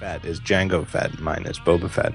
Fett 0.00 0.24
is 0.24 0.40
Jango 0.40 0.86
Fett, 0.86 1.18
minus 1.20 1.58
Boba 1.58 1.90
Fett. 1.90 2.12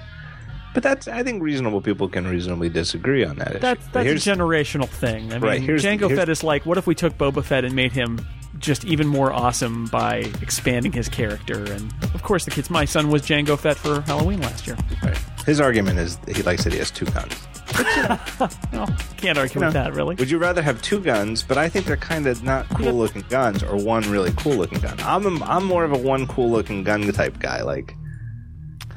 But 0.73 0.83
that's 0.83 1.07
I 1.07 1.21
think 1.23 1.43
reasonable 1.43 1.81
people 1.81 2.07
can 2.07 2.25
reasonably 2.27 2.69
disagree 2.69 3.25
on 3.25 3.35
that. 3.37 3.49
issue. 3.51 3.59
That's 3.59 3.85
But 3.91 4.05
that's 4.05 4.25
a 4.25 4.29
generational 4.29 4.87
thing. 4.87 5.31
I 5.31 5.33
mean, 5.35 5.41
Right, 5.41 5.61
here's- 5.61 5.83
Jango 5.83 6.01
here's- 6.07 6.15
Fett 6.17 6.29
is 6.29 6.43
like, 6.43 6.65
what 6.65 6.77
if 6.77 6.87
we 6.87 6.95
took 6.95 7.17
Boba 7.17 7.43
Fett 7.43 7.65
and 7.65 7.75
made 7.75 7.91
him 7.91 8.25
just 8.57 8.85
even 8.85 9.07
more 9.07 9.33
awesome 9.33 9.87
by 9.87 10.29
expanding 10.41 10.93
his 10.93 11.09
character? 11.09 11.63
And 11.73 11.93
of 12.13 12.23
course, 12.23 12.45
the 12.45 12.51
kids. 12.51 12.69
My 12.69 12.85
son 12.85 13.09
was 13.09 13.21
Jango 13.23 13.59
Fett 13.59 13.75
for 13.77 13.99
Halloween 14.01 14.39
last 14.41 14.65
year. 14.65 14.77
right. 15.03 15.17
His 15.45 15.59
argument 15.59 15.99
is 15.99 16.15
that 16.17 16.37
he 16.37 16.43
likes 16.43 16.63
that 16.63 16.71
he 16.71 16.79
has 16.79 16.89
two 16.91 17.05
guns. 17.07 17.33
No, 17.77 18.19
oh, 18.73 18.97
can't 19.17 19.37
argue 19.37 19.59
You 19.59 19.65
with 19.65 19.73
that, 19.73 19.93
really. 19.93 20.15
Would 20.15 20.29
you 20.29 20.37
rather 20.37 20.61
have 20.61 20.81
two 20.81 20.99
guns, 20.99 21.43
but 21.43 21.57
I 21.57 21.69
think 21.69 21.85
they're 21.85 21.97
kind 21.97 22.27
of 22.27 22.43
not 22.43 22.67
cool 22.69 22.93
looking 22.93 23.23
guns, 23.29 23.63
or 23.63 23.75
one 23.75 24.09
really 24.09 24.31
cool 24.37 24.55
looking 24.55 24.79
gun? 24.79 24.99
I'm 25.01 25.25
a, 25.25 25.45
I'm 25.45 25.65
more 25.65 25.83
of 25.83 25.91
a 25.91 25.97
one 25.97 26.27
cool 26.27 26.49
looking 26.49 26.83
gun 26.83 27.11
type 27.11 27.39
guy. 27.39 27.61
Like, 27.61 27.95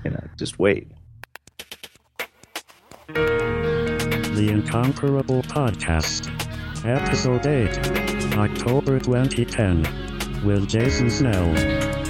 you 0.05 0.11
know, 0.11 0.25
just 0.37 0.59
wait. 0.59 0.89
The 3.09 4.49
Incomparable 4.51 5.43
Podcast. 5.43 6.31
Episode 6.85 7.47
8. 7.47 8.35
October 8.37 8.99
2010. 8.99 10.45
With 10.45 10.69
Jason 10.69 11.09
Snell, 11.09 11.55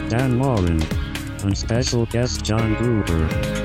Dan 0.08 0.36
Moren, 0.36 0.82
and 1.42 1.56
special 1.56 2.06
guest 2.06 2.44
John 2.44 2.74
Gruber. 2.74 3.63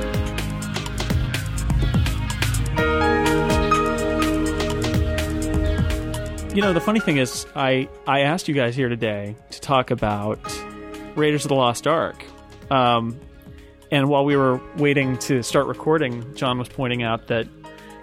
You 6.59 6.65
know, 6.65 6.73
the 6.73 6.81
funny 6.81 6.99
thing 6.99 7.15
is, 7.15 7.47
I 7.55 7.87
I 8.05 8.23
asked 8.23 8.49
you 8.49 8.53
guys 8.53 8.75
here 8.75 8.89
today 8.89 9.33
to 9.51 9.61
talk 9.61 9.91
about 9.91 10.39
Raiders 11.15 11.45
of 11.45 11.47
the 11.47 11.55
Lost 11.55 11.87
Ark, 11.87 12.21
um, 12.69 13.17
and 13.93 14.09
while 14.09 14.25
we 14.25 14.35
were 14.35 14.59
waiting 14.75 15.17
to 15.19 15.41
start 15.41 15.67
recording, 15.67 16.35
John 16.35 16.59
was 16.59 16.67
pointing 16.67 17.01
out 17.01 17.27
that 17.27 17.47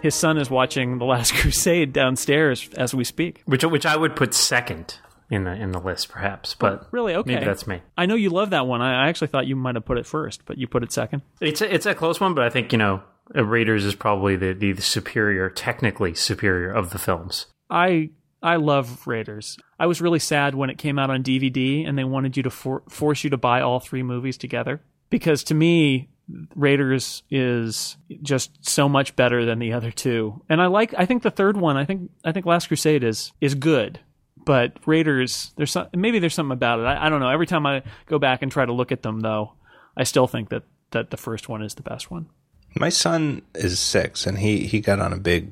his 0.00 0.14
son 0.14 0.38
is 0.38 0.48
watching 0.48 0.96
The 0.96 1.04
Last 1.04 1.34
Crusade 1.36 1.92
downstairs 1.92 2.70
as 2.78 2.94
we 2.94 3.04
speak. 3.04 3.42
which 3.44 3.62
which 3.62 3.84
I 3.84 3.94
would 3.94 4.16
put 4.16 4.32
second 4.32 5.00
in 5.28 5.44
the 5.44 5.52
in 5.52 5.72
the 5.72 5.78
list, 5.78 6.08
perhaps. 6.08 6.54
But 6.54 6.88
Really? 6.92 7.14
Okay. 7.14 7.34
maybe 7.34 7.44
that's 7.44 7.66
me. 7.66 7.82
I 7.98 8.06
know 8.06 8.14
you 8.14 8.30
love 8.30 8.48
that 8.50 8.66
one. 8.66 8.80
I 8.80 9.04
I 9.04 9.08
actually 9.10 9.28
thought 9.28 9.46
you 9.46 9.54
might 9.54 9.74
have 9.74 9.84
put 9.84 9.98
it 9.98 10.06
first, 10.06 10.46
but 10.46 10.56
you 10.56 10.66
put 10.66 10.82
it 10.82 10.92
second. 10.92 11.20
It's 11.42 11.60
a, 11.60 11.74
it's 11.74 11.84
a 11.84 11.94
close 11.94 12.20
one, 12.20 12.32
but 12.32 12.44
I 12.44 12.48
think 12.48 12.72
you 12.72 12.78
know 12.78 13.02
uh, 13.36 13.44
Raiders 13.44 13.84
is 13.84 13.94
probably 13.94 14.34
the, 14.34 14.54
the 14.54 14.74
superior, 14.76 15.50
technically 15.50 16.14
superior 16.14 16.70
of 16.70 16.88
the 16.88 16.98
films. 16.98 17.48
I 17.68 18.10
I 18.42 18.56
love 18.56 19.06
Raiders. 19.06 19.58
I 19.78 19.86
was 19.86 20.00
really 20.00 20.18
sad 20.18 20.54
when 20.54 20.70
it 20.70 20.78
came 20.78 20.98
out 20.98 21.10
on 21.10 21.22
DVD 21.22 21.88
and 21.88 21.98
they 21.98 22.04
wanted 22.04 22.36
you 22.36 22.42
to 22.44 22.50
for- 22.50 22.82
force 22.88 23.24
you 23.24 23.30
to 23.30 23.36
buy 23.36 23.60
all 23.60 23.80
three 23.80 24.02
movies 24.02 24.36
together 24.36 24.82
because 25.10 25.42
to 25.44 25.54
me 25.54 26.08
Raiders 26.54 27.22
is 27.30 27.96
just 28.22 28.68
so 28.68 28.88
much 28.88 29.14
better 29.16 29.44
than 29.44 29.58
the 29.58 29.72
other 29.72 29.90
two. 29.90 30.42
And 30.48 30.60
I 30.60 30.66
like 30.66 30.94
I 30.96 31.06
think 31.06 31.22
the 31.22 31.30
third 31.30 31.56
one, 31.56 31.76
I 31.76 31.84
think 31.84 32.10
I 32.24 32.32
think 32.32 32.46
Last 32.46 32.66
Crusade 32.66 33.04
is 33.04 33.32
is 33.40 33.54
good. 33.54 34.00
But 34.44 34.78
Raiders, 34.86 35.52
there's 35.56 35.72
some, 35.72 35.88
maybe 35.92 36.20
there's 36.20 36.34
something 36.34 36.52
about 36.52 36.78
it. 36.78 36.84
I, 36.84 37.06
I 37.06 37.08
don't 37.08 37.18
know. 37.18 37.28
Every 37.28 37.46
time 37.46 37.66
I 37.66 37.82
go 38.06 38.18
back 38.20 38.42
and 38.42 38.52
try 38.52 38.64
to 38.64 38.72
look 38.72 38.92
at 38.92 39.02
them, 39.02 39.18
though, 39.20 39.54
I 39.96 40.04
still 40.04 40.28
think 40.28 40.50
that, 40.50 40.62
that 40.92 41.10
the 41.10 41.16
first 41.16 41.48
one 41.48 41.62
is 41.62 41.74
the 41.74 41.82
best 41.82 42.12
one. 42.12 42.28
My 42.76 42.90
son 42.90 43.42
is 43.56 43.80
six, 43.80 44.24
and 44.24 44.38
he 44.38 44.66
he 44.66 44.80
got 44.80 45.00
on 45.00 45.12
a 45.12 45.16
big 45.18 45.50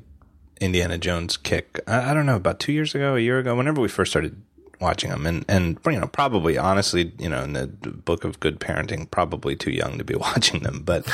Indiana 0.61 0.97
Jones 0.97 1.37
kick. 1.37 1.79
I, 1.87 2.11
I 2.11 2.13
don't 2.13 2.25
know 2.25 2.35
about 2.35 2.59
two 2.59 2.71
years 2.71 2.95
ago, 2.95 3.15
a 3.15 3.19
year 3.19 3.39
ago, 3.39 3.55
whenever 3.55 3.81
we 3.81 3.87
first 3.87 4.11
started 4.11 4.41
watching 4.79 5.09
them, 5.09 5.25
and 5.25 5.45
and 5.47 5.79
you 5.85 5.99
know 5.99 6.07
probably 6.07 6.57
honestly, 6.57 7.13
you 7.19 7.29
know, 7.29 7.43
in 7.43 7.53
the 7.53 7.67
book 7.67 8.23
of 8.23 8.39
good 8.39 8.59
parenting, 8.59 9.09
probably 9.09 9.55
too 9.55 9.71
young 9.71 9.97
to 9.97 10.03
be 10.03 10.15
watching 10.27 10.61
them, 10.61 10.81
but 10.83 11.07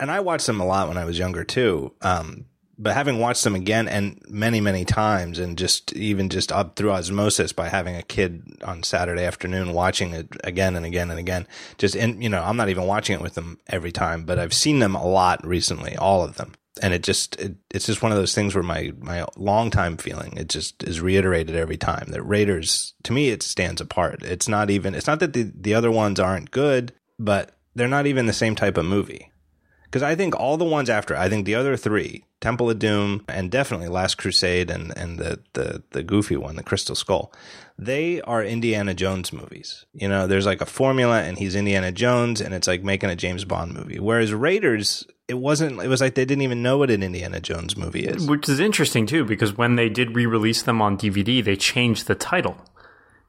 and 0.00 0.10
I 0.10 0.20
watched 0.20 0.46
them 0.46 0.60
a 0.60 0.66
lot 0.66 0.88
when 0.88 0.98
I 0.98 1.04
was 1.04 1.18
younger 1.18 1.44
too. 1.44 1.92
Um, 2.02 2.46
but 2.78 2.92
having 2.92 3.18
watched 3.18 3.42
them 3.42 3.54
again 3.54 3.88
and 3.88 4.20
many 4.28 4.60
many 4.60 4.84
times, 4.84 5.38
and 5.38 5.56
just 5.56 5.92
even 5.94 6.28
just 6.28 6.52
up 6.52 6.76
through 6.76 6.92
osmosis 6.92 7.52
by 7.52 7.68
having 7.68 7.96
a 7.96 8.02
kid 8.02 8.58
on 8.64 8.82
Saturday 8.82 9.24
afternoon 9.24 9.72
watching 9.72 10.12
it 10.12 10.28
again 10.44 10.76
and 10.76 10.84
again 10.84 11.10
and 11.10 11.18
again, 11.18 11.46
just 11.78 11.96
and 11.96 12.22
you 12.22 12.28
know 12.28 12.42
I'm 12.42 12.56
not 12.56 12.68
even 12.68 12.84
watching 12.84 13.16
it 13.16 13.22
with 13.22 13.34
them 13.34 13.58
every 13.66 13.92
time, 13.92 14.24
but 14.24 14.38
I've 14.38 14.54
seen 14.54 14.78
them 14.78 14.94
a 14.94 15.06
lot 15.06 15.44
recently, 15.46 15.96
all 15.96 16.22
of 16.22 16.36
them 16.36 16.52
and 16.82 16.92
it 16.92 17.02
just 17.02 17.38
it, 17.40 17.56
it's 17.70 17.86
just 17.86 18.02
one 18.02 18.12
of 18.12 18.18
those 18.18 18.34
things 18.34 18.54
where 18.54 18.64
my 18.64 18.92
my 18.98 19.24
long 19.36 19.70
time 19.70 19.96
feeling 19.96 20.36
it 20.36 20.48
just 20.48 20.82
is 20.82 21.00
reiterated 21.00 21.56
every 21.56 21.76
time 21.76 22.06
that 22.10 22.22
Raiders 22.22 22.94
to 23.04 23.12
me 23.12 23.30
it 23.30 23.42
stands 23.42 23.80
apart. 23.80 24.22
It's 24.22 24.48
not 24.48 24.70
even 24.70 24.94
it's 24.94 25.06
not 25.06 25.20
that 25.20 25.32
the 25.32 25.50
the 25.54 25.74
other 25.74 25.90
ones 25.90 26.20
aren't 26.20 26.50
good, 26.50 26.92
but 27.18 27.52
they're 27.74 27.88
not 27.88 28.06
even 28.06 28.26
the 28.26 28.32
same 28.32 28.54
type 28.54 28.76
of 28.76 28.84
movie. 28.84 29.30
Because 29.84 30.02
I 30.02 30.14
think 30.14 30.38
all 30.38 30.56
the 30.56 30.64
ones 30.64 30.90
after, 30.90 31.16
I 31.16 31.28
think 31.28 31.46
the 31.46 31.54
other 31.54 31.76
three, 31.76 32.24
Temple 32.40 32.68
of 32.68 32.78
Doom 32.78 33.24
and 33.28 33.50
definitely 33.50 33.88
Last 33.88 34.16
Crusade 34.16 34.70
and 34.70 34.96
and 34.96 35.18
the 35.18 35.40
the 35.52 35.82
the 35.90 36.02
goofy 36.02 36.36
one, 36.36 36.56
the 36.56 36.62
Crystal 36.62 36.94
Skull, 36.94 37.32
they 37.78 38.20
are 38.22 38.42
Indiana 38.42 38.94
Jones 38.94 39.32
movies. 39.32 39.84
You 39.92 40.08
know, 40.08 40.26
there's 40.26 40.46
like 40.46 40.60
a 40.60 40.66
formula, 40.66 41.22
and 41.22 41.38
he's 41.38 41.54
Indiana 41.54 41.92
Jones, 41.92 42.40
and 42.40 42.54
it's 42.54 42.66
like 42.66 42.82
making 42.82 43.10
a 43.10 43.16
James 43.16 43.44
Bond 43.44 43.74
movie. 43.74 43.98
Whereas 43.98 44.32
Raiders, 44.32 45.06
it 45.28 45.34
wasn't. 45.34 45.82
It 45.82 45.88
was 45.88 46.00
like 46.00 46.14
they 46.14 46.24
didn't 46.24 46.42
even 46.42 46.62
know 46.62 46.78
what 46.78 46.90
an 46.90 47.02
Indiana 47.02 47.40
Jones 47.40 47.76
movie 47.76 48.06
is. 48.06 48.26
Which 48.26 48.48
is 48.48 48.60
interesting 48.60 49.06
too, 49.06 49.24
because 49.24 49.56
when 49.56 49.76
they 49.76 49.88
did 49.88 50.14
re-release 50.14 50.62
them 50.62 50.80
on 50.80 50.96
DVD, 50.96 51.44
they 51.44 51.56
changed 51.56 52.06
the 52.06 52.14
title 52.14 52.56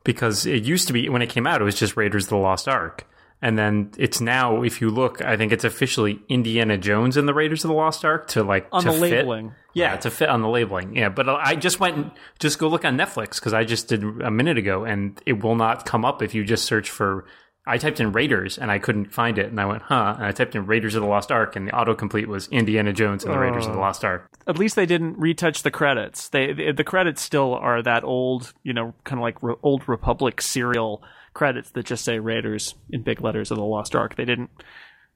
because 0.04 0.46
it 0.46 0.64
used 0.64 0.88
to 0.88 0.94
be 0.94 1.10
when 1.10 1.22
it 1.22 1.28
came 1.30 1.46
out, 1.46 1.62
it 1.62 1.66
was 1.66 1.78
just 1.78 1.98
Raiders 1.98 2.26
of 2.26 2.30
the 2.30 2.38
Lost 2.38 2.68
Ark, 2.70 3.06
and 3.42 3.58
then 3.58 3.92
it's 3.98 4.22
now, 4.22 4.64
if 4.64 4.80
you 4.80 4.90
look, 4.90 5.22
I 5.22 5.36
think 5.36 5.52
it's 5.52 5.66
officially 5.66 6.22
Indiana 6.30 6.78
Jones 6.78 7.18
and 7.18 7.28
the 7.28 7.34
Raiders 7.34 7.66
of 7.66 7.68
the 7.68 7.76
Lost 7.76 8.06
Ark 8.06 8.28
to 8.30 8.44
like 8.44 8.68
On 8.72 8.82
to 8.84 8.92
the 8.92 8.94
fit. 8.94 9.02
labeling. 9.02 9.54
Yeah, 9.78 9.96
to 9.98 10.10
fit 10.10 10.30
on 10.30 10.42
the 10.42 10.50
labeling. 10.50 10.96
Yeah, 10.96 11.10
but 11.10 11.30
I 11.30 11.56
just 11.56 11.80
went 11.80 11.98
and 11.98 12.12
just 12.40 12.58
go 12.58 12.68
look 12.68 12.84
on 12.84 12.98
Netflix 12.98 13.36
because 13.36 13.54
I 13.54 13.64
just 13.64 13.88
did 13.88 14.04
a 14.04 14.32
minute 14.32 14.58
ago, 14.58 14.86
and 14.86 15.22
it 15.26 15.44
will 15.44 15.56
not 15.56 15.86
come 15.86 16.04
up 16.04 16.22
if 16.24 16.34
you 16.34 16.44
just 16.44 16.66
search 16.66 16.90
for. 16.90 17.26
I 17.70 17.78
typed 17.78 18.00
in 18.00 18.14
Raiders 18.14 18.58
and 18.58 18.72
I 18.72 18.80
couldn't 18.80 19.14
find 19.14 19.38
it, 19.38 19.48
and 19.48 19.60
I 19.60 19.66
went, 19.66 19.82
huh? 19.84 20.16
And 20.16 20.26
I 20.26 20.32
typed 20.32 20.56
in 20.56 20.66
Raiders 20.66 20.96
of 20.96 21.02
the 21.02 21.08
Lost 21.08 21.34
Ark, 21.34 21.58
and 21.58 21.68
the 21.68 21.74
autocomplete 21.74 22.26
was 22.26 22.48
Indiana 22.48 22.94
Jones 22.94 23.26
and 23.26 23.34
the 23.34 23.38
Raiders 23.38 23.68
of 23.68 23.74
the 23.74 23.80
Lost 23.80 24.06
Ark. 24.06 24.30
At 24.48 24.58
least 24.58 24.78
they 24.78 24.86
didn't 24.86 25.20
retouch 25.20 25.64
the 25.64 25.72
credits. 25.72 26.30
They 26.30 26.54
the, 26.54 26.72
the 26.72 26.86
credits 26.86 27.22
still 27.22 27.54
are 27.54 27.84
that 27.84 28.06
old, 28.06 28.54
you 28.64 28.74
know, 28.74 28.96
kind 29.04 29.20
of 29.20 29.24
like 29.24 29.44
re- 29.44 29.56
old 29.64 29.88
Republic 29.90 30.42
serial 30.42 31.04
credits 31.34 31.72
that 31.72 31.86
just 31.86 32.06
say 32.06 32.20
Raiders 32.20 32.74
in 32.90 33.04
big 33.04 33.22
letters 33.22 33.52
of 33.52 33.58
the 33.58 33.64
Lost 33.64 33.96
Ark. 33.96 34.16
They 34.16 34.26
didn't 34.26 34.50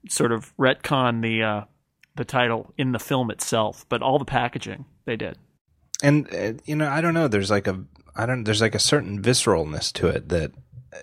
sort 0.09 0.31
of 0.31 0.55
retcon 0.57 1.21
the 1.21 1.43
uh, 1.43 1.61
the 2.21 2.25
title 2.25 2.71
in 2.77 2.91
the 2.91 2.99
film 2.99 3.31
itself, 3.31 3.83
but 3.89 4.03
all 4.03 4.19
the 4.19 4.25
packaging 4.25 4.85
they 5.05 5.15
did. 5.15 5.37
and 6.03 6.31
uh, 6.33 6.53
you 6.65 6.75
know, 6.75 6.87
I 6.87 7.01
don't 7.01 7.15
know. 7.15 7.27
There's 7.27 7.49
like 7.49 7.67
a 7.67 7.83
I 8.15 8.27
don't. 8.27 8.43
There's 8.43 8.61
like 8.61 8.75
a 8.75 8.79
certain 8.79 9.21
visceralness 9.21 9.91
to 9.93 10.07
it 10.07 10.29
that 10.29 10.51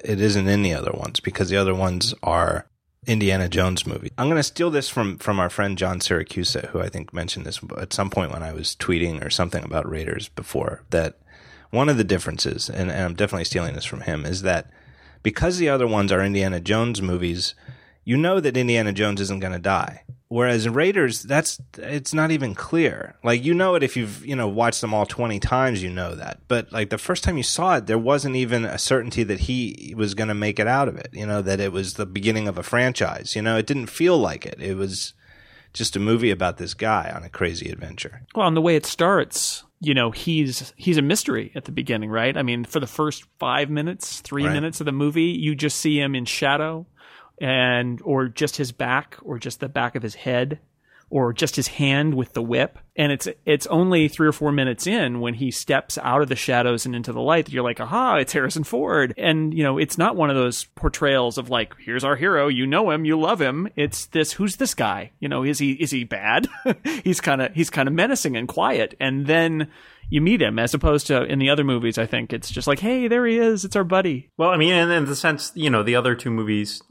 it 0.04 0.20
isn't 0.20 0.46
in 0.46 0.62
the 0.62 0.74
other 0.74 0.92
ones 0.92 1.18
because 1.18 1.48
the 1.48 1.56
other 1.56 1.74
ones 1.74 2.14
are 2.22 2.68
Indiana 3.06 3.48
Jones 3.48 3.84
movies. 3.84 4.12
I'm 4.16 4.28
going 4.28 4.36
to 4.36 4.42
steal 4.44 4.70
this 4.70 4.88
from 4.88 5.18
from 5.18 5.40
our 5.40 5.50
friend 5.50 5.76
John 5.76 5.98
Siracusa, 5.98 6.68
who 6.68 6.80
I 6.80 6.88
think 6.88 7.12
mentioned 7.12 7.46
this 7.46 7.60
at 7.76 7.92
some 7.92 8.10
point 8.10 8.32
when 8.32 8.44
I 8.44 8.52
was 8.52 8.76
tweeting 8.76 9.24
or 9.24 9.30
something 9.30 9.64
about 9.64 9.90
Raiders 9.90 10.28
before. 10.28 10.84
That 10.90 11.18
one 11.70 11.88
of 11.88 11.96
the 11.96 12.04
differences, 12.04 12.70
and, 12.70 12.90
and 12.90 13.02
I'm 13.04 13.14
definitely 13.14 13.44
stealing 13.44 13.74
this 13.74 13.84
from 13.84 14.02
him, 14.02 14.24
is 14.24 14.42
that 14.42 14.70
because 15.24 15.58
the 15.58 15.68
other 15.68 15.86
ones 15.88 16.12
are 16.12 16.22
Indiana 16.22 16.60
Jones 16.60 17.02
movies, 17.02 17.54
you 18.04 18.16
know 18.16 18.38
that 18.38 18.56
Indiana 18.56 18.92
Jones 18.92 19.20
isn't 19.20 19.40
going 19.40 19.52
to 19.52 19.58
die. 19.58 20.04
Whereas 20.30 20.66
in 20.66 20.74
Raiders, 20.74 21.22
that's 21.22 21.58
it's 21.78 22.12
not 22.12 22.30
even 22.30 22.54
clear. 22.54 23.16
Like 23.24 23.42
you 23.44 23.54
know 23.54 23.74
it 23.76 23.82
if 23.82 23.96
you've 23.96 24.24
you 24.26 24.36
know 24.36 24.46
watched 24.46 24.82
them 24.82 24.92
all 24.92 25.06
twenty 25.06 25.40
times, 25.40 25.82
you 25.82 25.88
know 25.88 26.14
that. 26.14 26.40
But 26.48 26.70
like 26.70 26.90
the 26.90 26.98
first 26.98 27.24
time 27.24 27.38
you 27.38 27.42
saw 27.42 27.76
it, 27.76 27.86
there 27.86 27.98
wasn't 27.98 28.36
even 28.36 28.66
a 28.66 28.76
certainty 28.78 29.22
that 29.24 29.40
he 29.40 29.94
was 29.96 30.14
going 30.14 30.28
to 30.28 30.34
make 30.34 30.58
it 30.58 30.66
out 30.66 30.86
of 30.88 30.96
it. 30.98 31.08
You 31.12 31.24
know 31.24 31.40
that 31.40 31.60
it 31.60 31.72
was 31.72 31.94
the 31.94 32.04
beginning 32.04 32.46
of 32.46 32.58
a 32.58 32.62
franchise. 32.62 33.34
You 33.34 33.40
know 33.40 33.56
it 33.56 33.66
didn't 33.66 33.86
feel 33.86 34.18
like 34.18 34.44
it. 34.44 34.60
It 34.60 34.76
was 34.76 35.14
just 35.72 35.96
a 35.96 36.00
movie 36.00 36.30
about 36.30 36.58
this 36.58 36.74
guy 36.74 37.10
on 37.14 37.22
a 37.24 37.28
crazy 37.30 37.70
adventure. 37.70 38.22
Well, 38.34 38.48
and 38.48 38.56
the 38.56 38.60
way 38.62 38.76
it 38.76 38.84
starts, 38.86 39.64
you 39.80 39.94
know, 39.94 40.10
he's 40.10 40.74
he's 40.76 40.98
a 40.98 41.02
mystery 41.02 41.52
at 41.54 41.64
the 41.64 41.72
beginning, 41.72 42.10
right? 42.10 42.36
I 42.36 42.42
mean, 42.42 42.64
for 42.66 42.80
the 42.80 42.86
first 42.86 43.24
five 43.38 43.70
minutes, 43.70 44.20
three 44.20 44.44
Right. 44.44 44.52
minutes 44.52 44.80
of 44.80 44.84
the 44.86 44.92
movie, 44.92 45.22
you 45.24 45.54
just 45.54 45.78
see 45.80 45.98
him 45.98 46.14
in 46.14 46.26
shadow, 46.26 46.86
and 47.40 48.00
or 48.02 48.28
just 48.28 48.56
his 48.56 48.72
back, 48.72 49.16
or 49.22 49.38
just 49.38 49.60
the 49.60 49.68
back 49.68 49.94
of 49.94 50.02
his 50.02 50.14
head, 50.14 50.58
or 51.10 51.32
just 51.32 51.56
his 51.56 51.68
hand 51.68 52.14
with 52.14 52.32
the 52.34 52.42
whip. 52.42 52.78
And 52.94 53.12
it's 53.12 53.28
it's 53.46 53.66
only 53.68 54.08
three 54.08 54.26
or 54.26 54.32
four 54.32 54.52
minutes 54.52 54.86
in 54.86 55.20
when 55.20 55.34
he 55.34 55.50
steps 55.50 55.96
out 55.98 56.20
of 56.20 56.28
the 56.28 56.36
shadows 56.36 56.84
and 56.84 56.94
into 56.94 57.12
the 57.12 57.20
light 57.20 57.46
that 57.46 57.52
you're 57.52 57.62
like, 57.62 57.80
aha, 57.80 58.16
it's 58.16 58.32
Harrison 58.32 58.64
Ford. 58.64 59.14
And 59.16 59.54
you 59.54 59.62
know, 59.62 59.78
it's 59.78 59.96
not 59.96 60.16
one 60.16 60.30
of 60.30 60.36
those 60.36 60.64
portrayals 60.74 61.38
of 61.38 61.48
like, 61.48 61.74
here's 61.78 62.04
our 62.04 62.16
hero, 62.16 62.48
you 62.48 62.66
know 62.66 62.90
him, 62.90 63.04
you 63.04 63.18
love 63.18 63.40
him. 63.40 63.68
It's 63.76 64.06
this, 64.06 64.32
who's 64.32 64.56
this 64.56 64.74
guy? 64.74 65.12
You 65.20 65.28
know, 65.28 65.44
is 65.44 65.58
he 65.58 65.72
is 65.72 65.90
he 65.90 66.04
bad? 66.04 66.48
he's 67.04 67.20
kind 67.20 67.40
of 67.40 67.54
he's 67.54 67.70
kind 67.70 67.88
of 67.88 67.94
menacing 67.94 68.36
and 68.36 68.48
quiet. 68.48 68.94
And 69.00 69.26
then 69.26 69.70
you 70.10 70.20
meet 70.20 70.40
him, 70.40 70.58
as 70.58 70.74
opposed 70.74 71.06
to 71.08 71.24
in 71.24 71.38
the 71.38 71.50
other 71.50 71.64
movies. 71.64 71.98
I 71.98 72.06
think 72.06 72.32
it's 72.32 72.50
just 72.50 72.66
like, 72.66 72.78
hey, 72.78 73.08
there 73.08 73.26
he 73.26 73.38
is. 73.38 73.64
It's 73.64 73.76
our 73.76 73.84
buddy. 73.84 74.30
Well, 74.36 74.50
I 74.50 74.56
mean, 74.56 74.72
in, 74.72 74.90
in 74.90 75.04
the 75.04 75.16
sense, 75.16 75.52
you 75.54 75.70
know, 75.70 75.82
the 75.82 75.96
other 75.96 76.14
two 76.14 76.30
movies, 76.30 76.82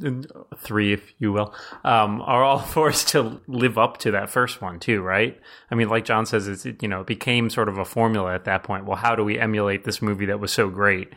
three, 0.57 0.93
if 0.93 1.13
you 1.17 1.31
will, 1.31 1.53
um, 1.83 2.21
are 2.21 2.43
all 2.43 2.59
forced 2.77 3.09
to 3.09 3.41
live 3.47 3.77
up 3.77 3.97
to 3.99 4.11
that 4.11 4.29
first 4.29 4.61
one 4.61 4.79
too, 4.79 5.01
right? 5.01 5.39
I 5.71 5.75
mean, 5.75 5.89
like 5.89 6.05
John 6.05 6.25
says, 6.25 6.47
it's 6.47 6.65
it, 6.65 6.81
you 6.81 6.89
know, 6.89 7.01
it 7.01 7.07
became 7.07 7.49
sort 7.49 7.69
of 7.69 7.77
a 7.77 7.85
formula 7.85 8.33
at 8.33 8.45
that 8.45 8.63
point. 8.63 8.85
Well, 8.85 8.97
how 8.97 9.15
do 9.15 9.23
we 9.23 9.39
emulate 9.39 9.83
this 9.83 10.01
movie 10.01 10.27
that 10.27 10.39
was 10.39 10.53
so 10.53 10.69
great? 10.69 11.09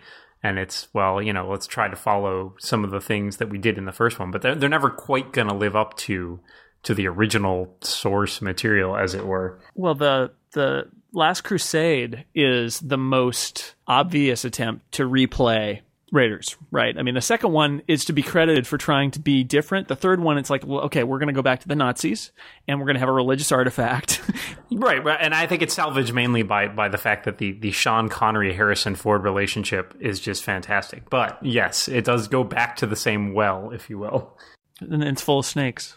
And 0.43 0.59
it's 0.59 0.89
well, 0.95 1.21
you 1.21 1.35
know, 1.35 1.49
let's 1.49 1.67
try 1.67 1.89
to 1.89 1.97
follow 1.97 2.55
some 2.59 2.83
of 2.83 2.91
the 2.91 3.01
things 3.01 3.37
that 3.37 3.51
we 3.51 3.59
did 3.59 3.77
in 3.77 3.85
the 3.85 3.93
first 3.93 4.19
one, 4.19 4.31
but 4.31 4.41
they're, 4.41 4.55
they're 4.55 4.71
never 4.71 4.89
quite 4.89 5.33
going 5.33 5.49
to 5.49 5.55
live 5.55 5.77
up 5.77 5.97
to 5.99 6.41
to 6.83 6.95
the 6.95 7.07
original 7.07 7.77
source 7.83 8.41
material, 8.41 8.97
as 8.97 9.15
it 9.15 9.27
were. 9.27 9.61
Well, 9.75 9.95
the 9.95 10.33
the 10.53 10.91
Last 11.13 11.43
Crusade 11.43 12.25
is 12.35 12.81
the 12.81 12.99
most 12.99 13.75
obvious 13.87 14.45
attempt 14.45 14.93
to 14.93 15.09
replay 15.09 15.81
Raiders, 16.13 16.57
right? 16.73 16.99
I 16.99 17.03
mean, 17.03 17.15
the 17.15 17.21
second 17.21 17.53
one 17.53 17.83
is 17.87 18.07
to 18.07 18.13
be 18.13 18.23
credited 18.23 18.67
for 18.67 18.77
trying 18.77 19.13
to 19.13 19.21
be 19.21 19.45
different. 19.45 19.87
The 19.87 19.95
third 19.95 20.21
one, 20.21 20.39
it's 20.39 20.51
like, 20.51 20.67
well, 20.67 20.81
okay, 20.83 21.05
we're 21.05 21.21
going 21.21 21.29
to 21.29 21.33
go 21.33 21.43
back 21.43 21.61
to 21.61 21.69
the 21.69 21.77
Nazis 21.77 22.33
and 22.67 22.81
we're 22.81 22.87
going 22.87 22.95
to 22.95 23.01
have 23.01 23.09
a 23.09 23.13
religious 23.13 23.53
artifact. 23.53 24.21
right, 24.73 25.05
right, 25.05 25.19
and 25.21 25.33
I 25.35 25.47
think 25.47 25.63
it's 25.63 25.75
salvaged 25.75 26.13
mainly 26.13 26.43
by 26.43 26.67
by 26.67 26.89
the 26.89 26.99
fact 26.99 27.25
that 27.27 27.39
the 27.39 27.53
the 27.53 27.71
Sean 27.71 28.09
Connery 28.09 28.53
Harrison 28.53 28.97
Ford 28.97 29.23
relationship 29.23 29.95
is 30.01 30.19
just 30.19 30.43
fantastic. 30.43 31.09
But 31.09 31.39
yes, 31.43 31.87
it 31.87 32.05
does 32.05 32.27
go 32.27 32.43
back 32.43 32.77
to 32.77 32.89
the 32.89 32.97
same 32.97 33.33
well, 33.33 33.71
if 33.71 33.89
you 33.89 33.99
will. 33.99 34.37
And 34.81 35.05
it's 35.05 35.23
full 35.23 35.39
of 35.41 35.47
snakes. 35.47 35.97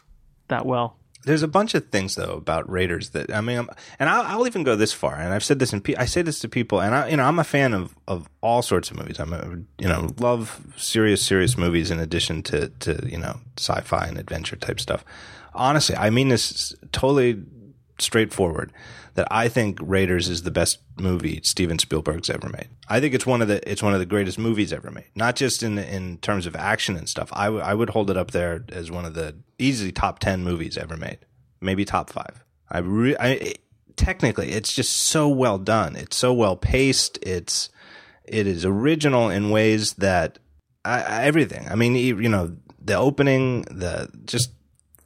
That 0.50 0.66
well. 0.68 0.98
There's 1.26 1.44
a 1.44 1.48
bunch 1.48 1.74
of 1.74 1.88
things 1.88 2.16
though 2.16 2.34
about 2.34 2.70
Raiders 2.70 3.12
that 3.12 3.34
I 3.34 3.42
mean, 3.42 3.60
I'm, 3.60 3.70
and 4.00 4.10
I'll, 4.10 4.24
I'll, 4.24 4.48
even 4.48 4.64
go 4.64 4.76
this 4.76 4.94
far, 4.94 5.16
and 5.16 5.34
I've 5.34 5.44
said 5.44 5.60
this, 5.60 5.74
and 5.74 5.96
I 5.98 6.06
say 6.06 6.22
this 6.22 6.40
to 6.40 6.50
people, 6.50 6.82
and 6.82 6.94
I, 6.94 7.10
you 7.10 7.18
know, 7.18 7.24
I'm 7.24 7.40
a 7.40 7.44
fan 7.44 7.74
of 7.74 7.96
of 8.08 8.30
all 8.42 8.62
sorts 8.62 8.92
of 8.92 8.98
movies. 8.98 9.20
I'm, 9.20 9.34
a, 9.34 9.58
you 9.82 9.88
know, 9.88 10.14
love 10.20 10.62
serious, 10.78 11.24
serious 11.24 11.58
movies 11.58 11.92
in 11.92 12.00
addition 12.00 12.44
to 12.44 12.70
to 12.70 13.08
you 13.10 13.18
know 13.18 13.40
sci-fi 13.58 14.06
and 14.06 14.18
adventure 14.18 14.56
type 14.56 14.80
stuff. 14.80 15.06
Honestly, 15.56 15.96
I 15.96 16.10
mean 16.10 16.30
this 16.30 16.76
totally 16.92 17.42
straightforward. 18.00 18.72
That 19.16 19.28
I 19.30 19.48
think 19.48 19.78
Raiders 19.80 20.28
is 20.28 20.42
the 20.42 20.50
best 20.50 20.80
movie 21.00 21.40
Steven 21.44 21.78
Spielberg's 21.78 22.32
ever 22.32 22.50
made. 22.50 22.70
I 22.90 23.00
think 23.00 23.14
it's 23.14 23.28
one 23.28 23.44
of 23.44 23.48
the 23.48 23.70
it's 23.70 23.84
one 23.84 23.94
of 23.94 24.00
the 24.00 24.08
greatest 24.08 24.40
movies 24.40 24.74
ever 24.74 24.90
made. 24.90 25.06
Not 25.16 25.36
just 25.36 25.62
in 25.62 25.78
in 25.78 26.18
terms 26.18 26.48
of 26.48 26.56
action 26.56 26.98
and 26.98 27.08
stuff. 27.08 27.30
I, 27.32 27.46
w- 27.46 27.64
I 27.64 27.76
would 27.76 27.92
hold 27.92 28.10
it 28.10 28.18
up 28.18 28.32
there 28.32 28.66
as 28.70 28.90
one 28.90 29.06
of 29.06 29.14
the 29.14 29.36
easily 29.60 29.92
top 29.92 30.18
ten 30.18 30.44
movies 30.44 30.80
ever 30.80 30.98
made, 30.98 31.20
maybe 31.62 31.86
top 31.86 32.10
five. 32.10 32.44
I, 32.72 32.80
re- 32.80 33.16
I 33.18 33.28
it, 33.28 33.60
technically 33.96 34.50
it's 34.50 34.74
just 34.74 34.94
so 34.94 35.30
well 35.30 35.60
done. 35.60 35.96
It's 35.96 36.18
so 36.18 36.34
well 36.34 36.56
paced. 36.56 37.20
It's 37.22 37.70
it 38.26 38.48
is 38.48 38.66
original 38.66 39.30
in 39.30 39.52
ways 39.52 39.94
that 39.94 40.40
I, 40.84 41.24
everything. 41.24 41.68
I 41.70 41.76
mean, 41.76 41.96
you 41.96 42.30
know, 42.30 42.56
the 42.84 42.96
opening, 42.96 43.62
the 43.64 44.10
just 44.26 44.52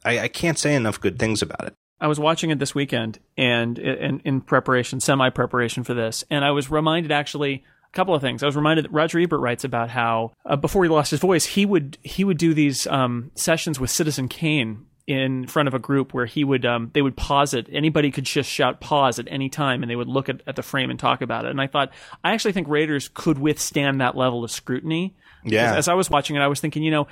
I, 0.04 0.20
I 0.20 0.28
can't 0.28 0.58
say 0.58 0.74
enough 0.74 1.00
good 1.00 1.18
things 1.18 1.42
about 1.42 1.66
it. 1.66 1.74
I 2.00 2.06
was 2.06 2.18
watching 2.20 2.50
it 2.50 2.58
this 2.58 2.74
weekend 2.74 3.18
and 3.36 3.78
in, 3.78 4.20
in 4.20 4.40
preparation, 4.40 5.00
semi 5.00 5.30
preparation 5.30 5.84
for 5.84 5.94
this, 5.94 6.24
and 6.30 6.44
I 6.44 6.52
was 6.52 6.70
reminded 6.70 7.10
actually 7.10 7.64
a 7.92 7.96
couple 7.96 8.14
of 8.14 8.22
things. 8.22 8.42
I 8.42 8.46
was 8.46 8.56
reminded 8.56 8.84
that 8.84 8.92
Roger 8.92 9.18
Ebert 9.18 9.40
writes 9.40 9.64
about 9.64 9.90
how 9.90 10.32
uh, 10.44 10.56
before 10.56 10.84
he 10.84 10.90
lost 10.90 11.10
his 11.10 11.20
voice, 11.20 11.44
he 11.44 11.66
would 11.66 11.98
he 12.02 12.24
would 12.24 12.38
do 12.38 12.54
these 12.54 12.86
um, 12.86 13.30
sessions 13.34 13.80
with 13.80 13.90
Citizen 13.90 14.28
Kane 14.28 14.86
in 15.08 15.46
front 15.46 15.66
of 15.66 15.74
a 15.74 15.78
group 15.78 16.12
where 16.12 16.26
he 16.26 16.44
would 16.44 16.64
um, 16.66 16.90
they 16.92 17.02
would 17.02 17.16
pause 17.16 17.54
it. 17.54 17.66
Anybody 17.72 18.10
could 18.10 18.24
just 18.24 18.48
shout 18.48 18.80
pause 18.80 19.18
at 19.18 19.26
any 19.28 19.48
time, 19.48 19.82
and 19.82 19.90
they 19.90 19.96
would 19.96 20.08
look 20.08 20.28
at, 20.28 20.42
at 20.46 20.54
the 20.54 20.62
frame 20.62 20.90
and 20.90 20.98
talk 21.00 21.22
about 21.22 21.46
it. 21.46 21.50
And 21.50 21.60
I 21.60 21.66
thought 21.66 21.90
I 22.22 22.32
actually 22.32 22.52
think 22.52 22.68
Raiders 22.68 23.10
could 23.12 23.38
withstand 23.38 24.00
that 24.00 24.16
level 24.16 24.44
of 24.44 24.50
scrutiny. 24.50 25.16
Yeah. 25.44 25.72
As, 25.72 25.78
as 25.78 25.88
I 25.88 25.94
was 25.94 26.10
watching 26.10 26.36
it, 26.36 26.40
I 26.40 26.48
was 26.48 26.60
thinking, 26.60 26.82
you 26.82 26.90
know 26.90 27.08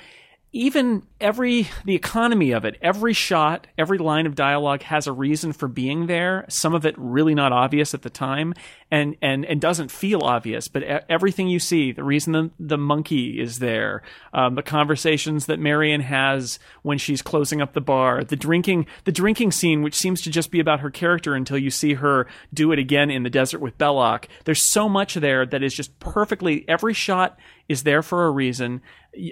even 0.51 1.03
every 1.19 1.67
the 1.85 1.95
economy 1.95 2.51
of 2.51 2.63
it 2.63 2.77
every 2.81 3.13
shot 3.13 3.67
every 3.77 3.97
line 3.97 4.25
of 4.25 4.35
dialogue 4.35 4.81
has 4.83 5.07
a 5.07 5.11
reason 5.11 5.53
for 5.53 5.67
being 5.67 6.07
there. 6.07 6.45
Some 6.49 6.73
of 6.73 6.85
it 6.85 6.95
really 6.97 7.35
not 7.35 7.51
obvious 7.51 7.93
at 7.93 8.01
the 8.01 8.09
time 8.09 8.53
and 8.89 9.15
and 9.21 9.45
and 9.45 9.59
doesn't 9.59 9.91
feel 9.91 10.21
obvious 10.21 10.67
but 10.67 10.83
everything 11.09 11.47
you 11.47 11.59
see 11.59 11.91
the 11.91 12.03
reason 12.03 12.33
the, 12.33 12.49
the 12.59 12.77
monkey 12.77 13.39
is 13.39 13.59
there 13.59 14.01
um, 14.33 14.55
the 14.55 14.63
conversations 14.63 15.45
that 15.45 15.59
marion 15.59 16.01
has 16.01 16.59
when 16.83 16.97
she's 16.97 17.21
closing 17.21 17.61
up 17.61 17.73
the 17.73 17.81
bar 17.81 18.23
the 18.23 18.35
drinking 18.35 18.85
the 19.03 19.11
drinking 19.11 19.51
scene 19.51 19.81
which 19.81 19.95
seems 19.95 20.21
to 20.21 20.29
just 20.29 20.51
be 20.51 20.59
about 20.59 20.79
her 20.79 20.91
character 20.91 21.35
until 21.35 21.57
you 21.57 21.69
see 21.69 21.95
her 21.95 22.27
do 22.53 22.71
it 22.71 22.79
again 22.79 23.09
in 23.09 23.23
the 23.23 23.29
desert 23.29 23.59
with 23.59 23.77
belloc 23.77 24.27
there's 24.45 24.63
so 24.63 24.87
much 24.87 25.15
there 25.15 25.45
that 25.45 25.63
is 25.63 25.73
just 25.73 25.97
perfectly 25.99 26.63
every 26.67 26.93
shot 26.93 27.37
is 27.67 27.83
there 27.83 28.01
for 28.01 28.25
a 28.25 28.31
reason 28.31 28.81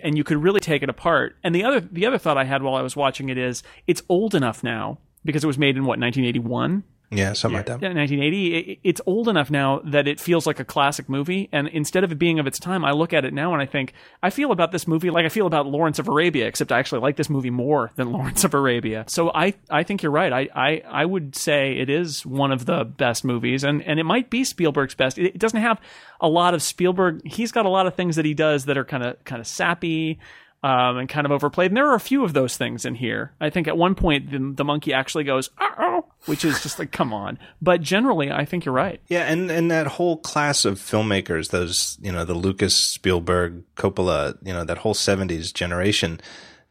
and 0.03 0.17
you 0.17 0.23
could 0.23 0.41
really 0.41 0.59
take 0.59 0.83
it 0.83 0.89
apart. 0.89 1.37
And 1.43 1.53
the 1.53 1.63
other 1.63 1.79
the 1.79 2.05
other 2.05 2.17
thought 2.17 2.37
I 2.37 2.43
had 2.43 2.63
while 2.63 2.75
I 2.75 2.81
was 2.81 2.95
watching 2.95 3.29
it 3.29 3.37
is 3.37 3.63
it's 3.87 4.01
old 4.09 4.35
enough 4.35 4.63
now 4.63 4.99
because 5.23 5.43
it 5.43 5.47
was 5.47 5.57
made 5.57 5.77
in 5.77 5.83
what 5.83 5.99
1981 5.99 6.83
yeah, 7.15 7.33
something 7.33 7.55
yeah. 7.55 7.73
like 7.73 7.81
that. 7.81 7.95
1980. 7.95 8.79
It's 8.83 9.01
old 9.05 9.27
enough 9.27 9.49
now 9.49 9.81
that 9.85 10.07
it 10.07 10.19
feels 10.19 10.45
like 10.45 10.59
a 10.59 10.65
classic 10.65 11.09
movie. 11.09 11.49
And 11.51 11.67
instead 11.67 12.03
of 12.03 12.11
it 12.11 12.19
being 12.19 12.39
of 12.39 12.47
its 12.47 12.59
time, 12.59 12.83
I 12.85 12.91
look 12.91 13.13
at 13.13 13.25
it 13.25 13.33
now 13.33 13.53
and 13.53 13.61
I 13.61 13.65
think, 13.65 13.93
I 14.21 14.29
feel 14.29 14.51
about 14.51 14.71
this 14.71 14.87
movie 14.87 15.09
like 15.09 15.25
I 15.25 15.29
feel 15.29 15.47
about 15.47 15.67
Lawrence 15.67 15.99
of 15.99 16.07
Arabia, 16.07 16.47
except 16.47 16.71
I 16.71 16.79
actually 16.79 17.01
like 17.01 17.15
this 17.15 17.29
movie 17.29 17.49
more 17.49 17.91
than 17.95 18.11
Lawrence 18.13 18.43
of 18.43 18.53
Arabia. 18.53 19.05
So 19.07 19.31
I, 19.33 19.53
I 19.69 19.83
think 19.83 20.03
you're 20.03 20.11
right. 20.11 20.31
I, 20.31 20.49
I, 20.55 20.81
I 20.87 21.05
would 21.05 21.35
say 21.35 21.77
it 21.77 21.89
is 21.89 22.25
one 22.25 22.51
of 22.51 22.65
the 22.65 22.83
best 22.83 23.23
movies, 23.23 23.63
and, 23.63 23.81
and 23.83 23.99
it 23.99 24.03
might 24.03 24.29
be 24.29 24.43
Spielberg's 24.43 24.95
best. 24.95 25.17
It, 25.17 25.35
it 25.35 25.39
doesn't 25.39 25.61
have 25.61 25.79
a 26.21 26.27
lot 26.27 26.53
of 26.53 26.61
Spielberg. 26.61 27.25
He's 27.25 27.51
got 27.51 27.65
a 27.65 27.69
lot 27.69 27.87
of 27.87 27.95
things 27.95 28.15
that 28.15 28.25
he 28.25 28.33
does 28.33 28.65
that 28.65 28.77
are 28.77 28.85
kind 28.85 29.03
of 29.05 29.23
kind 29.23 29.39
of 29.39 29.47
sappy 29.47 30.19
um, 30.65 30.97
and 30.97 31.07
kind 31.07 31.25
of 31.25 31.31
overplayed. 31.31 31.69
And 31.69 31.77
there 31.77 31.87
are 31.87 31.95
a 31.95 31.99
few 31.99 32.23
of 32.23 32.33
those 32.33 32.57
things 32.57 32.85
in 32.85 32.95
here. 32.95 33.33
I 33.39 33.51
think 33.51 33.67
at 33.67 33.77
one 33.77 33.93
point 33.93 34.31
the, 34.31 34.53
the 34.55 34.63
monkey 34.63 34.93
actually 34.93 35.23
goes, 35.23 35.51
oh, 35.59 35.94
which 36.25 36.45
is 36.45 36.61
just 36.61 36.79
like, 36.79 36.91
come 36.91 37.13
on. 37.13 37.39
But 37.61 37.81
generally, 37.81 38.31
I 38.31 38.45
think 38.45 38.65
you're 38.65 38.73
right. 38.73 39.01
Yeah, 39.07 39.23
and, 39.23 39.49
and 39.51 39.69
that 39.71 39.87
whole 39.87 40.17
class 40.17 40.65
of 40.65 40.79
filmmakers, 40.79 41.49
those, 41.49 41.97
you 42.01 42.11
know, 42.11 42.25
the 42.25 42.33
Lucas, 42.33 42.75
Spielberg, 42.75 43.63
Coppola, 43.75 44.37
you 44.43 44.53
know, 44.53 44.63
that 44.63 44.79
whole 44.79 44.93
70s 44.93 45.53
generation 45.53 46.19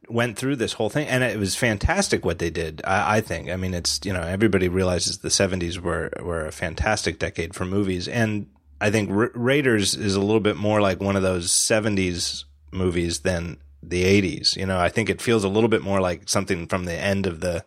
went 0.09 0.37
through 0.37 0.57
this 0.57 0.75
whole 0.75 0.91
thing 0.91 1.09
and 1.09 1.25
it 1.25 1.39
was 1.39 1.57
fantastic 1.57 2.27
what 2.27 2.39
they 2.39 2.51
did 2.51 2.83
I, 2.85 3.17
I, 3.17 3.21
think 3.23 3.49
i 3.49 3.57
mean 3.57 3.73
it's 3.73 4.01
you 4.05 4.13
know 4.13 4.21
everybody 4.21 4.69
realizes 4.69 5.21
the 5.21 5.31
70s 5.31 5.79
were 5.79 6.11
were 6.23 6.45
a 6.45 6.53
fantastic 6.53 7.19
decade 7.19 7.55
for 7.55 7.65
movies 7.65 8.07
and 8.07 8.47
i 8.83 8.91
think 8.91 9.09
Ra- 9.11 9.29
raiders 9.33 9.95
is 9.95 10.15
a 10.15 10.21
little 10.21 10.43
bit 10.43 10.57
more 10.57 10.83
like 10.83 11.01
one 11.01 11.17
of 11.17 11.23
those 11.23 11.51
70s 11.51 12.45
movies 12.71 13.21
than 13.21 13.57
the 13.89 14.05
80s. 14.05 14.57
You 14.57 14.67
know, 14.67 14.79
I 14.79 14.89
think 14.89 15.09
it 15.09 15.23
feels 15.23 15.45
a 15.45 15.49
little 15.49 15.69
bit 15.69 15.83
more 15.83 16.01
like 16.01 16.29
something 16.29 16.67
from 16.67 16.85
the 16.85 16.95
end 16.95 17.27
of 17.27 17.41
the 17.41 17.65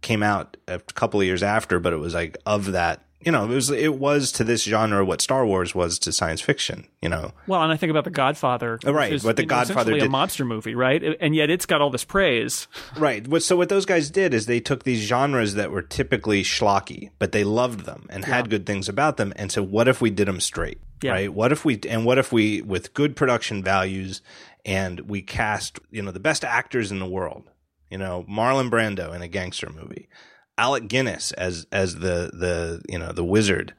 came 0.00 0.22
out 0.22 0.56
a 0.66 0.78
couple 0.78 1.20
of 1.20 1.26
years 1.26 1.42
after, 1.42 1.78
but 1.78 1.92
it 1.92 1.98
was 1.98 2.14
like 2.14 2.36
of 2.46 2.72
that. 2.72 3.02
You 3.20 3.32
know, 3.32 3.44
it 3.44 3.54
was 3.54 3.70
it 3.70 3.96
was 3.96 4.30
to 4.32 4.44
this 4.44 4.62
genre 4.62 5.04
what 5.04 5.20
Star 5.20 5.44
Wars 5.44 5.74
was 5.74 5.98
to 6.00 6.12
science 6.12 6.40
fiction. 6.40 6.86
You 7.02 7.08
know, 7.08 7.32
well, 7.48 7.62
and 7.62 7.72
I 7.72 7.76
think 7.76 7.90
about 7.90 8.04
the 8.04 8.10
Godfather, 8.10 8.78
oh, 8.86 8.92
right? 8.92 9.12
Is, 9.12 9.24
what 9.24 9.36
the 9.36 9.44
Godfather 9.44 9.94
did, 9.94 10.04
a 10.04 10.08
monster 10.08 10.44
movie, 10.44 10.76
right? 10.76 11.02
And 11.20 11.34
yet 11.34 11.50
it's 11.50 11.66
got 11.66 11.80
all 11.80 11.90
this 11.90 12.04
praise, 12.04 12.68
right? 12.96 13.26
So 13.42 13.56
what 13.56 13.70
those 13.70 13.86
guys 13.86 14.08
did 14.08 14.34
is 14.34 14.46
they 14.46 14.60
took 14.60 14.84
these 14.84 15.00
genres 15.00 15.54
that 15.54 15.72
were 15.72 15.82
typically 15.82 16.44
schlocky, 16.44 17.10
but 17.18 17.32
they 17.32 17.42
loved 17.42 17.86
them 17.86 18.06
and 18.08 18.22
yeah. 18.22 18.34
had 18.36 18.50
good 18.50 18.66
things 18.66 18.88
about 18.88 19.16
them, 19.16 19.32
and 19.34 19.50
so 19.50 19.64
what 19.64 19.88
if 19.88 20.00
we 20.00 20.10
did 20.10 20.28
them 20.28 20.40
straight? 20.40 20.78
Yeah. 21.02 21.12
Right? 21.12 21.32
What 21.32 21.50
if 21.50 21.64
we 21.64 21.80
and 21.88 22.04
what 22.04 22.18
if 22.18 22.32
we 22.32 22.62
with 22.62 22.94
good 22.94 23.16
production 23.16 23.64
values 23.64 24.22
and 24.68 25.00
we 25.08 25.22
cast, 25.22 25.78
you 25.90 26.02
know, 26.02 26.10
the 26.10 26.20
best 26.20 26.44
actors 26.44 26.92
in 26.92 26.98
the 26.98 27.06
world. 27.06 27.50
You 27.90 27.98
know, 27.98 28.24
Marlon 28.28 28.70
Brando 28.70 29.14
in 29.14 29.22
a 29.22 29.28
gangster 29.28 29.70
movie, 29.70 30.08
Alec 30.56 30.88
Guinness 30.88 31.32
as 31.32 31.66
as 31.72 31.96
the 31.96 32.30
the 32.32 32.82
you 32.88 32.98
know 32.98 33.12
the 33.12 33.24
wizard 33.24 33.74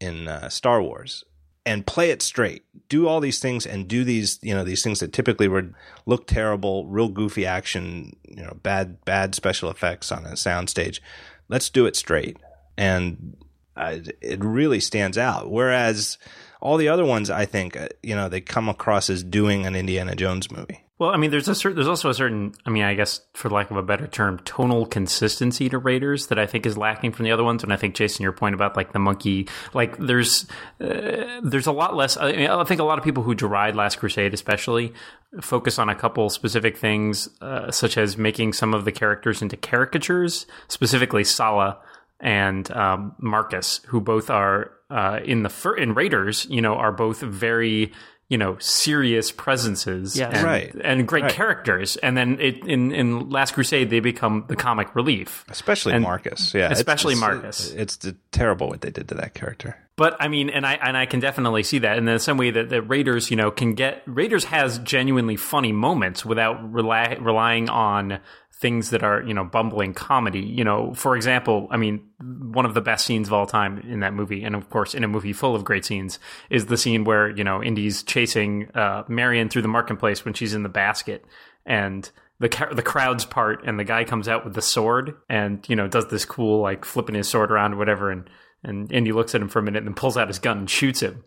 in 0.00 0.28
uh, 0.28 0.48
Star 0.48 0.80
Wars, 0.82 1.24
and 1.64 1.86
play 1.86 2.10
it 2.10 2.22
straight. 2.22 2.64
Do 2.88 3.08
all 3.08 3.20
these 3.20 3.40
things 3.40 3.66
and 3.66 3.88
do 3.88 4.04
these 4.04 4.38
you 4.42 4.54
know 4.54 4.64
these 4.64 4.82
things 4.82 5.00
that 5.00 5.12
typically 5.12 5.48
would 5.48 5.74
look 6.06 6.26
terrible, 6.26 6.86
real 6.86 7.08
goofy 7.08 7.44
action, 7.44 8.16
you 8.28 8.42
know, 8.42 8.56
bad 8.62 9.04
bad 9.04 9.34
special 9.34 9.70
effects 9.70 10.10
on 10.10 10.24
a 10.24 10.32
soundstage. 10.32 11.00
Let's 11.48 11.70
do 11.70 11.86
it 11.86 11.96
straight, 11.96 12.38
and 12.76 13.36
uh, 13.76 13.98
it 14.20 14.42
really 14.42 14.80
stands 14.80 15.18
out. 15.18 15.50
Whereas 15.50 16.18
all 16.60 16.76
the 16.76 16.88
other 16.88 17.04
ones, 17.04 17.30
I 17.30 17.44
think, 17.44 17.76
uh, 17.76 17.88
you 18.02 18.14
know, 18.14 18.28
they 18.28 18.40
come 18.40 18.68
across 18.68 19.10
as 19.10 19.22
doing 19.22 19.66
an 19.66 19.76
Indiana 19.76 20.14
Jones 20.16 20.50
movie. 20.50 20.85
Well, 20.98 21.10
I 21.10 21.18
mean, 21.18 21.30
there's 21.30 21.46
a 21.46 21.54
certain, 21.54 21.76
there's 21.76 21.88
also 21.88 22.08
a 22.08 22.14
certain, 22.14 22.54
I 22.64 22.70
mean, 22.70 22.82
I 22.82 22.94
guess 22.94 23.20
for 23.34 23.50
lack 23.50 23.70
of 23.70 23.76
a 23.76 23.82
better 23.82 24.06
term, 24.06 24.38
tonal 24.40 24.86
consistency 24.86 25.68
to 25.68 25.76
Raiders 25.76 26.28
that 26.28 26.38
I 26.38 26.46
think 26.46 26.64
is 26.64 26.78
lacking 26.78 27.12
from 27.12 27.26
the 27.26 27.32
other 27.32 27.44
ones. 27.44 27.62
And 27.62 27.70
I 27.70 27.76
think 27.76 27.94
Jason, 27.94 28.22
your 28.22 28.32
point 28.32 28.54
about 28.54 28.78
like 28.78 28.92
the 28.92 28.98
monkey, 28.98 29.46
like 29.74 29.98
there's, 29.98 30.46
uh, 30.80 31.40
there's 31.42 31.66
a 31.66 31.72
lot 31.72 31.94
less. 31.94 32.16
I, 32.16 32.32
mean, 32.32 32.48
I 32.48 32.64
think 32.64 32.80
a 32.80 32.84
lot 32.84 32.96
of 32.96 33.04
people 33.04 33.22
who 33.22 33.34
deride 33.34 33.74
Last 33.74 33.98
Crusade, 33.98 34.32
especially, 34.32 34.94
focus 35.42 35.78
on 35.78 35.90
a 35.90 35.94
couple 35.94 36.30
specific 36.30 36.78
things, 36.78 37.28
uh, 37.42 37.70
such 37.70 37.98
as 37.98 38.16
making 38.16 38.54
some 38.54 38.72
of 38.72 38.86
the 38.86 38.92
characters 38.92 39.42
into 39.42 39.56
caricatures, 39.56 40.46
specifically 40.68 41.24
Sallah 41.24 41.78
and 42.20 42.70
um, 42.70 43.14
Marcus, 43.18 43.80
who 43.88 44.00
both 44.00 44.30
are 44.30 44.72
uh, 44.88 45.20
in 45.24 45.42
the 45.42 45.50
fir- 45.50 45.76
in 45.76 45.92
Raiders, 45.94 46.46
you 46.48 46.62
know, 46.62 46.74
are 46.74 46.92
both 46.92 47.20
very 47.20 47.92
you 48.28 48.36
know 48.38 48.56
serious 48.58 49.30
presences 49.30 50.16
Yes. 50.16 50.34
and, 50.34 50.42
Right. 50.44 50.74
and 50.82 51.06
great 51.06 51.24
Right. 51.24 51.32
characters 51.32 51.96
and 51.96 52.16
then 52.16 52.38
it, 52.40 52.66
in 52.66 52.92
in 52.92 53.30
last 53.30 53.54
crusade 53.54 53.88
they 53.90 54.00
become 54.00 54.44
the 54.48 54.56
comic 54.56 54.94
relief 54.96 55.44
Especially 55.48 55.92
And- 55.92 56.02
Marcus. 56.02 56.52
Yeah. 56.54 56.64
it's- 56.66 56.78
especially 56.78 57.14
uh, 57.14 57.16
it's, 57.16 57.20
Marcus. 57.20 57.72
It's, 57.72 58.04
it's 58.04 58.18
terrible 58.32 58.68
what 58.68 58.80
they 58.80 58.90
did 58.90 59.08
to 59.08 59.14
that 59.16 59.34
character. 59.34 59.76
But 59.96 60.16
I 60.20 60.28
mean, 60.28 60.50
and 60.50 60.66
I 60.66 60.74
and 60.74 60.94
I 60.94 61.06
can 61.06 61.20
definitely 61.20 61.62
see 61.62 61.78
that 61.78 61.96
in 61.96 62.04
the 62.04 62.18
same 62.18 62.36
way 62.36 62.50
that 62.50 62.68
the 62.68 62.82
Raiders, 62.82 63.30
you 63.30 63.36
know, 63.38 63.50
can 63.50 63.72
get 63.72 64.02
Raiders 64.06 64.44
has 64.44 64.78
genuinely 64.80 65.36
funny 65.36 65.72
moments 65.72 66.22
without 66.22 66.70
rely, 66.70 67.16
relying 67.18 67.70
on 67.70 68.18
things 68.58 68.90
that 68.90 69.02
are 69.02 69.22
you 69.22 69.34
know 69.34 69.44
bumbling 69.44 69.94
comedy. 69.94 70.40
You 70.40 70.64
know, 70.64 70.94
for 70.94 71.16
example, 71.16 71.68
I 71.70 71.76
mean, 71.76 72.06
one 72.18 72.64
of 72.64 72.74
the 72.74 72.80
best 72.80 73.06
scenes 73.06 73.28
of 73.28 73.34
all 73.34 73.46
time 73.46 73.78
in 73.78 74.00
that 74.00 74.14
movie, 74.14 74.42
and 74.42 74.54
of 74.54 74.70
course 74.70 74.94
in 74.94 75.04
a 75.04 75.08
movie 75.08 75.32
full 75.32 75.54
of 75.54 75.64
great 75.64 75.84
scenes, 75.84 76.18
is 76.50 76.66
the 76.66 76.76
scene 76.76 77.04
where 77.04 77.28
you 77.28 77.44
know 77.44 77.62
Indy's 77.62 78.02
chasing 78.02 78.70
uh, 78.74 79.04
Marion 79.08 79.48
through 79.48 79.62
the 79.62 79.68
marketplace 79.68 80.24
when 80.24 80.34
she's 80.34 80.54
in 80.54 80.62
the 80.62 80.68
basket, 80.68 81.24
and 81.64 82.10
the 82.38 82.48
ca- 82.48 82.72
the 82.72 82.82
crowd's 82.82 83.24
part, 83.24 83.62
and 83.64 83.78
the 83.78 83.84
guy 83.84 84.04
comes 84.04 84.28
out 84.28 84.44
with 84.44 84.54
the 84.54 84.62
sword, 84.62 85.14
and 85.28 85.66
you 85.68 85.76
know 85.76 85.88
does 85.88 86.08
this 86.08 86.24
cool 86.24 86.60
like 86.60 86.84
flipping 86.84 87.14
his 87.14 87.28
sword 87.28 87.50
around 87.50 87.78
whatever, 87.78 88.10
and 88.10 88.28
and 88.64 88.90
Indy 88.90 89.12
looks 89.12 89.34
at 89.34 89.40
him 89.40 89.48
for 89.48 89.58
a 89.58 89.62
minute 89.62 89.78
and 89.78 89.88
then 89.88 89.94
pulls 89.94 90.16
out 90.16 90.28
his 90.28 90.38
gun 90.38 90.58
and 90.58 90.70
shoots 90.70 91.00
him. 91.00 91.24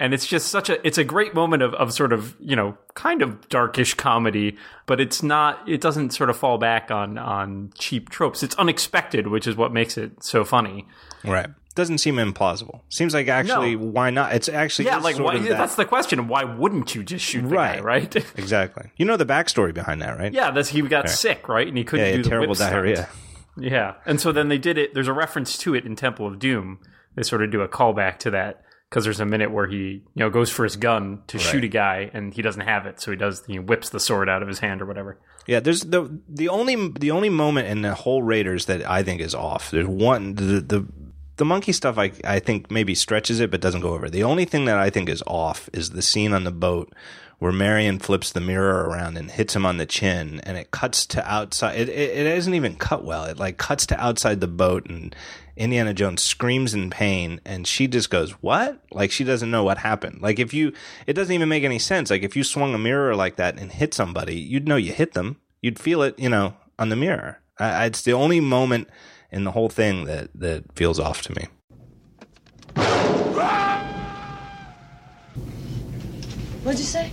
And 0.00 0.12
it's 0.12 0.26
just 0.26 0.48
such 0.48 0.68
a 0.68 0.84
it's 0.84 0.98
a 0.98 1.04
great 1.04 1.32
moment 1.32 1.62
of, 1.62 1.74
of 1.74 1.92
sort 1.92 2.12
of, 2.12 2.34
you 2.40 2.56
know, 2.56 2.76
kind 2.94 3.22
of 3.22 3.48
darkish 3.48 3.94
comedy, 3.94 4.56
but 4.86 5.00
it's 5.00 5.22
not 5.22 5.68
it 5.68 5.80
doesn't 5.80 6.10
sort 6.10 6.28
of 6.28 6.36
fall 6.36 6.58
back 6.58 6.90
on 6.90 7.18
on 7.18 7.70
cheap 7.78 8.08
tropes. 8.10 8.42
It's 8.42 8.56
unexpected, 8.56 9.28
which 9.28 9.46
is 9.46 9.54
what 9.54 9.72
makes 9.72 9.96
it 9.96 10.24
so 10.24 10.44
funny. 10.44 10.88
Right. 11.24 11.46
Doesn't 11.76 11.98
seem 11.98 12.16
implausible. 12.16 12.80
Seems 12.88 13.14
like 13.14 13.28
actually, 13.28 13.76
No. 13.76 13.86
why 13.86 14.10
not? 14.10 14.34
It's 14.34 14.48
actually 14.48 14.86
Yeah, 14.86 14.96
like 14.98 15.18
why, 15.18 15.38
that- 15.38 15.48
that's 15.48 15.76
the 15.76 15.84
question. 15.86 16.26
Why 16.28 16.44
wouldn't 16.44 16.94
you 16.96 17.02
just 17.04 17.24
shoot 17.24 17.42
the 17.48 17.54
guy, 17.54 17.78
Right. 17.80 18.12
right? 18.12 18.16
exactly. 18.36 18.90
You 18.96 19.06
know 19.06 19.16
the 19.16 19.24
backstory 19.24 19.72
behind 19.72 20.02
that, 20.02 20.18
right? 20.18 20.32
yeah, 20.34 20.50
that's 20.50 20.68
he 20.70 20.82
got 20.82 21.08
sick, 21.08 21.48
right? 21.48 21.66
And 21.68 21.78
he 21.78 21.84
couldn't 21.84 22.06
Yeah, 22.06 22.16
do 22.16 22.22
the 22.24 22.28
terrible 22.28 22.54
diarrhea. 22.54 23.08
Yeah. 23.56 23.94
And 24.04 24.20
so 24.20 24.32
then 24.32 24.48
they 24.48 24.58
did 24.58 24.78
it. 24.78 24.94
There's 24.94 25.08
a 25.08 25.12
reference 25.12 25.56
to 25.58 25.74
it 25.74 25.86
in 25.86 25.94
Temple 25.96 26.26
of 26.26 26.38
Doom. 26.38 26.78
They 27.14 27.22
sort 27.22 27.42
of 27.42 27.50
do 27.50 27.60
a 27.60 27.68
callback 27.68 28.18
to 28.20 28.30
that 28.32 28.62
because 28.92 29.04
there's 29.04 29.20
a 29.20 29.24
minute 29.24 29.50
where 29.50 29.66
he, 29.66 29.76
you 29.76 30.02
know, 30.16 30.28
goes 30.28 30.50
for 30.50 30.64
his 30.64 30.76
gun 30.76 31.22
to 31.26 31.38
shoot 31.38 31.64
a 31.64 31.68
guy 31.68 32.10
and 32.12 32.34
he 32.34 32.42
doesn't 32.42 32.60
have 32.60 32.84
it. 32.84 33.00
So 33.00 33.10
he 33.10 33.16
does, 33.16 33.42
he 33.46 33.58
whips 33.58 33.88
the 33.88 33.98
sword 33.98 34.28
out 34.28 34.42
of 34.42 34.48
his 34.48 34.58
hand 34.58 34.82
or 34.82 34.84
whatever. 34.84 35.18
Yeah, 35.46 35.60
there's 35.60 35.80
the 35.80 36.20
the 36.28 36.50
only 36.50 36.88
the 36.88 37.10
only 37.10 37.30
moment 37.30 37.68
in 37.68 37.80
the 37.80 37.94
whole 37.94 38.22
Raiders 38.22 38.66
that 38.66 38.88
I 38.88 39.02
think 39.02 39.22
is 39.22 39.34
off. 39.34 39.70
There's 39.70 39.86
one 39.86 40.34
the 40.34 40.60
the 40.60 40.86
the 41.36 41.44
monkey 41.46 41.72
stuff 41.72 41.96
I 41.96 42.12
I 42.22 42.38
think 42.38 42.70
maybe 42.70 42.94
stretches 42.94 43.40
it 43.40 43.50
but 43.50 43.62
doesn't 43.62 43.80
go 43.80 43.94
over. 43.94 44.10
The 44.10 44.24
only 44.24 44.44
thing 44.44 44.66
that 44.66 44.76
I 44.76 44.90
think 44.90 45.08
is 45.08 45.22
off 45.26 45.70
is 45.72 45.90
the 45.90 46.02
scene 46.02 46.34
on 46.34 46.44
the 46.44 46.52
boat 46.52 46.92
where 47.38 47.50
Marion 47.50 47.98
flips 47.98 48.30
the 48.30 48.40
mirror 48.40 48.84
around 48.88 49.16
and 49.16 49.30
hits 49.30 49.56
him 49.56 49.66
on 49.66 49.78
the 49.78 49.86
chin 49.86 50.40
and 50.44 50.56
it 50.58 50.70
cuts 50.70 51.06
to 51.06 51.28
outside 51.28 51.76
it, 51.76 51.88
it 51.88 52.10
it 52.10 52.26
isn't 52.26 52.54
even 52.54 52.76
cut 52.76 53.04
well. 53.04 53.24
It 53.24 53.38
like 53.38 53.56
cuts 53.56 53.86
to 53.86 53.98
outside 53.98 54.40
the 54.40 54.46
boat 54.46 54.86
and 54.88 55.16
Indiana 55.56 55.92
Jones 55.92 56.22
screams 56.22 56.72
in 56.74 56.88
pain 56.90 57.40
and 57.44 57.66
she 57.66 57.86
just 57.86 58.08
goes, 58.10 58.30
"What?" 58.42 58.80
Like 58.90 59.10
she 59.12 59.22
doesn't 59.24 59.50
know 59.50 59.64
what 59.64 59.78
happened. 59.78 60.20
Like 60.22 60.38
if 60.38 60.54
you 60.54 60.72
it 61.06 61.12
doesn't 61.12 61.34
even 61.34 61.48
make 61.48 61.64
any 61.64 61.78
sense. 61.78 62.10
Like 62.10 62.22
if 62.22 62.36
you 62.36 62.42
swung 62.44 62.74
a 62.74 62.78
mirror 62.78 63.14
like 63.14 63.36
that 63.36 63.58
and 63.60 63.70
hit 63.70 63.92
somebody, 63.94 64.36
you'd 64.36 64.66
know 64.66 64.76
you 64.76 64.92
hit 64.92 65.12
them. 65.12 65.36
You'd 65.60 65.78
feel 65.78 66.02
it, 66.02 66.18
you 66.18 66.28
know, 66.28 66.54
on 66.78 66.88
the 66.88 66.96
mirror. 66.96 67.40
I, 67.58 67.64
I- 67.70 67.86
it's 67.86 68.02
the 68.02 68.12
only 68.14 68.40
moment 68.40 68.88
in 69.30 69.44
the 69.44 69.52
whole 69.52 69.68
thing 69.68 70.04
that 70.04 70.30
that 70.34 70.64
feels 70.74 70.98
off 70.98 71.22
to 71.22 71.34
me. 71.34 71.48
What'd 76.62 76.78
you 76.78 76.86
say? 76.86 77.12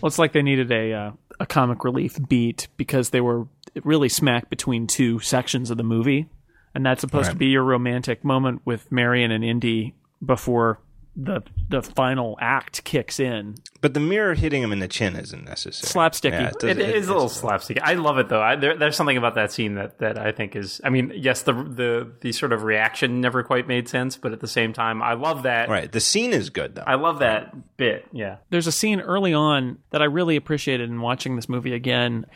Well, 0.00 0.08
it's 0.08 0.18
like 0.18 0.32
they 0.32 0.42
needed 0.42 0.70
a 0.70 0.92
uh, 0.92 1.10
a 1.40 1.46
comic 1.46 1.82
relief 1.84 2.18
beat 2.28 2.68
because 2.76 3.10
they 3.10 3.20
were 3.20 3.46
really 3.84 4.08
smack 4.08 4.50
between 4.50 4.86
two 4.86 5.18
sections 5.20 5.70
of 5.70 5.76
the 5.78 5.82
movie, 5.82 6.28
and 6.74 6.84
that's 6.84 7.00
supposed 7.00 7.30
to 7.30 7.36
be 7.36 7.46
your 7.46 7.62
romantic 7.64 8.24
moment 8.24 8.62
with 8.64 8.90
Marion 8.90 9.30
and 9.30 9.44
Indy 9.44 9.94
before 10.24 10.80
the 11.16 11.42
the 11.68 11.80
final 11.80 12.36
act 12.40 12.82
kicks 12.82 13.20
in. 13.20 13.54
But 13.80 13.94
the 13.94 14.00
mirror 14.00 14.34
hitting 14.34 14.60
him 14.64 14.72
in 14.72 14.80
the 14.80 14.88
chin 14.88 15.14
isn't 15.14 15.44
necessary. 15.44 15.88
Slapsticky. 16.10 16.32
Yeah, 16.32 16.48
It, 16.48 16.58
does- 16.58 16.70
it 16.70 16.78
is 16.80 17.06
a 17.06 17.10
little 17.12 17.26
it's- 17.26 17.38
slapstick. 17.40 17.78
I 17.80 17.94
love 17.94 18.18
it 18.18 18.28
though. 18.28 18.42
I, 18.42 18.56
there, 18.56 18.76
there's 18.76 18.96
something 18.96 19.16
about 19.16 19.36
that 19.36 19.52
scene 19.52 19.76
that, 19.76 20.00
that 20.00 20.18
I 20.18 20.32
think 20.32 20.56
is. 20.56 20.80
I 20.82 20.90
mean, 20.90 21.12
yes, 21.14 21.42
the 21.42 21.52
the 21.52 22.12
the 22.20 22.32
sort 22.32 22.52
of 22.52 22.64
reaction 22.64 23.20
never 23.20 23.44
quite 23.44 23.68
made 23.68 23.88
sense, 23.88 24.16
but 24.16 24.32
at 24.32 24.40
the 24.40 24.48
same 24.48 24.72
time, 24.72 25.02
I 25.02 25.12
love 25.14 25.44
that. 25.44 25.68
Right. 25.68 25.90
The 25.90 26.00
scene 26.00 26.32
is 26.32 26.50
good 26.50 26.74
though. 26.74 26.82
I 26.84 26.96
love 26.96 27.20
that 27.20 27.76
bit. 27.76 28.06
Yeah. 28.10 28.38
There's 28.50 28.66
a 28.66 28.72
scene 28.72 29.00
early 29.00 29.32
on 29.34 29.78
that 29.90 30.02
I 30.02 30.06
really 30.06 30.34
appreciated 30.34 30.90
in 30.90 31.00
watching 31.00 31.36
this 31.36 31.48
movie 31.48 31.74
again. 31.74 32.26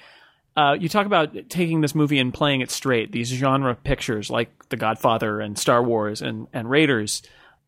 Uh, 0.59 0.73
you 0.73 0.89
talk 0.89 1.07
about 1.07 1.37
taking 1.49 1.83
this 1.83 1.95
movie 1.95 2.19
and 2.19 2.35
playing 2.35 2.63
it 2.63 2.71
straight. 2.71 3.13
These 3.13 3.29
genre 3.29 3.77
pictures 3.77 4.29
like 4.29 4.69
The 4.71 4.77
Godfather 4.77 5.41
and 5.41 5.57
Star 5.57 5.81
Wars 5.85 6.21
and 6.21 6.49
and 6.53 6.69
Raiders. 6.69 7.23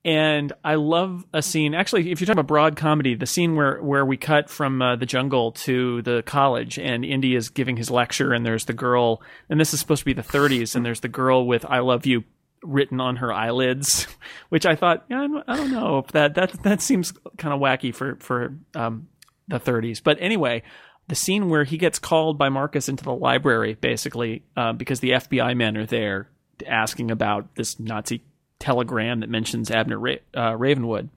And 0.04 0.52
I 0.64 0.75
love 0.75 1.25
a 1.32 1.40
scene. 1.40 1.73
Actually, 1.75 2.11
if 2.11 2.20
you're 2.20 2.26
talking 2.26 2.40
about 2.40 2.49
broad 2.49 2.75
comedy, 2.76 3.14
the 3.14 3.26
scene 3.26 3.54
where 3.54 3.80
where 3.80 4.04
we 4.04 4.16
cut 4.16 4.50
from 4.50 4.82
uh, 4.82 4.97
the 4.97 5.06
jungle 5.06 5.52
to 5.52 6.02
the 6.02 6.25
college, 6.26 6.78
and 6.80 7.04
Indy 7.04 7.37
is 7.37 7.49
giving 7.50 7.76
his 7.76 7.90
lecture, 7.92 8.32
and 8.32 8.44
there's 8.44 8.64
the 8.64 8.73
girl, 8.73 9.23
and 9.49 9.61
this 9.61 9.73
is 9.73 9.78
supposed 9.78 10.00
to 10.00 10.06
be 10.06 10.12
the 10.14 10.23
30s, 10.23 10.75
and 10.75 10.85
there's 10.85 11.00
the 11.00 11.09
girl 11.09 11.47
with 11.47 11.64
"I 11.66 11.78
love 11.80 12.06
you" 12.06 12.25
written 12.64 13.00
on 13.00 13.16
her 13.16 13.32
eyelids, 13.32 14.09
which 14.49 14.66
I 14.66 14.75
thought, 14.75 15.04
yeah, 15.09 15.28
I 15.47 15.56
don't- 15.56 15.70
know 15.70 15.99
if 15.99 16.09
that 16.12 16.35
that 16.35 16.62
that 16.64 16.80
seems 16.80 17.12
kind 17.38 17.54
of 17.54 17.61
wacky 17.61 17.94
for 17.94 18.16
for 18.16 18.56
um, 18.75 19.06
the 19.49 19.61
30s. 19.61 20.02
But 20.02 20.16
anyway, 20.20 20.62
the 21.11 21.17
scene 21.17 21.50
where 21.50 21.64
he 21.64 21.76
gets 21.76 21.99
called 21.99 22.38
by 22.38 22.49
Marcus 22.49 22.88
into 22.88 23.05
the 23.05 23.12
library, 23.12 23.75
basically 23.75 24.43
uh, 24.57 24.73
because 24.73 25.00
the 25.00 25.11
FBI 25.11 25.57
men 25.57 25.76
are 25.76 25.87
there 25.87 26.29
asking 26.67 27.11
about 27.11 27.55
this 27.57 27.79
Nazi 27.79 28.23
telegram 28.59 29.21
that 29.21 29.29
mentions 29.29 29.71
Abner 29.71 29.99
Ra- 29.99 30.14
uh, 30.35 30.57
Ravenwood, 30.57 31.11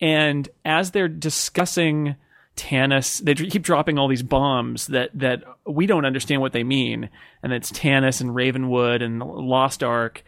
and 0.00 0.48
as 0.64 0.90
they're 0.90 1.08
discussing. 1.08 2.16
Tanis, 2.56 3.22
they 3.22 3.34
keep 3.34 3.62
dropping 3.62 3.96
all 3.96 4.08
these 4.08 4.24
bombs 4.24 4.88
that, 4.88 5.10
that 5.14 5.44
we 5.64 5.86
don't 5.86 6.04
understand 6.04 6.42
what 6.42 6.52
they 6.52 6.64
mean. 6.64 7.08
And 7.42 7.54
it's 7.54 7.72
Tanis 7.72 8.20
and 8.20 8.34
Ravenwood 8.34 9.00
and 9.00 9.20
Lost 9.20 9.82
Ark 9.82 10.24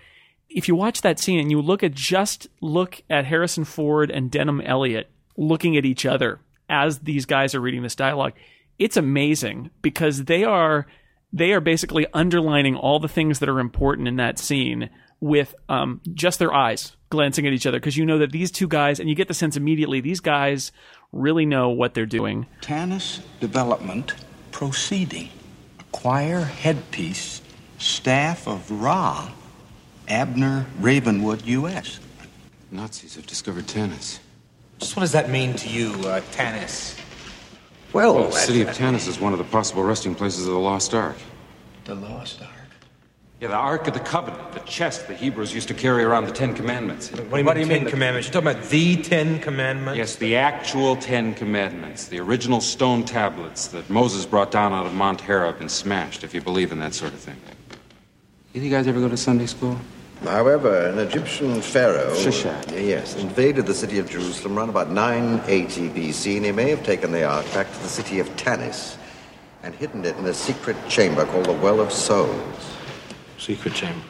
if 0.54 0.68
you 0.68 0.74
watch 0.74 1.00
that 1.02 1.18
scene 1.18 1.40
and 1.40 1.50
you 1.50 1.60
look 1.60 1.82
at 1.82 1.92
just 1.92 2.48
look 2.60 3.02
at 3.08 3.26
Harrison 3.26 3.64
Ford 3.64 4.10
and 4.10 4.30
Denholm 4.30 4.62
Elliott 4.64 5.10
looking 5.36 5.76
at 5.76 5.84
each 5.84 6.06
other 6.06 6.40
as 6.68 7.00
these 7.00 7.26
guys 7.26 7.54
are 7.54 7.60
reading 7.60 7.82
this 7.82 7.94
dialogue, 7.94 8.32
it's 8.82 8.96
amazing 8.96 9.70
because 9.80 10.24
they 10.24 10.42
are 10.44 10.86
they 11.32 11.52
are 11.52 11.60
basically 11.60 12.06
underlining 12.12 12.76
all 12.76 12.98
the 12.98 13.08
things 13.08 13.38
that 13.38 13.48
are 13.48 13.60
important 13.60 14.08
in 14.08 14.16
that 14.16 14.38
scene 14.38 14.90
with 15.20 15.54
um, 15.68 16.00
just 16.12 16.38
their 16.38 16.52
eyes 16.52 16.96
glancing 17.08 17.46
at 17.46 17.52
each 17.52 17.64
other 17.64 17.78
because 17.78 17.96
you 17.96 18.04
know 18.04 18.18
that 18.18 18.32
these 18.32 18.50
two 18.50 18.66
guys 18.66 18.98
and 18.98 19.08
you 19.08 19.14
get 19.14 19.28
the 19.28 19.34
sense 19.34 19.56
immediately 19.56 20.00
these 20.00 20.18
guys 20.20 20.72
really 21.12 21.46
know 21.46 21.68
what 21.68 21.94
they're 21.94 22.06
doing. 22.06 22.46
Tanis 22.60 23.20
development 23.38 24.14
proceeding. 24.50 25.28
Acquire 25.78 26.40
headpiece, 26.40 27.42
staff 27.78 28.48
of 28.48 28.68
Ra, 28.70 29.30
Abner 30.08 30.66
Ravenwood, 30.80 31.44
U.S. 31.46 32.00
Nazis 32.70 33.14
have 33.14 33.26
discovered 33.26 33.66
Tanis. 33.66 34.18
Just 34.78 34.96
what 34.96 35.02
does 35.02 35.12
that 35.12 35.30
mean 35.30 35.54
to 35.54 35.68
you, 35.68 35.92
uh, 36.08 36.22
Tanis? 36.32 36.98
Well, 37.92 38.24
The 38.24 38.32
city 38.32 38.62
of 38.62 38.68
Tanis 38.68 39.06
is 39.06 39.20
one 39.20 39.32
of 39.32 39.38
the 39.38 39.44
possible 39.44 39.82
resting 39.82 40.14
places 40.14 40.46
of 40.46 40.54
the 40.54 40.58
Lost 40.60 40.94
Ark. 40.94 41.16
the 41.84 41.94
Lost 41.94 42.40
Ark. 42.40 42.50
Yeah, 43.40 43.48
the 43.48 43.54
Ark 43.54 43.88
of 43.88 43.94
the 43.94 44.00
Covenant, 44.00 44.52
the 44.52 44.60
chest 44.60 45.08
the 45.08 45.14
Hebrews 45.14 45.52
used 45.52 45.66
to 45.68 45.74
carry 45.74 46.04
around 46.04 46.26
the 46.26 46.32
Ten 46.32 46.54
Commandments. 46.54 47.10
What 47.10 47.54
do 47.54 47.60
you 47.60 47.66
mean, 47.66 47.80
Ten 47.80 47.90
Commandments? 47.90 48.28
You're 48.28 48.40
talking 48.40 48.56
about 48.56 48.70
the 48.70 49.02
Ten 49.02 49.40
Commandments? 49.40 49.98
Yes, 49.98 50.14
the 50.16 50.36
actual 50.36 50.94
Ten 50.94 51.34
Commandments, 51.34 52.06
the 52.06 52.20
original 52.20 52.60
stone 52.60 53.04
tablets 53.04 53.66
that 53.68 53.90
Moses 53.90 54.24
brought 54.26 54.52
down 54.52 54.72
out 54.72 54.86
of 54.86 54.94
Mount 54.94 55.20
Horeb 55.20 55.60
and 55.60 55.68
smashed, 55.68 56.22
if 56.22 56.32
you 56.34 56.40
believe 56.40 56.70
in 56.70 56.78
that 56.78 56.94
sort 56.94 57.12
of 57.12 57.18
thing. 57.18 57.36
Either 58.54 58.64
you 58.64 58.70
guys 58.70 58.86
ever 58.86 59.00
go 59.00 59.08
to 59.08 59.16
Sunday 59.16 59.46
school? 59.46 59.76
However, 60.24 60.86
an 60.86 60.98
Egyptian 60.98 61.60
pharaoh 61.60 62.14
Shishak. 62.14 62.70
yes, 62.70 63.16
invaded 63.16 63.66
the 63.66 63.74
city 63.74 63.98
of 63.98 64.08
Jerusalem 64.08 64.56
around 64.56 64.68
about 64.68 64.90
980 64.90 65.88
BC, 65.90 66.36
and 66.36 66.46
he 66.46 66.52
may 66.52 66.70
have 66.70 66.84
taken 66.84 67.10
the 67.12 67.24
ark 67.24 67.44
back 67.52 67.72
to 67.72 67.78
the 67.80 67.88
city 67.88 68.20
of 68.20 68.28
Tanis 68.36 68.96
and 69.62 69.74
hidden 69.74 70.04
it 70.04 70.16
in 70.16 70.26
a 70.26 70.34
secret 70.34 70.76
chamber 70.88 71.24
called 71.26 71.46
the 71.46 71.52
Well 71.52 71.80
of 71.80 71.92
Souls. 71.92 72.76
Secret 73.38 73.74
chamber. 73.74 74.04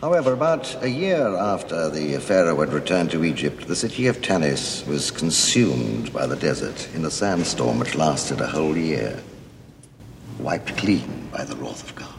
However, 0.00 0.34
about 0.34 0.82
a 0.82 0.88
year 0.88 1.26
after 1.34 1.88
the 1.88 2.18
pharaoh 2.18 2.60
had 2.60 2.72
returned 2.72 3.10
to 3.12 3.24
Egypt, 3.24 3.66
the 3.66 3.76
city 3.76 4.06
of 4.06 4.20
Tanis 4.20 4.86
was 4.86 5.10
consumed 5.10 6.12
by 6.12 6.26
the 6.26 6.36
desert 6.36 6.88
in 6.94 7.04
a 7.06 7.10
sandstorm 7.10 7.78
which 7.78 7.94
lasted 7.94 8.40
a 8.40 8.46
whole 8.46 8.76
year, 8.76 9.18
wiped 10.38 10.76
clean 10.76 11.28
by 11.32 11.44
the 11.44 11.56
wrath 11.56 11.88
of 11.88 11.96
God. 11.96 12.13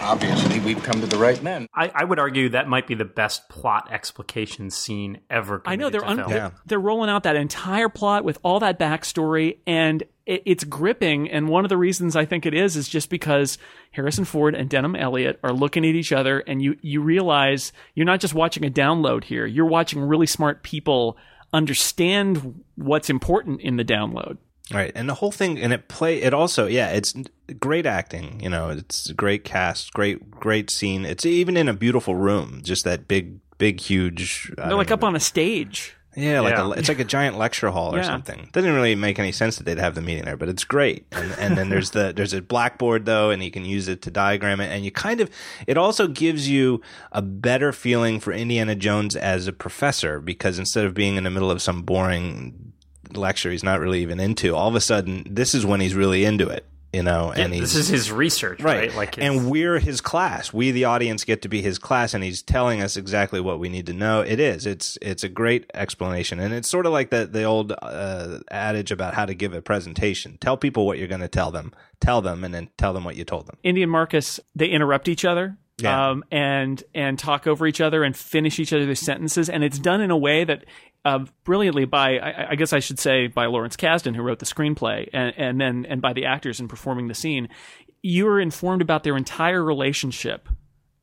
Obviously, 0.00 0.60
we've 0.60 0.82
come 0.82 1.00
to 1.00 1.06
the 1.06 1.16
right 1.16 1.42
men. 1.42 1.68
I, 1.74 1.90
I 1.94 2.04
would 2.04 2.18
argue 2.18 2.50
that 2.50 2.68
might 2.68 2.86
be 2.86 2.94
the 2.94 3.04
best 3.04 3.48
plot 3.48 3.88
explication 3.90 4.70
scene 4.70 5.20
ever. 5.30 5.62
I 5.64 5.76
know 5.76 5.90
they're 5.90 6.00
to 6.00 6.08
un- 6.08 6.16
film. 6.16 6.30
Yeah. 6.30 6.50
they're 6.66 6.80
rolling 6.80 7.10
out 7.10 7.22
that 7.24 7.36
entire 7.36 7.88
plot 7.88 8.24
with 8.24 8.38
all 8.42 8.60
that 8.60 8.78
backstory, 8.78 9.58
and 9.66 10.02
it, 10.26 10.42
it's 10.44 10.64
gripping. 10.64 11.30
And 11.30 11.48
one 11.48 11.64
of 11.64 11.68
the 11.68 11.76
reasons 11.76 12.16
I 12.16 12.24
think 12.24 12.46
it 12.46 12.54
is 12.54 12.76
is 12.76 12.88
just 12.88 13.10
because 13.10 13.58
Harrison 13.92 14.24
Ford 14.24 14.54
and 14.54 14.68
Denholm 14.68 15.00
Elliott 15.00 15.38
are 15.42 15.52
looking 15.52 15.84
at 15.84 15.94
each 15.94 16.12
other, 16.12 16.40
and 16.40 16.60
you 16.60 16.76
you 16.82 17.00
realize 17.02 17.72
you're 17.94 18.06
not 18.06 18.20
just 18.20 18.34
watching 18.34 18.64
a 18.64 18.70
download 18.70 19.24
here; 19.24 19.46
you're 19.46 19.66
watching 19.66 20.02
really 20.02 20.26
smart 20.26 20.62
people 20.62 21.16
understand 21.52 22.62
what's 22.76 23.10
important 23.10 23.60
in 23.60 23.76
the 23.76 23.84
download. 23.84 24.38
Right, 24.72 24.92
and 24.94 25.08
the 25.08 25.14
whole 25.14 25.32
thing, 25.32 25.58
and 25.58 25.72
it 25.72 25.88
play 25.88 26.22
it 26.22 26.32
also, 26.32 26.66
yeah, 26.66 26.90
it's 26.90 27.14
great 27.58 27.84
acting. 27.84 28.40
You 28.40 28.48
know, 28.48 28.70
it's 28.70 29.10
a 29.10 29.14
great 29.14 29.44
cast, 29.44 29.92
great 29.92 30.30
great 30.30 30.70
scene. 30.70 31.04
It's 31.04 31.26
even 31.26 31.56
in 31.56 31.68
a 31.68 31.74
beautiful 31.74 32.14
room, 32.14 32.60
just 32.62 32.84
that 32.84 33.08
big, 33.08 33.38
big, 33.58 33.80
huge. 33.80 34.52
They're 34.56 34.66
don't 34.68 34.78
like 34.78 34.88
know, 34.90 34.94
up 34.94 35.04
on 35.04 35.16
a 35.16 35.20
stage. 35.20 35.94
yeah, 36.16 36.40
like 36.40 36.54
Yeah. 36.56 36.66
A, 36.66 36.70
it's 36.72 36.88
like 36.88 37.00
a 37.00 37.04
giant 37.04 37.36
lecture 37.38 37.70
hall 37.70 37.94
or 37.94 37.98
Yeah. 37.98 38.04
something. 38.04 38.50
Doesn't 38.52 38.72
really 38.72 38.94
make 38.94 39.18
any 39.18 39.32
sense 39.32 39.56
that 39.56 39.64
they'd 39.64 39.78
have 39.78 39.94
the 39.94 40.00
meeting 40.02 40.24
there, 40.24 40.36
but 40.36 40.48
it's 40.48 40.64
great. 40.64 41.06
And 41.12 41.32
and 41.38 41.58
then 41.58 41.68
there's 41.68 41.90
the 41.90 42.12
there's 42.14 42.32
a 42.32 42.40
blackboard 42.40 43.04
though, 43.04 43.30
and 43.30 43.42
you 43.42 43.50
can 43.50 43.64
use 43.64 43.88
it 43.88 44.00
to 44.02 44.10
diagram 44.10 44.60
it, 44.60 44.68
and 44.70 44.84
you 44.84 44.90
kind 44.92 45.20
of 45.20 45.28
it 45.66 45.76
also 45.76 46.06
gives 46.06 46.48
you 46.48 46.80
a 47.10 47.20
better 47.20 47.72
feeling 47.72 48.20
for 48.20 48.32
Indiana 48.32 48.74
Jones 48.76 49.16
as 49.16 49.48
a 49.48 49.52
professor 49.52 50.20
because 50.20 50.58
instead 50.58 50.84
of 50.84 50.94
being 50.94 51.16
in 51.16 51.24
the 51.24 51.30
middle 51.30 51.50
of 51.50 51.60
some 51.60 51.82
boring 51.82 52.54
lecture 53.16 53.50
he's 53.50 53.64
not 53.64 53.80
really 53.80 54.02
even 54.02 54.20
into, 54.20 54.54
all 54.54 54.68
of 54.68 54.74
a 54.74 54.80
sudden 54.80 55.24
this 55.28 55.54
is 55.54 55.64
when 55.66 55.80
he's 55.80 55.94
really 55.94 56.24
into 56.24 56.48
it. 56.48 56.64
You 56.94 57.02
know, 57.02 57.32
Yeah, 57.34 57.44
and 57.44 57.54
he's 57.54 57.72
this 57.72 57.74
is 57.74 57.88
his 57.88 58.12
research, 58.12 58.60
right? 58.60 58.94
Like, 58.94 59.14
his- 59.14 59.24
and 59.24 59.50
we're 59.50 59.78
his 59.78 60.02
class. 60.02 60.52
We, 60.52 60.72
the 60.72 60.84
audience, 60.84 61.24
get 61.24 61.40
to 61.40 61.48
be 61.48 61.62
his 61.62 61.78
class, 61.78 62.12
and 62.12 62.22
he's 62.22 62.42
telling 62.42 62.82
us 62.82 62.98
exactly 62.98 63.40
what 63.40 63.58
we 63.58 63.70
need 63.70 63.86
to 63.86 63.94
know. 63.94 64.20
It 64.20 64.38
is. 64.38 64.66
It's 64.66 64.98
it's 65.00 65.24
a 65.24 65.30
great 65.30 65.70
explanation, 65.72 66.38
and 66.38 66.52
it's 66.52 66.68
sort 66.68 66.84
of 66.84 66.92
like 66.92 67.08
the 67.08 67.24
the 67.24 67.44
old 67.44 67.72
uh, 67.80 68.40
adage 68.50 68.90
about 68.90 69.14
how 69.14 69.24
to 69.24 69.32
give 69.34 69.54
a 69.54 69.62
presentation. 69.62 70.36
Tell 70.38 70.58
people 70.58 70.84
what 70.84 70.98
you're 70.98 71.08
going 71.08 71.22
to 71.22 71.28
tell 71.28 71.50
them. 71.50 71.72
Tell 71.98 72.20
them, 72.20 72.44
and 72.44 72.52
then 72.52 72.68
tell 72.76 72.92
them 72.92 73.04
what 73.04 73.16
you 73.16 73.24
told 73.24 73.46
them. 73.46 73.56
Indy 73.62 73.82
and 73.82 73.90
Marcus 73.90 74.38
they 74.54 74.66
interrupt 74.66 75.08
each 75.08 75.24
other. 75.24 75.56
Yeah. 75.78 76.10
Um, 76.10 76.24
and 76.30 76.84
and 76.94 77.18
talk 77.18 77.46
over 77.46 77.66
each 77.66 77.80
other 77.80 78.04
and 78.04 78.14
finish 78.14 78.60
each 78.60 78.74
other's 78.74 79.00
sentences, 79.00 79.48
and 79.48 79.64
it's 79.64 79.78
done 79.78 80.02
in 80.02 80.10
a 80.10 80.16
way 80.18 80.44
that 80.44 80.66
uh, 81.04 81.24
brilliantly 81.44 81.84
by 81.84 82.18
I, 82.18 82.50
I 82.50 82.54
guess 82.54 82.72
I 82.72 82.78
should 82.78 82.98
say 82.98 83.26
by 83.26 83.46
Lawrence 83.46 83.76
Kasdan 83.76 84.14
who 84.14 84.22
wrote 84.22 84.38
the 84.38 84.46
screenplay, 84.46 85.08
and, 85.12 85.34
and 85.36 85.60
then 85.60 85.86
and 85.88 86.00
by 86.00 86.12
the 86.12 86.26
actors 86.26 86.60
in 86.60 86.68
performing 86.68 87.08
the 87.08 87.14
scene. 87.14 87.48
You 88.02 88.26
are 88.28 88.40
informed 88.40 88.82
about 88.82 89.04
their 89.04 89.16
entire 89.16 89.62
relationship 89.62 90.48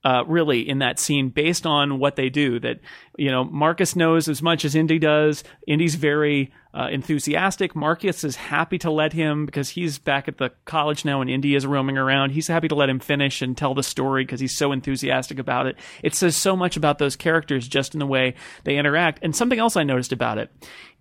uh, 0.03 0.23
really 0.27 0.67
in 0.67 0.79
that 0.79 0.99
scene 0.99 1.29
based 1.29 1.65
on 1.65 1.99
what 1.99 2.15
they 2.15 2.29
do. 2.29 2.59
That 2.59 2.79
you 3.17 3.31
know, 3.31 3.43
Marcus 3.43 3.95
knows 3.95 4.29
as 4.29 4.41
much 4.41 4.63
as 4.63 4.75
Indy 4.75 4.99
does. 4.99 5.43
Indy's 5.67 5.95
very 5.95 6.53
uh, 6.73 6.87
enthusiastic. 6.91 7.75
Marcus 7.75 8.23
is 8.23 8.35
happy 8.35 8.77
to 8.77 8.91
let 8.91 9.11
him 9.11 9.45
because 9.45 9.69
he's 9.69 9.99
back 9.99 10.27
at 10.27 10.37
the 10.37 10.51
college 10.65 11.03
now, 11.03 11.19
and 11.19 11.29
Indy 11.29 11.55
is 11.55 11.65
roaming 11.65 11.97
around. 11.97 12.31
He's 12.31 12.47
happy 12.47 12.67
to 12.69 12.75
let 12.75 12.89
him 12.89 12.99
finish 12.99 13.41
and 13.41 13.57
tell 13.57 13.73
the 13.73 13.83
story 13.83 14.23
because 14.23 14.39
he's 14.39 14.55
so 14.55 14.71
enthusiastic 14.71 15.39
about 15.39 15.67
it. 15.67 15.75
It 16.03 16.15
says 16.15 16.37
so 16.37 16.55
much 16.55 16.77
about 16.77 16.99
those 16.99 17.15
characters 17.15 17.67
just 17.67 17.93
in 17.93 17.99
the 17.99 18.07
way 18.07 18.35
they 18.63 18.77
interact. 18.77 19.19
And 19.21 19.35
something 19.35 19.59
else 19.59 19.75
I 19.75 19.83
noticed 19.83 20.13
about 20.13 20.37
it 20.37 20.51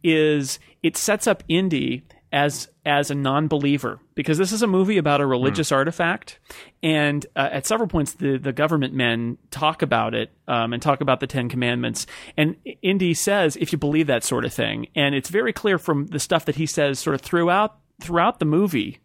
is 0.03 0.59
it 0.83 0.97
sets 0.97 1.27
up 1.27 1.43
Indy 1.49 2.05
as 2.33 2.69
as 2.85 3.11
a 3.11 3.15
non-believer 3.15 3.99
because 4.15 4.37
this 4.37 4.53
is 4.53 4.63
a 4.63 4.67
movie 4.67 4.99
about 4.99 5.21
a 5.21 5.27
religious 5.27 5.73
artifact 5.73 6.39
and 6.83 7.27
uh, 7.37 7.49
at 7.53 7.67
several 7.67 7.89
points 7.89 8.15
the 8.15 8.37
the 8.37 8.53
government 8.53 8.93
men 8.93 9.39
talk 9.51 9.81
about 9.81 10.15
it 10.15 10.31
um, 10.47 10.73
and 10.73 10.83
talk 10.83 11.01
about 11.01 11.21
the 11.21 11.27
10 11.27 11.49
commandments 11.49 12.07
and 12.37 12.57
Indy 12.83 13.15
says 13.15 13.57
if 13.57 13.73
you 13.73 13.79
believe 13.79 14.07
that 14.09 14.25
sort 14.25 14.45
of 14.45 14.53
thing 14.53 14.89
and 14.95 15.15
it's 15.15 15.31
very 15.31 15.53
clear 15.53 15.79
from 15.79 16.07
the 16.09 16.19
stuff 16.19 16.45
that 16.45 16.57
he 16.57 16.67
says 16.67 16.99
sort 16.99 17.15
of 17.15 17.23
throughout 17.23 17.79
throughout 18.01 18.39
the 18.39 18.45
movie 18.45 19.01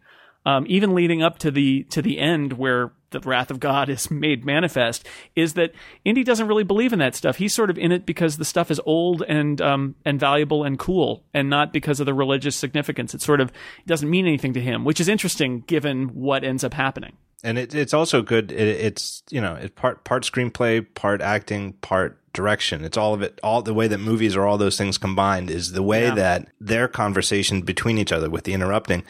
um, 0.46 0.66
even 0.68 0.94
leading 0.94 1.22
up 1.22 1.38
to 1.38 1.50
the 1.50 1.84
to 1.84 2.02
the 2.02 2.18
end 2.18 2.54
where 2.54 2.92
the 3.22 3.28
wrath 3.28 3.50
of 3.50 3.58
God 3.60 3.88
is 3.88 4.10
made 4.10 4.44
manifest, 4.44 5.06
is 5.34 5.54
that 5.54 5.72
Indy 6.04 6.22
doesn't 6.22 6.46
really 6.46 6.64
believe 6.64 6.92
in 6.92 6.98
that 6.98 7.14
stuff. 7.14 7.36
He's 7.36 7.54
sort 7.54 7.70
of 7.70 7.78
in 7.78 7.92
it 7.92 8.04
because 8.04 8.36
the 8.36 8.44
stuff 8.44 8.70
is 8.70 8.80
old 8.84 9.22
and 9.22 9.60
um, 9.60 9.94
and 10.04 10.20
valuable 10.20 10.64
and 10.64 10.78
cool, 10.78 11.24
and 11.32 11.48
not 11.48 11.72
because 11.72 12.00
of 12.00 12.06
the 12.06 12.14
religious 12.14 12.56
significance. 12.56 13.14
It 13.14 13.22
sort 13.22 13.40
of 13.40 13.50
doesn't 13.86 14.10
mean 14.10 14.26
anything 14.26 14.52
to 14.54 14.60
him, 14.60 14.84
which 14.84 15.00
is 15.00 15.08
interesting 15.08 15.60
given 15.60 16.08
what 16.08 16.44
ends 16.44 16.64
up 16.64 16.74
happening. 16.74 17.16
and 17.44 17.58
it, 17.58 17.74
it's 17.74 17.94
also 17.94 18.22
good. 18.22 18.50
It, 18.50 18.68
it's 18.80 19.22
you 19.30 19.40
know, 19.40 19.54
it 19.54 19.76
part 19.76 20.02
part 20.04 20.24
screenplay, 20.24 20.84
part 20.94 21.20
acting, 21.20 21.74
part 21.74 22.18
direction. 22.34 22.84
It's 22.84 22.96
all 22.98 23.14
of 23.14 23.22
it. 23.22 23.40
All 23.42 23.62
the 23.62 23.72
way 23.72 23.88
that 23.88 23.98
movies 23.98 24.36
are 24.36 24.44
all 24.44 24.58
those 24.58 24.76
things 24.76 24.98
combined 24.98 25.50
is 25.50 25.72
the 25.72 25.82
way 25.82 26.04
Yeah. 26.08 26.14
that 26.16 26.48
their 26.60 26.86
conversation 26.88 27.62
between 27.62 27.96
each 27.96 28.12
other 28.12 28.28
with 28.28 28.44
the 28.44 28.52
interrupting 28.52 29.02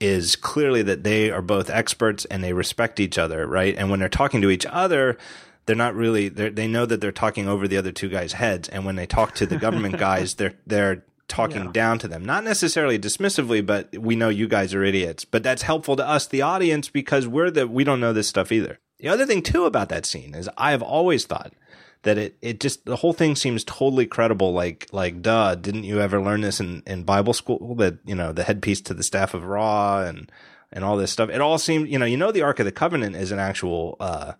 is 0.00 0.36
clearly 0.36 0.82
that 0.82 1.04
they 1.04 1.30
are 1.30 1.40
both 1.42 1.70
experts 1.70 2.24
and 2.26 2.44
they 2.44 2.52
respect 2.52 3.00
each 3.00 3.16
other, 3.16 3.46
right? 3.46 3.74
And 3.78 3.88
when 3.90 4.00
they're 4.00 4.08
talking 4.10 4.42
to 4.42 4.50
each 4.50 4.66
other. 4.66 5.16
They're 5.64 5.76
not 5.76 5.94
really. 5.94 6.28
They're, 6.28 6.50
they 6.50 6.66
know 6.66 6.86
that 6.86 7.00
they're 7.00 7.12
talking 7.12 7.46
over 7.48 7.68
the 7.68 7.76
other 7.76 7.92
two 7.92 8.08
guys' 8.08 8.32
heads, 8.32 8.68
and 8.68 8.84
when 8.84 8.96
they 8.96 9.06
talk 9.06 9.36
to 9.36 9.46
the 9.46 9.56
government 9.58 9.96
guys, 10.10 10.34
they're 10.34 10.54
they're 10.66 11.04
talking 11.28 11.70
down 11.70 12.00
to 12.00 12.08
them. 12.08 12.24
Not 12.24 12.42
necessarily 12.42 12.98
dismissively, 12.98 13.64
but 13.64 13.96
we 13.96 14.16
know 14.16 14.28
you 14.28 14.48
guys 14.48 14.74
are 14.74 14.82
idiots. 14.82 15.24
But 15.24 15.44
that's 15.44 15.62
helpful 15.62 15.94
to 15.94 16.06
us, 16.06 16.26
the 16.26 16.42
audience, 16.42 16.88
because 16.88 17.28
we're 17.28 17.48
the 17.52 17.68
we 17.68 17.84
don't 17.84 18.00
know 18.00 18.12
this 18.12 18.26
stuff 18.26 18.50
either. 18.50 18.80
The 18.98 19.06
other 19.06 19.24
thing 19.24 19.40
too 19.40 19.64
about 19.64 19.88
that 19.90 20.04
scene 20.04 20.34
is 20.34 20.50
I 20.58 20.72
have 20.72 20.82
always 20.82 21.26
thought 21.26 21.52
that 22.02 22.18
it 22.18 22.36
it 22.40 22.60
just 22.60 22.84
the 22.84 22.96
whole 22.96 23.12
thing 23.12 23.36
seems 23.36 23.64
totally 23.64 24.06
credible. 24.06 24.52
Like 24.52 24.88
like 24.92 25.22
duh, 25.22 25.54
didn't 25.54 25.84
you 25.84 26.00
ever 26.00 26.20
learn 26.20 26.40
this 26.40 26.60
in 26.60 26.82
in 26.86 27.04
Bible 27.04 27.32
school? 27.32 27.74
That 27.76 27.98
you 28.04 28.14
know 28.14 28.32
the 28.32 28.44
headpiece 28.44 28.80
to 28.82 28.94
the 28.94 29.02
staff 29.02 29.34
of 29.34 29.44
Ra 29.44 30.02
and 30.02 30.30
and 30.72 30.84
all 30.84 30.96
this 30.96 31.12
stuff. 31.12 31.30
It 31.30 31.40
all 31.40 31.58
seemed 31.58 31.88
you 31.88 31.98
know 31.98 32.06
you 32.06 32.16
know 32.16 32.32
the 32.32 32.42
Ark 32.42 32.58
of 32.58 32.66
the 32.66 32.72
Covenant 32.72 33.16
is 33.16 33.30
an 33.30 33.38
actual 33.38 33.96
uh, 34.00 34.32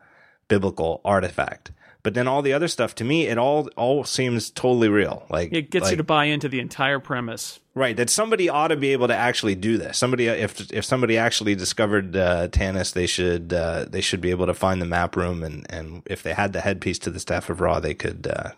biblical 0.48 1.00
artifact. 1.04 1.72
But 2.02 2.14
then 2.14 2.26
all 2.26 2.42
the 2.42 2.52
other 2.52 2.66
stuff 2.66 2.96
to 2.96 3.04
me, 3.04 3.28
it 3.28 3.38
all 3.38 3.68
all 3.76 4.02
seems 4.04 4.50
totally 4.50 4.88
real. 4.88 5.24
Like 5.30 5.52
It 5.52 5.70
gets 5.70 5.84
like, 5.84 5.92
you 5.92 5.96
to 5.98 6.02
buy 6.04 6.24
into 6.24 6.48
the 6.48 6.58
entire 6.58 6.98
premise. 6.98 7.60
Right, 7.74 7.96
that 7.96 8.10
somebody 8.10 8.48
ought 8.48 8.68
to 8.68 8.76
be 8.76 8.92
able 8.92 9.08
to 9.08 9.14
actually 9.14 9.54
do 9.54 9.78
this. 9.78 9.98
Somebody, 9.98 10.26
if 10.26 10.72
if 10.72 10.84
somebody 10.84 11.16
actually 11.16 11.54
discovered 11.54 12.16
uh, 12.16 12.48
Tanis, 12.48 12.92
they 12.92 13.06
should 13.06 13.52
uh, 13.52 13.86
they 13.88 14.00
should 14.00 14.20
be 14.20 14.30
able 14.30 14.46
to 14.46 14.54
find 14.54 14.82
the 14.82 14.86
map 14.86 15.16
room, 15.16 15.42
and, 15.42 15.64
and 15.70 16.02
if 16.06 16.22
they 16.22 16.34
had 16.34 16.52
the 16.52 16.60
headpiece 16.60 16.98
to 17.00 17.10
the 17.10 17.20
staff 17.20 17.48
of 17.48 17.60
Ra, 17.60 17.78
they 17.78 17.94
could 17.94 18.26
uh, 18.26 18.50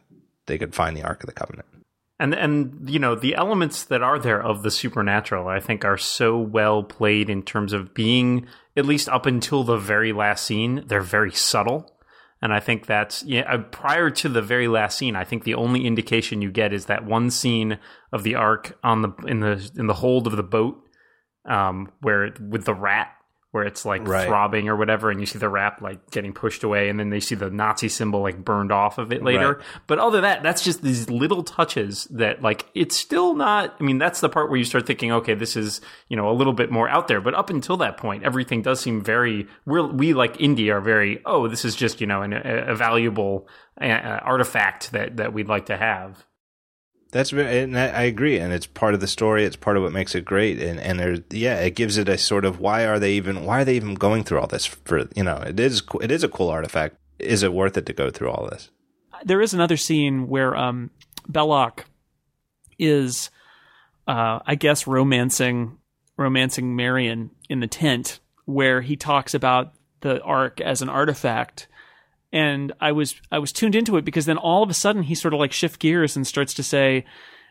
they 0.46 0.59
could 0.59 0.74
find 0.74 0.96
the 0.96 1.02
Ark 1.02 1.22
of 1.22 1.26
the 1.26 1.33
Covenant. 1.33 1.66
and 2.18 2.35
and 2.35 2.88
you 2.88 2.98
know 2.98 3.14
the 3.14 3.35
elements 3.35 3.85
that 3.85 4.02
are 4.02 4.18
there 4.18 4.42
of 4.42 4.62
the 4.62 4.70
supernatural 4.70 5.48
i 5.48 5.59
think 5.59 5.85
are 5.85 5.98
so 5.98 6.38
well 6.38 6.83
played 6.83 7.28
in 7.28 7.42
terms 7.42 7.72
of 7.72 7.92
being 7.92 8.46
at 8.76 8.87
least 8.87 9.09
up 9.09 9.26
until 9.26 9.64
the 9.64 9.76
very 9.76 10.12
last 10.12 10.46
scene 10.46 10.85
they're 10.87 11.00
very 11.00 11.33
subtle 11.33 11.93
and 12.44 12.52
i 12.52 12.61
think 12.61 12.87
that's 12.87 13.24
yeah 13.24 13.40
uh, 13.52 13.59
prior 13.59 14.11
to 14.11 14.28
the 14.28 14.42
very 14.42 14.68
last 14.68 14.98
scene 14.98 15.16
i 15.16 15.24
think 15.24 15.42
the 15.42 15.54
only 15.54 15.87
indication 15.87 16.42
you 16.42 16.52
get 16.52 16.72
is 16.72 16.87
that 16.87 17.04
one 17.04 17.30
scene 17.30 17.78
of 18.12 18.22
the 18.22 18.37
ark 18.37 18.78
on 18.85 19.02
the 19.02 19.11
in 19.26 19.40
the 19.40 19.70
in 19.76 19.88
the 19.88 19.94
hold 19.94 20.28
of 20.28 20.37
the 20.37 20.42
boat 20.42 20.80
um 21.48 21.90
where 22.02 22.33
with 22.38 22.66
the 22.66 22.74
rat 22.74 23.09
where 23.54 23.62
it's 23.64 23.84
like 23.84 24.06
Right. 24.06 24.26
throbbing 24.26 24.68
or 24.68 24.74
whatever 24.74 25.10
and 25.12 25.20
you 25.20 25.26
see 25.26 25.38
the 25.38 25.48
rat 25.48 25.80
like 25.80 26.10
getting 26.10 26.32
pushed 26.32 26.64
away 26.64 26.88
and 26.88 26.98
then 26.98 27.10
they 27.10 27.20
see 27.20 27.36
the 27.36 27.50
nazi 27.50 27.88
symbol 27.88 28.20
like 28.20 28.44
burned 28.44 28.72
off 28.72 28.98
of 28.98 29.12
it 29.12 29.22
later 29.22 29.54
Right. 29.54 29.64
but 29.86 30.00
other 30.00 30.16
than 30.20 30.22
that, 30.22 30.42
that's 30.42 30.64
just 30.64 30.82
these 30.82 31.08
little 31.08 31.44
touches 31.44 32.04
that 32.10 32.42
like 32.42 32.66
it's 32.74 32.96
still 32.96 33.34
not. 33.36 33.76
I 33.78 33.84
mean, 33.84 33.98
that's 33.98 34.20
the 34.20 34.28
part 34.28 34.48
where 34.50 34.58
you 34.58 34.64
start 34.64 34.86
thinking, 34.86 35.12
okay, 35.12 35.34
this 35.34 35.54
is 35.54 35.80
you 36.08 36.16
know 36.16 36.28
a 36.28 36.34
little 36.34 36.52
bit 36.52 36.70
more 36.70 36.88
out 36.88 37.06
there. 37.08 37.20
But 37.20 37.34
up 37.34 37.48
until 37.50 37.76
that 37.76 37.96
point, 37.96 38.24
everything 38.24 38.62
does 38.62 38.80
seem 38.80 39.02
very. 39.04 39.46
We're 39.66 39.86
we 39.86 40.14
like 40.14 40.40
Indy 40.40 40.70
are 40.70 40.80
very. 40.80 41.20
Oh, 41.24 41.46
this 41.46 41.64
is 41.64 41.76
just 41.76 42.00
you 42.00 42.06
know 42.08 42.22
an, 42.22 42.32
a, 42.32 42.72
a 42.72 42.74
valuable 42.74 43.46
uh, 43.80 43.84
artifact 43.86 44.90
that 44.92 45.16
that 45.18 45.32
we'd 45.32 45.48
like 45.48 45.66
to 45.66 45.76
have. 45.76 46.24
That's 47.14 47.31
very, 47.31 47.61
and 47.61 47.79
I 47.79 48.03
agree, 48.03 48.38
and 48.38 48.53
it's 48.53 48.66
part 48.66 48.92
of 48.92 49.00
the 49.00 49.07
story. 49.07 49.44
It's 49.44 49.55
part 49.55 49.77
of 49.77 49.85
what 49.85 49.92
makes 49.92 50.14
it 50.14 50.24
great, 50.24 50.61
and 50.61 50.81
and 50.81 50.98
there, 50.98 51.16
yeah, 51.31 51.61
it 51.61 51.77
gives 51.77 51.96
it 51.96 52.09
a 52.09 52.18
sort 52.18 52.44
of 52.44 52.59
why 52.59 52.87
are 52.87 52.98
they 52.98 53.12
even 53.12 53.44
why 53.44 53.61
are 53.61 53.64
they 53.64 53.77
even 53.77 53.94
going 53.94 54.24
through 54.24 54.40
all 54.40 54.48
this 54.48 54.66
for 54.66 55.09
you 55.14 55.22
know 55.22 55.37
it 55.37 55.59
is 55.61 55.83
it 56.00 56.11
is 56.11 56.24
a 56.24 56.29
cool 56.29 56.48
artifact. 56.48 56.96
Is 57.20 57.44
it 57.44 57.55
worth 57.55 57.77
it 57.77 57.87
to 57.87 57.92
go 57.92 58.11
through 58.11 58.31
all 58.31 58.48
this? 58.50 58.70
there 59.24 59.40
is 59.40 59.55
another 59.55 59.77
scene 59.77 60.29
where 60.29 60.57
um, 60.57 60.90
Belloc 61.29 61.87
is, 62.79 63.31
uh, 64.07 64.40
I 64.46 64.55
guess, 64.55 64.87
romancing 64.87 65.79
romancing 66.16 66.77
Marion 66.77 67.31
in 67.48 67.59
the 67.59 67.66
tent, 67.66 68.20
where 68.44 68.81
he 68.83 68.94
talks 68.96 69.35
about 69.35 69.72
the 70.00 70.22
Ark 70.22 70.61
as 70.61 70.81
an 70.81 70.88
artifact. 70.88 71.66
And 72.35 72.73
I 72.81 72.90
was 72.90 73.14
I 73.31 73.38
was 73.38 73.53
tuned 73.53 73.77
into 73.77 73.97
it 73.97 74.05
because 74.05 74.27
then 74.27 74.38
all 74.38 74.64
of 74.64 74.68
a 74.68 74.75
sudden 74.75 75.05
he 75.05 75.14
sort 75.14 75.33
of 75.33 75.40
like 75.40 75.53
shift 75.53 75.79
gears 75.79 76.16
and 76.16 76.27
starts 76.27 76.53
to 76.55 76.64
say, 76.64 77.05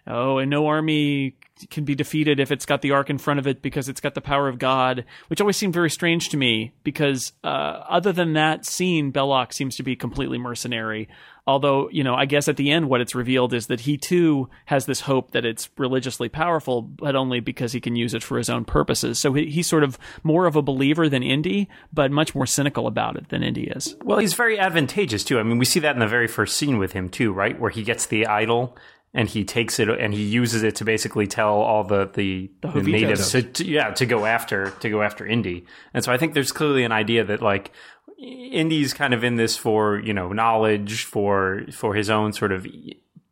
oh, 0.05 0.39
and 0.39 0.51
no 0.51 0.67
army 0.67 1.37
can 1.69 1.85
be 1.85 1.95
defeated 1.95 2.41
if 2.41 2.51
it's 2.51 2.65
got 2.65 2.81
the 2.81 2.91
ark 2.91 3.09
in 3.09 3.17
front 3.17 3.39
of 3.39 3.47
it 3.47 3.61
because 3.61 3.87
it's 3.87 4.01
got 4.01 4.13
the 4.13 4.19
power 4.19 4.49
of 4.49 4.59
God, 4.59 5.05
which 5.27 5.39
always 5.39 5.55
seemed 5.55 5.73
very 5.73 5.89
strange 5.89 6.27
to 6.29 6.37
me 6.37 6.73
because 6.83 7.31
uh, 7.45 7.47
other 7.87 8.11
than 8.11 8.33
that 8.33 8.65
scene, 8.65 9.11
Belloc 9.11 9.53
seems 9.53 9.77
to 9.77 9.83
be 9.83 9.95
completely 9.95 10.37
mercenary. 10.37 11.07
Although, 11.45 11.89
you 11.89 12.03
know, 12.03 12.15
I 12.15 12.25
guess 12.25 12.47
at 12.47 12.55
the 12.55 12.71
end, 12.71 12.89
what 12.89 13.01
it's 13.01 13.13
revealed 13.13 13.53
is 13.53 13.67
that 13.67 13.81
he 13.81 13.97
too 13.97 14.49
has 14.65 14.85
this 14.85 15.01
hope 15.01 15.31
that 15.31 15.43
it's 15.43 15.69
religiously 15.77 16.29
powerful, 16.29 16.81
but 16.81 17.17
only 17.17 17.41
because 17.41 17.73
he 17.73 17.81
can 17.81 17.97
use 17.97 18.13
it 18.13 18.23
for 18.23 18.37
his 18.37 18.49
own 18.49 18.63
purposes. 18.63 19.19
So 19.19 19.33
he, 19.33 19.49
he's 19.49 19.67
sort 19.67 19.83
of 19.83 19.99
more 20.23 20.45
of 20.45 20.55
a 20.55 20.61
believer 20.61 21.09
than 21.09 21.21
Indy, 21.21 21.67
but 21.91 22.11
much 22.11 22.33
more 22.33 22.45
cynical 22.45 22.87
about 22.87 23.17
it 23.17 23.27
than 23.27 23.43
Indy 23.43 23.67
is. 23.67 23.97
Well, 24.03 24.19
he's 24.19 24.35
very 24.35 24.57
advantageous 24.57 25.25
too. 25.25 25.37
I 25.37 25.43
mean, 25.43 25.57
we 25.57 25.65
see 25.65 25.81
that 25.81 25.95
in 25.95 25.99
the 25.99 26.07
very 26.07 26.27
first 26.27 26.55
scene 26.55 26.77
with 26.77 26.93
him 26.93 27.09
too, 27.09 27.33
right? 27.33 27.59
Where 27.59 27.71
he 27.71 27.83
gets 27.83 28.05
the 28.05 28.25
idol 28.27 28.77
and 29.13 29.29
he 29.29 29.43
takes 29.45 29.79
it 29.79 29.89
and 29.89 30.13
he 30.13 30.23
uses 30.23 30.63
it 30.63 30.75
to 30.77 30.85
basically 30.85 31.27
tell 31.27 31.55
all 31.55 31.83
the 31.83 32.09
the, 32.13 32.51
the, 32.61 32.67
Hovitos. 32.69 32.91
natives 32.91 33.31
to, 33.31 33.43
to- 33.43 33.65
yeah 33.65 33.91
to 33.91 34.05
go 34.05 34.25
after 34.25 34.71
to 34.79 34.89
go 34.89 35.01
after 35.01 35.25
Indy. 35.25 35.65
And 35.93 36.03
so 36.03 36.11
I 36.11 36.17
think 36.17 36.33
there's 36.33 36.51
clearly 36.51 36.83
an 36.83 36.91
idea 36.91 37.23
that 37.23 37.41
like 37.41 37.71
Indy's 38.17 38.93
kind 38.93 39.13
of 39.13 39.23
in 39.23 39.35
this 39.35 39.57
for 39.57 39.99
you 39.99 40.13
know 40.13 40.29
knowledge 40.33 41.05
for 41.05 41.63
for 41.71 41.93
his 41.93 42.09
own 42.09 42.33
sort 42.33 42.51
of 42.51 42.65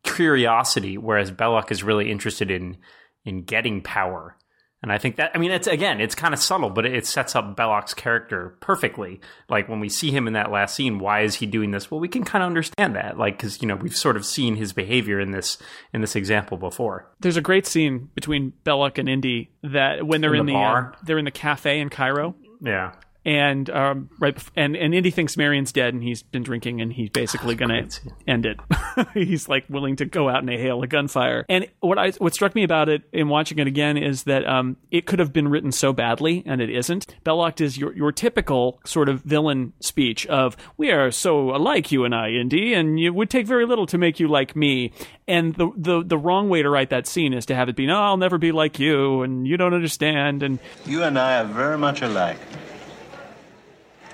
curiosity, 0.02 0.98
whereas 0.98 1.30
Belloc 1.30 1.70
is 1.70 1.82
really 1.82 2.10
interested 2.10 2.50
in 2.50 2.76
in 3.24 3.42
getting 3.42 3.82
power. 3.82 4.36
And 4.82 4.90
I 4.90 4.98
think 4.98 5.14
that 5.16 5.30
I 5.34 5.38
mean 5.38 5.52
it's 5.52 5.68
again 5.68 6.00
it's 6.00 6.14
kind 6.16 6.34
of 6.34 6.40
subtle, 6.40 6.68
but 6.68 6.84
it 6.84 7.06
sets 7.06 7.36
up 7.36 7.54
Belloc's 7.56 7.94
character 7.94 8.56
perfectly. 8.60 9.20
Like 9.48 9.68
when 9.68 9.78
we 9.78 9.88
see 9.88 10.10
him 10.10 10.26
in 10.26 10.32
that 10.32 10.50
last 10.50 10.74
scene, 10.74 10.98
why 10.98 11.20
is 11.20 11.36
he 11.36 11.46
doing 11.46 11.70
this? 11.70 11.90
Well, 11.90 12.00
we 12.00 12.08
can 12.08 12.24
kind 12.24 12.42
of 12.42 12.48
understand 12.48 12.96
that, 12.96 13.16
like 13.16 13.36
because 13.36 13.62
you 13.62 13.68
know 13.68 13.76
we've 13.76 13.96
sort 13.96 14.16
of 14.16 14.26
seen 14.26 14.56
his 14.56 14.72
behavior 14.72 15.20
in 15.20 15.30
this 15.30 15.56
in 15.92 16.00
this 16.00 16.16
example 16.16 16.56
before. 16.56 17.08
There's 17.20 17.36
a 17.36 17.40
great 17.40 17.66
scene 17.66 18.10
between 18.16 18.54
Belloc 18.64 18.98
and 18.98 19.08
Indy 19.08 19.50
that 19.62 20.04
when 20.06 20.20
they're 20.20 20.34
In 20.34 20.40
in, 20.40 20.46
the 20.46 20.52
the, 20.52 20.58
bar? 20.58 20.92
uh, 20.94 20.98
they're 21.04 21.18
in 21.18 21.24
the 21.26 21.30
cafe 21.30 21.78
in 21.78 21.88
Cairo. 21.88 22.34
Yeah, 22.60 22.92
and 23.24 23.70
um, 23.70 24.10
right, 24.18 24.34
bef- 24.34 24.50
and 24.56 24.76
and 24.76 24.94
Indy 24.94 25.10
thinks 25.10 25.36
Marion's 25.36 25.72
dead, 25.72 25.94
and 25.94 26.02
he's 26.02 26.22
been 26.22 26.42
drinking, 26.42 26.80
and 26.80 26.92
he's 26.92 27.10
basically 27.10 27.54
going 27.54 27.88
to 27.88 28.00
end 28.26 28.46
it. 28.46 28.58
he's 29.14 29.48
like 29.48 29.64
willing 29.68 29.96
to 29.96 30.04
go 30.04 30.28
out 30.28 30.40
and 30.40 30.50
hail 30.50 30.82
a 30.82 30.86
gunfire. 30.86 31.44
And 31.48 31.66
what 31.80 31.98
I 31.98 32.10
what 32.12 32.34
struck 32.34 32.54
me 32.54 32.64
about 32.64 32.88
it 32.88 33.02
in 33.12 33.28
watching 33.28 33.58
it 33.58 33.66
again 33.66 33.96
is 33.96 34.24
that 34.24 34.46
um, 34.48 34.76
it 34.90 35.06
could 35.06 35.20
have 35.20 35.32
been 35.32 35.48
written 35.48 35.70
so 35.70 35.92
badly, 35.92 36.42
and 36.46 36.60
it 36.60 36.70
isn't. 36.70 37.14
Belloc 37.22 37.60
is 37.60 37.78
your 37.78 37.94
your 37.94 38.10
typical 38.10 38.80
sort 38.84 39.08
of 39.08 39.22
villain 39.22 39.72
speech 39.80 40.26
of 40.26 40.56
"We 40.76 40.90
are 40.90 41.10
so 41.12 41.54
alike, 41.54 41.92
you 41.92 42.04
and 42.04 42.14
I, 42.14 42.30
Indy, 42.30 42.74
and 42.74 42.98
it 42.98 43.10
would 43.10 43.30
take 43.30 43.46
very 43.46 43.66
little 43.66 43.86
to 43.86 43.98
make 43.98 44.18
you 44.18 44.26
like 44.26 44.56
me." 44.56 44.92
And 45.28 45.54
the 45.54 45.70
the 45.76 46.02
the 46.04 46.18
wrong 46.18 46.48
way 46.48 46.62
to 46.62 46.68
write 46.70 46.90
that 46.90 47.06
scene 47.06 47.32
is 47.34 47.46
to 47.46 47.54
have 47.54 47.68
it 47.68 47.76
be, 47.76 47.86
"No, 47.86 48.00
I'll 48.00 48.16
never 48.16 48.38
be 48.38 48.50
like 48.50 48.80
you, 48.80 49.22
and 49.22 49.46
you 49.46 49.56
don't 49.56 49.74
understand." 49.74 50.42
And 50.42 50.58
You 50.86 51.04
and 51.04 51.16
I 51.16 51.40
are 51.40 51.44
very 51.44 51.78
much 51.78 52.02
alike. 52.02 52.38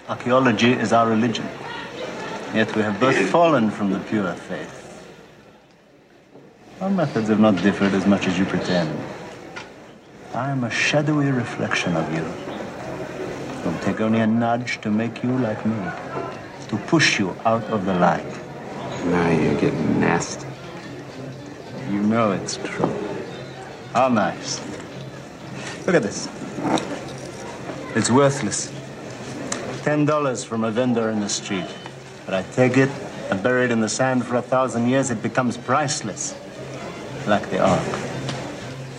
Archaeology 0.09 0.73
is 0.73 0.95
our 0.95 1.07
religion. 1.07 1.47
Yet 2.55 2.75
we 2.75 2.81
have 2.81 2.99
both 2.99 3.19
fallen 3.29 3.71
from 3.71 3.91
the 3.93 3.99
pure 4.01 4.33
faith. 4.33 5.05
Our 6.81 6.89
methods 6.89 7.29
have 7.29 7.41
not 7.41 7.57
differed 7.63 7.93
as 7.93 8.07
much 8.07 8.27
as 8.27 8.39
you 8.39 8.47
pretend. 8.47 8.99
I 10.33 10.51
am 10.51 10.65
a 10.65 10.71
shadowy 10.71 11.31
reflection 11.31 11.95
of 11.95 12.11
you. 12.15 12.25
It 13.59 13.67
will 13.67 13.79
take 13.81 14.01
only 14.01 14.21
a 14.21 14.27
nudge 14.27 14.81
to 14.81 14.91
make 14.91 15.23
you 15.23 15.37
like 15.41 15.67
me, 15.67 15.77
to 16.69 16.77
push 16.87 17.19
you 17.19 17.37
out 17.45 17.65
of 17.65 17.85
the 17.85 17.93
light. 17.93 18.33
Now 19.05 19.29
you're 19.29 19.61
getting 19.61 20.01
nasty. 20.01 20.47
You 21.91 22.03
know 22.03 22.33
it's 22.33 22.57
true. 22.57 22.95
How 23.93 24.09
nice. 24.09 24.59
Look 25.87 25.97
at 25.97 26.03
this. 26.03 26.29
It's 27.95 28.11
worthless. 28.11 28.78
Ten 29.83 30.05
dollars 30.05 30.45
from 30.45 30.65
a 30.65 30.71
vendor 30.71 31.11
in 31.11 31.21
the 31.21 31.29
street. 31.29 31.67
But 32.25 32.35
I 32.35 32.43
take 32.55 32.77
it 32.77 32.91
and 33.31 33.43
bury 33.43 33.65
it 33.65 33.71
in 33.71 33.81
the 33.81 33.89
sand 33.89 34.25
for 34.25 34.37
a 34.37 34.43
thousand 34.43 34.89
years, 34.89 35.11
it 35.11 35.23
becomes 35.23 35.57
priceless. 35.57 36.35
Like 37.27 37.49
the 37.51 37.61
ark. 37.61 37.87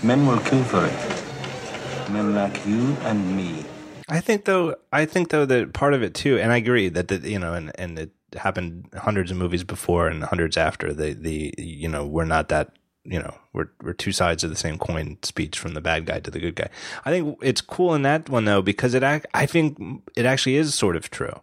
Men 0.04 0.26
will 0.26 0.40
kill 0.40 0.64
for 0.64 0.86
it. 0.86 2.12
Men 2.12 2.36
like 2.36 2.66
you 2.66 2.96
and 3.04 3.36
me. 3.36 3.66
I 4.08 4.20
think 4.20 4.46
though, 4.46 4.76
I 4.92 5.06
think 5.06 5.30
though 5.30 5.46
that 5.46 5.74
part 5.74 5.94
of 5.94 6.02
it 6.02 6.14
too, 6.14 6.40
and 6.40 6.52
I 6.52 6.58
agree 6.58 6.90
that 6.90 7.08
the, 7.08 7.18
you 7.18 7.40
know, 7.40 7.54
and 7.54 7.72
and 7.76 8.00
it 8.00 8.12
happened 8.36 8.90
hundreds 8.96 9.32
of 9.32 9.38
movies 9.38 9.64
before 9.64 10.08
and 10.08 10.24
hundreds 10.24 10.58
after. 10.58 10.94
The 10.94 11.14
the 11.14 11.54
you 11.58 11.88
know 11.88 12.06
we're 12.06 12.26
not 12.26 12.50
that 12.50 12.72
you 13.10 13.20
know 13.20 13.36
we're 13.54 13.70
we're 13.82 13.94
two 13.94 14.12
sides 14.12 14.44
of 14.44 14.50
the 14.50 14.56
same 14.56 14.78
coin 14.78 15.18
speech 15.24 15.58
from 15.58 15.74
the 15.74 15.82
bad 15.82 16.06
guy 16.06 16.20
to 16.20 16.30
the 16.32 16.40
good 16.40 16.56
guy. 16.56 16.70
I 17.04 17.10
think 17.10 17.40
it's 17.42 17.62
cool 17.62 17.96
in 17.96 18.04
that 18.04 18.30
one 18.30 18.46
though 18.46 18.62
because 18.62 18.94
it 18.94 19.04
ac- 19.04 19.26
I 19.34 19.46
think 19.46 19.78
it 20.16 20.26
actually 20.26 20.56
is 20.56 20.76
sort 20.76 20.96
of 20.96 21.10
true. 21.10 21.42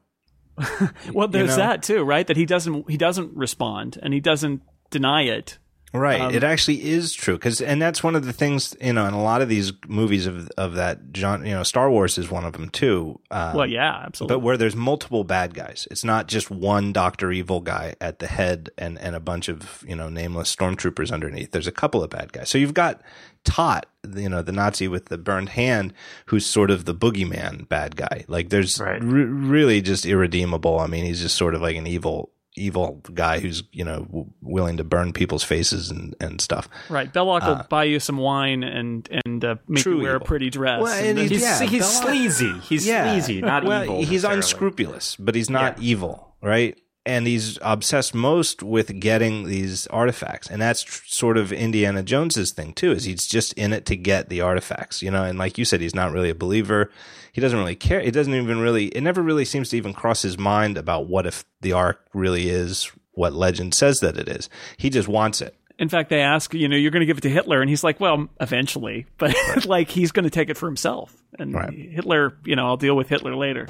Well, 1.12 1.28
there's 1.28 1.50
know? 1.50 1.56
that 1.56 1.82
too, 1.82 2.02
right? 2.02 2.26
That 2.26 2.36
he 2.36 2.46
doesn't 2.46 2.88
he 2.88 2.96
doesn't 2.96 3.36
respond 3.36 3.98
and 4.02 4.14
he 4.14 4.20
doesn't 4.20 4.62
deny 4.90 5.22
it. 5.22 5.58
Right. 5.96 6.20
Um, 6.20 6.34
it 6.34 6.44
actually 6.44 6.84
is 6.88 7.12
true 7.12 7.34
because, 7.34 7.60
and 7.60 7.80
that's 7.80 8.02
one 8.02 8.14
of 8.14 8.24
the 8.24 8.32
things 8.32 8.76
you 8.80 8.92
know 8.92 9.06
in 9.06 9.14
a 9.14 9.22
lot 9.22 9.42
of 9.42 9.48
these 9.48 9.72
movies 9.88 10.26
of 10.26 10.48
of 10.56 10.74
that 10.74 10.98
genre. 11.16 11.46
You 11.46 11.54
know, 11.54 11.62
Star 11.62 11.90
Wars 11.90 12.18
is 12.18 12.30
one 12.30 12.44
of 12.44 12.52
them 12.52 12.68
too. 12.68 13.20
Um, 13.30 13.56
Well, 13.56 13.66
yeah, 13.66 14.02
absolutely. 14.04 14.34
But 14.36 14.40
where 14.40 14.56
there's 14.56 14.76
multiple 14.76 15.24
bad 15.24 15.54
guys, 15.54 15.88
it's 15.90 16.04
not 16.04 16.26
just 16.28 16.50
one 16.50 16.92
Doctor 16.92 17.32
Evil 17.32 17.60
guy 17.60 17.94
at 18.00 18.18
the 18.18 18.26
head 18.26 18.70
and 18.78 18.98
and 18.98 19.16
a 19.16 19.20
bunch 19.20 19.48
of 19.48 19.84
you 19.86 19.96
know 19.96 20.08
nameless 20.08 20.54
stormtroopers 20.54 21.12
underneath. 21.12 21.50
There's 21.52 21.66
a 21.68 21.72
couple 21.72 22.02
of 22.02 22.10
bad 22.10 22.32
guys. 22.32 22.48
So 22.48 22.58
you've 22.58 22.74
got 22.74 23.00
Toht, 23.44 23.84
you 24.16 24.28
know, 24.28 24.42
the 24.42 24.50
Nazi 24.50 24.88
with 24.88 25.06
the 25.06 25.16
burned 25.18 25.50
hand, 25.50 25.92
who's 26.26 26.44
sort 26.44 26.68
of 26.70 26.84
the 26.84 26.94
boogeyman 26.94 27.68
bad 27.68 27.94
guy. 27.94 28.24
Like 28.26 28.48
there's 28.48 28.80
Right. 28.80 29.00
re- 29.02 29.22
really 29.22 29.80
just 29.80 30.04
irredeemable. 30.04 30.80
I 30.80 30.86
mean, 30.88 31.04
he's 31.04 31.20
just 31.22 31.36
sort 31.36 31.54
of 31.54 31.62
like 31.62 31.76
an 31.76 31.86
evil 31.86 32.30
evil 32.56 33.02
guy 33.14 33.38
who's 33.40 33.62
you 33.72 33.84
know 33.84 34.00
w- 34.04 34.26
willing 34.40 34.76
to 34.78 34.84
burn 34.84 35.12
people's 35.12 35.42
faces 35.44 35.90
and 35.90 36.14
and 36.20 36.40
stuff. 36.40 36.68
Right. 36.88 37.12
Belloc 37.12 37.44
will 37.44 37.64
buy 37.68 37.84
you 37.84 38.00
some 38.00 38.16
wine 38.16 38.62
and 38.62 39.08
and 39.24 39.44
uh, 39.44 39.56
make 39.68 39.84
you 39.84 39.98
wear 39.98 40.14
evil. 40.16 40.22
a 40.22 40.24
pretty 40.24 40.50
dress. 40.50 40.82
Well, 40.82 40.92
and 40.92 41.18
and 41.18 41.30
he's 41.30 41.42
Yeah, 41.42 41.60
he's 41.62 41.82
Belloc- 41.82 42.02
sleazy. 42.02 42.52
He's 42.60 42.84
sleazy, 42.86 43.40
not 43.42 43.64
well, 43.64 43.82
evil. 43.84 44.04
He's 44.04 44.24
unscrupulous, 44.24 45.16
but 45.16 45.34
he's 45.34 45.50
not 45.50 45.78
Yeah. 45.78 45.88
evil, 45.90 46.34
right? 46.42 46.78
And 47.04 47.24
he's 47.28 47.56
obsessed 47.62 48.14
most 48.14 48.64
with 48.64 48.98
getting 48.98 49.44
these 49.46 49.86
artifacts, 49.88 50.50
and 50.50 50.60
that's 50.60 50.82
tr- 50.82 51.02
sort 51.06 51.38
of 51.38 51.52
Indiana 51.52 52.02
Jones's 52.02 52.50
thing 52.50 52.72
too. 52.72 52.90
Is 52.90 53.04
he's 53.04 53.28
just 53.28 53.52
in 53.52 53.72
it 53.72 53.86
to 53.86 53.94
get 53.96 54.28
the 54.28 54.40
artifacts, 54.40 55.02
you 55.02 55.10
know? 55.12 55.22
And 55.22 55.38
like 55.38 55.56
you 55.56 55.64
said, 55.64 55.80
he's 55.80 55.94
not 55.94 56.10
really 56.10 56.30
a 56.30 56.34
believer. 56.34 56.90
He 57.36 57.42
doesn't 57.42 57.58
really 57.58 57.76
care. 57.76 58.00
It 58.00 58.12
doesn't 58.12 58.32
even 58.32 58.60
really. 58.60 58.86
It 58.86 59.02
never 59.02 59.20
really 59.20 59.44
seems 59.44 59.68
to 59.68 59.76
even 59.76 59.92
cross 59.92 60.22
his 60.22 60.38
mind 60.38 60.78
about 60.78 61.06
what 61.06 61.26
if 61.26 61.44
the 61.60 61.72
Ark 61.72 62.00
really 62.14 62.48
is 62.48 62.90
what 63.12 63.34
legend 63.34 63.74
says 63.74 64.00
that 64.00 64.16
it 64.16 64.26
is. 64.26 64.48
He 64.78 64.88
just 64.88 65.06
wants 65.06 65.42
it. 65.42 65.54
in 65.78 65.90
fact, 65.90 66.08
they 66.08 66.22
ask, 66.22 66.54
you 66.54 66.66
know, 66.66 66.76
you're 66.76 66.90
going 66.90 67.00
to 67.00 67.06
give 67.06 67.18
it 67.18 67.20
to 67.20 67.28
Hitler, 67.28 67.60
and 67.60 67.68
he's 67.68 67.84
like, 67.84 68.00
well, 68.00 68.30
eventually, 68.40 69.04
but 69.18 69.34
like 69.66 69.90
he's 69.90 70.12
going 70.12 70.24
to 70.24 70.30
take 70.30 70.48
it 70.48 70.56
for 70.56 70.64
himself. 70.64 71.14
And 71.38 71.52
Right. 71.52 71.70
Hitler, 71.70 72.38
you 72.46 72.56
know, 72.56 72.64
I'll 72.68 72.78
deal 72.78 72.96
with 72.96 73.10
Hitler 73.10 73.36
later. 73.36 73.66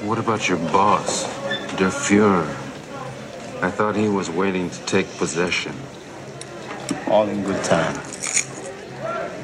What 0.00 0.18
about 0.18 0.48
your 0.48 0.58
boss, 0.58 1.26
Der 1.76 1.90
Fuhrer? 1.90 2.48
I 3.62 3.70
thought 3.70 3.94
he 3.94 4.08
was 4.08 4.28
waiting 4.30 4.68
to 4.68 4.80
take 4.86 5.06
possession. 5.16 5.76
All 7.06 7.28
in 7.28 7.44
good 7.44 7.62
time. 7.62 7.94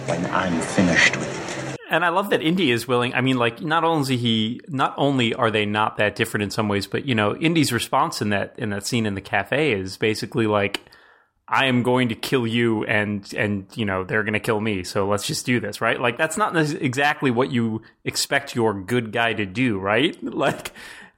When 0.09 0.27
I'm 0.35 0.61
finished 0.61 1.17
with 1.17 1.39
it. 1.39 1.42
And 1.93 2.07
I 2.07 2.09
love 2.09 2.31
that 2.31 2.41
Indy 2.41 2.71
is 2.71 2.89
willing. 2.89 3.13
I 3.13 3.21
mean, 3.21 3.37
like 3.37 3.61
not 3.61 3.85
only 3.85 4.17
he, 4.17 4.63
not 4.67 4.95
only 4.97 5.35
are 5.35 5.51
they 5.51 5.67
not 5.67 5.99
that 5.99 6.17
different 6.17 6.43
in 6.43 6.51
some 6.51 6.67
ways, 6.67 6.87
but 6.87 7.05
you 7.05 7.15
know, 7.15 7.37
Indy's 7.37 7.71
response 7.71 8.23
in 8.23 8.31
that 8.31 8.55
in 8.57 8.71
that 8.71 8.87
scene 8.87 9.05
in 9.05 9.15
the 9.15 9.21
cafe 9.21 9.73
is 9.73 9.99
basically 9.99 10.47
like, 10.47 10.81
"I 11.47 11.67
am 11.67 11.83
going 11.83 12.09
to 12.09 12.15
kill 12.15 12.47
you, 12.47 12.85
and 12.85 13.31
and 13.37 13.67
you 13.75 13.85
know 13.85 14.05
they're 14.05 14.23
going 14.23 14.33
to 14.33 14.41
kill 14.41 14.59
me. 14.59 14.85
So 14.85 15.07
let's 15.07 15.27
just 15.27 15.45
do 15.45 15.61
this, 15.61 15.83
right? 15.83 16.01
Like 16.01 16.17
that's 16.17 16.39
not 16.39 16.57
exactly 16.57 17.31
what 17.31 17.53
you 17.53 17.83
expect 18.07 18.57
your 18.57 18.73
good 18.73 19.13
guy 19.13 19.35
to 19.35 19.47
do, 19.47 19.79
right? 19.79 20.17
Like." 20.43 20.73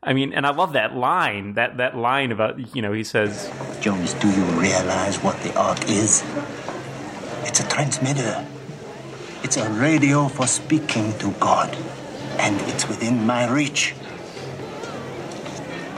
I 0.06 0.12
mean, 0.12 0.34
and 0.34 0.44
I 0.44 0.50
love 0.50 0.74
that 0.74 0.94
line. 0.94 1.54
That 1.54 1.78
that 1.78 1.96
line 1.96 2.30
about 2.30 2.76
you 2.76 2.82
know 2.82 2.92
he 2.92 3.04
says, 3.04 3.50
Jones, 3.80 4.12
do 4.12 4.28
you 4.28 4.44
realize 4.60 5.16
what 5.22 5.40
the 5.40 5.58
Ark 5.58 5.88
is? 5.88 6.22
It's 7.46 7.60
a 7.60 7.68
transmitter. 7.70 8.46
It's 9.44 9.59
a 9.59 9.70
radio 9.72 10.28
for 10.28 10.46
speaking 10.46 11.12
to 11.18 11.30
God. 11.33 11.76
And 12.38 12.59
it's 12.62 12.88
within 12.88 13.26
my 13.26 13.46
reach. 13.46 13.94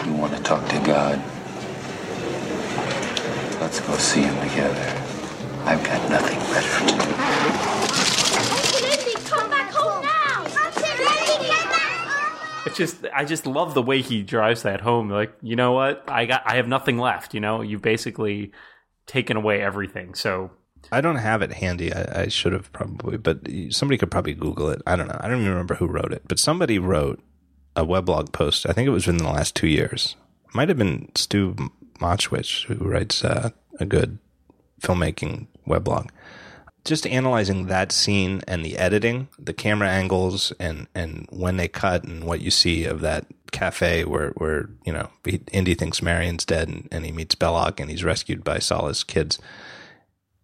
You 0.04 0.14
want 0.14 0.35
to 0.37 0.42
talk 0.42 0.68
to 0.68 0.80
God? 0.80 1.22
Let's 3.61 3.78
go 3.78 3.96
see 3.98 4.22
him 4.22 4.35
together. 4.48 5.00
I've 5.64 5.80
got 5.85 6.11
nothing 6.11 6.40
better 6.40 6.87
to 6.87 6.92
do. 6.92 7.12
Come 9.30 9.48
back 9.48 9.70
home 9.72 10.02
now! 10.02 10.44
get 11.40 11.70
back! 11.70 12.66
It's 12.66 12.76
just 12.76 13.06
I 13.14 13.24
just 13.24 13.46
love 13.46 13.74
the 13.74 13.82
way 13.82 14.02
he 14.02 14.24
drives 14.24 14.64
that 14.64 14.80
home. 14.80 15.09
Like, 15.09 15.32
you 15.40 15.54
know 15.54 15.70
what? 15.70 16.02
I 16.09 16.26
got 16.26 16.42
I 16.46 16.56
have 16.56 16.66
nothing 16.66 16.98
left, 16.98 17.32
you 17.32 17.38
know? 17.38 17.62
You've 17.62 17.80
basically 17.80 18.50
taken 19.06 19.37
away 19.37 19.62
everything. 19.62 20.16
So 20.16 20.50
I 20.92 21.01
don't 21.01 21.16
have 21.16 21.42
it 21.42 21.53
handy. 21.53 21.92
I, 21.92 22.22
I 22.22 22.29
should 22.29 22.53
have 22.53 22.72
probably, 22.72 23.16
but 23.16 23.46
somebody 23.70 23.99
could 23.99 24.11
probably 24.11 24.35
Google 24.35 24.70
it. 24.70 24.83
I 24.87 24.96
don't 24.96 25.09
know. 25.09 25.18
I 25.20 25.29
don't 25.29 25.40
even 25.40 25.51
remember 25.51 25.75
who 25.75 25.87
wrote 25.87 26.12
it, 26.12 26.22
but 26.29 26.38
somebody 26.38 26.79
wrote 26.79 27.20
a 27.75 27.85
weblog 27.85 28.33
post. 28.33 28.66
I 28.68 28.72
think 28.72 28.87
it 28.87 28.92
was 28.92 29.07
within 29.07 29.22
the 29.22 29.33
last 29.33 29.55
two 29.55 29.68
years. 29.68 30.16
It 30.49 30.55
might 30.55 30.68
have 30.68 30.79
been 30.79 31.11
Stu 31.14 31.55
Maschwitz, 32.01 32.64
who 32.64 32.88
writes 32.88 33.25
uh, 33.25 33.51
a 33.79 33.87
good 33.87 34.18
filmmaking 34.81 35.46
weblog. 35.66 36.11
Just 36.85 37.07
analyzing 37.07 37.66
that 37.66 37.90
scene 37.90 38.42
and 38.46 38.64
the 38.64 38.79
editing, 38.79 39.29
the 39.38 39.53
camera 39.53 39.88
angles, 39.88 40.53
and 40.61 40.87
and 40.94 41.27
when 41.31 41.57
they 41.57 41.66
cut, 41.66 42.05
and 42.05 42.22
what 42.25 42.40
you 42.40 42.53
see 42.53 42.85
of 42.85 43.01
that 43.01 43.27
cafe 43.51 44.05
where 44.05 44.31
where 44.37 44.68
you 44.85 44.92
know 44.92 45.11
Indy 45.51 45.75
thinks 45.75 46.01
Marion's 46.01 46.44
dead, 46.44 46.68
and, 46.68 46.88
and 46.92 47.05
he 47.05 47.11
meets 47.11 47.35
Belloc, 47.35 47.81
and 47.81 47.90
he's 47.90 48.05
rescued 48.05 48.44
by 48.44 48.61
Sallah's 48.61 49.03
kids 49.03 49.40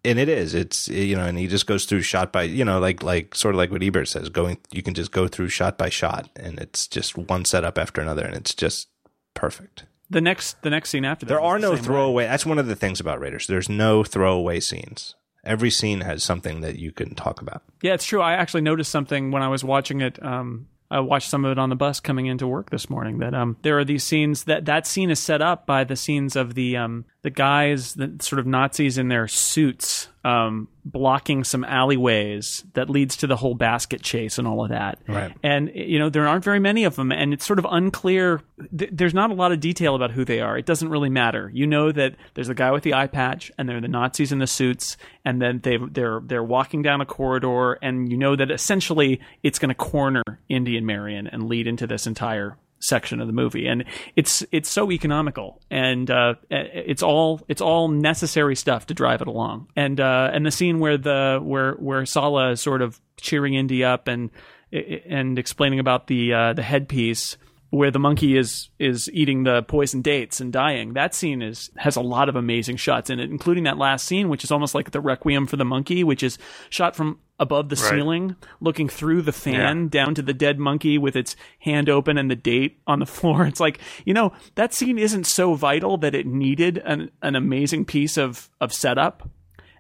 and 0.05 0.19
it 0.19 0.29
is 0.29 0.55
it's 0.55 0.89
you 0.89 1.15
know 1.17 1.25
and 1.27 1.39
he 1.39 1.47
just 1.47 1.67
goes 1.67 1.85
through 1.85 2.03
shot 2.03 2.33
by 2.33 2.43
you 2.43 2.65
know 2.65 2.79
like 2.81 3.03
like 3.03 3.35
sort 3.35 3.55
of 3.55 3.59
like 3.59 3.71
what 3.71 3.83
ebert 3.83 4.09
says 4.09 4.29
going 4.29 4.59
you 4.71 4.83
can 4.83 4.95
just 4.95 5.13
go 5.13 5.29
through 5.29 5.49
shot 5.49 5.79
by 5.79 5.89
shot 5.89 6.29
and 6.37 6.59
it's 6.59 6.87
just 6.87 7.17
one 7.17 7.45
setup 7.45 7.79
after 7.79 8.01
another 8.01 8.25
and 8.25 8.35
it's 8.37 8.55
just 8.55 8.89
perfect 9.35 9.85
The 10.11 10.21
next 10.21 10.61
the 10.63 10.71
next 10.71 10.91
scene 10.91 11.05
after 11.05 11.25
that. 11.27 11.31
there 11.33 11.41
are 11.41 11.57
the 11.59 11.63
no 11.63 11.75
same 11.75 11.79
way. 11.83 11.87
throwaway 11.87 12.25
that's 12.25 12.47
one 12.47 12.59
of 12.59 12.67
the 12.67 12.77
things 12.77 13.01
about 13.01 13.21
raiders 13.21 13.47
there's 13.47 13.69
no 13.69 14.03
throwaway 14.05 14.61
scenes 14.61 15.15
every 15.45 15.71
scene 15.71 16.01
has 16.01 16.23
something 16.23 16.61
that 16.61 16.79
you 16.79 16.93
can 16.93 17.15
talk 17.15 17.41
about 17.41 17.63
Yeah, 17.83 17.95
it's 17.95 18.05
true. 18.05 18.21
I 18.21 18.35
actually 18.35 18.61
noticed 18.63 18.91
something 18.93 19.33
when 19.33 19.43
I 19.43 19.49
was 19.49 19.65
watching 19.65 20.01
it. 20.01 20.23
Um, 20.25 20.69
I 20.89 21.01
watched 21.01 21.29
some 21.31 21.45
of 21.45 21.51
it 21.51 21.59
on 21.59 21.69
the 21.69 21.75
bus 21.75 21.99
coming 21.99 22.27
into 22.27 22.47
work 22.47 22.71
this 22.71 22.89
morning. 22.89 23.19
That 23.19 23.35
um, 23.35 23.57
there 23.63 23.77
are 23.79 23.85
these 23.85 24.05
scenes 24.05 24.45
that 24.45 24.67
that 24.67 24.87
scene 24.87 25.11
is 25.11 25.19
set 25.19 25.43
up 25.43 25.67
by 25.67 25.83
the 25.83 25.97
scenes 25.97 26.37
of 26.37 26.55
the 26.55 26.77
um, 26.77 27.07
the 27.23 27.31
guys, 27.31 27.95
the 27.95 28.17
sort 28.21 28.41
of 28.41 28.47
Nazis 28.47 28.99
in 28.99 29.07
their 29.07 29.29
suits, 29.29 30.09
um, 30.25 30.67
blocking 30.85 31.45
some 31.45 31.65
alleyways 31.65 32.65
that 32.75 32.91
leads 32.91 33.17
to 33.19 33.29
the 33.29 33.37
whole 33.37 33.55
basket 33.55 34.03
chase 34.03 34.39
and 34.39 34.49
all 34.49 34.65
of 34.65 34.71
that. 34.71 34.99
Right. 35.07 35.33
And 35.43 35.71
you 35.73 36.01
know 36.01 36.11
there 36.11 36.27
aren't 36.27 36.43
very 36.43 36.59
many 36.59 36.83
of 36.83 36.97
them, 36.97 37.13
and 37.13 37.33
it's 37.33 37.47
sort 37.47 37.61
of 37.61 37.67
unclear. 37.71 38.43
Th- 38.77 38.91
there's 38.93 39.15
not 39.15 39.31
a 39.31 39.35
lot 39.35 39.53
of 39.53 39.61
detail 39.61 39.95
about 39.95 40.11
who 40.11 40.25
they 40.25 40.41
are. 40.41 40.59
It 40.59 40.67
doesn't 40.67 40.89
really 40.89 41.11
matter. 41.11 41.49
You 41.55 41.67
know 41.67 41.93
that 41.93 42.17
there's 42.35 42.49
the 42.49 42.55
guy 42.55 42.73
with 42.73 42.83
the 42.83 42.95
eye 42.95 43.07
patch, 43.07 43.53
and 43.57 43.69
they're 43.69 43.81
the 43.81 43.89
Nazis 43.89 44.33
in 44.33 44.41
the 44.41 44.49
suits, 44.49 44.97
and 45.25 45.41
then 45.41 45.61
they 45.63 45.77
they're 45.77 46.21
they're 46.25 46.43
walking 46.43 46.83
down 46.83 47.01
a 47.01 47.07
corridor, 47.07 47.75
and 47.75 48.11
you 48.11 48.17
know 48.17 48.35
that 48.35 48.51
essentially 48.51 49.21
it's 49.45 49.61
going 49.61 49.69
to 49.69 49.77
corner 49.77 50.25
Indy 50.49 50.77
and 50.77 50.87
Marion 50.87 51.29
and 51.29 51.49
lead 51.49 51.69
into 51.69 51.87
this 51.87 52.09
entire 52.09 52.57
section 52.83 53.21
of 53.21 53.27
the 53.27 53.33
movie. 53.33 53.67
And 53.67 53.85
it's 54.17 54.45
it's 54.53 54.69
so 54.69 54.91
economical 54.91 55.61
and 55.71 56.11
uh, 56.11 56.35
it's 56.51 57.03
all 57.03 57.41
it's 57.49 57.63
all 57.63 57.89
necessary 57.89 58.57
stuff 58.57 58.87
to 58.87 58.95
drive 58.95 59.23
it 59.23 59.29
along. 59.29 59.69
And 59.77 60.01
uh, 60.01 60.31
and 60.33 60.45
the 60.45 60.51
scene 60.51 60.81
where 60.81 60.99
the 60.99 61.41
where 61.43 61.73
where 61.75 62.05
Sallah 62.05 62.53
is 62.53 62.61
sort 62.61 62.83
of 62.83 63.01
cheering 63.17 63.55
Indy 63.55 63.85
up 63.85 64.09
and 64.09 64.31
and 64.73 65.39
explaining 65.39 65.79
about 65.79 66.07
the 66.07 66.33
uh, 66.33 66.53
the 66.55 66.63
headpiece 66.63 67.37
where 67.73 67.91
the 67.91 67.99
monkey 67.99 68.37
is 68.37 68.69
is 68.79 69.11
eating 69.15 69.45
the 69.45 69.63
poison 69.63 70.03
dates 70.03 70.41
and 70.41 70.53
dying. 70.53 70.93
That 70.93 71.15
scene 71.15 71.41
is 71.41 71.71
has 71.79 71.97
a 71.97 72.03
lot 72.03 72.29
of 72.29 72.37
amazing 72.37 72.77
shots 72.77 73.09
in 73.09 73.19
it, 73.19 73.31
including 73.31 73.65
that 73.65 73.79
last 73.79 74.07
scene, 74.07 74.29
which 74.29 74.45
is 74.45 74.51
almost 74.51 74.75
like 74.75 74.91
the 74.91 75.01
requiem 75.01 75.47
for 75.47 75.57
the 75.57 75.65
monkey, 75.65 76.05
which 76.05 76.23
is 76.23 76.37
shot 76.69 76.95
from 76.95 77.19
above 77.41 77.71
the 77.71 77.77
Right. 77.77 77.91
ceiling, 77.91 78.37
looking 78.61 78.91
through 78.91 79.23
the 79.23 79.33
fan 79.33 79.89
down 79.89 80.15
to 80.17 80.23
the 80.23 80.35
dead 80.35 80.59
monkey 80.59 80.99
with 80.99 81.17
its 81.17 81.35
hand 81.61 81.89
open 81.89 82.19
and 82.19 82.31
the 82.31 82.37
date 82.37 82.79
on 82.87 82.99
the 82.99 83.07
floor. 83.17 83.47
It's 83.47 83.59
like 83.59 83.79
you 84.05 84.13
know 84.13 84.33
that 84.55 84.75
scene 84.75 84.99
isn't 84.99 85.25
so 85.27 85.55
vital 85.55 85.97
that 85.97 86.15
it 86.15 86.27
needed 86.27 86.77
an 86.85 87.11
an 87.23 87.35
amazing 87.37 87.87
piece 87.87 88.19
of 88.19 88.51
of 88.61 88.75
setup, 88.75 89.31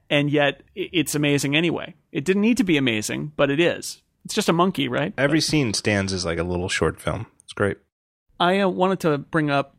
and 0.08 0.30
yet 0.30 0.62
it's 0.74 1.14
amazing 1.14 1.54
anyway. 1.54 1.94
It 2.10 2.24
didn't 2.24 2.42
need 2.42 2.56
to 2.56 2.64
be 2.64 2.78
amazing, 2.78 3.32
but 3.36 3.50
it 3.50 3.60
is. 3.60 4.00
It's 4.24 4.34
just 4.34 4.48
a 4.48 4.52
monkey, 4.54 4.88
right? 4.88 5.12
every 5.18 5.40
scene 5.42 5.74
stands 5.74 6.12
as 6.14 6.24
like 6.24 6.38
a 6.38 6.44
little 6.44 6.68
short 6.70 6.98
film 7.00 7.26
it's 7.44 7.52
great 7.52 7.78
I 8.40 8.60
uh, 8.60 8.68
wanted 8.68 9.00
to 9.00 9.18
bring 9.18 9.50
up 9.50 9.76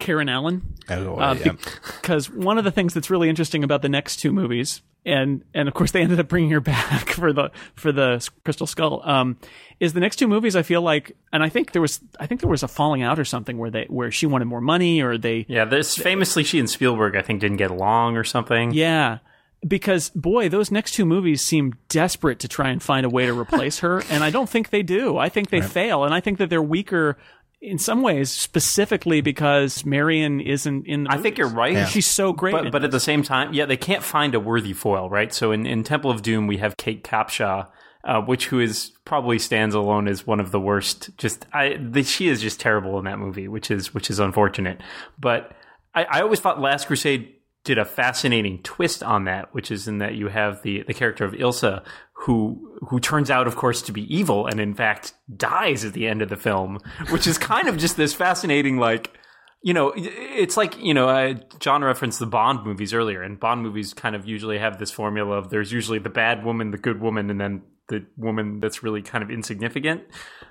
Karen 0.00 0.28
Allen 0.28 0.74
Oh, 0.88 1.16
uh, 1.16 1.34
yeah. 1.44 1.52
because 2.00 2.28
one 2.30 2.58
of 2.58 2.64
the 2.64 2.70
things 2.72 2.92
that's 2.94 3.08
really 3.10 3.28
interesting 3.28 3.62
about 3.62 3.82
the 3.82 3.88
next 3.88 4.16
two 4.16 4.32
movies, 4.32 4.82
and 5.06 5.44
and 5.54 5.68
of 5.68 5.74
course 5.74 5.92
they 5.92 6.00
ended 6.02 6.18
up 6.18 6.26
bringing 6.28 6.50
her 6.50 6.60
back 6.74 7.10
for 7.10 7.32
the 7.32 7.50
for 7.76 7.92
the 7.92 8.26
Crystal 8.44 8.66
Skull, 8.66 9.00
um, 9.08 9.36
is 9.78 9.92
the 9.92 10.00
next 10.00 10.16
two 10.16 10.26
movies. 10.26 10.56
I 10.56 10.62
feel 10.62 10.82
like, 10.82 11.16
and 11.32 11.42
I 11.44 11.48
think 11.48 11.72
there 11.72 11.80
was 11.82 12.00
I 12.18 12.26
think 12.26 12.40
there 12.40 12.50
was 12.50 12.62
a 12.64 12.68
falling 12.68 13.02
out 13.02 13.18
or 13.20 13.24
something 13.24 13.56
where 13.58 13.70
they 13.70 13.84
where 13.88 14.10
she 14.10 14.26
wanted 14.26 14.46
more 14.46 14.60
money 14.60 15.00
or 15.00 15.16
they 15.16 15.46
Yeah, 15.48 15.64
this 15.64 15.96
famously 15.96 16.42
she 16.42 16.58
and 16.58 16.68
Spielberg 16.68 17.14
I 17.14 17.22
think 17.22 17.40
didn't 17.40 17.58
get 17.58 17.70
along 17.70 18.16
or 18.16 18.24
something. 18.24 18.72
yeah. 18.72 19.18
Because 19.66 20.10
boy, 20.10 20.48
those 20.48 20.70
next 20.70 20.92
two 20.92 21.04
movies 21.04 21.42
seem 21.42 21.74
desperate 21.88 22.38
to 22.40 22.48
try 22.48 22.70
and 22.70 22.82
find 22.82 23.06
a 23.06 23.08
way 23.08 23.26
to 23.26 23.38
replace 23.38 23.78
her, 23.78 24.02
and 24.10 24.22
I 24.22 24.30
don't 24.30 24.48
think 24.48 24.70
they 24.70 24.82
do. 24.82 25.16
I 25.16 25.28
think 25.28 25.50
they 25.50 25.60
fail, 25.62 26.04
and 26.04 26.12
I 26.12 26.20
think 26.20 26.38
that 26.38 26.50
they're 26.50 26.62
weaker 26.62 27.16
in 27.64 27.78
some 27.78 28.02
ways, 28.02 28.30
specifically 28.30 29.20
because 29.20 29.84
Marion 29.84 30.40
isn't 30.40 30.86
in. 30.86 31.04
The 31.04 31.12
I 31.12 31.18
think 31.18 31.38
you're 31.38 31.48
right. 31.48 31.72
Yeah. 31.72 31.86
She's 31.86 32.06
so 32.06 32.32
great, 32.32 32.52
But 32.52 32.70
but 32.70 32.84
at 32.84 32.90
the 32.90 33.00
same 33.00 33.22
time, 33.22 33.54
yeah, 33.54 33.64
they 33.64 33.76
can't 33.76 34.02
find 34.02 34.34
a 34.34 34.40
worthy 34.40 34.74
foil, 34.74 35.08
right? 35.08 35.32
So 35.32 35.50
in, 35.50 35.66
in 35.66 35.82
Temple 35.82 36.10
of 36.10 36.22
Doom, 36.22 36.46
we 36.46 36.58
have 36.58 36.76
Kate 36.76 37.02
Capshaw, 37.02 37.68
uh, 38.04 38.20
which 38.20 38.48
who 38.48 38.60
is 38.60 38.92
probably 39.04 39.38
stands 39.38 39.74
alone 39.74 40.08
as 40.08 40.26
one 40.26 40.40
of 40.40 40.50
the 40.50 40.60
worst. 40.60 41.10
Just 41.16 41.46
I, 41.52 41.76
the, 41.76 42.02
she 42.02 42.28
is 42.28 42.40
just 42.42 42.60
terrible 42.60 42.98
in 42.98 43.06
that 43.06 43.18
movie, 43.18 43.48
which 43.48 43.70
is 43.70 43.94
which 43.94 44.10
is 44.10 44.18
unfortunate. 44.18 44.80
But 45.18 45.52
I, 45.94 46.04
I 46.04 46.20
always 46.20 46.40
thought 46.40 46.60
Last 46.60 46.86
Crusade 46.86 47.33
did 47.64 47.78
a 47.78 47.84
fascinating 47.84 48.62
twist 48.62 49.02
on 49.02 49.24
that, 49.24 49.54
which 49.54 49.70
is 49.70 49.88
in 49.88 49.98
that 49.98 50.14
you 50.14 50.28
have 50.28 50.62
the 50.62 50.82
the 50.86 50.94
character 50.94 51.24
of 51.24 51.32
Ilsa, 51.32 51.84
who 52.12 52.78
who 52.88 53.00
turns 53.00 53.30
out, 53.30 53.46
of 53.46 53.56
course, 53.56 53.82
to 53.82 53.92
be 53.92 54.14
evil, 54.14 54.46
and 54.46 54.60
in 54.60 54.74
fact 54.74 55.14
dies 55.34 55.84
at 55.84 55.94
the 55.94 56.06
end 56.06 56.22
of 56.22 56.28
the 56.28 56.36
film, 56.36 56.78
which 57.10 57.26
is 57.26 57.38
kind 57.38 57.68
of 57.68 57.76
just 57.76 57.96
this 57.96 58.14
fascinating 58.14 58.76
like 58.76 59.18
you 59.64 59.72
know, 59.72 59.94
it's 59.96 60.58
like, 60.58 60.76
you 60.78 60.92
know, 60.92 61.08
uh, 61.08 61.34
John 61.58 61.82
referenced 61.82 62.18
the 62.18 62.26
Bond 62.26 62.66
movies 62.66 62.92
earlier, 62.92 63.22
and 63.22 63.40
Bond 63.40 63.62
movies 63.62 63.94
kind 63.94 64.14
of 64.14 64.28
usually 64.28 64.58
have 64.58 64.78
this 64.78 64.90
formula 64.90 65.38
of 65.38 65.48
there's 65.48 65.72
usually 65.72 65.98
the 65.98 66.10
bad 66.10 66.44
woman, 66.44 66.70
the 66.70 66.76
good 66.76 67.00
woman, 67.00 67.30
and 67.30 67.40
then 67.40 67.62
the 67.88 68.04
woman 68.18 68.60
that's 68.60 68.82
really 68.82 69.00
kind 69.00 69.24
of 69.24 69.30
insignificant. 69.30 70.02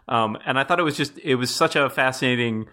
Um, 0.07 0.35
and 0.47 0.57
I 0.57 0.63
thought 0.63 0.79
it 0.79 0.83
was 0.83 0.97
just, 0.97 1.19
it 1.19 1.35
was 1.35 1.53
such 1.53 1.75
a 1.75 1.91
fascinating 1.91 2.65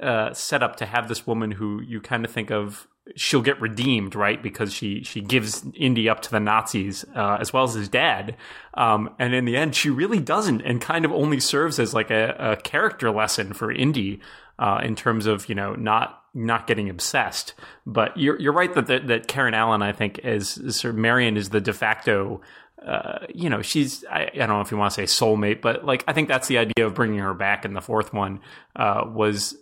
uh, 0.00 0.32
setup 0.32 0.76
to 0.76 0.86
have 0.86 1.08
this 1.08 1.26
woman 1.26 1.50
who 1.50 1.80
you 1.82 2.00
kind 2.00 2.24
of 2.24 2.30
think 2.30 2.52
of 2.52 2.86
she'll 3.16 3.42
get 3.42 3.60
redeemed, 3.60 4.14
right? 4.14 4.42
Because 4.42 4.72
she 4.72 5.02
she 5.02 5.20
gives 5.20 5.64
Indy 5.74 6.08
up 6.08 6.20
to 6.22 6.30
the 6.30 6.40
Nazis 6.40 7.04
uh, 7.14 7.38
as 7.40 7.52
well 7.52 7.64
as 7.64 7.74
his 7.74 7.88
dad, 7.88 8.36
um, 8.74 9.10
and 9.18 9.34
in 9.34 9.44
the 9.44 9.56
end, 9.56 9.74
she 9.74 9.90
really 9.90 10.20
doesn't, 10.20 10.62
and 10.62 10.80
kind 10.80 11.04
of 11.04 11.12
only 11.12 11.40
serves 11.40 11.78
as 11.78 11.94
like 11.94 12.10
a, 12.10 12.34
a 12.38 12.56
character 12.56 13.10
lesson 13.10 13.52
for 13.52 13.70
Indy 13.72 14.20
uh, 14.58 14.80
in 14.82 14.94
terms 14.94 15.26
of 15.26 15.48
you 15.48 15.54
know 15.54 15.74
not 15.74 16.22
not 16.34 16.66
getting 16.66 16.88
obsessed. 16.88 17.54
But 17.86 18.16
you're 18.16 18.40
you're 18.40 18.52
right 18.52 18.72
that 18.74 18.86
that, 18.86 19.08
that 19.08 19.28
Karen 19.28 19.54
Allen, 19.54 19.82
I 19.82 19.92
think, 19.92 20.20
is, 20.20 20.58
is 20.58 20.84
of 20.84 20.94
Marion 20.94 21.36
is 21.36 21.48
the 21.48 21.60
de 21.60 21.72
facto. 21.72 22.40
Uh, 22.84 23.26
you 23.34 23.50
know, 23.50 23.60
she's, 23.60 24.06
I, 24.10 24.30
I 24.32 24.38
don't 24.38 24.48
know 24.48 24.62
if 24.62 24.70
you 24.70 24.78
want 24.78 24.94
to 24.94 24.94
say 24.94 25.02
soulmate, 25.02 25.60
but 25.60 25.84
like, 25.84 26.02
I 26.08 26.14
think 26.14 26.28
that's 26.28 26.48
the 26.48 26.56
idea 26.56 26.86
of 26.86 26.94
bringing 26.94 27.18
her 27.18 27.34
back 27.34 27.66
in 27.66 27.74
the 27.74 27.82
fourth 27.82 28.14
one, 28.14 28.40
uh, 28.74 29.04
was 29.06 29.54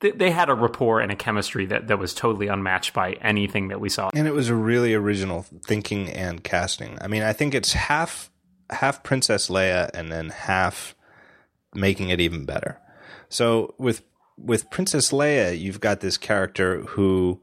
they, 0.00 0.30
had 0.30 0.48
a 0.48 0.54
rapport 0.54 1.00
and 1.00 1.12
a 1.12 1.16
chemistry 1.16 1.66
that, 1.66 1.88
that 1.88 1.98
was 1.98 2.14
totally 2.14 2.48
unmatched 2.48 2.94
by 2.94 3.12
anything 3.20 3.68
that 3.68 3.80
we 3.80 3.88
saw. 3.88 4.10
And 4.14 4.26
it 4.26 4.32
was 4.32 4.48
a 4.48 4.54
really 4.54 4.94
original 4.94 5.44
thinking 5.64 6.08
and 6.08 6.42
casting. 6.42 6.98
I 7.00 7.06
mean, 7.06 7.22
I 7.22 7.32
think 7.32 7.54
it's 7.54 7.72
half 7.72 8.30
half 8.70 9.02
Princess 9.02 9.48
Leia 9.48 9.90
and 9.94 10.10
then 10.10 10.30
half 10.30 10.94
making 11.74 12.08
it 12.08 12.20
even 12.20 12.44
better. 12.44 12.78
So 13.28 13.74
with 13.78 14.02
with 14.38 14.70
Princess 14.70 15.12
Leia, 15.12 15.58
you've 15.58 15.80
got 15.80 16.00
this 16.00 16.16
character 16.16 16.80
who 16.82 17.40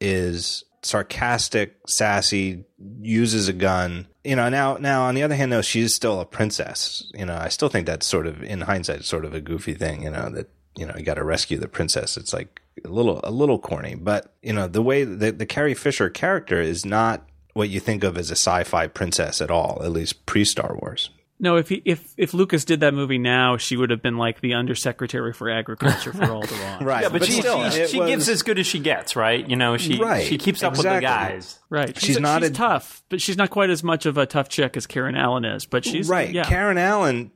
is 0.00 0.64
sarcastic, 0.82 1.76
sassy, 1.86 2.64
uses 3.00 3.48
a 3.48 3.52
gun. 3.52 4.08
You 4.24 4.36
know, 4.36 4.48
now 4.48 4.76
now 4.78 5.04
on 5.04 5.14
the 5.14 5.22
other 5.22 5.36
hand 5.36 5.52
though, 5.52 5.62
she's 5.62 5.94
still 5.94 6.20
a 6.20 6.26
princess. 6.26 7.10
You 7.14 7.26
know, 7.26 7.36
I 7.36 7.48
still 7.48 7.68
think 7.68 7.86
that's 7.86 8.06
sort 8.06 8.26
of 8.26 8.42
in 8.42 8.62
hindsight 8.62 9.04
sort 9.04 9.24
of 9.24 9.34
a 9.34 9.40
goofy 9.40 9.74
thing, 9.74 10.02
you 10.02 10.10
know, 10.10 10.30
that 10.30 10.48
you 10.76 10.86
know, 10.86 10.94
you 10.96 11.04
got 11.04 11.14
to 11.14 11.24
rescue 11.24 11.58
the 11.58 11.68
princess. 11.68 12.16
It's 12.16 12.32
like 12.32 12.60
a 12.84 12.88
little 12.88 13.20
a 13.24 13.30
little 13.30 13.58
corny, 13.58 13.94
but 13.94 14.34
you 14.42 14.52
know, 14.52 14.66
the 14.68 14.82
way 14.82 15.04
the 15.04 15.32
the 15.32 15.46
Carrie 15.46 15.74
Fisher 15.74 16.08
character 16.10 16.60
is 16.60 16.84
not 16.84 17.26
what 17.54 17.68
you 17.70 17.80
think 17.80 18.04
of 18.04 18.18
as 18.18 18.30
a 18.30 18.36
sci-fi 18.36 18.86
princess 18.86 19.40
at 19.40 19.50
all, 19.50 19.80
at 19.82 19.90
least 19.90 20.26
pre-Star 20.26 20.76
Wars. 20.80 21.08
No, 21.38 21.56
if 21.56 21.68
he, 21.68 21.82
if 21.84 22.14
if 22.16 22.32
Lucas 22.32 22.64
did 22.64 22.80
that 22.80 22.94
movie 22.94 23.18
now, 23.18 23.58
she 23.58 23.76
would 23.76 23.90
have 23.90 24.00
been 24.00 24.16
like 24.16 24.40
the 24.40 24.54
undersecretary 24.54 25.34
for 25.34 25.50
agriculture 25.50 26.12
for 26.14 26.30
all 26.30 26.40
the 26.40 26.46
Alderaan. 26.54 26.80
Right. 26.82 27.02
Yeah, 27.02 27.08
but, 27.10 27.18
But 27.20 27.28
she, 27.28 27.40
still, 27.42 27.70
she, 27.70 27.86
she 27.88 27.98
was- 28.00 28.08
gives 28.08 28.28
as 28.30 28.42
good 28.42 28.58
as 28.58 28.66
she 28.66 28.78
gets, 28.78 29.16
right? 29.16 29.46
You 29.46 29.56
know, 29.56 29.76
she 29.76 29.98
Right, 29.98 30.24
she 30.24 30.38
keeps 30.38 30.62
up 30.62 30.72
with 30.78 30.82
the 30.86 30.98
guys. 31.00 31.58
Right. 31.68 31.98
She's 32.00 32.18
not 32.18 32.40
she's 32.40 32.50
a- 32.52 32.54
tough, 32.54 33.02
but 33.10 33.20
she's 33.20 33.36
not 33.36 33.50
quite 33.50 33.68
as 33.68 33.82
much 33.82 34.06
of 34.06 34.16
a 34.16 34.24
tough 34.24 34.48
chick 34.48 34.78
as 34.78 34.86
Karen 34.86 35.14
Allen 35.14 35.44
is. 35.44 35.66
But 35.66 35.84
she's 35.84 36.08
right. 36.08 36.30
Yeah. 36.30 36.44
Karen 36.44 36.78
Allen 36.78 37.32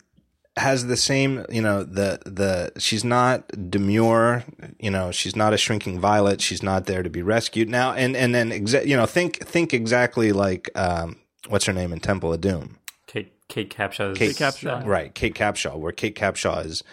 has 0.61 0.87
the 0.87 0.96
same, 0.96 1.44
you 1.51 1.61
know, 1.61 1.83
the 1.83 2.20
the 2.25 2.73
she's 2.79 3.05
not 3.05 3.49
demure, 3.70 4.44
you 4.79 4.90
know, 4.90 5.11
she's 5.11 5.35
not 5.35 5.53
a 5.53 5.59
shrinking 5.59 5.99
violet, 5.99 6.40
she's 6.40 6.62
not 6.62 6.87
there 6.87 7.03
to 7.03 7.11
be 7.11 7.23
rescued. 7.23 7.68
Now 7.68 7.92
and 7.92 8.16
and 8.16 8.35
then 8.35 8.51
exa- 8.51 8.87
you 8.87 8.96
know, 8.96 9.07
think 9.07 9.44
think 9.44 9.75
exactly 9.75 10.33
like 10.33 10.70
um 10.77 11.16
what's 11.49 11.64
her 11.64 11.73
name 11.73 11.92
in 11.92 12.01
Temple 12.01 12.33
of 12.33 12.40
Doom. 12.40 12.79
Kate 13.07 13.33
Kate 13.49 13.75
Capshaw's 13.75 14.16
Kate 14.16 14.37
Capshaw. 14.37 14.87
Right, 14.87 15.14
Kate 15.14 15.35
Capshaw, 15.35 15.77
where 15.77 15.92
Kate 15.92 16.14
Capshaw 16.14 16.64
is, 16.64 16.85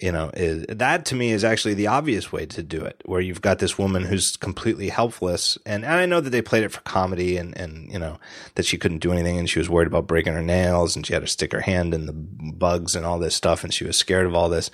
you 0.00 0.12
know, 0.12 0.30
is 0.34 0.64
that 0.68 1.04
to 1.06 1.14
me 1.14 1.30
is 1.30 1.44
actually 1.44 1.74
the 1.74 1.86
obvious 1.86 2.32
way 2.32 2.46
to 2.46 2.62
do 2.62 2.82
it, 2.82 3.02
where 3.04 3.20
you've 3.20 3.42
got 3.42 3.58
this 3.58 3.78
woman 3.78 4.04
who's 4.04 4.36
completely 4.36 4.88
helpless, 4.88 5.58
and, 5.66 5.84
and 5.84 5.94
I 5.94 6.06
know 6.06 6.20
that 6.20 6.30
they 6.30 6.42
played 6.42 6.64
it 6.64 6.72
for 6.72 6.80
comedy, 6.80 7.36
and 7.36 7.56
and 7.56 7.92
you 7.92 7.98
know 7.98 8.18
that 8.54 8.66
she 8.66 8.78
couldn't 8.78 8.98
do 8.98 9.12
anything, 9.12 9.38
and 9.38 9.48
she 9.48 9.58
was 9.58 9.68
worried 9.68 9.88
about 9.88 10.06
breaking 10.06 10.32
her 10.32 10.42
nails, 10.42 10.96
and 10.96 11.06
she 11.06 11.12
had 11.12 11.22
to 11.22 11.28
stick 11.28 11.52
her 11.52 11.60
hand 11.60 11.94
in 11.94 12.06
the 12.06 12.12
bugs 12.12 12.96
and 12.96 13.04
all 13.04 13.18
this 13.18 13.34
stuff, 13.34 13.62
and 13.64 13.74
she 13.74 13.84
was 13.84 13.96
scared 13.96 14.26
of 14.26 14.34
all 14.34 14.48
this. 14.48 14.70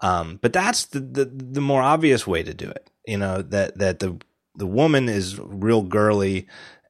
Um, 0.00 0.38
but 0.42 0.52
that's 0.52 0.86
the, 0.86 1.00
the 1.00 1.24
the 1.24 1.60
more 1.60 1.82
obvious 1.82 2.26
way 2.26 2.42
to 2.42 2.52
do 2.52 2.68
it, 2.68 2.90
you 3.06 3.16
know, 3.16 3.42
that 3.42 3.78
that 3.78 3.98
the 4.00 4.18
the 4.56 4.66
woman 4.66 5.08
is 5.08 5.38
real 5.38 5.82
girly 5.82 6.46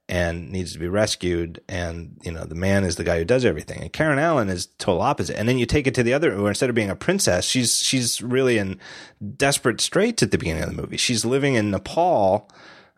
and 0.09 0.53
needs 0.53 0.73
to 0.73 0.79
be 0.79 0.88
rescued. 0.88 1.61
And, 1.69 2.16
you 2.23 2.31
know, 2.31 2.45
the 2.45 2.55
man 2.55 2.85
is 2.85 2.97
the 2.97 3.05
guy 3.05 3.19
who 3.19 3.25
does 3.25 3.45
everything. 3.45 3.83
And 3.83 3.92
Karen 3.92 4.19
Allen 4.19 4.49
is 4.49 4.66
total 4.79 5.03
opposite. 5.03 5.38
And 5.38 5.49
then 5.49 5.59
you 5.59 5.66
take 5.66 5.87
it 5.87 5.95
to 5.97 6.03
the 6.03 6.14
other, 6.14 6.40
where 6.40 6.51
instead 6.51 6.69
of 6.69 6.77
being 6.77 6.90
a 6.90 6.97
princess, 6.97 7.45
she's, 7.45 7.79
she's 7.79 8.23
really 8.23 8.59
in 8.59 8.79
desperate 9.37 9.81
straits 9.81 10.23
at 10.23 10.31
the 10.31 10.38
beginning 10.38 10.62
of 10.62 10.71
the 10.71 10.81
movie. 10.81 10.97
She's 10.97 11.25
living 11.25 11.55
in 11.55 11.71
Nepal, 11.71 12.49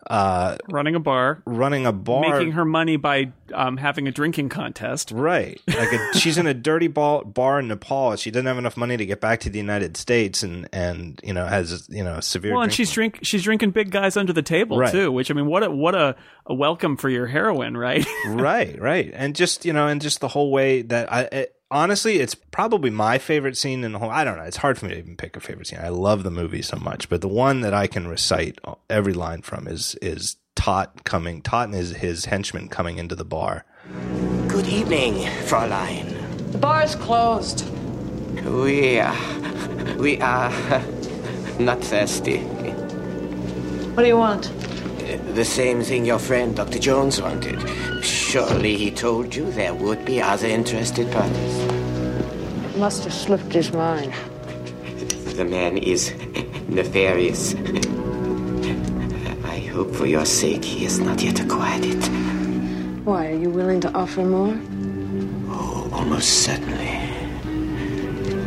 uh, 0.09 0.57
running 0.71 0.95
a 0.95 1.01
bar, 1.01 1.43
running 1.45 1.87
a 1.87 1.93
bar. 1.93 2.23
making 2.39 2.53
her 2.53 2.65
money 2.65 2.97
by 2.97 3.33
um, 3.53 3.77
having 3.77 4.09
a 4.09 4.11
drinking 4.11 4.49
contest. 4.49 5.11
Right. 5.13 5.61
Like 5.69 5.93
a, 5.93 6.19
she's 6.19 6.39
in 6.39 6.47
a 6.47 6.55
dirty 6.69 6.89
ball, 6.89 7.25
bar 7.25 7.61
in 7.61 7.69
Nepal. 7.69 8.17
She 8.17 8.31
doesn't 8.31 8.47
have 8.47 8.59
enough 8.59 8.77
money 8.77 8.97
to 8.97 9.05
get 9.07 9.21
back 9.21 9.41
to 9.41 9.51
the 9.51 9.59
United 9.59 9.97
States 9.97 10.43
and, 10.43 10.69
and, 10.73 11.21
you 11.23 11.33
know, 11.35 11.47
has, 11.47 11.87
you 11.91 12.03
know, 12.03 12.21
severe. 12.21 12.53
Well, 12.55 12.63
and 12.63 12.71
drinking- 12.71 12.85
she's 12.87 12.93
drink 12.93 13.19
she's 13.23 13.43
drinking 13.43 13.71
big 13.73 13.91
guys 13.91 14.17
under 14.17 14.33
the 14.33 14.43
table 14.43 14.79
Right. 14.79 14.91
too. 14.91 15.13
Which 15.13 15.31
I 15.31 15.35
mean, 15.35 15.47
what 15.47 15.63
a 15.63 15.71
what 15.71 15.95
a, 15.95 16.17
a 16.47 16.55
welcome 16.55 16.97
for 16.97 17.09
your 17.11 17.27
heroine, 17.27 17.77
right? 17.77 18.07
right, 18.27 18.81
right, 18.81 19.11
and 19.13 19.37
just 19.37 19.65
you 19.65 19.73
know, 19.73 19.87
and 19.89 20.01
just 20.01 20.21
the 20.21 20.29
whole 20.29 20.51
way 20.51 20.83
that 20.83 21.13
I. 21.13 21.23
It, 21.25 21.55
Honestly, 21.71 22.19
it's 22.21 22.35
probably 22.35 22.89
my 22.89 23.19
favorite 23.19 23.57
scene 23.57 23.85
in 23.85 23.93
the 23.93 23.99
whole. 23.99 24.11
I 24.11 24.25
don't 24.25 24.39
know. 24.39 24.45
It's 24.45 24.57
hard 24.57 24.79
for 24.79 24.87
me 24.87 24.93
to 24.93 24.99
even 24.99 25.17
pick 25.17 25.37
a 25.37 25.41
favorite 25.41 25.67
scene. 25.67 25.81
I 25.81 25.91
love 25.91 26.23
the 26.23 26.31
movie 26.31 26.63
so 26.63 26.79
much, 26.79 27.11
but 27.11 27.21
the 27.21 27.29
one 27.29 27.61
that 27.61 27.75
I 27.75 27.87
can 27.87 28.09
recite 28.09 28.59
every 28.89 29.13
line 29.13 29.43
from 29.43 29.69
is 29.69 29.95
is 29.97 30.37
Toht 30.57 31.05
coming. 31.05 31.43
Toht 31.43 31.65
and 31.65 31.75
his 31.75 31.91
his 31.91 32.25
henchman 32.25 32.69
coming 32.69 32.97
into 32.97 33.15
the 33.15 33.25
bar. 33.25 33.67
Good 34.49 34.67
evening, 34.67 35.15
Fräulein. 35.45 36.53
The 36.53 36.59
bar 36.59 36.83
is 36.83 36.95
closed. 36.95 37.69
We 38.47 38.99
are. 39.01 39.97
We 39.99 40.21
are. 40.23 40.51
not 41.59 41.81
thirsty. 41.83 42.39
What 43.95 44.05
do 44.05 44.09
you 44.09 44.17
want? 44.17 44.47
The 45.09 45.45
same 45.45 45.83
thing 45.83 46.05
your 46.05 46.19
friend 46.19 46.55
Dr. 46.55 46.79
Jones 46.79 47.23
wanted. 47.23 47.59
Surely 48.05 48.77
he 48.77 48.91
told 48.91 49.35
you 49.35 49.51
there 49.53 49.73
would 49.73 50.05
be 50.05 50.21
other 50.21 50.47
interested 50.47 51.11
parties. 51.11 52.77
Must 52.77 53.05
have 53.05 53.15
slipped 53.15 53.55
his 53.55 53.73
mind. 53.73 54.13
The 55.35 55.47
man 55.47 55.79
is 55.79 56.13
nefarious. 56.69 57.55
I 59.45 59.61
hope 59.73 59.95
for 59.95 60.05
your 60.05 60.27
sake 60.27 60.63
he 60.63 60.85
has 60.85 60.99
not 60.99 61.23
yet 61.23 61.41
acquired 61.41 61.87
it. 61.87 62.05
Why, 63.07 63.29
are 63.29 63.35
you 63.35 63.49
willing 63.49 63.81
to 63.81 63.93
offer 63.95 64.23
more? 64.23 64.61
Oh, 65.49 65.89
almost 65.91 66.43
certainly. 66.43 67.08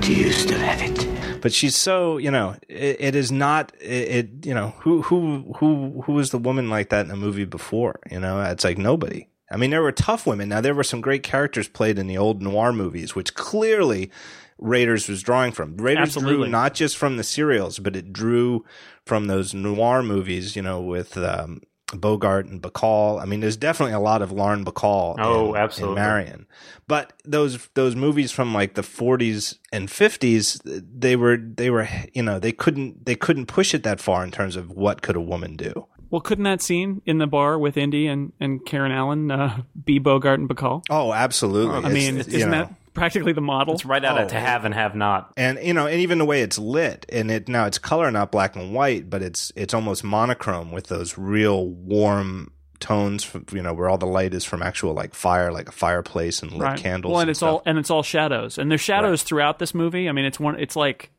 Do 0.01 0.13
you 0.13 0.31
still 0.31 0.59
have 0.59 0.81
it? 0.81 1.41
But 1.41 1.53
she's 1.53 1.75
so 1.75 2.17
you 2.17 2.31
know 2.31 2.55
it, 2.67 2.97
it 2.99 3.15
is 3.15 3.31
not 3.31 3.71
it, 3.79 3.85
it 3.85 4.45
you 4.45 4.53
know 4.53 4.73
who 4.79 5.03
who 5.03 5.53
who 5.57 6.01
who 6.05 6.13
was 6.13 6.31
the 6.31 6.39
woman 6.39 6.69
like 6.69 6.89
that 6.89 7.05
in 7.05 7.11
a 7.11 7.15
movie 7.15 7.45
before 7.45 7.99
you 8.09 8.19
know 8.19 8.41
it's 8.41 8.63
like 8.63 8.77
nobody. 8.79 9.27
I 9.51 9.57
mean 9.57 9.69
there 9.69 9.83
were 9.83 9.91
tough 9.91 10.25
women. 10.25 10.49
Now 10.49 10.59
there 10.59 10.73
were 10.73 10.83
some 10.83 11.01
great 11.01 11.21
characters 11.21 11.67
played 11.67 11.99
in 11.99 12.07
the 12.07 12.17
old 12.17 12.41
noir 12.41 12.73
movies, 12.73 13.15
which 13.15 13.35
clearly 13.35 14.09
Raiders 14.57 15.07
was 15.07 15.21
drawing 15.21 15.51
from. 15.51 15.77
Raiders 15.77 16.15
drew 16.15 16.47
not 16.47 16.73
just 16.73 16.97
from 16.97 17.17
the 17.17 17.23
serials, 17.23 17.77
but 17.77 17.95
it 17.95 18.11
drew 18.11 18.65
from 19.05 19.27
those 19.27 19.53
noir 19.53 20.01
movies. 20.01 20.55
You 20.55 20.63
know 20.63 20.81
with. 20.81 21.15
Um, 21.17 21.61
Bogart 21.97 22.45
and 22.45 22.61
Bacall. 22.61 23.21
I 23.21 23.25
mean, 23.25 23.39
there's 23.39 23.57
definitely 23.57 23.93
a 23.93 23.99
lot 23.99 24.21
of 24.21 24.31
Lauren 24.31 24.63
Bacall. 24.63 25.15
Oh, 25.19 25.53
in, 25.53 25.61
absolutely. 25.61 25.97
In 25.97 26.03
Marion, 26.07 26.47
but 26.87 27.13
those 27.25 27.67
those 27.73 27.95
movies 27.95 28.31
from 28.31 28.53
like 28.53 28.75
the 28.75 28.81
40s 28.81 29.57
and 29.71 29.87
50s, 29.89 30.61
they 30.65 31.15
were 31.15 31.37
they 31.37 31.69
were 31.69 31.87
you 32.13 32.23
know 32.23 32.39
they 32.39 32.51
couldn't 32.51 33.05
they 33.05 33.15
couldn't 33.15 33.45
push 33.47 33.73
it 33.73 33.83
that 33.83 33.99
far 33.99 34.23
in 34.23 34.31
terms 34.31 34.55
of 34.55 34.71
what 34.71 35.01
could 35.01 35.15
a 35.15 35.21
woman 35.21 35.55
do. 35.55 35.87
well, 36.09 36.21
couldn't 36.21 36.43
that 36.43 36.61
scene 36.61 37.01
in 37.05 37.17
the 37.19 37.27
bar 37.27 37.57
with 37.57 37.77
Indy 37.77 38.05
and, 38.07 38.33
and 38.39 38.65
Karen 38.65 38.91
Allen 38.91 39.31
uh, 39.31 39.61
be 39.85 39.97
Bogart 39.99 40.39
and 40.39 40.49
Bacall? 40.49 40.83
Oh, 40.89 41.13
absolutely. 41.13 41.75
I 41.75 41.79
It's- 41.79 41.93
mean, 41.93 42.17
it's, 42.17 42.27
isn't 42.27 42.39
you 42.39 42.45
know, 42.47 42.51
that 42.65 42.73
practically 42.93 43.33
the 43.33 43.41
model? 43.41 43.73
It's 43.73 43.85
right 43.85 44.03
out 44.03 44.17
Oh. 44.19 44.23
of 44.23 44.29
to 44.29 44.39
have 44.39 44.65
and 44.65 44.73
have 44.73 44.95
not. 44.95 45.33
and 45.37 45.59
you 45.61 45.73
know, 45.73 45.87
and 45.87 45.99
even 46.01 46.17
the 46.17 46.25
way 46.25 46.41
it's 46.41 46.57
lit, 46.59 47.05
and 47.09 47.29
it 47.31 47.47
now 47.47 47.65
it's 47.65 47.77
color, 47.77 48.09
not 48.11 48.31
black 48.31 48.55
and 48.55 48.73
white, 48.73 49.09
but 49.09 49.21
it's 49.21 49.51
it's 49.55 49.73
almost 49.73 50.03
monochrome 50.03 50.71
with 50.71 50.87
those 50.87 51.17
real 51.17 51.67
warm 51.67 52.51
tones, 52.79 53.23
from, 53.23 53.45
you 53.53 53.61
know, 53.61 53.73
where 53.73 53.87
all 53.89 53.97
the 53.99 54.07
light 54.07 54.33
is 54.33 54.43
from 54.43 54.63
actual 54.63 54.93
like 54.93 55.13
fire, 55.13 55.51
like 55.51 55.69
a 55.69 55.71
fireplace 55.71 56.41
and 56.41 56.51
lit 56.51 56.61
right. 56.61 56.79
candles. 56.79 57.11
Well, 57.11 57.19
and 57.19 57.27
and 57.27 57.29
it's 57.29 57.39
stuff. 57.39 57.49
all 57.49 57.63
and 57.65 57.77
it's 57.77 57.89
all 57.91 58.03
shadows, 58.03 58.57
and 58.57 58.69
there's 58.71 58.81
shadows 58.81 59.23
throughout 59.23 59.59
this 59.59 59.73
movie. 59.75 60.09
I 60.09 60.11
mean, 60.11 60.25
it's 60.25 60.39
one. 60.39 60.59
It's 60.59 60.75
like 60.75 61.11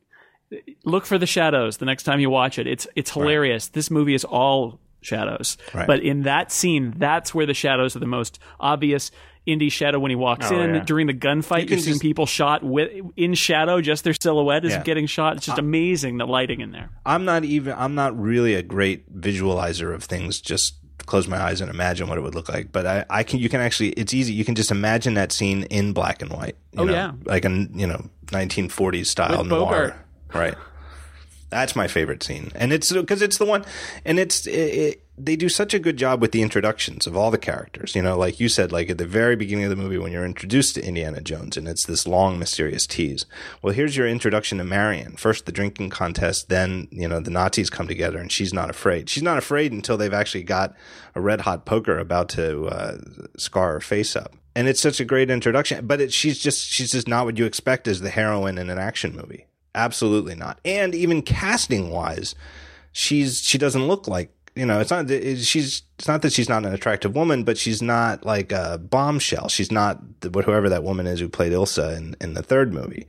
look 0.84 1.06
for 1.06 1.16
the 1.18 1.26
shadows 1.26 1.78
the 1.78 1.86
next 1.86 2.02
time 2.02 2.20
you 2.20 2.28
watch 2.30 2.58
it. 2.58 2.66
It's 2.66 2.86
it's 2.94 3.10
hilarious. 3.12 3.68
This 3.68 3.90
movie 3.90 4.14
is 4.14 4.24
all 4.24 4.78
shadows, 5.00 5.56
Right. 5.74 5.86
but 5.86 6.00
in 6.00 6.22
that 6.24 6.52
scene, 6.52 6.94
that's 6.96 7.34
where 7.34 7.46
the 7.46 7.54
shadows 7.54 7.96
are 7.96 8.00
the 8.00 8.06
most 8.06 8.38
obvious. 8.60 9.10
Indy 9.44 9.68
shadow 9.70 9.98
when 9.98 10.10
he 10.10 10.16
walks 10.16 10.50
Oh, 10.50 10.60
in 10.60 10.74
yeah. 10.76 10.84
during 10.84 11.06
the 11.08 11.14
gunfight. 11.14 11.62
You 11.64 11.70
You're 11.70 11.78
seeing 11.80 11.98
people 11.98 12.26
shot 12.26 12.62
with 12.62 12.90
in 13.16 13.34
shadow, 13.34 13.80
just 13.80 14.04
their 14.04 14.14
silhouette 14.20 14.64
is 14.64 14.72
Yeah. 14.72 14.82
getting 14.82 15.06
shot. 15.06 15.36
It's 15.36 15.46
just 15.46 15.58
amazing 15.58 16.18
the 16.18 16.26
lighting 16.26 16.60
in 16.60 16.70
there. 16.70 16.90
I'm 17.04 17.24
not 17.24 17.44
even 17.44 17.74
I'm 17.76 17.94
not 17.94 18.16
really 18.20 18.54
a 18.54 18.62
great 18.62 19.18
visualizer 19.20 19.92
of 19.94 20.04
things 20.04 20.40
just 20.40 20.74
close 21.06 21.26
my 21.26 21.38
eyes 21.42 21.60
and 21.60 21.68
imagine 21.68 22.08
what 22.08 22.16
it 22.16 22.20
would 22.20 22.34
look 22.36 22.48
like 22.48 22.70
but 22.70 22.86
I, 22.86 23.04
I 23.10 23.22
can 23.24 23.40
you 23.40 23.48
can 23.48 23.60
actually 23.60 23.88
it's 23.90 24.14
easy 24.14 24.32
you 24.34 24.44
can 24.44 24.54
just 24.54 24.70
imagine 24.70 25.14
that 25.14 25.32
scene 25.32 25.64
in 25.64 25.92
black 25.92 26.22
and 26.22 26.30
white 26.32 26.54
you 26.72 26.80
Oh, 26.82 26.84
know, 26.84 26.92
yeah. 26.92 27.10
like 27.24 27.44
a 27.44 27.50
you 27.50 27.88
know 27.88 28.08
1940s 28.26 29.06
style 29.06 29.38
With 29.38 29.48
noir 29.48 29.58
Bogart. 29.66 29.96
right 30.32 30.54
that's 31.50 31.74
my 31.74 31.88
favorite 31.88 32.22
scene 32.22 32.52
and 32.54 32.72
it's 32.72 32.92
because 32.92 33.20
it's 33.20 33.38
the 33.38 33.44
one 33.44 33.64
and 34.04 34.20
it's 34.20 34.46
it, 34.46 34.52
it, 34.52 35.04
they 35.24 35.36
do 35.36 35.48
such 35.48 35.72
a 35.74 35.78
good 35.78 35.96
job 35.96 36.20
with 36.20 36.32
the 36.32 36.42
introductions 36.42 37.06
of 37.06 37.16
all 37.16 37.30
the 37.30 37.38
characters 37.38 37.94
you 37.94 38.02
know 38.02 38.16
like 38.16 38.40
you 38.40 38.48
said 38.48 38.72
like 38.72 38.90
at 38.90 38.98
the 38.98 39.06
very 39.06 39.36
beginning 39.36 39.64
of 39.64 39.70
the 39.70 39.76
movie 39.76 39.98
when 39.98 40.12
you're 40.12 40.24
introduced 40.24 40.74
to 40.74 40.84
indiana 40.84 41.20
jones 41.20 41.56
and 41.56 41.68
it's 41.68 41.86
this 41.86 42.06
long 42.06 42.38
mysterious 42.38 42.86
tease. 42.86 43.26
Well 43.62 43.74
here's 43.74 43.96
your 43.96 44.06
introduction 44.06 44.58
to 44.58 44.64
marion. 44.64 45.16
First 45.16 45.46
the 45.46 45.52
drinking 45.52 45.90
contest 45.90 46.48
then 46.48 46.88
you 46.90 47.08
know 47.08 47.20
the 47.20 47.30
nazis 47.30 47.70
come 47.70 47.88
together 47.88 48.18
and 48.18 48.30
she's 48.30 48.52
not 48.52 48.70
afraid. 48.70 49.08
She's 49.08 49.22
not 49.22 49.38
afraid 49.38 49.72
until 49.72 49.96
they've 49.96 50.12
actually 50.12 50.44
got 50.44 50.74
a 51.14 51.20
red 51.20 51.42
hot 51.42 51.64
poker 51.64 51.98
about 51.98 52.28
to 52.30 52.66
uh, 52.66 52.98
scar 53.36 53.72
her 53.72 53.80
face 53.80 54.16
up. 54.16 54.34
And 54.54 54.68
it's 54.68 54.80
such 54.80 55.00
a 55.00 55.04
great 55.04 55.30
introduction 55.30 55.86
but 55.86 56.00
it, 56.00 56.12
she's 56.12 56.38
just 56.38 56.66
she's 56.68 56.92
just 56.92 57.08
not 57.08 57.24
what 57.24 57.38
you 57.38 57.44
expect 57.44 57.88
as 57.88 58.00
the 58.00 58.10
heroine 58.10 58.58
in 58.58 58.70
an 58.70 58.78
action 58.78 59.14
movie. 59.14 59.46
Absolutely 59.74 60.34
not. 60.34 60.60
And 60.64 60.94
even 60.94 61.22
casting 61.22 61.90
wise 61.90 62.34
she's 62.92 63.40
she 63.40 63.58
doesn't 63.58 63.86
look 63.86 64.06
like 64.06 64.30
you 64.54 64.66
know 64.66 64.80
it's 64.80 64.90
not 64.90 65.06
that- 65.06 65.38
she's 65.38 65.82
it's 65.98 66.08
not 66.08 66.22
that 66.22 66.32
she's 66.32 66.48
not 66.48 66.64
an 66.64 66.72
attractive 66.72 67.14
woman 67.14 67.44
but 67.44 67.56
she's 67.56 67.80
not 67.82 68.24
like 68.24 68.52
a 68.52 68.78
bombshell 68.78 69.48
she's 69.48 69.72
not 69.72 70.20
the, 70.20 70.30
whoever 70.42 70.68
that 70.68 70.82
woman 70.82 71.06
is 71.06 71.20
who 71.20 71.28
played 71.28 71.52
ilsa 71.52 71.96
in, 71.96 72.16
in 72.20 72.34
the 72.34 72.42
third 72.42 72.72
movie 72.72 73.06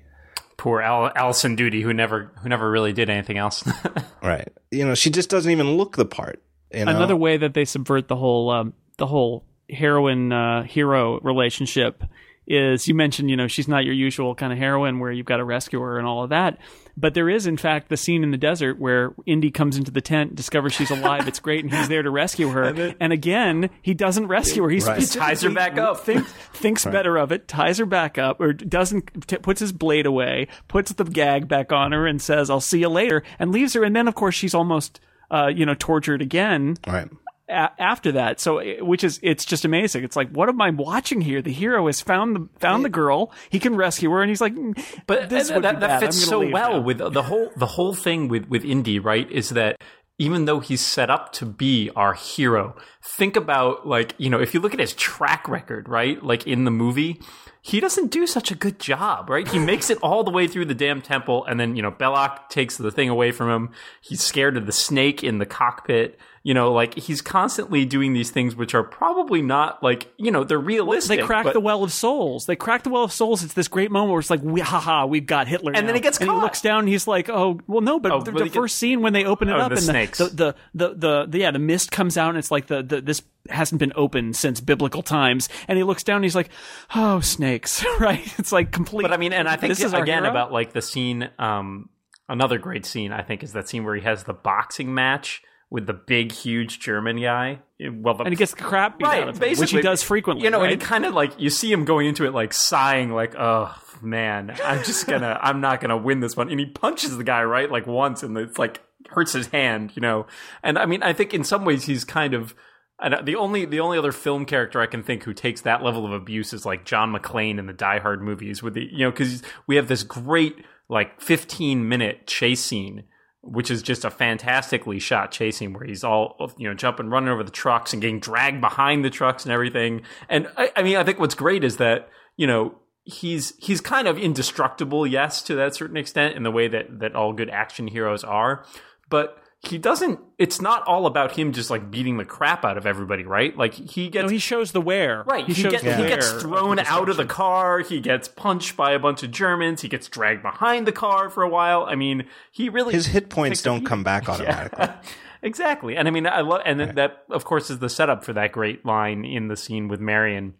Poor 0.56 0.82
Al- 0.82 1.12
Alison 1.16 1.56
Doody, 1.56 1.82
who 1.82 1.94
never 1.94 2.32
who 2.42 2.48
never 2.48 2.70
really 2.72 2.94
did 2.94 3.10
anything 3.10 3.38
else. 3.38 3.68
right 4.24 4.48
you 4.72 4.86
know 4.86 4.96
she 4.96 5.10
just 5.10 5.30
doesn't 5.30 5.52
even 5.52 5.76
look 5.76 5.98
the 5.98 6.06
part 6.06 6.42
you 6.74 6.86
know? 6.86 6.96
Another 6.96 7.16
way 7.16 7.38
that 7.38 7.54
they 7.54 7.66
subvert 7.66 8.08
the 8.08 8.16
whole 8.16 8.50
um, 8.50 8.74
the 8.98 9.06
whole 9.08 9.46
heroine 9.70 10.32
uh, 10.32 10.64
hero 10.64 11.20
relationship 11.20 12.04
is 12.48 12.88
you 12.88 12.94
mentioned 12.94 13.30
you 13.30 13.38
know 13.38 13.48
she's 13.48 13.68
not 13.68 13.86
your 13.86 13.94
usual 13.94 14.36
kind 14.36 14.52
of 14.52 14.60
heroine 14.60 15.00
where 15.00 15.12
you've 15.12 15.26
got 15.26 15.38
to 15.38 15.44
rescue 15.46 15.80
her 15.80 15.98
and 15.98 16.08
all 16.08 16.24
of 16.24 16.30
that. 16.30 16.58
But 16.96 17.14
there 17.16 17.30
is 17.30 17.48
in 17.48 17.58
fact 17.58 17.90
the 17.90 17.98
scene 17.98 18.24
in 18.24 18.32
the 18.32 18.38
desert 18.38 18.80
where 18.80 19.14
indy 19.26 19.50
comes 19.50 19.78
into 19.78 19.92
the 19.92 20.02
tent 20.02 20.36
discovers 20.36 20.74
she's 20.74 20.92
alive 20.92 21.28
it's 21.28 21.40
great 21.40 21.64
and 21.64 21.74
he's 21.74 21.88
there 21.88 22.04
to 22.04 22.10
rescue 22.10 22.50
her. 22.50 22.94
And, 23.00 23.14
again 23.14 23.70
he 23.82 23.94
doesn't 23.94 24.28
rescue 24.28 24.64
her. 24.64 24.70
He's 24.70 24.86
Right. 24.88 25.00
he 25.00 25.06
Ties 25.06 25.42
her 25.42 25.50
back 25.50 25.78
up. 25.78 26.02
thinks, 26.06 26.32
thinks 26.54 26.86
better 26.86 27.18
of 27.18 27.32
it 27.32 27.48
ties 27.48 27.78
her 27.80 27.86
back 27.86 28.18
up 28.18 28.40
or 28.40 28.54
doesn't 28.54 29.28
t- 29.28 29.38
puts 29.38 29.60
his 29.60 29.72
blade 29.72 30.06
away 30.06 30.48
puts 30.68 30.92
the 30.92 31.04
gag 31.04 31.48
back 31.48 31.72
on 31.72 31.92
her 31.92 32.06
and 32.06 32.22
says 32.22 32.50
i'll 32.50 32.62
see 32.62 32.80
you 32.80 32.90
later 32.90 33.24
and 33.40 33.52
leaves 33.52 33.74
her. 33.74 33.84
And 33.84 33.96
then 33.96 34.08
of 34.08 34.16
course 34.16 34.36
she's 34.36 34.54
almost 34.54 35.00
uh, 35.32 35.48
you 35.48 35.66
know 35.66 35.74
tortured 35.74 36.22
again. 36.22 36.78
Right 36.86 37.08
a- 37.54 37.82
after 37.82 38.12
that. 38.14 38.40
So, 38.40 38.58
eh, 38.58 38.82
which 38.82 39.04
is 39.04 39.20
it's 39.24 39.46
just 39.46 39.64
amazing. 39.66 40.04
It's 40.04 40.16
like, 40.16 40.30
what 40.32 40.50
am 40.50 40.62
I 40.62 40.72
watching 40.72 41.22
here? 41.22 41.42
The 41.42 41.54
hero 41.54 41.86
has 41.86 42.02
found 42.02 42.36
the 42.36 42.50
found 42.60 42.84
the 42.84 42.90
girl. 42.90 43.32
He 43.50 43.60
can 43.60 43.76
rescue 43.76 44.10
her, 44.12 44.22
and 44.22 44.30
he's 44.30 44.42
like, 44.42 44.56
"Mm, 44.56 44.78
But 45.08 45.30
this 45.30 45.50
that, 45.50 45.80
that, 45.80 46.00
fits 46.00 46.22
so 46.22 46.40
well 46.50 46.74
now." 46.74 46.82
with 46.82 46.98
the 46.98 47.24
whole 47.24 47.52
the 47.56 47.66
whole 47.68 47.94
thing 47.94 48.28
with 48.28 48.48
with 48.50 48.66
Indy, 48.66 49.00
right? 49.00 49.30
Is 49.32 49.50
that 49.52 49.78
even 50.20 50.46
though 50.46 50.60
he's 50.60 50.82
set 50.82 51.10
up 51.10 51.34
to 51.34 51.46
be 51.46 51.90
our 51.96 52.14
hero, 52.14 52.76
think 53.02 53.36
about 53.36 53.88
like 53.88 54.16
you 54.18 54.30
know 54.30 54.40
if 54.40 54.54
you 54.54 54.60
look 54.60 54.74
at 54.74 54.80
his 54.80 54.94
track 54.94 55.48
record, 55.48 55.88
right? 55.88 56.22
Like 56.24 56.46
in 56.48 56.66
the 56.66 56.72
movie. 56.72 57.20
He 57.66 57.80
doesn't 57.80 58.12
do 58.12 58.28
such 58.28 58.52
a 58.52 58.56
good 58.56 58.78
job, 58.78 59.30
right? 59.30 59.48
He 59.48 59.58
makes 59.58 59.90
it 59.90 59.98
all 60.02 60.26
the 60.26 60.32
way 60.32 60.48
through 60.50 60.66
the 60.66 60.76
damn 60.76 61.02
temple, 61.02 61.46
and 61.46 61.58
then 61.58 61.78
you 61.78 61.82
know 61.82 61.92
Belloq 61.92 62.50
takes 62.50 62.76
the 62.76 62.92
thing 62.92 63.08
away 63.08 63.32
from 63.32 63.50
him. 63.50 63.70
He's 64.02 64.22
scared 64.22 64.58
of 64.58 64.66
the 64.66 64.74
snake 64.74 65.24
in 65.24 65.38
the 65.38 65.46
cockpit. 65.46 66.20
You 66.46 66.54
know, 66.54 66.74
like 66.74 66.96
he's 66.96 67.22
constantly 67.22 67.86
doing 67.86 68.12
these 68.12 68.30
things 68.30 68.54
which 68.54 68.76
are 68.76 68.84
probably 68.84 69.42
not 69.42 69.82
like 69.82 70.12
you 70.18 70.30
know 70.30 70.44
they're 70.44 70.60
realistic. 70.60 71.20
They 71.22 71.26
crack 71.26 71.46
but- 71.46 71.54
the 71.54 71.62
well 71.62 71.86
of 71.86 71.94
souls. 71.94 72.48
They 72.48 72.58
crack 72.58 72.84
the 72.84 72.90
well 72.90 73.04
of 73.04 73.14
souls. 73.14 73.46
It's 73.46 73.54
this 73.54 73.70
great 73.70 73.92
moment 73.92 74.12
where 74.12 74.20
it's 74.20 74.30
like, 74.30 74.42
we, 74.44 74.60
haha, 74.60 75.06
we've 75.06 75.26
got 75.26 75.48
Hitler. 75.48 75.72
And 75.74 75.88
then 75.88 75.96
he 75.96 76.02
gets 76.02 76.18
and 76.18 76.28
caught. 76.30 76.36
he 76.36 76.42
looks 76.42 76.60
down. 76.60 76.80
and 76.80 76.90
He's 76.90 77.08
like, 77.08 77.30
oh, 77.30 77.62
well, 77.66 77.80
no, 77.80 77.98
but 77.98 78.12
Oh, 78.12 78.22
the, 78.22 78.32
the 78.34 78.44
he 78.44 78.50
first 78.50 78.76
scene 78.78 79.02
when 79.02 79.14
they 79.14 79.24
open 79.24 79.48
it 79.48 79.54
Oh, 79.54 79.58
up 79.60 79.70
the 79.70 79.76
and 79.78 79.86
snakes. 79.86 80.18
The, 80.18 80.26
the, 80.26 80.56
the, 80.74 80.94
the, 80.96 81.26
the, 81.28 81.40
yeah, 81.40 81.52
the 81.52 81.60
mist 81.60 81.92
comes 81.94 82.18
out 82.18 82.30
and 82.30 82.38
it's 82.38 82.52
like 82.52 82.68
the, 82.68 82.84
the 82.84 83.00
this 83.00 83.22
hasn't 83.50 83.80
been 83.80 83.94
opened 83.96 84.36
since 84.36 84.60
biblical 84.60 85.02
times. 85.02 85.48
And 85.70 85.78
he 85.78 85.86
looks 85.86 86.04
down 86.04 86.18
and 86.18 86.26
he's 86.26 86.36
like, 86.36 86.50
oh, 86.94 87.22
snakes, 87.22 87.86
right? 88.02 88.22
It's 88.38 88.52
like 88.52 88.72
complete. 88.74 89.04
But 89.04 89.14
I 89.14 89.18
mean, 89.18 89.32
and 89.32 89.48
I 89.48 89.56
think 89.56 89.70
this 89.72 89.82
is 89.82 89.94
again 89.94 90.26
about 90.26 90.52
like 90.52 90.74
the 90.74 90.82
scene. 90.82 91.30
Um, 91.40 91.88
another 92.28 92.58
great 92.58 92.86
scene 92.86 93.14
I 93.14 93.22
think 93.22 93.44
is 93.44 93.54
that 93.54 93.70
scene 93.70 93.86
where 93.86 93.96
he 93.96 94.02
has 94.02 94.26
the 94.26 94.34
boxing 94.34 94.94
match 94.94 95.42
with 95.74 95.88
the 95.88 95.94
big, 95.94 96.32
huge 96.32 96.80
German 96.80 97.20
guy. 97.20 97.60
Eh, 97.82 97.90
well, 97.92 98.14
the, 98.14 98.24
and 98.26 98.32
he 98.32 98.38
gets 98.38 98.52
the 98.52 98.62
crap 98.62 99.00
beat 99.00 99.08
right, 99.08 99.24
out 99.24 99.30
of 99.30 99.42
him, 99.42 99.58
which 99.58 99.72
he 99.72 99.82
does 99.82 100.04
frequently. 100.04 100.44
You 100.46 100.52
know, 100.52 100.60
right? 100.60 100.72
and 100.72 100.80
he 100.80 100.88
kind 100.88 101.04
of 101.04 101.16
like 101.16 101.38
you 101.40 101.50
see 101.50 101.72
him 101.72 101.84
going 101.84 102.06
into 102.06 102.26
it 102.26 102.32
like 102.32 102.54
sighing, 102.54 103.10
like, 103.10 103.34
"Oh 103.36 103.76
man, 104.00 104.56
I'm 104.64 104.84
just 104.84 105.08
gonna, 105.08 105.40
I'm 105.42 105.62
not 105.62 105.82
gonna 105.82 105.98
win 105.98 106.20
this 106.20 106.38
one." 106.38 106.52
And 106.52 106.60
he 106.60 106.68
punches 106.68 107.18
the 107.18 107.24
guy 107.24 107.44
right 107.44 107.72
like 107.72 107.88
once, 107.88 108.22
and 108.22 108.38
it's 108.38 108.60
like 108.60 108.82
hurts 109.10 109.34
his 109.34 109.48
hand, 109.48 109.94
you 109.96 110.02
know. 110.04 110.28
And 110.62 110.78
I 110.78 110.86
mean, 110.86 111.02
I 111.02 111.12
think 111.12 111.34
in 111.34 111.44
some 111.44 111.66
ways 111.66 111.86
he's 111.86 112.06
kind 112.06 112.36
of. 112.36 112.54
I 113.00 113.10
don't- 113.10 113.22
uh, 113.22 113.24
the 113.24 113.36
only 113.36 113.66
the 113.66 113.80
only 113.80 113.98
other 113.98 114.12
film 114.12 114.46
character 114.46 114.80
I 114.80 114.86
can 114.86 115.02
think 115.02 115.24
who 115.24 115.34
takes 115.34 115.62
that 115.62 115.82
level 115.82 116.06
of 116.06 116.14
abuse 116.14 116.54
is 116.54 116.68
like 116.68 116.86
John 116.86 117.12
McClane 117.12 117.58
in 117.58 117.66
the 117.66 117.74
Die 117.74 118.00
Hard 118.00 118.22
movies 118.22 118.62
with 118.62 118.76
the 118.76 118.88
you 118.92 119.00
know 119.00 119.10
because 119.10 119.42
we 119.66 119.76
have 119.78 119.88
this 119.88 120.04
great 120.04 120.64
like 120.88 121.20
15 121.20 121.90
minute 121.90 122.28
chase 122.28 122.64
scene 122.64 123.06
which 123.44 123.70
is 123.70 123.82
just 123.82 124.06
a 124.06 124.10
fantastically 124.10 125.00
shot 125.00 125.32
chasing 125.32 125.74
where 125.74 125.84
he's 125.86 126.04
all 126.04 126.52
you 126.58 126.68
know 126.68 126.74
jumping 126.74 127.10
running 127.10 127.30
over 127.30 127.44
the 127.44 127.52
trucks 127.52 127.92
and 127.92 128.02
getting 128.02 128.20
dragged 128.20 128.62
behind 128.62 129.04
the 129.04 129.10
trucks 129.10 129.44
and 129.44 129.52
everything. 129.52 130.02
And 130.30 130.48
I, 130.58 130.72
I 130.78 130.84
mean 130.84 130.96
I 130.96 131.04
think 131.04 131.20
what's 131.20 131.36
great 131.36 131.64
is 131.64 131.78
that 131.78 132.10
you 132.38 132.48
know 132.48 132.76
he's 133.04 133.54
he's 133.60 133.82
kind 133.82 134.08
of 134.08 134.18
indestructible 134.18 135.06
yes 135.06 135.42
to 135.44 135.56
that 135.56 135.76
certain 135.76 135.98
extent 135.98 136.36
in 136.36 136.44
the 136.44 136.52
way 136.52 136.70
that 136.70 137.00
that 137.00 137.16
all 137.16 137.34
good 137.34 137.50
action 137.50 137.88
heroes 137.88 138.24
are. 138.24 138.66
But 139.10 139.43
he 139.66 139.78
doesn't 139.78 140.20
it's 140.38 140.60
not 140.60 140.84
all 140.84 141.06
about 141.06 141.32
him 141.32 141.54
just 141.54 141.70
like 141.70 141.90
beating 141.90 142.18
the 142.18 142.26
crap 142.26 142.66
out 142.66 142.78
of 142.78 142.86
everybody 142.86 143.24
right 143.24 143.58
like 143.58 143.74
he 143.74 144.10
gets 144.10 144.24
no, 144.24 144.30
he 144.30 144.38
shows 144.38 144.74
the 144.74 144.82
wear. 144.82 145.24
Right, 145.24 145.46
He 145.46 145.54
he, 145.54 145.62
shows 145.62 145.72
gets, 145.72 145.84
the 145.84 145.96
he 145.96 146.02
wear 146.02 146.10
gets 146.10 146.32
thrown 146.34 146.76
the 146.76 146.86
out 146.86 147.08
of 147.08 147.16
the 147.16 147.26
car. 147.26 147.80
He 147.80 148.02
gets 148.02 148.28
punched 148.28 148.76
by 148.76 148.92
a 148.92 149.00
bunch 149.00 149.24
of 149.24 149.32
Germans. 149.32 149.82
He 149.82 149.88
gets 149.88 150.08
dragged 150.10 150.42
behind 150.44 150.86
the 150.86 150.92
car 150.92 151.30
for 151.30 151.44
a 151.44 151.50
while. 151.50 151.86
I 151.86 151.96
mean, 151.96 152.26
he 152.52 152.68
really 152.68 152.94
His 152.94 153.08
hit 153.08 153.30
points 153.30 153.62
don't 153.62 153.76
beating. 153.78 153.88
come 153.88 154.04
back 154.04 154.28
automatically. 154.30 154.90
exactly, 155.42 155.96
and 155.96 156.08
I 156.08 156.12
mean, 156.12 156.28
I 156.28 156.42
love, 156.42 156.62
and 156.66 156.82
that 156.98 157.24
of 157.30 157.46
course 157.46 157.70
is 157.70 157.80
the 157.80 157.90
setup 157.90 158.26
for 158.26 158.34
that 158.34 158.52
great 158.52 158.86
line 158.86 159.24
in 159.24 159.48
the 159.48 159.56
scene 159.56 159.88
with 159.88 160.02
Marion. 160.02 160.56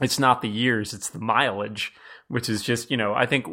It's 0.00 0.18
not 0.20 0.40
the 0.40 0.48
years; 0.48 0.94
it's 0.94 1.08
the 1.08 1.18
mileage, 1.18 1.92
which 2.28 2.48
is 2.48 2.62
just 2.62 2.90
you 2.92 2.96
know, 2.96 3.12
I 3.12 3.26
think 3.26 3.46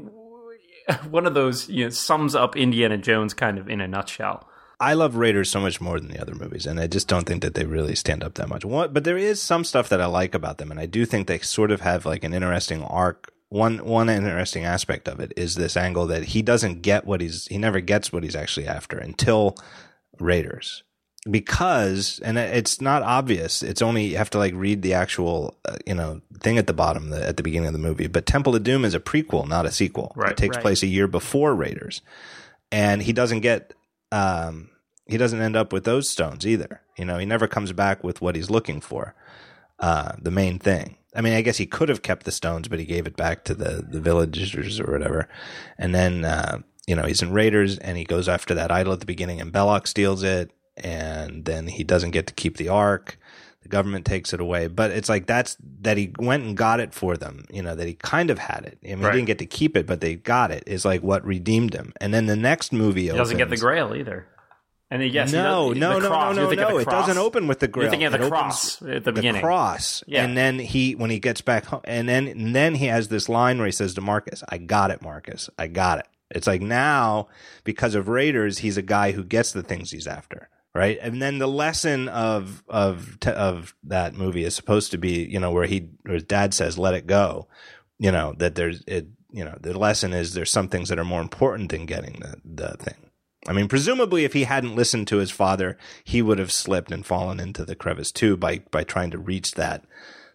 one 1.10 1.26
of 1.26 1.34
those 1.34 1.68
you 1.68 1.86
know 1.86 1.89
sums 1.89 2.36
up 2.36 2.56
Indiana 2.56 2.98
Jones 2.98 3.34
kind 3.34 3.58
of 3.58 3.68
in 3.68 3.82
a 3.82 3.88
nutshell. 3.88 4.48
I 4.84 4.95
love 4.95 5.15
Raiders 5.15 5.49
so 5.49 5.61
much 5.61 5.79
more 5.79 5.97
than 5.97 6.09
the 6.09 6.21
other 6.21 6.36
movies, 6.36 6.65
and 6.65 6.77
I 6.77 6.88
just 6.88 7.07
don't 7.07 7.25
think 7.25 7.41
that 7.41 7.53
they 7.53 7.63
really 7.63 7.95
stand 7.95 8.21
up 8.21 8.34
that 8.34 8.49
much. 8.49 8.65
What, 8.65 8.93
but 8.93 9.05
there 9.05 9.17
is 9.17 9.41
some 9.41 9.63
stuff 9.63 9.88
that 9.88 10.01
I 10.01 10.07
like 10.07 10.36
about 10.36 10.57
them, 10.57 10.71
and 10.71 10.79
I 10.79 10.88
do 10.88 11.05
think 11.05 11.27
they 11.27 11.39
sort 11.39 11.71
of 11.71 11.79
have 11.81 12.05
like 12.05 12.25
an 12.25 12.34
interesting 12.34 12.84
arc. 12.84 13.31
One 13.47 13.86
one 13.86 14.09
interesting 14.09 14.65
aspect 14.65 15.07
of 15.07 15.21
it 15.21 15.31
is 15.38 15.55
this 15.55 15.77
angle 15.77 16.07
that 16.07 16.25
he 16.25 16.41
doesn't 16.41 16.81
get 16.81 17.05
what 17.05 17.21
he's 17.21 17.45
he 17.47 17.57
never 17.57 17.79
gets 17.79 18.11
what 18.11 18.23
he's 18.23 18.36
actually 18.36 18.67
after 18.67 18.97
until 18.97 19.55
Raiders, 20.19 20.84
because 21.31 22.19
and 22.19 22.38
it's 22.38 22.81
not 22.81 23.03
obvious. 23.03 23.63
It's 23.63 23.81
only 23.81 24.07
you 24.07 24.17
have 24.17 24.31
to 24.31 24.38
like 24.38 24.53
read 24.53 24.81
the 24.81 24.95
actual 24.95 25.55
uh, 25.63 25.77
you 25.88 25.93
know 25.93 26.19
thing 26.41 26.57
at 26.57 26.67
the 26.67 26.73
bottom 26.73 27.09
the, 27.09 27.25
at 27.25 27.38
the 27.38 27.43
beginning 27.43 27.67
of 27.67 27.73
the 27.73 27.79
movie. 27.79 28.07
But 28.07 28.25
Temple 28.25 28.53
of 28.53 28.63
Doom 28.63 28.84
is 28.84 28.95
a 28.95 28.99
prequel, 28.99 29.47
not 29.47 29.65
a 29.65 29.71
sequel. 29.71 30.11
Right, 30.17 30.31
it 30.31 30.38
takes 30.38 30.57
right. 30.57 30.61
place 30.61 30.84
a 30.84 30.88
year 30.88 31.07
before 31.07 31.55
Raiders, 31.55 32.01
and 32.69 33.01
he 33.01 33.13
doesn't 33.13 33.41
get 33.41 33.73
um, 34.11 34.71
he 35.14 35.18
doesn't 35.18 35.41
end 35.41 35.55
up 35.55 35.72
with 35.72 35.84
those 35.84 36.09
stones 36.09 36.45
either. 36.45 36.82
You 36.97 37.05
know, 37.05 37.20
he 37.20 37.26
never 37.26 37.47
comes 37.47 37.72
back 37.72 38.03
with 38.03 38.20
what 38.20 38.36
he's 38.36 38.49
looking 38.49 38.82
for. 38.82 39.14
Uh, 39.80 40.14
the 40.20 40.32
main 40.32 40.57
thing. 40.59 40.97
I 41.16 41.22
mean, 41.22 41.34
I 41.34 41.41
guess 41.41 41.57
he 41.57 41.68
could 41.68 41.89
have 41.89 42.01
kept 42.01 42.26
the 42.26 42.32
stones, 42.32 42.68
but 42.68 42.80
he 42.80 42.86
gave 42.86 43.05
it 43.05 43.16
back 43.16 43.43
to 43.45 43.53
the 43.53 43.86
the 43.88 44.01
villagers 44.01 44.80
or 44.80 44.91
whatever. 44.91 45.30
And 45.78 45.93
then 45.93 46.26
uh, 46.26 46.59
you 46.88 46.95
know 46.95 47.03
he's 47.03 47.22
in 47.22 47.32
Raiders, 47.32 47.78
and 47.78 47.95
he 47.97 48.03
goes 48.03 48.28
after 48.28 48.55
that 48.55 48.72
idol 48.72 48.93
at 48.93 48.99
the 49.01 49.05
beginning, 49.05 49.39
and 49.39 49.53
Belloq 49.53 49.86
steals 49.88 50.24
it, 50.24 50.51
and 50.78 51.45
then 51.45 51.68
he 51.68 51.84
doesn't 51.84 52.11
get 52.11 52.26
to 52.28 52.34
keep 52.34 52.57
the 52.57 52.70
ark. 52.70 53.18
The 53.61 53.70
government 53.70 54.05
takes 54.05 54.34
it 54.34 54.41
away, 54.41 54.68
but 54.68 54.91
it's 54.91 55.07
like 55.07 55.26
that's 55.28 55.55
that 55.82 55.95
he 55.97 56.11
went 56.20 56.43
and 56.43 56.57
got 56.57 56.80
it 56.82 56.93
for 56.93 57.16
them. 57.16 57.45
You 57.49 57.61
know 57.61 57.76
that 57.76 57.88
he 57.88 57.93
kind 57.93 58.30
of 58.30 58.39
had 58.39 58.66
it. 58.66 58.78
I 58.84 58.88
mean, 58.95 58.99
Right. 58.99 59.14
he 59.14 59.20
didn't 59.20 59.28
get 59.28 59.39
to 59.39 59.45
keep 59.45 59.78
it, 59.78 59.86
but 59.88 60.01
they 60.01 60.16
got 60.16 60.51
it. 60.51 60.64
Is 60.68 60.84
like 60.84 61.01
what 61.01 61.24
redeemed 61.26 61.74
him. 61.74 61.93
And 62.01 62.14
then 62.14 62.26
the 62.26 62.36
next 62.36 62.74
movie 62.74 63.03
He 63.03 63.09
doesn't 63.09 63.38
get 63.38 63.49
the 63.49 63.57
Grail 63.57 63.95
either. 63.95 64.28
And 64.94 65.02
he- 65.02 65.10
yes, 65.10 65.32
he 65.32 65.38
no, 65.38 65.70
does- 65.74 65.80
no, 65.80 65.94
the 65.96 66.00
no, 66.02 66.08
cross. 66.08 66.36
no, 66.36 66.41
You're 66.52 66.56
no, 66.56 66.70
no. 66.70 66.78
It 66.78 66.86
doesn't 66.86 67.18
open 67.18 67.48
with 67.48 67.60
the 67.60 67.68
Grail. 67.68 67.86
You're 67.86 67.89
thinking 67.89 68.06
of 68.08 68.12
the 68.14 68.20
opens- 68.20 68.30
cross 68.30 68.82
at 68.84 69.04
the 69.04 69.12
beginning. 69.12 69.41
The 69.41 69.48
cross, 69.48 70.04
Yeah. 70.06 70.24
and 70.24 70.38
then 70.38 70.60
he 70.60 70.94
when 70.96 71.10
he 71.10 71.20
gets 71.20 71.41
back 71.41 71.66
home, 71.66 71.82
and 71.86 72.08
then 72.08 72.28
and 72.28 72.56
then 72.56 72.76
he 72.76 72.86
has 72.88 73.08
this 73.08 73.28
line 73.28 73.58
where 73.58 73.66
he 73.66 73.72
says 73.72 73.94
to 73.96 74.02
Marcus, 74.02 74.44
"I 74.50 74.58
got 74.60 74.91
it, 74.91 75.02
Marcus. 75.02 75.50
I 75.58 75.68
got 75.68 76.00
it." 76.00 76.06
It's 76.30 76.48
like 76.48 76.62
now 76.62 77.28
because 77.64 77.96
of 77.96 78.08
Raiders, 78.08 78.60
he's 78.60 78.78
a 78.78 78.82
guy 78.82 79.12
who 79.14 79.24
gets 79.24 79.52
the 79.52 79.64
things 79.64 79.91
he's 79.91 80.08
after. 80.08 80.50
Right, 80.76 80.98
and 81.02 81.22
then 81.22 81.38
the 81.38 81.48
lesson 81.48 82.08
of 82.10 82.64
of 82.68 83.18
of 83.28 83.76
that 83.84 84.16
movie 84.16 84.44
is 84.44 84.56
supposed 84.56 84.89
to 84.91 84.98
be, 84.98 85.24
you 85.24 85.39
know, 85.39 85.52
where 85.52 85.66
he 85.68 85.89
where 86.04 86.16
his 86.16 86.24
dad 86.24 86.54
says, 86.54 86.78
"Let 86.80 86.96
it 86.96 87.06
go," 87.08 87.48
you 88.00 88.12
know, 88.12 88.34
that 88.39 88.56
there's 88.56 88.84
it, 88.88 89.06
you 89.32 89.44
know, 89.46 89.56
the 89.62 89.78
lesson 89.78 90.14
is 90.14 90.34
there's 90.34 90.50
some 90.52 90.68
things 90.70 90.89
that 90.89 90.98
are 90.98 91.04
more 91.06 91.22
important 91.22 91.70
than 91.70 91.86
getting 91.86 92.20
the 92.22 92.38
the 92.44 92.78
thing. 92.78 92.96
I 93.48 93.54
mean, 93.54 93.68
presumably, 93.68 94.24
if 94.26 94.34
he 94.34 94.44
hadn't 94.46 94.76
listened 94.76 95.08
to 95.10 95.18
his 95.18 95.32
father, 95.32 95.78
he 96.04 96.22
would 96.22 96.39
have 96.39 96.52
slipped 96.52 96.91
and 96.91 97.06
fallen 97.06 97.39
into 97.39 97.66
the 97.66 97.76
crevice 97.76 98.12
too 98.12 98.38
by 98.38 98.60
by 98.72 98.84
trying 98.84 99.12
to 99.12 99.18
reach 99.18 99.54
that 99.54 99.86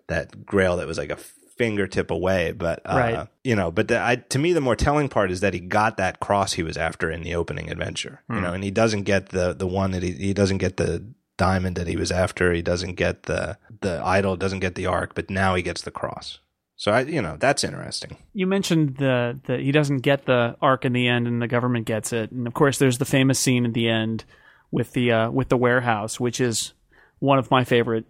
that 0.09 0.45
grail 0.47 0.77
that 0.77 0.87
was 0.87 0.99
like 0.99 1.11
a 1.11 1.17
fingertip 1.17 2.11
away. 2.11 2.53
But 2.53 2.81
uh, 2.87 2.95
Right. 2.97 3.29
you 3.45 3.57
know, 3.57 3.71
but 3.71 3.89
the, 3.89 4.01
I, 4.01 4.17
to 4.17 4.39
me, 4.39 4.53
the 4.53 4.61
more 4.61 4.77
telling 4.77 5.09
part 5.09 5.31
is 5.31 5.41
that 5.41 5.55
he 5.55 5.61
got 5.61 5.97
that 5.97 6.21
cross 6.21 6.53
he 6.53 6.63
was 6.63 6.77
after 6.77 7.11
in 7.11 7.23
the 7.23 7.35
opening 7.35 7.71
adventure. 7.71 8.23
You 8.29 8.37
Hmm. 8.37 8.43
know, 8.43 8.53
and 8.53 8.63
he 8.65 8.71
doesn't 8.71 9.03
get 9.03 9.31
the 9.31 9.55
the 9.55 9.67
one 9.67 9.91
that 9.93 10.03
he 10.03 10.13
he 10.13 10.35
doesn't 10.35 10.59
get 10.59 10.77
the 10.77 11.05
diamond 11.37 11.77
that 11.77 11.87
he 11.87 11.97
was 11.97 12.11
after. 12.13 12.53
He 12.53 12.63
doesn't 12.63 12.95
get 12.95 13.25
the 13.25 13.59
the 13.81 14.01
idol. 14.05 14.37
Doesn't 14.37 14.61
get 14.61 14.75
the 14.75 14.87
ark. 14.87 15.13
But 15.15 15.31
now 15.31 15.55
he 15.55 15.63
gets 15.63 15.83
the 15.83 15.91
cross. 15.91 16.41
So 16.79 16.93
I, 16.93 17.01
you 17.01 17.21
know, 17.21 17.37
that's 17.37 17.65
interesting. 17.65 18.17
you 18.33 18.47
mentioned 18.47 18.97
the 18.99 19.39
the 19.47 19.59
he 19.59 19.73
doesn't 19.73 19.99
get 19.99 20.27
the 20.27 20.57
ark 20.63 20.85
in 20.85 20.93
the 20.93 21.09
end, 21.09 21.27
and 21.27 21.43
the 21.43 21.49
government 21.49 21.87
gets 21.87 22.13
it. 22.13 22.31
And 22.31 22.47
of 22.47 22.55
course, 22.55 22.79
there's 22.79 22.99
the 22.99 23.05
famous 23.05 23.39
scene 23.41 23.67
at 23.67 23.75
the 23.75 23.89
end 23.89 24.25
with 24.71 24.93
the 24.93 25.11
uh, 25.11 25.31
with 25.31 25.49
the 25.49 25.57
warehouse, 25.57 26.21
which 26.21 26.41
is 26.41 26.75
one 27.19 27.39
of 27.39 27.51
my 27.51 27.65
favorite 27.65 28.05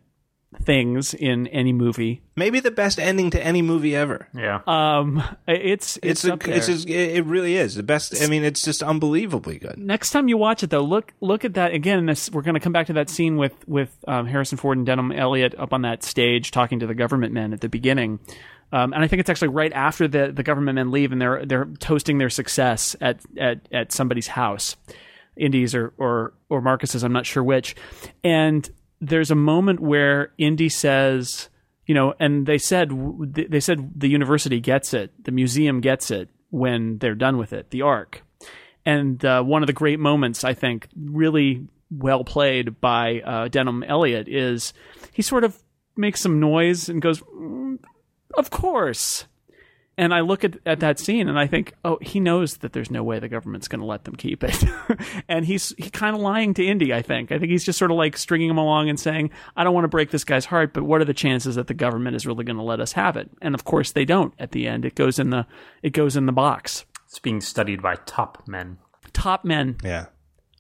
things 0.62 1.12
in 1.14 1.46
any 1.48 1.72
movie. 1.72 2.22
Maybe 2.36 2.60
the 2.60 2.70
best 2.70 2.98
ending 2.98 3.30
to 3.30 3.42
any 3.42 3.60
movie 3.62 3.94
ever. 3.94 4.28
Yeah. 4.34 4.60
Um, 4.66 5.22
it's 5.46 5.96
it's, 5.98 6.06
It's 6.06 6.24
a, 6.24 6.32
up 6.34 6.42
there. 6.42 6.54
it's 6.56 6.66
just, 6.66 6.88
it 6.88 7.16
it 7.16 7.24
really 7.24 7.56
is 7.56 7.74
the 7.74 7.82
best. 7.82 8.22
I 8.22 8.26
mean, 8.26 8.44
it's 8.44 8.62
just 8.62 8.82
unbelievably 8.82 9.58
good. 9.60 9.78
Next 9.78 10.10
time 10.10 10.28
you 10.28 10.36
watch 10.36 10.62
it, 10.62 10.68
though, 10.70 10.84
look 10.84 11.12
look 11.20 11.44
at 11.46 11.54
that 11.54 11.72
again. 11.72 12.04
This 12.04 12.30
we're 12.30 12.42
going 12.42 12.54
to 12.54 12.60
come 12.60 12.72
back 12.72 12.86
to 12.88 12.92
that 12.94 13.08
scene 13.08 13.38
with 13.38 13.66
with 13.66 13.96
um, 14.06 14.26
Harrison 14.26 14.58
Ford 14.58 14.76
and 14.76 14.86
Denholm 14.86 15.16
Elliott 15.18 15.54
up 15.58 15.72
on 15.72 15.82
that 15.82 16.02
stage 16.02 16.50
talking 16.50 16.80
to 16.80 16.86
the 16.86 16.94
government 16.94 17.32
men 17.32 17.52
at 17.54 17.62
the 17.62 17.68
beginning. 17.68 18.18
Um, 18.72 18.92
and 18.92 19.02
I 19.02 19.08
think 19.08 19.20
it's 19.20 19.30
actually 19.30 19.48
right 19.48 19.72
after 19.72 20.06
the, 20.06 20.30
the 20.32 20.42
government 20.42 20.76
men 20.76 20.90
leave 20.90 21.12
and 21.12 21.20
they're 21.20 21.44
they're 21.46 21.66
toasting 21.78 22.18
their 22.18 22.30
success 22.30 22.94
at 23.00 23.20
at, 23.38 23.60
at 23.72 23.92
somebody's 23.92 24.28
house, 24.28 24.76
Indy's 25.36 25.74
or 25.74 25.92
or 25.96 26.34
or 26.48 26.60
Marcus's. 26.60 27.02
I'm 27.02 27.12
not 27.12 27.26
sure 27.26 27.42
which. 27.42 27.76
And 28.22 28.68
there's 29.00 29.30
a 29.30 29.36
moment 29.36 29.80
where 29.80 30.32
Indy 30.38 30.68
says, 30.68 31.48
you 31.86 31.94
know, 31.94 32.14
and 32.20 32.46
they 32.46 32.58
said 32.58 32.90
they 33.32 33.60
said 33.60 33.92
the 33.96 34.08
university 34.08 34.60
gets 34.60 34.92
it, 34.92 35.12
the 35.24 35.32
museum 35.32 35.80
gets 35.80 36.10
it 36.10 36.28
when 36.50 36.98
they're 36.98 37.14
done 37.14 37.38
with 37.38 37.52
it, 37.52 37.70
the 37.70 37.82
Ark. 37.82 38.22
And 38.84 39.22
uh, 39.24 39.42
one 39.42 39.62
of 39.62 39.66
the 39.66 39.72
great 39.72 40.00
moments, 40.00 40.44
I 40.44 40.54
think, 40.54 40.88
really 40.96 41.68
well 41.90 42.24
played 42.24 42.80
by 42.80 43.20
uh, 43.20 43.48
Denholm 43.48 43.84
Elliott 43.86 44.28
is 44.28 44.72
he 45.12 45.22
sort 45.22 45.44
of 45.44 45.56
makes 45.96 46.20
some 46.20 46.40
noise 46.40 46.88
and 46.88 47.02
goes, 47.02 47.20
"Mm, 47.20 47.78
"Of 48.38 48.50
course." 48.50 49.26
And 50.00 50.14
I 50.14 50.20
look 50.20 50.44
at, 50.44 50.58
at 50.64 50.78
that 50.78 51.00
scene 51.00 51.28
and 51.28 51.36
I 51.36 51.48
think, 51.48 51.74
oh, 51.84 51.98
he 52.00 52.20
knows 52.20 52.58
that 52.58 52.72
there's 52.72 52.88
no 52.88 53.02
way 53.02 53.18
the 53.18 53.26
government's 53.28 53.66
going 53.66 53.80
to 53.80 53.84
let 53.86 54.04
them 54.04 54.14
keep 54.14 54.44
it. 54.44 54.64
and 55.28 55.44
he's 55.44 55.74
he 55.76 55.90
kind 55.90 56.14
of 56.14 56.22
lying 56.22 56.54
to 56.54 56.64
Indy, 56.64 56.94
I 56.94 57.02
think. 57.02 57.32
I 57.32 57.38
think 57.40 57.50
he's 57.50 57.64
just 57.64 57.80
sort 57.80 57.90
of 57.90 57.96
like 57.96 58.16
stringing 58.16 58.48
him 58.48 58.58
along 58.58 58.88
and 58.88 59.00
saying, 59.00 59.30
I 59.56 59.64
don't 59.64 59.74
want 59.74 59.86
to 59.86 59.88
break 59.88 60.12
this 60.12 60.22
guy's 60.22 60.44
heart, 60.44 60.72
but 60.72 60.84
what 60.84 61.00
are 61.00 61.04
the 61.04 61.12
chances 61.14 61.56
that 61.56 61.66
the 61.66 61.74
government 61.74 62.14
is 62.14 62.28
really 62.28 62.44
going 62.44 62.58
to 62.58 62.62
let 62.62 62.78
us 62.78 62.92
have 62.92 63.16
it? 63.16 63.28
And 63.42 63.56
of 63.56 63.64
course 63.64 63.90
they 63.90 64.04
don't 64.04 64.32
at 64.38 64.52
the 64.52 64.68
end. 64.68 64.84
It 64.84 64.94
goes 64.94 65.18
in 65.18 65.30
the 65.30 65.46
it 65.82 65.90
goes 65.90 66.16
in 66.16 66.26
the 66.26 66.32
box. 66.32 66.84
It's 67.06 67.18
being 67.18 67.40
studied 67.40 67.82
by 67.82 67.96
top 68.06 68.46
men. 68.46 68.78
Top 69.12 69.44
men. 69.44 69.78
Yeah. 69.82 70.06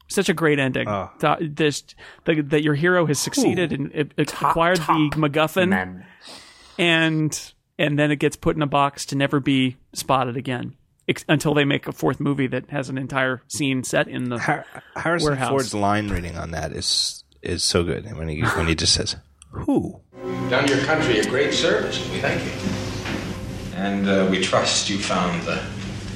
Such 0.08 0.28
a 0.28 0.34
great 0.34 0.58
ending. 0.58 0.88
Oh. 0.88 1.12
Th- 1.20 1.38
This 1.54 1.84
the, 2.24 2.40
that 2.42 2.64
your 2.64 2.74
hero 2.74 3.06
has 3.06 3.20
succeeded 3.20 3.72
and 3.72 3.92
it, 3.94 4.14
it 4.16 4.32
acquired 4.32 4.78
the 4.78 5.10
MacGuffin 5.14 5.68
Men. 5.68 6.06
and 6.76 7.52
and 7.78 7.98
then 7.98 8.10
it 8.10 8.16
gets 8.16 8.36
put 8.36 8.56
in 8.56 8.62
a 8.62 8.66
box 8.66 9.06
to 9.06 9.16
never 9.16 9.40
be 9.40 9.76
spotted 9.92 10.36
again 10.36 10.74
ex- 11.08 11.24
until 11.28 11.54
they 11.54 11.64
make 11.64 11.86
a 11.86 11.92
fourth 11.92 12.20
movie 12.20 12.46
that 12.48 12.70
has 12.70 12.88
an 12.88 12.98
entire 12.98 13.42
scene 13.48 13.84
set 13.84 14.08
in 14.08 14.28
the 14.28 14.38
Har- 14.38 14.66
Harrison 14.96 15.28
warehouse. 15.30 15.48
Ford's 15.50 15.74
line 15.74 16.08
reading 16.08 16.36
on 16.36 16.50
that 16.52 16.72
is 16.72 17.24
is 17.42 17.62
so 17.62 17.84
good 17.84 18.04
when 18.16 18.28
he 18.28 18.42
when 18.42 18.66
he 18.66 18.74
just 18.74 18.94
says, 18.94 19.16
"Who?" 19.50 20.00
You've 20.24 20.50
done 20.50 20.66
your 20.68 20.78
country 20.84 21.18
a 21.20 21.24
great 21.24 21.54
service. 21.54 21.98
We 22.10 22.18
thank 22.18 22.42
you. 22.44 22.50
And 23.76 24.08
uh, 24.08 24.26
we 24.28 24.40
trust 24.42 24.90
you 24.90 24.98
found 24.98 25.42
the 25.44 25.62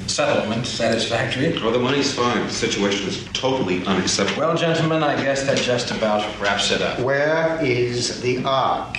settlement 0.08 0.66
satisfactory. 0.66 1.52
Well, 1.62 1.70
the 1.70 1.78
money's 1.78 2.12
fine. 2.12 2.44
The 2.44 2.52
situation 2.52 3.08
is 3.08 3.24
totally 3.32 3.84
unacceptable. 3.86 4.40
Well, 4.42 4.56
gentlemen, 4.56 5.04
I 5.04 5.14
guess 5.22 5.44
that 5.46 5.58
just 5.58 5.92
about 5.92 6.24
wraps 6.40 6.72
it 6.72 6.82
up. 6.82 6.98
Where 6.98 7.58
is 7.62 8.20
the 8.20 8.44
Ark? 8.44 8.98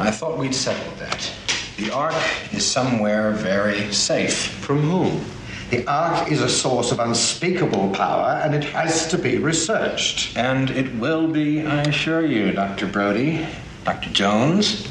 I 0.00 0.10
thought 0.10 0.38
we'd 0.38 0.54
settled 0.54 0.96
that. 0.98 1.30
The 1.76 1.90
Ark 1.90 2.14
is 2.52 2.64
somewhere 2.64 3.32
very 3.32 3.92
safe. 3.92 4.34
From 4.34 4.78
whom? 4.78 5.24
The 5.70 5.86
Ark 5.86 6.32
is 6.32 6.40
a 6.40 6.48
source 6.48 6.90
of 6.90 6.98
unspeakable 7.00 7.90
power, 7.90 8.40
and 8.42 8.54
it 8.54 8.64
has 8.64 9.08
to 9.10 9.18
be 9.18 9.36
researched. 9.36 10.36
And 10.36 10.70
it 10.70 10.94
will 10.96 11.28
be, 11.28 11.66
I 11.66 11.82
assure 11.82 12.24
you, 12.24 12.50
Dr. 12.52 12.86
Brody, 12.86 13.46
Dr. 13.84 14.10
Jones. 14.10 14.88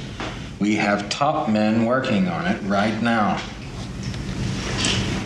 We 0.59 0.75
have 0.75 1.09
top 1.09 1.49
men 1.49 1.85
working 1.85 2.27
on 2.27 2.45
it 2.45 2.61
right 2.63 3.01
now. 3.01 3.37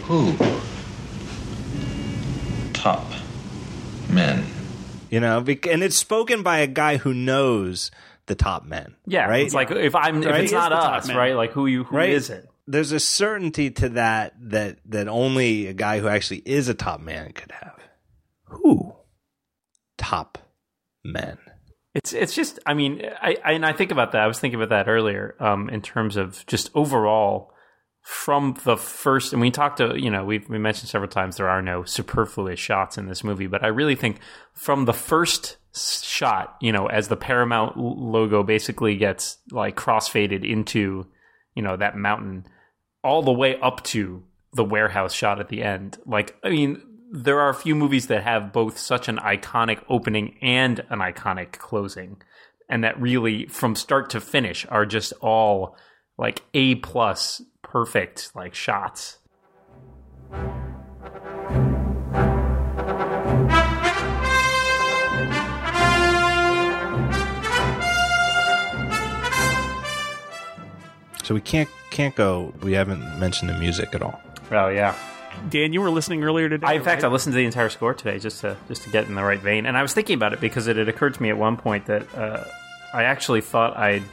Who? 0.05 0.36
Top 2.73 3.05
men. 4.09 4.45
You 5.09 5.19
know, 5.19 5.38
and 5.39 5.84
it's 5.84 5.97
spoken 5.97 6.41
by 6.41 6.59
a 6.59 6.67
guy 6.67 6.97
who 6.97 7.13
knows 7.13 7.91
the 8.26 8.36
top 8.36 8.65
men. 8.65 8.95
Yeah, 9.05 9.26
right. 9.26 9.45
it's 9.45 9.53
like 9.53 9.71
if 9.71 9.95
I'm 9.95 10.24
if 10.24 10.36
it's 10.36 10.51
not 10.51 10.71
us, 10.71 11.07
man. 11.07 11.17
right? 11.17 11.36
Like 11.36 11.51
who 11.51 11.65
you 11.65 11.84
who 11.84 11.97
right? 11.97 12.09
is 12.09 12.30
it? 12.30 12.47
There's 12.67 12.91
a 12.91 12.99
certainty 12.99 13.71
to 13.71 13.89
that 13.89 14.34
that 14.49 14.80
that 14.86 15.07
only 15.07 15.67
a 15.67 15.74
guy 15.74 15.99
who 15.99 16.07
actually 16.07 16.41
is 16.45 16.69
a 16.69 16.74
top 16.74 17.01
man 17.01 17.34
could 17.34 17.51
have. 17.51 17.80
Who? 18.45 18.95
Top 19.97 20.38
men. 21.03 21.38
It's 21.93 22.13
it's 22.13 22.34
just 22.34 22.59
I 22.65 22.74
mean 22.74 23.05
I, 23.21 23.38
I 23.43 23.51
and 23.53 23.65
I 23.65 23.74
think 23.74 23.91
about 23.91 24.13
that. 24.13 24.21
I 24.21 24.28
was 24.28 24.39
thinking 24.39 24.59
about 24.59 24.69
that 24.69 24.89
earlier 24.89 25.36
um, 25.39 25.69
in 25.69 25.82
terms 25.82 26.15
of 26.15 26.45
just 26.47 26.71
overall 26.74 27.52
from 28.03 28.55
the 28.65 28.77
first. 28.77 29.33
And 29.33 29.41
we 29.41 29.49
talked 29.49 29.77
to 29.77 29.99
you 29.99 30.11
know 30.11 30.23
we 30.23 30.39
we 30.49 30.59
mentioned 30.59 30.89
several 30.89 31.09
times 31.09 31.37
there 31.37 31.49
are 31.49 31.61
no 31.61 31.83
superfluous 31.83 32.59
shots 32.59 32.97
in 32.97 33.07
this 33.07 33.23
movie, 33.23 33.47
but 33.47 33.63
I 33.63 33.67
really 33.67 33.95
think 33.95 34.19
from 34.53 34.85
the 34.85 34.93
first 34.93 35.57
shot, 35.75 36.55
you 36.61 36.71
know, 36.71 36.85
as 36.85 37.07
the 37.07 37.15
Paramount 37.17 37.77
logo 37.77 38.43
basically 38.43 38.95
gets 38.95 39.37
like 39.51 39.75
crossfaded 39.75 40.47
into 40.47 41.07
you 41.55 41.63
know 41.63 41.77
that 41.77 41.97
mountain, 41.97 42.45
all 43.03 43.23
the 43.23 43.31
way 43.31 43.57
up 43.59 43.83
to 43.85 44.23
the 44.53 44.63
warehouse 44.63 45.13
shot 45.13 45.39
at 45.39 45.49
the 45.49 45.63
end. 45.63 45.97
Like 46.05 46.35
I 46.43 46.49
mean 46.49 46.81
there 47.15 47.39
are 47.39 47.49
a 47.49 47.55
few 47.55 47.75
movies 47.75 48.07
that 48.07 48.23
have 48.23 48.51
both 48.51 48.77
such 48.77 49.07
an 49.07 49.17
iconic 49.17 49.83
opening 49.87 50.35
and 50.41 50.79
an 50.89 50.97
iconic 50.97 51.51
closing 51.53 52.17
and 52.67 52.83
that 52.83 52.99
really 52.99 53.45
from 53.45 53.75
start 53.75 54.09
to 54.09 54.19
finish 54.19 54.65
are 54.69 54.85
just 54.85 55.13
all 55.21 55.77
like 56.17 56.41
a 56.55 56.73
plus 56.75 57.39
perfect 57.74 58.30
like 58.36 58.53
shots 58.53 59.17
So 71.24 71.34
we 71.34 71.41
can't 71.41 71.69
can't 71.89 72.15
go. 72.15 72.53
We 72.61 72.74
haven't 72.74 73.01
mentioned 73.19 73.49
the 73.49 73.57
music 73.57 73.95
at 73.95 74.03
all. 74.03 74.21
oh 74.51 74.67
yeah 74.67 74.95
Dan, 75.49 75.74
you 75.74 75.82
were 75.82 75.89
listening 75.89 76.24
earlier 76.24 76.47
today. 76.47 76.67
I, 76.67 76.74
in 76.74 76.84
fact, 76.84 77.01
right? 77.01 77.09
I 77.09 77.11
listened 77.11 77.34
to 77.34 77.38
the 77.38 77.45
entire 77.45 77.69
score 77.69 77.95
today 77.95 78.19
just 78.19 78.41
to 78.41 78.55
just 78.67 78.84
to 78.84 78.91
get 78.91 79.07
in 79.07 79.15
the 79.15 79.24
right 79.24 79.39
vein, 79.39 79.65
and 79.65 79.76
I 79.76 79.82
was 79.82 79.91
thinking 79.91 80.13
about 80.13 80.32
it 80.34 80.39
because 80.39 80.67
it 80.67 80.76
had 80.78 80.88
occurred 80.88 81.15
to 81.15 81.24
me 81.24 81.30
at 81.30 81.38
one 81.39 81.57
point 81.57 81.88
that 81.88 82.13
uh, 82.15 82.43
I 82.93 83.05
actually 83.05 83.41
thought 83.41 83.76
I'd 83.76 84.03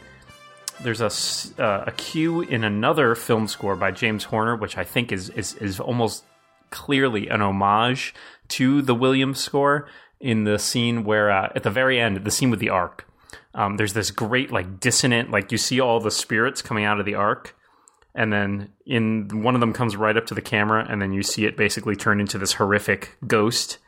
there's 0.82 1.00
a 1.00 1.62
uh, 1.62 1.84
a 1.86 1.92
cue 1.92 2.40
in 2.42 2.64
another 2.64 3.14
film 3.14 3.48
score 3.48 3.76
by 3.76 3.90
James 3.90 4.24
Horner, 4.24 4.56
which 4.56 4.76
I 4.76 4.84
think 4.84 5.12
is 5.12 5.28
is 5.30 5.54
is 5.54 5.80
almost 5.80 6.24
clearly 6.70 7.28
an 7.28 7.42
homage 7.42 8.14
to 8.48 8.82
the 8.82 8.94
Williams 8.94 9.40
score 9.40 9.88
in 10.20 10.44
the 10.44 10.58
scene 10.58 11.04
where 11.04 11.30
uh, 11.30 11.52
at 11.54 11.62
the 11.62 11.70
very 11.70 12.00
end, 12.00 12.18
the 12.24 12.30
scene 12.30 12.50
with 12.50 12.60
the 12.60 12.68
ark. 12.68 13.06
Um, 13.54 13.76
there's 13.76 13.94
this 13.94 14.10
great 14.10 14.52
like 14.52 14.80
dissonant, 14.80 15.30
like 15.30 15.50
you 15.50 15.58
see 15.58 15.80
all 15.80 15.98
the 16.00 16.10
spirits 16.10 16.62
coming 16.62 16.84
out 16.84 17.00
of 17.00 17.06
the 17.06 17.14
ark, 17.14 17.56
and 18.14 18.32
then 18.32 18.70
in 18.86 19.42
one 19.42 19.54
of 19.54 19.60
them 19.60 19.72
comes 19.72 19.96
right 19.96 20.16
up 20.16 20.26
to 20.26 20.34
the 20.34 20.42
camera, 20.42 20.86
and 20.88 21.02
then 21.02 21.12
you 21.12 21.22
see 21.22 21.46
it 21.46 21.56
basically 21.56 21.96
turn 21.96 22.20
into 22.20 22.38
this 22.38 22.54
horrific 22.54 23.16
ghost. 23.26 23.78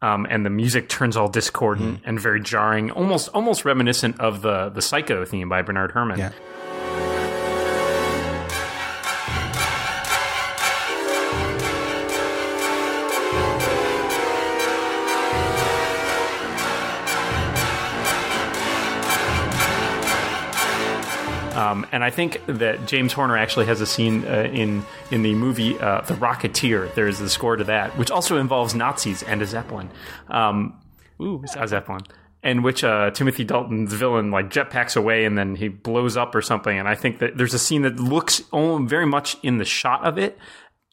Um, 0.00 0.26
and 0.30 0.46
the 0.46 0.50
music 0.50 0.88
turns 0.88 1.16
all 1.16 1.28
discordant 1.28 2.02
and 2.04 2.20
very 2.20 2.40
jarring, 2.40 2.92
almost 2.92 3.30
almost 3.34 3.64
reminiscent 3.64 4.20
of 4.20 4.42
the 4.42 4.68
the 4.68 4.80
Psycho 4.80 5.24
theme 5.24 5.48
by 5.48 5.62
Bernard 5.62 5.90
Herrmann. 5.92 6.18
Yeah. 6.18 6.32
Um, 21.68 21.86
and 21.92 22.02
I 22.04 22.10
think 22.10 22.40
that 22.46 22.86
James 22.86 23.12
Horner 23.12 23.36
actually 23.36 23.66
has 23.66 23.80
a 23.80 23.86
scene 23.86 24.24
uh, 24.26 24.50
in 24.52 24.84
in 25.10 25.22
the 25.22 25.34
movie 25.34 25.78
uh, 25.78 26.00
The 26.02 26.14
Rocketeer. 26.14 26.94
There 26.94 27.08
is 27.08 27.18
the 27.18 27.28
score 27.28 27.56
to 27.56 27.64
that, 27.64 27.96
which 27.98 28.10
also 28.10 28.36
involves 28.38 28.74
Nazis 28.74 29.22
and 29.22 29.42
a 29.42 29.46
zeppelin. 29.46 29.90
Um, 30.28 30.80
Ooh, 31.20 31.42
a 31.56 31.68
zeppelin. 31.68 32.02
In 32.42 32.62
which 32.62 32.84
uh, 32.84 33.10
Timothy 33.10 33.42
Dalton's 33.44 33.92
villain 33.92 34.30
like 34.30 34.48
jetpacks 34.48 34.96
away 34.96 35.24
and 35.24 35.36
then 35.36 35.56
he 35.56 35.66
blows 35.68 36.16
up 36.16 36.34
or 36.34 36.40
something. 36.40 36.78
And 36.78 36.86
I 36.86 36.94
think 36.94 37.18
that 37.18 37.36
there's 37.36 37.52
a 37.52 37.58
scene 37.58 37.82
that 37.82 37.98
looks 37.98 38.42
very 38.52 39.06
much 39.06 39.36
in 39.42 39.58
the 39.58 39.64
shot 39.64 40.06
of 40.06 40.18
it, 40.18 40.38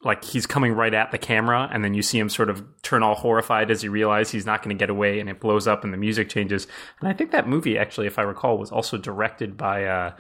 like 0.04 0.24
he's 0.24 0.48
coming 0.48 0.74
right 0.74 0.94
at 0.94 1.12
the 1.12 1.20
camera, 1.20 1.70
and 1.72 1.84
then 1.84 1.94
you 1.94 2.02
see 2.02 2.18
him 2.18 2.30
sort 2.30 2.50
of 2.50 2.64
turn 2.82 3.04
all 3.04 3.16
horrified 3.16 3.70
as 3.70 3.84
he 3.84 3.90
realizes 3.90 4.32
he's 4.32 4.46
not 4.46 4.64
going 4.64 4.76
to 4.76 4.80
get 4.80 4.90
away, 4.90 5.20
and 5.20 5.30
it 5.30 5.40
blows 5.40 5.68
up 5.68 5.84
and 5.84 5.94
the 5.94 5.98
music 5.98 6.30
changes. 6.30 6.68
And 7.00 7.10
I 7.10 7.14
think 7.14 7.30
that 7.32 7.48
movie, 7.48 7.78
actually, 7.78 8.08
if 8.08 8.18
I 8.18 8.24
recall, 8.24 8.58
was 8.58 8.72
also 8.72 8.98
directed 8.98 9.56
by 9.56 9.86
uh, 9.86 10.14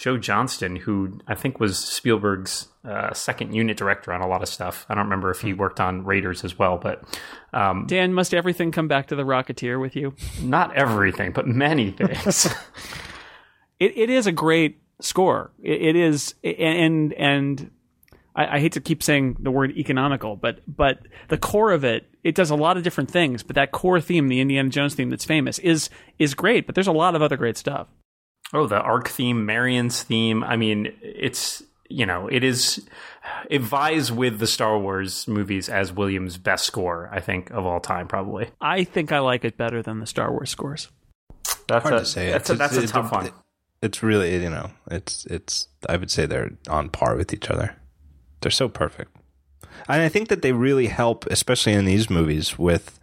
Joe 0.00 0.16
Johnston, 0.16 0.76
who 0.76 1.20
I 1.26 1.34
think 1.34 1.60
was 1.60 1.78
Spielberg's 1.78 2.68
uh, 2.86 3.12
second 3.12 3.54
unit 3.54 3.76
director 3.76 4.14
on 4.14 4.22
a 4.22 4.26
lot 4.26 4.42
of 4.42 4.48
stuff. 4.48 4.86
I 4.88 4.94
don't 4.94 5.04
remember 5.04 5.30
if 5.30 5.42
he 5.42 5.52
worked 5.52 5.78
on 5.78 6.06
Raiders 6.06 6.42
as 6.42 6.58
well, 6.58 6.78
but 6.78 7.04
um, 7.52 7.84
Dan, 7.86 8.14
must 8.14 8.32
everything 8.32 8.72
come 8.72 8.88
back 8.88 9.08
to 9.08 9.14
the 9.14 9.24
Rocketeer 9.24 9.78
with 9.78 9.94
you? 9.94 10.14
not 10.40 10.74
everything, 10.74 11.32
but 11.32 11.46
many 11.46 11.92
things. 11.92 12.48
It, 13.78 13.96
it 13.96 14.10
is 14.10 14.26
a 14.26 14.32
great 14.32 14.82
score. 15.00 15.52
It, 15.62 15.80
it 15.80 15.96
is, 15.96 16.34
and 16.44 17.14
and 17.14 17.70
I, 18.36 18.56
I 18.56 18.60
hate 18.60 18.72
to 18.72 18.80
keep 18.82 19.02
saying 19.02 19.38
the 19.40 19.50
word 19.50 19.74
economical, 19.74 20.36
but 20.36 20.60
but 20.66 20.98
the 21.28 21.38
core 21.38 21.72
of 21.72 21.82
it, 21.82 22.06
it 22.22 22.34
does 22.34 22.50
a 22.50 22.56
lot 22.56 22.76
of 22.76 22.82
different 22.82 23.10
things. 23.10 23.42
But 23.42 23.56
that 23.56 23.72
core 23.72 23.98
theme, 23.98 24.28
the 24.28 24.38
Indiana 24.38 24.68
Jones 24.68 24.94
theme 24.94 25.08
that's 25.08 25.24
famous, 25.24 25.58
is 25.60 25.88
is 26.18 26.34
great. 26.34 26.66
But 26.66 26.74
there's 26.74 26.88
a 26.88 26.92
lot 26.92 27.14
of 27.14 27.22
other 27.22 27.38
great 27.38 27.56
stuff. 27.56 27.88
Oh, 28.52 28.66
the 28.66 28.80
ark 28.80 29.08
theme, 29.08 29.46
Marion's 29.46 30.02
theme. 30.02 30.42
I 30.42 30.56
mean, 30.56 30.92
it's 31.02 31.62
you 31.88 32.06
know, 32.06 32.28
it 32.28 32.44
is 32.44 32.86
it 33.48 33.60
vies 33.62 34.10
with 34.12 34.38
the 34.38 34.46
Star 34.46 34.78
Wars 34.78 35.26
movies 35.28 35.68
as 35.68 35.92
Williams' 35.92 36.36
best 36.38 36.64
score, 36.66 37.08
I 37.12 37.20
think, 37.20 37.50
of 37.50 37.64
all 37.66 37.80
time, 37.80 38.06
probably. 38.08 38.48
I 38.60 38.84
think 38.84 39.12
I 39.12 39.18
like 39.20 39.44
it 39.44 39.56
better 39.56 39.82
than 39.82 40.00
the 40.00 40.06
Star 40.06 40.30
Wars 40.30 40.50
scores. 40.50 40.88
That's 41.68 41.82
Hard 41.82 41.94
a, 41.94 41.98
to 42.00 42.04
say. 42.06 42.30
That's 42.30 42.50
a, 42.50 42.54
It's- 42.54 42.58
that's 42.70 42.74
a 42.76 42.84
it's- 42.84 42.90
tough 42.92 43.12
one. 43.12 43.30
It's 43.82 44.02
really 44.02 44.42
you 44.42 44.50
know 44.50 44.72
it's 44.90 45.24
it's 45.24 45.66
I 45.88 45.96
would 45.96 46.10
say 46.10 46.26
they're 46.26 46.50
on 46.68 46.90
par 46.90 47.16
with 47.16 47.32
each 47.32 47.48
other. 47.50 47.76
They're 48.42 48.50
so 48.50 48.68
perfect, 48.68 49.16
and 49.88 50.02
I 50.02 50.10
think 50.10 50.28
that 50.28 50.42
they 50.42 50.52
really 50.52 50.88
help, 50.88 51.24
especially 51.26 51.72
in 51.72 51.86
these 51.86 52.10
movies, 52.10 52.58
with 52.58 52.99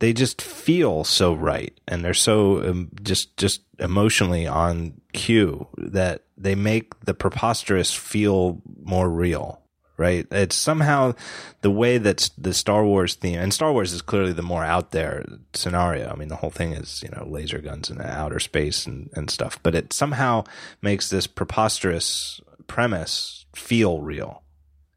they 0.00 0.12
just 0.12 0.42
feel 0.42 1.04
so 1.04 1.32
right 1.32 1.78
and 1.86 2.04
they're 2.04 2.12
so 2.12 2.68
um, 2.68 2.90
just 3.02 3.36
just 3.36 3.62
emotionally 3.78 4.46
on 4.46 5.00
cue 5.12 5.66
that 5.78 6.24
they 6.36 6.54
make 6.54 6.98
the 7.04 7.14
preposterous 7.14 7.94
feel 7.94 8.60
more 8.82 9.08
real 9.08 9.60
right? 10.00 10.26
It's 10.30 10.56
somehow 10.56 11.12
the 11.60 11.70
way 11.70 11.98
that 11.98 12.30
the 12.38 12.54
star 12.54 12.86
wars 12.86 13.16
theme 13.16 13.38
and 13.38 13.52
star 13.52 13.70
wars 13.70 13.92
is 13.92 14.00
clearly 14.00 14.32
the 14.32 14.40
more 14.40 14.64
out 14.64 14.92
there 14.92 15.26
scenario. 15.52 16.10
I 16.10 16.16
mean 16.16 16.28
the 16.28 16.36
whole 16.36 16.50
thing 16.50 16.72
is 16.72 17.02
you 17.02 17.10
know 17.10 17.26
laser 17.28 17.58
guns 17.58 17.90
in 17.90 18.00
outer 18.00 18.40
space 18.40 18.86
and, 18.86 19.10
and 19.12 19.30
stuff 19.30 19.62
but 19.62 19.74
it 19.74 19.92
somehow 19.92 20.44
makes 20.80 21.10
this 21.10 21.26
preposterous 21.26 22.40
premise 22.66 23.44
feel 23.54 24.00
real. 24.00 24.42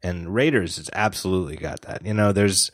And 0.01 0.33
raiders 0.33 0.77
has 0.77 0.89
absolutely 0.93 1.57
got 1.57 1.81
that. 1.81 2.05
You 2.05 2.13
know 2.13 2.31
there's 2.31 2.71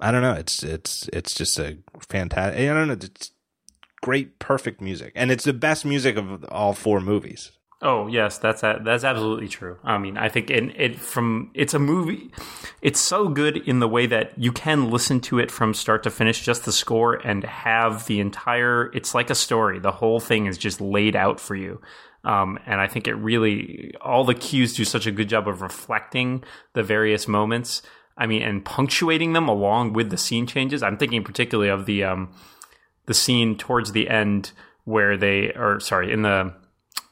I 0.00 0.10
don't 0.10 0.22
know. 0.22 0.32
It's 0.32 0.62
it's 0.62 1.08
it's 1.12 1.34
just 1.34 1.58
a 1.58 1.78
fantastic. 2.08 2.60
I 2.60 2.66
don't 2.72 2.88
know. 2.88 2.94
It's 2.94 3.32
great, 4.02 4.38
perfect 4.38 4.80
music, 4.80 5.12
and 5.14 5.30
it's 5.30 5.44
the 5.44 5.52
best 5.52 5.84
music 5.84 6.16
of 6.16 6.44
all 6.44 6.72
four 6.72 7.00
movies. 7.00 7.52
Oh 7.82 8.08
yes, 8.08 8.36
that's 8.36 8.60
that's 8.60 9.04
absolutely 9.04 9.48
true. 9.48 9.78
I 9.82 9.96
mean, 9.96 10.18
I 10.18 10.28
think 10.28 10.50
it, 10.50 10.78
it 10.78 11.00
from 11.00 11.50
it's 11.54 11.72
a 11.72 11.78
movie. 11.78 12.30
It's 12.82 13.00
so 13.00 13.28
good 13.28 13.56
in 13.56 13.78
the 13.78 13.88
way 13.88 14.06
that 14.06 14.38
you 14.38 14.52
can 14.52 14.90
listen 14.90 15.20
to 15.22 15.38
it 15.38 15.50
from 15.50 15.72
start 15.72 16.02
to 16.02 16.10
finish, 16.10 16.44
just 16.44 16.66
the 16.66 16.72
score, 16.72 17.14
and 17.14 17.42
have 17.44 18.06
the 18.06 18.20
entire. 18.20 18.90
It's 18.92 19.14
like 19.14 19.30
a 19.30 19.34
story. 19.34 19.78
The 19.78 19.92
whole 19.92 20.20
thing 20.20 20.44
is 20.44 20.58
just 20.58 20.80
laid 20.80 21.16
out 21.16 21.40
for 21.40 21.54
you. 21.54 21.80
Um, 22.22 22.58
and 22.66 22.82
I 22.82 22.86
think 22.86 23.08
it 23.08 23.14
really 23.14 23.94
all 24.02 24.24
the 24.24 24.34
cues 24.34 24.74
do 24.74 24.84
such 24.84 25.06
a 25.06 25.12
good 25.12 25.30
job 25.30 25.48
of 25.48 25.62
reflecting 25.62 26.44
the 26.74 26.82
various 26.82 27.26
moments. 27.26 27.80
I 28.20 28.26
mean, 28.26 28.42
and 28.42 28.62
punctuating 28.62 29.32
them 29.32 29.48
along 29.48 29.94
with 29.94 30.10
the 30.10 30.18
scene 30.18 30.46
changes. 30.46 30.82
I'm 30.82 30.98
thinking 30.98 31.24
particularly 31.24 31.70
of 31.70 31.86
the 31.86 32.04
um, 32.04 32.32
the 33.06 33.14
scene 33.14 33.56
towards 33.56 33.92
the 33.92 34.08
end 34.08 34.52
where 34.84 35.16
they, 35.16 35.52
or 35.54 35.80
sorry, 35.80 36.12
in 36.12 36.22
the 36.22 36.54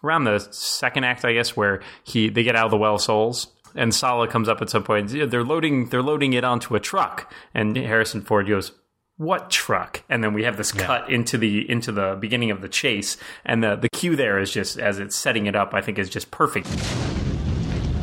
around 0.04 0.24
the 0.24 0.38
second 0.50 1.04
act, 1.04 1.24
I 1.24 1.32
guess, 1.32 1.56
where 1.56 1.80
he 2.04 2.28
they 2.28 2.42
get 2.42 2.54
out 2.54 2.66
of 2.66 2.70
the 2.70 2.76
well 2.76 2.96
of 2.96 3.00
souls. 3.00 3.48
And 3.74 3.94
Sallah 3.94 4.28
comes 4.28 4.48
up 4.48 4.62
at 4.62 4.70
some 4.70 4.82
point. 4.82 5.08
They're 5.10 5.44
loading. 5.44 5.88
They're 5.88 6.02
loading 6.02 6.32
it 6.34 6.44
onto 6.44 6.74
a 6.74 6.80
truck, 6.80 7.32
and 7.54 7.76
Harrison 7.76 8.22
Ford 8.22 8.48
goes, 8.48 8.72
"What 9.16 9.50
truck?" 9.50 10.02
And 10.08 10.24
then 10.24 10.32
we 10.32 10.44
have 10.44 10.56
this 10.56 10.74
yeah. 10.74 10.84
cut 10.84 11.10
into 11.10 11.38
the 11.38 11.70
into 11.70 11.92
the 11.92 12.16
beginning 12.20 12.50
of 12.50 12.60
the 12.60 12.68
chase, 12.68 13.16
and 13.44 13.62
the 13.62 13.76
the 13.76 13.88
cue 13.88 14.16
there 14.16 14.38
is 14.38 14.50
just 14.50 14.78
as 14.78 14.98
it's 14.98 15.16
setting 15.16 15.46
it 15.46 15.54
up. 15.54 15.74
I 15.74 15.80
think 15.80 15.98
is 15.98 16.10
just 16.10 16.30
perfect. 16.30 16.66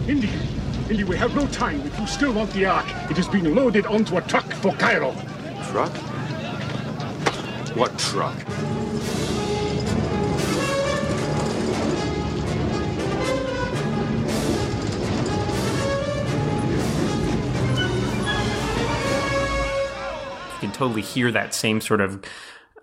Indy, 0.08 0.30
Indy, 0.88 1.04
we 1.04 1.18
have 1.18 1.34
no 1.36 1.48
time. 1.48 1.82
If 1.82 2.00
you 2.00 2.06
still 2.06 2.32
want 2.32 2.52
the 2.52 2.68
Ark, 2.68 2.86
it 3.10 3.18
is 3.18 3.28
being 3.28 3.56
loaded 3.56 3.88
onto 3.88 4.18
a 4.18 4.22
truck 4.22 4.46
for 4.46 4.72
Cairo. 4.74 5.14
Truck? 5.72 5.92
What 7.76 7.98
truck? 7.98 8.38
You 20.54 20.60
can 20.60 20.72
totally 20.72 21.02
hear 21.02 21.32
that 21.32 21.56
same 21.56 21.82
sort 21.82 22.00
of 22.00 22.24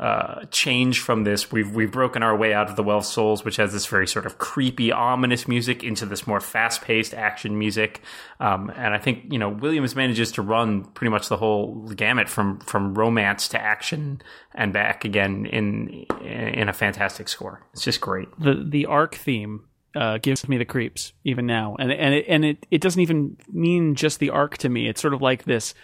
uh, 0.02 0.44
change 0.50 0.98
from 0.98 1.22
this. 1.22 1.52
We've 1.52 1.72
we've 1.72 1.92
broken 1.92 2.24
our 2.24 2.36
way 2.36 2.52
out 2.52 2.68
of 2.68 2.74
the 2.74 2.82
Well 2.82 2.98
of 2.98 3.04
Souls, 3.04 3.44
which 3.44 3.54
has 3.54 3.72
this 3.72 3.86
very 3.86 4.08
sort 4.08 4.26
of 4.26 4.36
creepy, 4.36 4.90
ominous 4.90 5.46
music, 5.46 5.84
into 5.84 6.06
this 6.06 6.26
more 6.26 6.40
fast 6.40 6.82
paced 6.82 7.14
action 7.14 7.56
music. 7.56 8.00
Um, 8.40 8.72
and 8.74 8.94
I 8.94 8.98
think 8.98 9.32
you 9.32 9.38
know 9.38 9.48
Williams 9.48 9.94
manages 9.94 10.32
to 10.32 10.42
run 10.42 10.86
pretty 10.86 11.10
much 11.10 11.28
the 11.28 11.36
whole 11.36 11.86
gamut 11.94 12.28
from 12.28 12.58
from 12.58 12.94
romance 12.94 13.46
to 13.48 13.60
action 13.60 14.20
and 14.56 14.72
back 14.72 15.04
again 15.04 15.46
in 15.46 16.04
in 16.20 16.68
a 16.68 16.72
fantastic 16.72 17.28
score. 17.28 17.64
It's 17.72 17.84
just 17.84 18.00
great. 18.00 18.26
The 18.40 18.66
the 18.68 18.86
Ark 18.86 19.14
theme 19.14 19.68
uh, 19.94 20.18
gives 20.18 20.48
me 20.48 20.58
the 20.58 20.64
creeps 20.64 21.12
even 21.22 21.46
now, 21.46 21.76
and 21.78 21.92
and 21.92 22.12
it, 22.12 22.24
and 22.28 22.44
it 22.44 22.66
it 22.72 22.80
doesn't 22.80 23.02
even 23.02 23.36
mean 23.52 23.94
just 23.94 24.18
the 24.18 24.30
ark 24.30 24.58
to 24.58 24.68
me. 24.68 24.88
It's 24.88 25.00
sort 25.00 25.14
of 25.14 25.22
like 25.22 25.44
this 25.44 25.74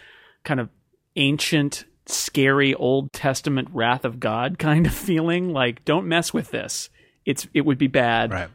kind 0.42 0.58
of 0.58 0.70
ancient 1.14 1.84
scary 2.08 2.74
Old 2.74 3.12
Testament 3.12 3.68
wrath 3.72 4.04
of 4.04 4.20
God 4.20 4.58
kind 4.58 4.86
of 4.86 4.94
feeling. 4.94 5.52
Like, 5.52 5.84
don't 5.84 6.08
mess 6.08 6.32
with 6.32 6.50
this. 6.50 6.90
It's 7.24 7.46
it 7.54 7.62
would 7.62 7.78
be 7.78 7.88
bad. 7.88 8.32
Right. 8.32 8.48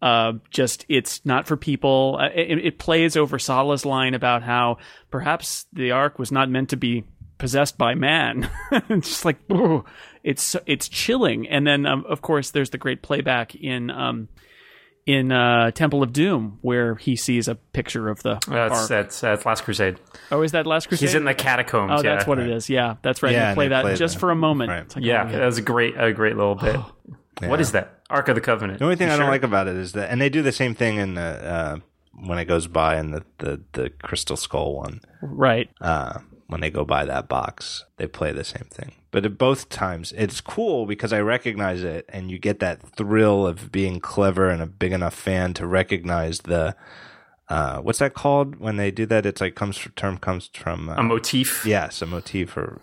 Uh, 0.00 0.34
just 0.50 0.84
it's 0.88 1.24
not 1.24 1.46
for 1.46 1.56
people. 1.56 2.18
Uh, 2.20 2.28
it, 2.34 2.64
it, 2.64 2.78
plays 2.78 3.16
over 3.16 3.38
Sallah's 3.38 3.86
line 3.86 4.12
about 4.14 4.42
how 4.42 4.76
perhaps 5.10 5.66
the 5.72 5.90
ark 5.90 6.18
was 6.18 6.30
not 6.30 6.50
meant 6.50 6.68
to 6.70 6.76
be 6.76 7.04
possessed 7.38 7.78
by 7.78 7.94
man. 7.94 8.50
it's 8.72 9.08
just 9.08 9.24
like 9.24 9.38
it's 10.22 10.54
it's 10.66 10.88
chilling. 10.88 11.48
And 11.48 11.66
then 11.66 11.86
um, 11.86 12.04
of 12.06 12.20
course 12.20 12.50
there's 12.50 12.70
the 12.70 12.78
great 12.78 13.02
playback 13.02 13.54
in 13.54 13.90
um, 13.90 14.28
in 15.06 15.30
uh, 15.30 15.70
Temple 15.70 16.02
of 16.02 16.12
Doom, 16.12 16.58
where 16.62 16.96
he 16.96 17.16
sees 17.16 17.46
a 17.48 17.54
picture 17.54 18.08
of 18.08 18.22
the. 18.22 18.40
That's 18.48 18.88
that's, 18.88 19.20
that's 19.20 19.46
Last 19.46 19.62
Crusade. 19.62 19.98
Oh, 20.32 20.42
is 20.42 20.52
that 20.52 20.66
Last 20.66 20.88
Crusade? 20.88 21.08
He's 21.08 21.14
in 21.14 21.24
the 21.24 21.34
catacombs. 21.34 21.92
Oh, 21.92 21.96
yeah. 21.96 22.16
that's 22.16 22.26
what 22.26 22.38
it 22.38 22.50
is. 22.50 22.68
Yeah, 22.68 22.96
that's 23.02 23.22
right. 23.22 23.32
Yeah, 23.32 23.50
you 23.50 23.54
play 23.54 23.68
that 23.68 23.82
play 23.82 23.94
just 23.94 24.14
that. 24.14 24.20
for 24.20 24.30
a 24.30 24.36
moment. 24.36 24.70
Right. 24.70 24.96
Like, 24.96 25.04
yeah, 25.04 25.24
oh, 25.26 25.32
that 25.32 25.46
was 25.46 25.58
a 25.58 25.62
great 25.62 25.94
a 25.96 26.12
great 26.12 26.36
little 26.36 26.56
bit. 26.56 26.76
What 27.38 27.60
is 27.60 27.72
that? 27.72 28.00
Ark 28.08 28.28
of 28.28 28.34
the 28.34 28.40
Covenant. 28.40 28.78
The 28.78 28.86
only 28.86 28.96
thing 28.96 29.08
You 29.08 29.14
I 29.14 29.18
don't 29.18 29.28
like 29.28 29.42
about 29.42 29.68
it 29.68 29.76
is 29.76 29.92
that, 29.92 30.10
and 30.10 30.18
they 30.18 30.30
do 30.30 30.40
the 30.40 30.52
same 30.52 30.74
thing 30.74 30.96
in 30.96 31.14
the 31.16 31.20
uh, 31.20 31.76
when 32.14 32.38
it 32.38 32.46
goes 32.46 32.66
by 32.66 32.98
in 32.98 33.10
the 33.10 33.24
the, 33.36 33.60
the 33.72 33.90
Crystal 33.90 34.38
Skull 34.38 34.74
one. 34.74 35.02
Right. 35.20 35.68
Uh, 35.78 36.20
when 36.46 36.62
they 36.62 36.70
go 36.70 36.86
by 36.86 37.04
that 37.04 37.28
box, 37.28 37.84
they 37.98 38.06
play 38.06 38.32
the 38.32 38.42
same 38.42 38.68
thing. 38.70 38.92
But 39.16 39.24
at 39.24 39.38
both 39.38 39.70
times, 39.70 40.12
it's 40.14 40.42
cool 40.42 40.84
because 40.84 41.10
I 41.10 41.20
recognize 41.20 41.82
it, 41.82 42.04
and 42.10 42.30
you 42.30 42.38
get 42.38 42.58
that 42.58 42.82
thrill 42.82 43.46
of 43.46 43.72
being 43.72 43.98
clever 43.98 44.50
and 44.50 44.60
a 44.60 44.66
big 44.66 44.92
enough 44.92 45.14
fan 45.14 45.54
to 45.54 45.66
recognize 45.66 46.40
the. 46.40 46.76
Uh, 47.48 47.78
what's 47.78 48.00
that 48.00 48.12
called 48.12 48.56
when 48.56 48.76
they 48.76 48.90
do 48.90 49.06
that? 49.06 49.24
It's 49.24 49.40
like 49.40 49.54
comes 49.54 49.88
term 49.96 50.18
comes 50.18 50.50
from 50.52 50.90
uh, 50.90 50.96
a 50.96 51.02
motif. 51.02 51.64
Yes, 51.64 52.02
a 52.02 52.06
motif, 52.06 52.58
or 52.58 52.78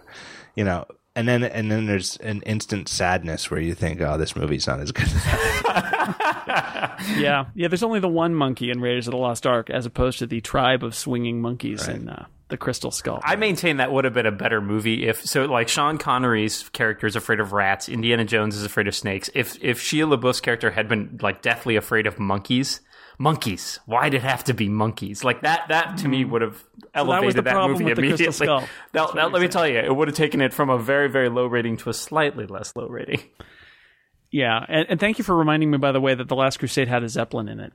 you 0.56 0.64
know, 0.64 0.88
and 1.16 1.28
then 1.28 1.44
and 1.44 1.72
then 1.72 1.86
there's 1.86 2.18
an 2.18 2.42
instant 2.42 2.90
sadness 2.90 3.52
where 3.52 3.60
you 3.60 3.76
think, 3.76 4.02
oh, 4.02 4.18
this 4.18 4.36
movie's 4.36 4.68
not 4.68 4.80
as 4.80 4.92
good. 4.92 5.06
as 5.06 5.24
yeah, 7.18 7.46
yeah. 7.54 7.68
There's 7.68 7.84
only 7.84 8.00
the 8.00 8.10
one 8.10 8.34
monkey 8.34 8.72
in 8.72 8.82
Raiders 8.82 9.08
of 9.08 9.12
the 9.12 9.18
Lost 9.18 9.46
Ark, 9.46 9.70
as 9.70 9.86
opposed 9.86 10.20
to 10.20 10.28
the 10.28 10.42
tribe 10.42 10.84
of 10.84 10.96
swinging 10.96 11.40
monkeys 11.40 11.88
in 11.88 12.10
uh, 12.10 12.26
the 12.50 12.58
Crystal 12.58 12.92
Skull. 12.92 13.22
I 13.24 13.36
maintain 13.36 13.78
that 13.78 13.92
would 13.92 14.06
have 14.06 14.14
been 14.14 14.26
a 14.26 14.32
better 14.32 14.60
movie 14.60 15.08
if 15.08 15.24
so. 15.24 15.46
Like 15.46 15.70
Sean 15.70 15.98
Connery's 15.98 16.68
character 16.70 17.06
is 17.06 17.16
afraid 17.16 17.40
of 17.40 17.54
rats. 17.54 17.90
Indiana 17.90 18.26
Jones 18.26 18.56
is 18.56 18.66
afraid 18.66 18.88
of 18.88 18.96
snakes. 18.96 19.30
If 19.36 19.64
if 19.64 19.80
Shia 19.80 20.12
LaBeouf's 20.12 20.42
character 20.42 20.72
had 20.72 20.88
been 20.88 21.20
like 21.22 21.42
deathly 21.44 21.76
afraid 21.76 22.08
of 22.08 22.20
monkeys, 22.20 22.82
monkeys. 23.18 23.80
Why 23.86 24.10
did 24.10 24.18
it 24.18 24.24
have 24.24 24.44
to 24.46 24.54
be 24.54 24.70
monkeys? 24.70 25.24
Like 25.24 25.42
that. 25.42 25.68
That 25.70 25.98
to 26.00 26.08
me 26.08 26.26
would 26.26 26.42
have 26.42 26.64
that 26.78 26.90
elevated 26.96 27.36
the 27.36 27.42
that, 27.44 27.52
problem 27.52 27.74
movie 27.74 27.86
with 27.86 27.96
the 27.96 28.26
Crystal 28.26 28.48
immediately. 28.48 28.70
Now, 28.94 29.12
now 29.16 29.28
let 29.28 29.42
me 29.42 29.48
tell 29.48 29.68
you, 29.68 29.80
it 29.80 29.96
would 29.96 30.08
have 30.08 30.18
taken 30.18 30.42
it 30.42 30.54
from 30.54 30.70
a 30.70 30.78
very 30.78 31.10
very 31.10 31.30
low 31.30 31.46
rating 31.46 31.78
to 31.78 31.90
a 31.90 31.94
slightly 31.94 32.46
less 32.46 32.76
low 32.76 32.88
rating. 32.88 33.22
yeah, 34.32 34.66
and, 34.68 34.88
and 34.90 35.00
thank 35.00 35.18
you 35.18 35.24
for 35.24 35.36
reminding 35.36 35.72
me, 35.72 35.78
by 35.78 35.92
the 35.92 36.02
way, 36.02 36.16
that 36.16 36.28
the 36.28 36.36
Last 36.36 36.58
Crusade 36.60 36.88
had 36.88 37.04
a 37.04 37.10
zeppelin 37.10 37.48
in 37.48 37.60
it. 37.60 37.74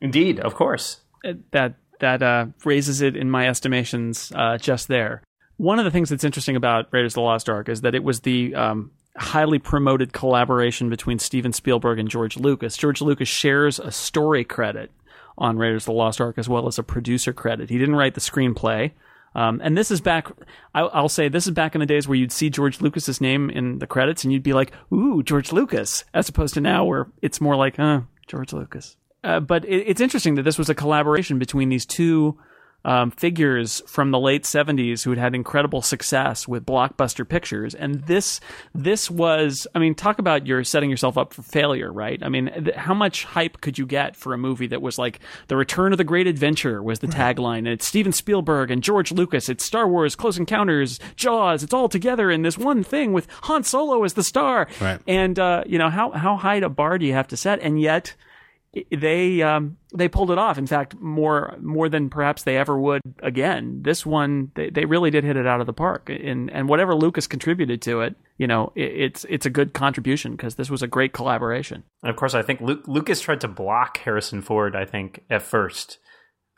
Indeed, 0.00 0.40
of 0.40 0.54
course. 0.54 1.00
Uh, 1.24 1.34
That 1.52 1.74
that 2.00 2.22
uh, 2.22 2.46
raises 2.64 3.00
it 3.00 3.16
in 3.16 3.30
my 3.30 3.48
estimations 3.48 4.32
uh, 4.34 4.58
just 4.58 4.88
there. 4.88 5.22
One 5.56 5.80
of 5.80 5.84
the 5.84 5.90
things 5.90 6.10
that's 6.10 6.22
interesting 6.22 6.54
about 6.54 6.86
Raiders 6.92 7.12
of 7.12 7.16
the 7.16 7.20
Lost 7.22 7.48
Ark 7.48 7.68
is 7.68 7.80
that 7.80 7.96
it 7.96 8.04
was 8.04 8.20
the 8.20 8.54
um, 8.54 8.92
highly 9.18 9.58
promoted 9.58 10.12
collaboration 10.12 10.88
between 10.88 11.18
Steven 11.18 11.52
Spielberg 11.52 11.98
and 11.98 12.08
George 12.08 12.36
Lucas. 12.36 12.76
George 12.76 13.00
Lucas 13.00 13.28
shares 13.28 13.78
a 13.78 13.90
story 13.90 14.44
credit 14.44 14.90
on 15.36 15.58
Raiders 15.58 15.82
of 15.82 15.86
the 15.86 15.92
Lost 15.92 16.20
Ark 16.20 16.38
as 16.38 16.48
well 16.48 16.66
as 16.66 16.78
a 16.78 16.82
producer 16.82 17.32
credit. 17.32 17.70
He 17.70 17.78
didn't 17.78 17.96
write 17.96 18.14
the 18.14 18.20
screenplay. 18.20 18.92
Um, 19.34 19.60
and 19.62 19.76
this 19.76 19.90
is 19.90 20.00
back, 20.00 20.28
I, 20.74 20.80
I'll 20.80 21.08
say, 21.08 21.28
this 21.28 21.46
is 21.46 21.52
back 21.52 21.74
in 21.74 21.80
the 21.80 21.86
days 21.86 22.08
where 22.08 22.16
you'd 22.16 22.32
see 22.32 22.50
George 22.50 22.80
Lucas's 22.80 23.20
name 23.20 23.50
in 23.50 23.78
the 23.78 23.86
credits 23.86 24.24
and 24.24 24.32
you'd 24.32 24.42
be 24.42 24.54
like, 24.54 24.72
ooh, 24.92 25.22
George 25.22 25.52
Lucas, 25.52 26.04
as 26.14 26.28
opposed 26.28 26.54
to 26.54 26.60
now 26.60 26.84
where 26.84 27.08
it's 27.20 27.40
more 27.40 27.54
like, 27.54 27.78
uh, 27.78 28.00
George 28.26 28.52
Lucas. 28.52 28.96
Uh, 29.22 29.40
but 29.40 29.64
it, 29.64 29.84
it's 29.86 30.00
interesting 30.00 30.34
that 30.36 30.42
this 30.42 30.58
was 30.58 30.68
a 30.68 30.74
collaboration 30.74 31.38
between 31.38 31.68
these 31.68 31.86
two 31.86 32.38
um, 32.84 33.10
figures 33.10 33.82
from 33.86 34.10
the 34.10 34.18
late 34.18 34.44
70s 34.44 35.04
who 35.04 35.10
had 35.10 35.18
had 35.18 35.34
incredible 35.34 35.82
success 35.82 36.46
with 36.46 36.64
blockbuster 36.64 37.28
pictures. 37.28 37.74
And 37.74 38.02
this 38.06 38.40
this 38.74 39.10
was 39.10 39.66
i 39.74 39.78
mean 39.78 39.94
talk 39.94 40.18
about 40.18 40.46
you're 40.46 40.64
setting 40.64 40.90
yourself 40.90 41.18
up 41.18 41.32
for 41.32 41.42
failure 41.42 41.92
right? 41.92 42.22
I 42.22 42.28
mean 42.28 42.50
th- 42.52 42.76
how 42.76 42.94
much 42.94 43.24
hype 43.24 43.60
could 43.60 43.78
you 43.78 43.86
get 43.86 44.16
for 44.16 44.32
a 44.34 44.38
movie 44.38 44.66
that 44.68 44.82
was 44.82 44.98
like 44.98 45.20
the 45.48 45.56
return 45.56 45.92
of 45.92 45.98
the 45.98 46.04
great 46.04 46.26
adventure 46.26 46.82
was 46.82 47.00
the 47.00 47.06
tagline 47.08 47.58
and 47.58 47.68
it's 47.68 47.86
steven 47.86 48.12
spielberg 48.12 48.70
and 48.70 48.82
george 48.82 49.10
lucas 49.12 49.48
it's 49.48 49.64
star 49.64 49.88
wars 49.88 50.14
close 50.14 50.38
encounters 50.38 51.00
jaws 51.16 51.62
it's 51.62 51.72
all 51.72 51.88
together 51.88 52.30
in 52.30 52.42
this 52.42 52.58
one 52.58 52.82
thing 52.82 53.12
with 53.12 53.26
han 53.42 53.64
solo 53.64 54.04
as 54.04 54.14
the 54.14 54.22
star. 54.22 54.68
Right. 54.80 55.00
and 55.06 55.38
uh, 55.38 55.64
you 55.66 55.78
know 55.78 55.90
how 55.90 56.10
how 56.12 56.36
high 56.36 56.56
a 56.56 56.68
bar 56.68 56.98
do 56.98 57.06
you 57.06 57.12
have 57.12 57.28
to 57.28 57.36
set? 57.36 57.60
And 57.60 57.80
yet 57.80 58.14
they 58.90 59.42
um, 59.42 59.76
they 59.94 60.08
pulled 60.08 60.30
it 60.30 60.38
off. 60.38 60.58
In 60.58 60.66
fact, 60.66 60.94
more 61.00 61.56
more 61.60 61.88
than 61.88 62.10
perhaps 62.10 62.42
they 62.42 62.56
ever 62.56 62.78
would 62.78 63.02
again. 63.22 63.82
This 63.82 64.04
one, 64.04 64.50
they, 64.54 64.70
they 64.70 64.84
really 64.84 65.10
did 65.10 65.24
hit 65.24 65.36
it 65.36 65.46
out 65.46 65.60
of 65.60 65.66
the 65.66 65.72
park. 65.72 66.10
And 66.10 66.50
and 66.50 66.68
whatever 66.68 66.94
Lucas 66.94 67.26
contributed 67.26 67.82
to 67.82 68.00
it, 68.02 68.16
you 68.36 68.46
know, 68.46 68.72
it, 68.74 68.92
it's 68.94 69.26
it's 69.28 69.46
a 69.46 69.50
good 69.50 69.74
contribution 69.74 70.32
because 70.32 70.56
this 70.56 70.70
was 70.70 70.82
a 70.82 70.86
great 70.86 71.12
collaboration. 71.12 71.84
And 72.02 72.10
of 72.10 72.16
course, 72.16 72.34
I 72.34 72.42
think 72.42 72.60
Lu- 72.60 72.82
Lucas 72.86 73.20
tried 73.20 73.40
to 73.42 73.48
block 73.48 73.98
Harrison 73.98 74.42
Ford. 74.42 74.76
I 74.76 74.84
think 74.84 75.24
at 75.30 75.42
first. 75.42 75.98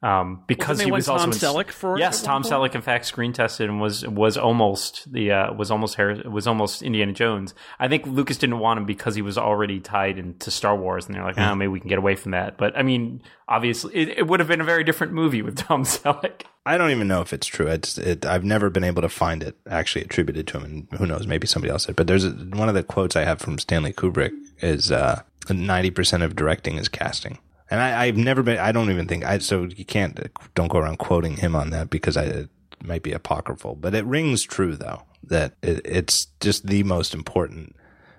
Um, 0.03 0.45
because 0.47 0.79
Wasn't 0.79 0.87
he 0.87 0.93
was 0.93 1.09
want 1.09 1.21
also 1.21 1.39
Tom 1.39 1.55
Selleck 1.57 1.71
for 1.71 1.99
yes, 1.99 2.23
Tom 2.23 2.43
point? 2.43 2.55
Selleck 2.55 2.75
in 2.75 2.81
fact 2.81 3.05
screen 3.05 3.35
tested 3.35 3.69
and 3.69 3.83
was 3.83 4.07
was 4.09 4.39
almost 4.39 5.13
the 5.13 5.31
uh, 5.33 5.53
was 5.53 5.71
almost 5.71 5.97
Harris, 5.97 6.25
was 6.25 6.47
almost 6.47 6.81
Indiana 6.83 7.13
Jones. 7.13 7.53
I 7.79 7.87
think 7.89 8.07
Lucas 8.07 8.39
didn't 8.39 8.61
want 8.61 8.79
him 8.79 8.87
because 8.87 9.15
he 9.15 9.21
was 9.21 9.37
already 9.37 9.79
tied 9.79 10.17
into 10.19 10.51
Star 10.51 10.75
Wars, 10.75 11.05
and 11.07 11.15
they're 11.15 11.23
like, 11.25 11.37
Hmm. 11.37 11.43
oh, 11.43 11.55
maybe 11.55 11.69
we 11.69 11.81
can 11.81 11.89
get 11.91 11.99
away 11.99 12.17
from 12.17 12.33
that. 12.33 12.57
But 12.57 12.75
I 12.79 12.83
mean, 12.83 13.21
obviously, 13.47 13.95
it, 13.95 14.09
it 14.21 14.27
would 14.27 14.41
have 14.41 14.49
been 14.49 14.63
a 14.63 14.65
very 14.65 14.85
different 14.85 15.13
movie 15.13 15.43
with 15.43 15.57
Tom 15.67 15.85
Selleck. 15.85 16.45
I 16.65 16.79
don't 16.79 16.93
even 16.93 17.07
know 17.07 17.21
if 17.21 17.35
it's 17.35 17.47
true. 17.47 17.67
It's 17.67 17.99
it, 17.99 18.25
I've 18.25 18.45
never 18.45 18.71
been 18.71 18.85
able 18.85 19.03
to 19.03 19.09
find 19.11 19.43
it 19.43 19.57
actually 19.69 20.05
attributed 20.05 20.47
to 20.47 20.59
him, 20.61 20.65
and 20.65 20.99
who 20.99 21.05
knows? 21.07 21.27
Maybe 21.27 21.47
somebody 21.47 21.73
else 21.73 21.85
did. 21.85 21.97
But 21.97 22.07
there's 22.07 22.25
a, 22.25 22.31
one 22.31 22.71
of 22.71 22.75
the 22.75 22.83
quotes 22.83 23.17
I 23.17 23.25
have 23.25 23.39
from 23.39 23.59
Stanley 23.59 23.93
Kubrick 23.93 24.33
is 24.63 24.91
uh, 24.91 25.21
ninety 25.51 25.91
percent 25.91 26.23
of 26.23 26.37
directing 26.37 26.77
is 26.77 26.89
casting, 26.89 27.37
and 27.71 27.81
I, 27.81 28.05
I've 28.05 28.17
never 28.17 28.43
been. 28.43 28.59
I 28.59 28.73
don't 28.73 28.91
even 28.91 29.07
think 29.07 29.25
I. 29.25 29.39
So 29.39 29.65
you 29.65 29.85
can't 29.85 30.19
uh, 30.19 30.25
don't 30.55 30.69
go 30.69 30.79
around 30.79 30.99
quoting 30.99 31.37
him 31.37 31.55
on 31.57 31.71
that 31.71 31.91
because 31.91 32.17
I 32.17 32.25
it 32.25 32.49
might 32.83 33.03
be 33.03 33.13
apocryphal, 33.13 33.77
but 33.77 33.95
it 33.95 34.05
rings 34.05 34.43
true 34.43 34.77
though 34.77 35.03
that 35.25 35.55
it, 35.63 35.81
it's 35.85 36.27
just 36.41 36.67
the 36.67 36.83
most 36.83 37.15
important 37.15 37.77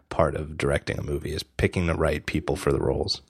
part 0.10 0.36
of 0.36 0.58
directing 0.58 1.00
a 1.00 1.04
movie 1.04 1.34
is 1.34 1.44
picking 1.44 1.88
the 1.88 1.96
right 1.96 2.26
people 2.26 2.56
for 2.56 2.72
the 2.72 2.80
roles. 2.80 3.22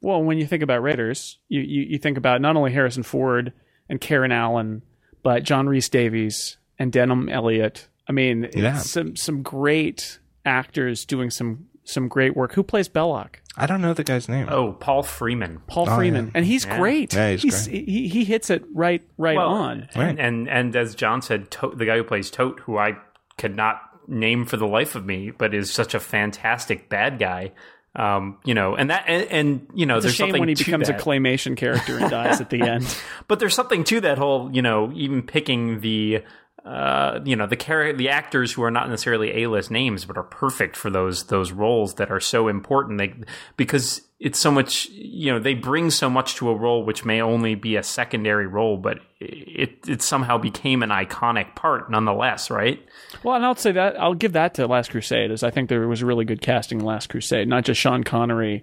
Well, 0.00 0.22
when 0.22 0.38
you 0.38 0.46
think 0.46 0.62
about 0.62 0.80
Raiders, 0.82 1.38
you, 1.48 1.60
you, 1.60 1.82
you 1.82 1.98
think 1.98 2.16
about 2.16 2.40
not 2.40 2.54
only 2.56 2.72
Harrison 2.72 3.02
Ford 3.02 3.52
and 3.88 4.00
Karen 4.00 4.30
Allen, 4.30 4.82
but 5.24 5.42
John 5.42 5.68
Rhys 5.68 5.88
Davies 5.88 6.56
and 6.78 6.92
Denholm 6.92 7.30
Elliott. 7.30 7.88
I 8.08 8.12
mean, 8.12 8.48
Yeah. 8.54 8.78
some 8.78 9.16
some 9.16 9.42
great 9.42 10.20
actors 10.44 11.04
doing 11.04 11.30
some 11.30 11.66
some 11.84 12.06
great 12.08 12.36
work. 12.36 12.54
Who 12.54 12.62
plays 12.62 12.88
Belloq? 12.88 13.36
I 13.58 13.66
don't 13.66 13.80
know 13.82 13.92
the 13.94 14.04
guy's 14.04 14.28
name. 14.28 14.48
Oh, 14.50 14.72
Paul 14.72 15.02
Freeman. 15.02 15.60
Paul 15.66 15.88
Oh, 15.88 15.96
Freeman, 15.96 16.26
yeah. 16.26 16.30
and 16.34 16.44
he's 16.46 16.64
Yeah. 16.64 16.78
great. 16.78 17.12
Yeah, 17.14 17.32
he's 17.32 17.66
He, 17.66 18.08
he 18.08 18.24
hits 18.24 18.50
it 18.50 18.64
right 18.72 19.02
right 19.18 19.36
Well, 19.36 19.48
on. 19.48 19.88
And, 19.94 20.18
and 20.20 20.48
and 20.48 20.76
as 20.76 20.94
John 20.94 21.22
said, 21.22 21.50
Toht, 21.50 21.76
the 21.78 21.84
guy 21.86 21.96
who 21.96 22.04
plays 22.04 22.30
Toht, 22.30 22.60
who 22.60 22.78
I 22.78 22.92
could 23.36 23.54
not 23.56 23.80
name 24.06 24.44
for 24.46 24.56
the 24.56 24.66
life 24.66 24.94
of 24.94 25.04
me, 25.04 25.30
but 25.30 25.54
is 25.54 25.70
such 25.72 25.94
a 25.94 26.00
fantastic 26.00 26.88
bad 26.88 27.18
guy. 27.18 27.52
Um, 27.96 28.38
you 28.44 28.54
know, 28.54 28.76
and 28.76 28.90
that 28.90 29.04
and, 29.08 29.26
and 29.30 29.66
you 29.74 29.84
know, 29.86 29.96
It's 29.96 30.04
a 30.04 30.08
there's 30.08 30.14
shame 30.14 30.26
something 30.28 30.40
when 30.40 30.48
he 30.48 30.54
to 30.54 30.64
becomes 30.64 30.86
that. 30.88 31.00
a 31.00 31.02
claymation 31.02 31.56
character 31.56 31.98
and 31.98 32.08
dies 32.10 32.40
at 32.40 32.48
the 32.50 32.62
end. 32.68 32.86
but 33.26 33.40
there's 33.40 33.54
something 33.54 33.82
to 33.84 34.00
that 34.02 34.18
whole, 34.18 34.50
you 34.54 34.62
know, 34.62 34.92
even 34.94 35.22
picking 35.22 35.80
the 35.80 36.22
uh, 36.68 37.20
you 37.24 37.34
know, 37.34 37.46
the 37.46 37.56
char- 37.56 37.94
the 37.94 38.10
actors 38.10 38.52
who 38.52 38.62
are 38.62 38.70
not 38.70 38.90
necessarily 38.90 39.42
A-list 39.42 39.70
names 39.70 40.04
but 40.04 40.18
are 40.18 40.22
perfect 40.22 40.76
for 40.76 40.90
those 40.90 41.24
those 41.28 41.50
roles 41.50 41.94
that 41.94 42.10
are 42.10 42.20
so 42.20 42.46
important 42.46 42.98
they 42.98 43.14
because 43.56 44.02
it's 44.20 44.38
so 44.38 44.50
much, 44.50 44.86
you 44.90 45.32
know, 45.32 45.38
they 45.38 45.54
bring 45.54 45.90
so 45.90 46.10
much 46.10 46.34
to 46.34 46.50
a 46.50 46.54
role 46.54 46.84
which 46.84 47.06
may 47.06 47.22
only 47.22 47.54
be 47.54 47.76
a 47.76 47.82
secondary 47.82 48.46
role 48.46 48.76
but 48.76 48.98
it 49.18 49.78
it 49.88 50.02
somehow 50.02 50.36
became 50.36 50.82
an 50.82 50.90
iconic 50.90 51.54
part 51.54 51.90
nonetheless, 51.90 52.50
right? 52.50 52.84
Well, 53.22 53.36
and 53.36 53.46
I'll 53.46 53.56
say 53.56 53.72
that 53.72 53.98
I'll 53.98 54.12
give 54.12 54.34
that 54.34 54.52
to 54.54 54.66
Last 54.66 54.90
Crusade, 54.90 55.30
as 55.30 55.42
I 55.42 55.50
think 55.50 55.70
there 55.70 55.88
was 55.88 56.02
a 56.02 56.06
really 56.06 56.26
good 56.26 56.42
casting 56.42 56.80
in 56.80 56.84
Last 56.84 57.08
Crusade. 57.08 57.48
Not 57.48 57.64
just 57.64 57.80
Sean 57.80 58.04
Connery, 58.04 58.62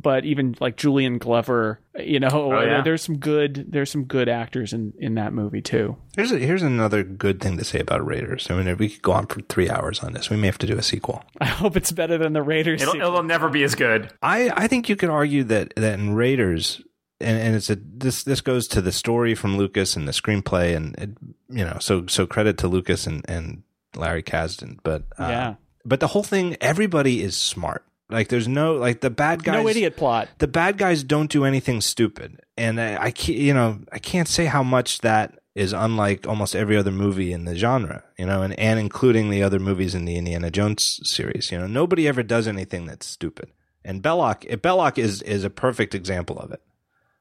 but 0.00 0.24
even 0.24 0.54
like 0.60 0.76
Julian 0.76 1.18
Glover. 1.18 1.80
You 1.98 2.20
know, 2.20 2.28
Oh, 2.32 2.60
yeah. 2.60 2.82
there's 2.82 3.02
some 3.02 3.18
good 3.18 3.66
there's 3.72 3.90
some 3.90 4.04
good 4.04 4.28
actors 4.28 4.72
in 4.72 4.92
in 4.98 5.14
that 5.14 5.32
movie 5.32 5.60
too. 5.62 5.96
Here's 6.16 6.30
a, 6.32 6.38
here's 6.38 6.62
another 6.62 7.02
good 7.02 7.40
thing 7.40 7.56
to 7.58 7.64
say 7.64 7.80
about 7.80 8.06
Raiders. 8.06 8.46
I 8.50 8.54
mean, 8.56 8.68
if 8.68 8.78
we 8.78 8.88
could 8.88 9.02
go 9.02 9.12
on 9.12 9.26
for 9.26 9.40
three 9.42 9.68
hours 9.68 10.00
on 10.00 10.12
this. 10.12 10.30
We 10.30 10.36
may 10.36 10.46
have 10.46 10.58
to 10.58 10.66
do 10.66 10.76
a 10.78 10.82
sequel. 10.82 11.24
I 11.40 11.46
hope 11.46 11.76
it's 11.76 11.92
better 11.92 12.16
than 12.18 12.32
the 12.32 12.42
Raiders. 12.42 12.80
It'll, 12.82 12.92
sequel. 12.94 13.08
it'll 13.08 13.22
never 13.24 13.48
be 13.48 13.62
as 13.64 13.74
good. 13.74 14.12
I, 14.22 14.50
I 14.56 14.66
think 14.68 14.88
you 14.88 14.96
could 14.96 15.10
argue 15.10 15.44
that, 15.44 15.72
that 15.76 15.98
in 15.98 16.14
Raiders, 16.14 16.80
and, 17.20 17.36
and 17.38 17.56
it's 17.56 17.68
a 17.70 17.76
this 17.76 18.22
this 18.22 18.40
goes 18.40 18.68
to 18.68 18.80
the 18.80 18.92
story 18.92 19.34
from 19.34 19.56
Lucas 19.56 19.96
and 19.96 20.06
the 20.06 20.12
screenplay, 20.12 20.76
and 20.76 20.94
it, 20.98 21.10
you 21.50 21.64
know, 21.64 21.78
so 21.80 22.06
so 22.06 22.26
credit 22.26 22.58
to 22.58 22.68
Lucas 22.68 23.06
and 23.08 23.24
and 23.28 23.62
Larry 23.96 24.22
Kasdan, 24.22 24.78
but 24.84 25.02
uh, 25.18 25.26
Yeah. 25.28 25.54
but 25.84 25.98
the 25.98 26.06
whole 26.08 26.22
thing, 26.22 26.56
everybody 26.60 27.22
is 27.22 27.36
smart. 27.36 27.84
Like 28.10 28.28
there's 28.28 28.48
no 28.48 28.74
like 28.74 29.00
the 29.00 29.10
bad 29.10 29.44
guys. 29.44 29.62
no 29.62 29.68
idiot 29.68 29.96
plot. 29.96 30.28
the 30.38 30.48
bad 30.48 30.78
guys 30.78 31.02
don't 31.02 31.30
do 31.30 31.44
anything 31.44 31.80
stupid, 31.82 32.40
and 32.56 32.80
I, 32.80 33.04
I 33.04 33.10
can't, 33.10 33.38
you 33.38 33.52
know, 33.52 33.80
I 33.92 33.98
can't 33.98 34.28
say 34.28 34.46
how 34.46 34.62
much 34.62 35.00
that 35.00 35.38
is 35.54 35.74
unlike 35.74 36.26
almost 36.26 36.56
every 36.56 36.76
other 36.76 36.92
movie 36.92 37.32
in 37.32 37.44
the 37.44 37.54
genre, 37.54 38.04
you 38.18 38.24
know, 38.24 38.40
and 38.40 38.58
and 38.58 38.80
including 38.80 39.28
the 39.28 39.42
other 39.42 39.58
movies 39.58 39.94
in 39.94 40.06
the 40.06 40.16
Indiana 40.16 40.50
Jones 40.50 41.00
series. 41.02 41.52
You 41.52 41.58
know, 41.58 41.66
nobody 41.66 42.08
ever 42.08 42.22
does 42.22 42.48
anything 42.48 42.86
that's 42.86 43.04
stupid, 43.06 43.52
and 43.84 44.02
Belloq, 44.02 44.48
Belloq 44.62 44.96
is 44.96 45.20
is 45.22 45.44
a 45.44 45.50
perfect 45.50 45.94
example 45.94 46.38
of 46.38 46.50
it. 46.50 46.62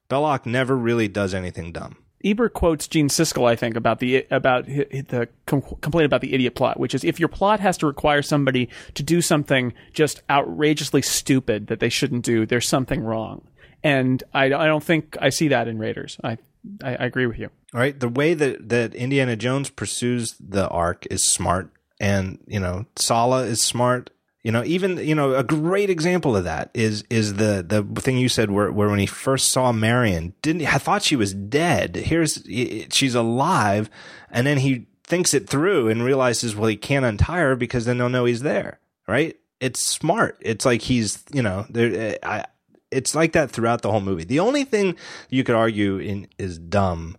Belloq 0.10 0.46
never 0.46 0.78
really 0.78 1.10
does 1.10 1.34
anything 1.34 1.74
dumb. 1.74 1.98
Ebert 2.24 2.54
quotes 2.54 2.88
Gene 2.88 3.10
Siskel, 3.10 3.48
I 3.48 3.56
think, 3.56 3.76
about 3.76 4.00
the 4.00 4.26
about 4.32 4.66
the 4.66 5.28
complaint 5.46 6.06
about 6.06 6.22
the 6.22 6.34
idiot 6.34 6.56
plot, 6.56 6.80
which 6.80 6.96
is 6.96 7.04
if 7.04 7.20
your 7.20 7.30
plot 7.30 7.60
has 7.60 7.78
to 7.78 7.86
require 7.88 8.22
somebody 8.22 8.70
to 8.96 9.04
do 9.04 9.22
something 9.22 9.74
just 9.94 10.22
outrageously 10.30 11.02
stupid 11.04 11.68
that 11.68 11.80
they 11.80 11.90
shouldn't 11.90 12.26
do, 12.26 12.46
there's 12.46 12.68
something 12.68 13.02
wrong. 13.02 13.48
And 13.84 14.24
I, 14.34 14.46
I 14.46 14.66
don't 14.66 14.84
think 14.84 15.16
I 15.22 15.30
see 15.30 15.50
that 15.50 15.68
in 15.68 15.78
Raiders. 15.78 16.18
I, 16.24 16.38
I 16.84 16.96
I 16.96 17.06
agree 17.06 17.28
with 17.28 17.38
you. 17.38 17.50
right? 17.72 17.98
The 17.98 18.10
way 18.10 18.34
that 18.34 18.70
that 18.70 18.96
Indiana 18.96 19.36
Jones 19.36 19.70
pursues 19.70 20.36
the 20.40 20.68
ark 20.70 21.06
is 21.12 21.24
smart, 21.24 21.72
and 22.00 22.40
you 22.48 22.60
know 22.60 22.88
Sallah 22.96 23.44
is 23.44 23.62
smart. 23.62 24.10
You 24.44 24.52
know, 24.52 24.64
even 24.64 24.98
you 24.98 25.16
know 25.16 25.36
a 25.36 25.44
great 25.44 25.90
example 25.90 26.36
of 26.36 26.44
that 26.46 26.70
is 26.74 27.04
is 27.10 27.36
the 27.36 27.66
the 27.68 28.02
thing 28.02 28.18
you 28.18 28.30
said 28.30 28.52
where 28.52 28.72
where 28.72 28.90
when 28.90 29.00
he 29.00 29.06
first 29.06 29.50
saw 29.50 29.72
Marion, 29.72 30.34
didn't 30.42 30.66
I 30.66 30.78
thought 30.78 31.04
she 31.04 31.16
was 31.16 31.34
dead. 31.34 31.96
Here's 31.96 32.44
she's 32.92 33.16
alive, 33.16 33.90
and 34.30 34.48
then 34.48 34.60
he 34.60 34.88
thinks 35.04 35.34
it 35.34 35.50
through 35.50 35.90
and 35.90 36.04
realizes 36.04 36.56
well 36.56 36.70
he 36.70 36.76
can't 36.76 37.06
untie 37.06 37.40
her 37.40 37.56
because 37.56 37.86
then 37.86 37.98
they'll 37.98 38.10
know 38.10 38.26
he's 38.26 38.42
there. 38.42 38.80
Right? 39.08 39.38
It's 39.60 39.80
smart. 39.86 40.38
It's 40.42 40.66
like 40.66 40.82
he's 40.84 41.24
you 41.34 41.42
know 41.42 41.66
there. 41.70 42.14
Eh, 42.14 42.18
I 42.24 42.46
it's 42.90 43.16
like 43.16 43.34
that 43.34 43.52
throughout 43.52 43.82
the 43.82 43.92
whole 43.92 44.02
movie. 44.02 44.24
The 44.24 44.40
only 44.40 44.64
thing 44.64 44.96
you 45.30 45.44
could 45.44 45.56
argue 45.56 45.98
in 45.98 46.28
is 46.38 46.58
dumb 46.58 47.18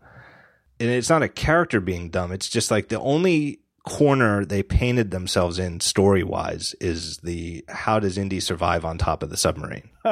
and 0.81 0.91
it's 0.91 1.11
not 1.11 1.23
a 1.23 1.29
character 1.29 1.81
being 1.81 2.11
dumb. 2.11 2.33
It's 2.33 2.49
just 2.49 2.71
like 2.71 2.89
the 2.89 3.01
only 3.01 3.61
corner 3.89 4.45
they 4.45 4.62
painted 4.62 5.11
themselves 5.11 5.59
in 5.59 5.80
story 5.80 6.22
wise 6.22 6.74
is 6.80 7.18
the 7.18 7.64
how 7.68 7.99
does 7.99 8.18
Indy 8.18 8.41
survive 8.41 8.84
on 8.84 8.99
top 8.99 9.22
of 9.22 9.30
the 9.30 9.36
submarine? 9.36 9.89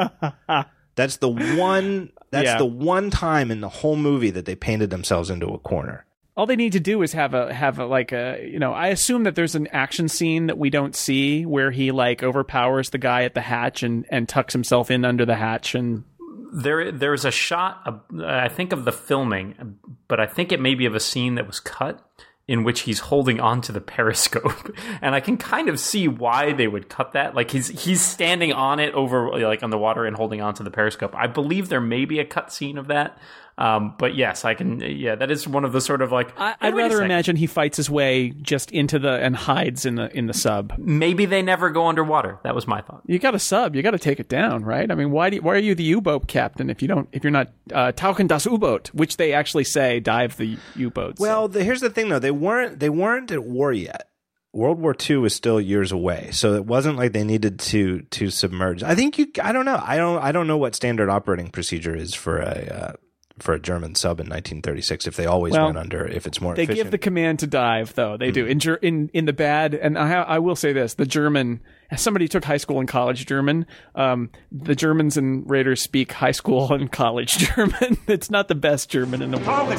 That's 0.96 1.18
the 1.18 1.28
one. 1.28 2.10
That's 2.30 2.46
Yeah. 2.46 2.58
the 2.58 2.64
one 2.66 3.10
time 3.10 3.50
in 3.50 3.60
the 3.60 3.68
whole 3.68 3.96
movie 3.96 4.30
that 4.30 4.46
they 4.46 4.54
painted 4.56 4.90
themselves 4.90 5.30
into 5.30 5.46
a 5.48 5.58
corner. 5.58 6.04
All 6.36 6.44
they 6.46 6.56
need 6.56 6.72
to 6.72 6.80
do 6.80 7.02
is 7.02 7.12
have 7.14 7.32
a 7.34 7.52
have 7.52 7.78
a 7.78 7.86
like 7.86 8.12
a 8.12 8.46
you 8.50 8.58
know 8.58 8.72
I 8.72 8.88
assume 8.88 9.24
that 9.24 9.34
there's 9.36 9.54
an 9.54 9.68
action 9.68 10.08
scene 10.08 10.46
that 10.48 10.58
we 10.58 10.68
don't 10.70 10.94
see 10.94 11.46
where 11.46 11.70
he 11.70 11.92
like 11.92 12.22
overpowers 12.22 12.90
the 12.90 12.98
guy 12.98 13.24
at 13.24 13.34
the 13.34 13.40
hatch 13.40 13.82
and 13.82 14.04
and 14.10 14.28
tucks 14.28 14.52
himself 14.52 14.90
in 14.90 15.04
under 15.04 15.24
the 15.24 15.36
hatch 15.36 15.74
and 15.74 16.04
there 16.52 16.92
there's 16.92 17.24
a 17.24 17.30
shot 17.30 17.80
of, 17.86 18.00
I 18.24 18.48
think 18.48 18.72
of 18.72 18.84
the 18.84 18.92
filming, 18.92 19.78
but 20.08 20.20
I 20.20 20.26
think 20.26 20.52
it 20.52 20.60
may 20.60 20.74
be 20.74 20.86
of 20.86 20.94
a 20.94 21.00
scene 21.00 21.34
that 21.36 21.46
was 21.46 21.58
cut 21.60 22.00
in 22.48 22.62
which 22.62 22.80
he's 22.82 23.00
holding 23.00 23.40
onto 23.40 23.72
the 23.72 23.80
periscope, 23.80 24.74
and 25.02 25.14
I 25.14 25.20
can 25.20 25.36
kind 25.36 25.68
of 25.68 25.80
see 25.80 26.06
why 26.06 26.52
they 26.52 26.68
would 26.68 26.88
cut 26.88 27.12
that. 27.12 27.34
Like 27.34 27.50
he's 27.50 27.68
he's 27.68 28.00
standing 28.00 28.52
on 28.52 28.78
it 28.78 28.94
over 28.94 29.38
like 29.40 29.62
on 29.62 29.70
the 29.70 29.78
water 29.78 30.04
and 30.04 30.16
holding 30.16 30.40
onto 30.40 30.62
the 30.62 30.70
periscope. 30.70 31.14
I 31.14 31.26
believe 31.26 31.68
there 31.68 31.80
may 31.80 32.04
be 32.04 32.18
a 32.18 32.24
cut 32.24 32.52
scene 32.52 32.78
of 32.78 32.86
that. 32.86 33.18
Um, 33.58 33.94
but 33.98 34.14
yes, 34.14 34.44
I 34.44 34.54
can. 34.54 34.80
Yeah, 34.80 35.14
that 35.14 35.30
is 35.30 35.48
one 35.48 35.64
of 35.64 35.72
the 35.72 35.80
sort 35.80 36.02
of 36.02 36.12
like. 36.12 36.38
I, 36.38 36.54
I'd 36.60 36.74
wait 36.74 36.82
rather 36.82 37.02
imagine 37.02 37.36
he 37.36 37.46
fights 37.46 37.78
his 37.78 37.88
way 37.88 38.30
just 38.30 38.70
into 38.70 38.98
the 38.98 39.12
and 39.12 39.34
hides 39.34 39.86
in 39.86 39.94
the 39.94 40.14
in 40.16 40.26
the 40.26 40.34
sub. 40.34 40.74
Maybe 40.76 41.24
they 41.24 41.40
never 41.40 41.70
go 41.70 41.86
underwater. 41.86 42.38
That 42.44 42.54
was 42.54 42.66
my 42.66 42.82
thought. 42.82 43.02
You 43.06 43.18
got 43.18 43.34
a 43.34 43.38
sub. 43.38 43.74
You 43.74 43.82
got 43.82 43.92
to 43.92 43.98
take 43.98 44.20
it 44.20 44.28
down, 44.28 44.62
right? 44.64 44.90
I 44.90 44.94
mean, 44.94 45.10
why 45.10 45.30
do 45.30 45.36
you, 45.36 45.42
why 45.42 45.54
are 45.54 45.58
you 45.58 45.74
the 45.74 45.84
U-boat 45.84 46.28
captain 46.28 46.68
if 46.68 46.82
you 46.82 46.88
don't 46.88 47.08
if 47.12 47.24
you're 47.24 47.30
not 47.30 47.50
uh, 47.72 47.92
Tauchen 47.92 48.28
das 48.28 48.44
U-boat, 48.44 48.90
which 48.92 49.16
they 49.16 49.32
actually 49.32 49.64
say 49.64 50.00
dive 50.00 50.36
the 50.36 50.58
U-boats. 50.74 51.18
Well, 51.18 51.48
the, 51.48 51.64
here's 51.64 51.80
the 51.80 51.90
thing 51.90 52.10
though. 52.10 52.18
They 52.18 52.30
weren't 52.30 52.78
they 52.78 52.90
weren't 52.90 53.30
at 53.30 53.44
war 53.44 53.72
yet. 53.72 54.10
World 54.52 54.80
War 54.80 54.96
II 55.08 55.18
was 55.18 55.34
still 55.34 55.60
years 55.60 55.92
away, 55.92 56.30
so 56.32 56.54
it 56.54 56.64
wasn't 56.64 56.96
like 56.96 57.12
they 57.12 57.24
needed 57.24 57.58
to 57.60 58.00
to 58.02 58.30
submerge. 58.30 58.82
I 58.82 58.94
think 58.94 59.18
you. 59.18 59.26
I 59.42 59.52
don't 59.52 59.66
know. 59.66 59.80
I 59.82 59.96
don't. 59.96 60.22
I 60.22 60.32
don't 60.32 60.46
know 60.46 60.56
what 60.56 60.74
standard 60.74 61.10
operating 61.10 61.50
procedure 61.50 61.94
is 61.94 62.14
for 62.14 62.38
a 62.38 62.66
uh, 62.74 62.92
for 63.38 63.54
a 63.54 63.60
German 63.60 63.94
sub 63.94 64.18
in 64.20 64.26
1936 64.26 65.06
if 65.06 65.16
they 65.16 65.26
always 65.26 65.52
Well, 65.52 65.66
went 65.66 65.78
under. 65.78 66.06
If 66.06 66.26
it's 66.26 66.40
more 66.40 66.54
They 66.54 66.62
efficient. 66.62 66.84
give 66.84 66.90
the 66.90 66.98
command 66.98 67.38
to 67.40 67.46
dive, 67.46 67.94
though. 67.94 68.16
They 68.16 68.28
Hmm. 68.28 68.32
do 68.32 68.46
in 68.46 68.60
in 68.82 69.10
in 69.12 69.24
the 69.26 69.32
bad. 69.32 69.74
And 69.74 69.98
I, 69.98 70.22
I 70.22 70.38
will 70.38 70.56
say 70.56 70.72
this: 70.72 70.94
the 70.94 71.06
German. 71.06 71.60
Somebody 71.96 72.26
took 72.26 72.44
high 72.44 72.56
school 72.56 72.80
and 72.80 72.88
college 72.88 73.26
German, 73.26 73.64
um, 73.94 74.30
the 74.50 74.74
Germans 74.74 75.16
and 75.16 75.48
Raiders 75.48 75.80
speak 75.82 76.10
high 76.12 76.32
school 76.32 76.72
and 76.72 76.90
college 76.90 77.36
German. 77.38 77.98
it's 78.08 78.28
not 78.30 78.48
the 78.48 78.56
best 78.56 78.90
German 78.90 79.22
in 79.22 79.30
the 79.30 79.38
world. 79.38 79.72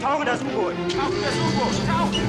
Tauchen 0.00 0.24
das 0.24 0.42
U-Boot! 0.42 0.74
Tauchen 0.90 1.20
das 1.20 1.36
U-Boot! 1.36 1.86
Tauchen! 1.86 2.22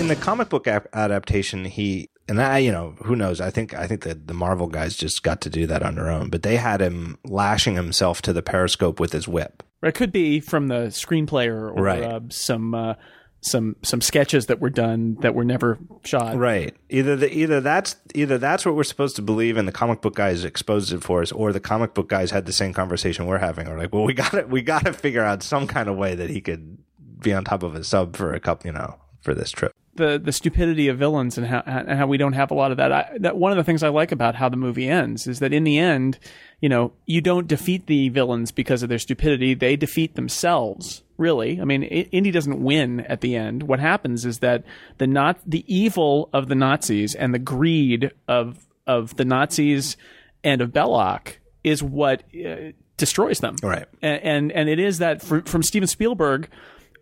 in 0.00 0.08
the 0.08 0.16
comic 0.16 0.48
book 0.48 0.66
ap- 0.68 0.88
adaptation, 0.92 1.64
he 1.64 2.08
and 2.28 2.40
I, 2.40 2.58
you 2.58 2.72
know, 2.72 2.94
who 3.04 3.16
knows? 3.16 3.40
I 3.40 3.50
think 3.50 3.74
I 3.74 3.86
think 3.86 4.02
that 4.02 4.26
the 4.26 4.34
Marvel 4.34 4.66
guys 4.66 4.96
just 4.96 5.22
got 5.22 5.40
to 5.42 5.50
do 5.50 5.66
that 5.66 5.82
on 5.82 5.94
their 5.94 6.10
own, 6.10 6.28
but 6.30 6.42
they 6.42 6.56
had 6.56 6.80
him 6.80 7.18
lashing 7.24 7.74
himself 7.74 8.22
to 8.22 8.32
the 8.32 8.42
periscope 8.42 8.98
with 9.00 9.12
his 9.12 9.28
whip. 9.28 9.62
It 9.82 9.94
could 9.94 10.10
be 10.12 10.40
from 10.40 10.68
the 10.68 10.86
screenplay 10.88 11.46
or, 11.48 11.70
or 11.70 11.82
Right. 11.82 12.02
uh, 12.02 12.20
some 12.30 12.74
uh, 12.74 12.94
some 13.42 13.76
some 13.82 14.00
sketches 14.00 14.46
that 14.46 14.58
were 14.60 14.70
done 14.70 15.16
that 15.20 15.34
were 15.34 15.44
never 15.44 15.78
shot. 16.02 16.36
Right. 16.36 16.74
Either 16.88 17.14
the 17.14 17.32
either 17.32 17.60
that's 17.60 17.94
either 18.14 18.38
that's 18.38 18.66
what 18.66 18.74
we're 18.74 18.82
supposed 18.82 19.14
to 19.16 19.22
believe, 19.22 19.56
and 19.56 19.68
the 19.68 19.72
comic 19.72 20.00
book 20.00 20.16
guys 20.16 20.44
exposed 20.44 20.92
it 20.92 21.02
for 21.04 21.22
us, 21.22 21.30
or 21.30 21.52
the 21.52 21.60
comic 21.60 21.94
book 21.94 22.08
guys 22.08 22.32
had 22.32 22.46
the 22.46 22.52
same 22.52 22.72
conversation 22.72 23.26
we're 23.26 23.38
having. 23.38 23.68
Or 23.68 23.78
like, 23.78 23.92
well, 23.92 24.04
we 24.04 24.14
got 24.14 24.32
to 24.32 24.42
we 24.44 24.62
got 24.62 24.84
to 24.86 24.92
figure 24.92 25.22
out 25.22 25.42
some 25.44 25.66
kind 25.68 25.88
of 25.88 25.96
way 25.96 26.14
that 26.16 26.30
he 26.30 26.40
could 26.40 26.78
be 27.20 27.32
on 27.32 27.44
top 27.44 27.62
of 27.62 27.74
a 27.76 27.84
sub 27.84 28.16
for 28.16 28.32
a 28.34 28.40
couple, 28.40 28.66
you 28.66 28.72
know, 28.72 28.98
for 29.20 29.34
this 29.34 29.50
trip. 29.52 29.72
The 29.96 30.20
the 30.22 30.32
stupidity 30.32 30.88
of 30.88 30.98
villains 30.98 31.38
and 31.38 31.46
how 31.46 31.62
and 31.66 31.90
how 31.90 32.06
we 32.06 32.16
don't 32.16 32.34
have 32.34 32.50
a 32.50 32.54
lot 32.54 32.70
of 32.70 32.76
that. 32.76 32.92
I, 32.92 33.16
that 33.20 33.36
one 33.36 33.52
of 33.52 33.56
the 33.56 33.64
things 33.64 33.82
I 33.82 33.88
like 33.88 34.12
about 34.12 34.34
how 34.34 34.48
the 34.48 34.56
movie 34.56 34.88
ends 34.88 35.26
is 35.26 35.38
that 35.40 35.52
in 35.52 35.64
the 35.64 35.78
end, 35.78 36.18
you 36.60 36.68
know, 36.68 36.92
you 37.06 37.20
don't 37.20 37.46
defeat 37.46 37.86
the 37.86 38.08
villains 38.10 38.52
because 38.52 38.82
of 38.82 38.88
their 38.88 38.98
stupidity; 38.98 39.54
they 39.54 39.76
defeat 39.76 40.14
themselves. 40.14 41.02
Really, 41.16 41.60
I 41.60 41.64
mean, 41.64 41.82
Indy 41.82 42.30
doesn't 42.30 42.62
win 42.62 43.00
at 43.00 43.22
the 43.22 43.36
end. 43.36 43.62
What 43.62 43.80
happens 43.80 44.26
is 44.26 44.40
that 44.40 44.64
the 44.98 45.06
not 45.06 45.38
the 45.46 45.64
evil 45.66 46.28
of 46.32 46.48
the 46.48 46.54
Nazis 46.54 47.14
and 47.14 47.32
the 47.32 47.38
greed 47.38 48.12
of 48.28 48.66
of 48.86 49.16
the 49.16 49.24
Nazis 49.24 49.96
and 50.44 50.60
of 50.60 50.70
Belloq 50.70 51.36
is 51.64 51.82
what 51.82 52.22
uh, 52.34 52.72
destroys 52.96 53.40
them. 53.40 53.56
Right. 53.62 53.86
And 54.02 54.22
and, 54.22 54.52
and 54.52 54.68
it 54.68 54.78
is 54.78 54.98
that 54.98 55.22
from, 55.22 55.42
from 55.44 55.62
Steven 55.62 55.88
Spielberg 55.88 56.48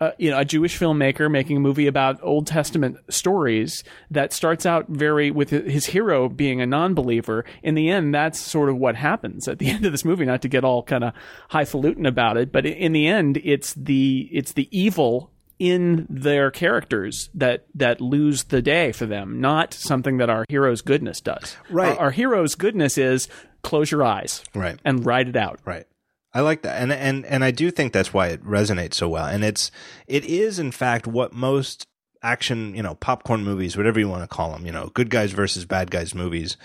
uh, 0.01 0.11
you 0.19 0.31
know, 0.31 0.39
a 0.39 0.45
Jewish 0.45 0.79
filmmaker 0.79 1.31
making 1.31 1.57
a 1.57 1.61
movie 1.61 1.87
about 1.87 2.19
Old 2.23 2.47
Testament 2.47 2.97
stories 3.09 3.85
that 4.11 4.33
starts 4.33 4.67
out 4.67 4.87
very 4.89 5.31
with 5.31 5.51
his 5.51 5.87
hero 5.87 6.29
being 6.29 6.61
a 6.61 6.67
non-believer. 6.67 7.45
In 7.63 7.75
the 7.75 7.91
end, 7.91 8.15
that's 8.15 8.39
sort 8.39 8.69
of 8.69 8.77
what 8.77 8.97
happens 8.97 9.47
at 9.49 9.59
the 9.59 9.69
end 9.71 9.85
of 9.87 9.93
this 9.93 10.05
movie. 10.05 10.25
Not 10.25 10.43
to 10.43 10.49
get 10.49 10.65
all 10.65 10.83
kind 10.83 11.05
of 11.05 11.15
highfalutin 11.51 12.07
about 12.07 12.37
it, 12.37 12.51
but 12.53 12.67
in 12.67 12.93
the 12.93 13.07
end, 13.07 13.41
it's 13.45 13.75
the 13.75 14.29
it's 14.33 14.53
the 14.53 14.69
evil 14.77 15.31
in 15.59 16.05
their 16.11 16.51
characters 16.51 17.31
that 17.35 17.65
that 17.75 18.01
lose 18.01 18.45
the 18.45 18.61
day 18.61 18.91
for 18.91 19.07
them, 19.07 19.41
not 19.41 19.73
something 19.73 20.17
that 20.19 20.29
our 20.29 20.45
hero's 20.49 20.83
goodness 20.83 21.21
does. 21.21 21.57
Right. 21.71 21.97
Our, 21.97 22.07
our 22.07 22.11
hero's 22.11 22.55
goodness 22.57 22.99
is 22.99 23.29
close 23.63 23.91
your 23.91 24.03
eyes, 24.03 24.43
Right. 24.55 24.79
and 24.85 25.07
ride 25.07 25.29
it 25.29 25.37
out. 25.37 25.61
Right. 25.65 25.87
I 26.35 26.41
like 26.41 26.63
that. 26.63 26.83
And 26.83 26.93
and 26.93 27.25
and 27.27 27.45
I 27.45 27.53
do 27.53 27.71
think 27.71 27.93
that's 27.93 28.13
why 28.13 28.29
it 28.29 28.45
resonates 28.45 28.95
so 28.95 29.09
well. 29.09 29.27
And 29.27 29.45
it's 29.45 29.71
it 30.07 30.25
is 30.25 30.59
in 30.59 30.73
fact 30.73 31.07
what 31.07 31.33
most 31.33 31.87
action, 32.23 32.75
you 32.75 32.83
know, 32.83 32.97
popcorn 32.97 33.45
movies, 33.45 33.77
whatever 33.77 34.01
you 34.01 34.09
want 34.09 34.23
to 34.23 34.35
call 34.35 34.53
them, 34.53 34.67
you 34.67 34.73
know, 34.73 34.91
good 34.95 35.11
guys 35.11 35.33
versus 35.33 35.65
bad 35.65 35.91
guys 35.91 36.15
movies 36.15 36.57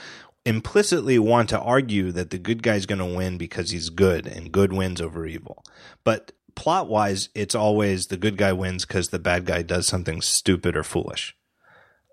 implicitly 0.46 1.20
want 1.20 1.50
to 1.50 1.60
argue 1.60 2.12
that 2.12 2.30
the 2.30 2.38
good 2.38 2.64
guy's 2.64 2.86
going 2.86 3.00
to 3.00 3.06
win 3.06 3.38
because 3.38 3.72
he's 3.72 3.90
good 3.90 4.26
and 4.26 4.52
good 4.52 4.74
wins 4.74 5.02
over 5.02 5.26
evil. 5.26 5.64
But 6.04 6.32
plot 6.56 6.90
wise, 6.90 7.30
it's 7.36 7.56
always 7.56 8.08
the 8.08 8.18
good 8.18 8.38
guy 8.38 8.54
wins 8.54 8.86
because 8.86 9.10
the 9.10 9.20
bad 9.20 9.46
guy 9.46 9.62
does 9.62 9.88
something 9.88 10.22
stupid 10.22 10.76
or 10.76 10.84
foolish. 10.84 11.36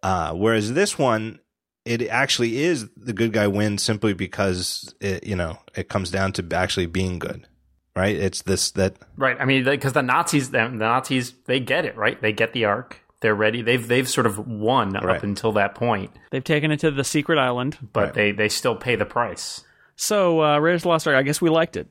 Uh, 0.02 0.32
whereas 0.34 0.74
this 0.74 0.98
one, 0.98 1.40
it 1.86 2.02
actually 2.08 2.58
is 2.62 2.88
the 2.96 3.12
good 3.12 3.32
guy 3.32 3.46
wins 3.46 3.82
simply 3.82 4.12
because 4.12 4.94
it, 5.00 5.26
you 5.26 5.36
know, 5.36 5.58
it 5.74 5.88
comes 5.88 6.10
down 6.10 6.32
to 6.32 6.46
actually 6.52 6.86
being 6.86 7.18
good, 7.18 7.46
right? 7.94 8.14
It's 8.16 8.42
this 8.42 8.70
that 8.72 8.96
Right. 9.16 9.36
I 9.40 9.44
mean, 9.44 9.64
because 9.64 9.92
the 9.94 10.02
Nazis, 10.02 10.50
the 10.50 10.68
Nazis, 10.68 11.32
they 11.46 11.60
get 11.60 11.84
it, 11.84 11.96
right? 11.96 12.20
They 12.20 12.32
get 12.32 12.52
the 12.52 12.64
ark. 12.64 13.00
They're 13.20 13.34
ready. 13.34 13.62
They've 13.62 13.86
they've 13.86 14.08
sort 14.08 14.26
of 14.26 14.46
won 14.46 14.92
Right. 14.92 15.16
up 15.16 15.22
until 15.22 15.52
that 15.52 15.74
point, 15.74 16.10
They've 16.30 16.44
taken 16.44 16.70
it 16.70 16.80
to 16.80 16.90
the 16.90 17.04
secret 17.04 17.38
island. 17.38 17.78
but 17.92 18.04
Right. 18.04 18.14
they 18.14 18.32
they 18.32 18.48
still 18.50 18.76
pay 18.76 18.94
the 18.96 19.06
price. 19.06 19.62
So, 19.96 20.42
uh, 20.44 20.58
Raiders 20.58 20.80
of 20.80 20.82
the 20.82 20.88
Lost 20.88 21.06
Ark, 21.08 21.16
I 21.16 21.22
guess 21.22 21.40
we 21.40 21.48
liked 21.48 21.76
it. 21.76 21.88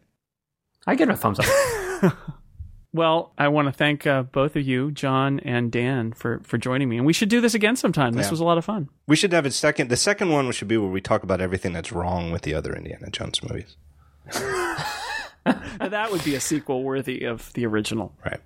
I 0.85 0.93
give 0.93 1.09
it 1.09 1.13
a 1.13 1.17
thumbs 1.17 1.39
up. 1.39 2.13
Well, 2.95 3.33
I 3.37 3.49
want 3.49 3.67
to 3.67 3.73
thank 3.73 4.07
uh, 4.07 4.23
both 4.23 4.55
of 4.55 4.65
you, 4.65 4.89
John 4.89 5.41
and 5.41 5.69
Dan, 5.69 6.13
for, 6.13 6.39
for 6.43 6.57
joining 6.57 6.87
me. 6.87 6.95
And 6.95 7.05
we 7.05 7.11
should 7.11 7.27
do 7.27 7.41
this 7.41 7.53
again 7.53 7.75
sometime. 7.75 8.13
This 8.13 8.27
Yeah. 8.27 8.31
was 8.31 8.39
a 8.39 8.45
lot 8.45 8.57
of 8.57 8.63
fun. 8.63 8.87
we 9.05 9.17
should 9.17 9.33
have 9.33 9.45
a 9.45 9.51
second. 9.51 9.89
The 9.89 9.97
second 9.97 10.29
one 10.29 10.49
should 10.53 10.69
be 10.69 10.77
where 10.77 10.89
we 10.89 11.01
talk 11.01 11.21
about 11.21 11.41
everything 11.41 11.73
that's 11.73 11.91
wrong 11.91 12.31
with 12.31 12.43
the 12.43 12.53
other 12.53 12.73
Indiana 12.73 13.09
Jones 13.09 13.43
movies. 13.43 13.75
that 15.43 16.07
would 16.09 16.23
be 16.23 16.35
a 16.35 16.39
sequel 16.39 16.83
worthy 16.83 17.25
of 17.25 17.51
the 17.51 17.65
original. 17.65 18.13
Right. 18.23 18.39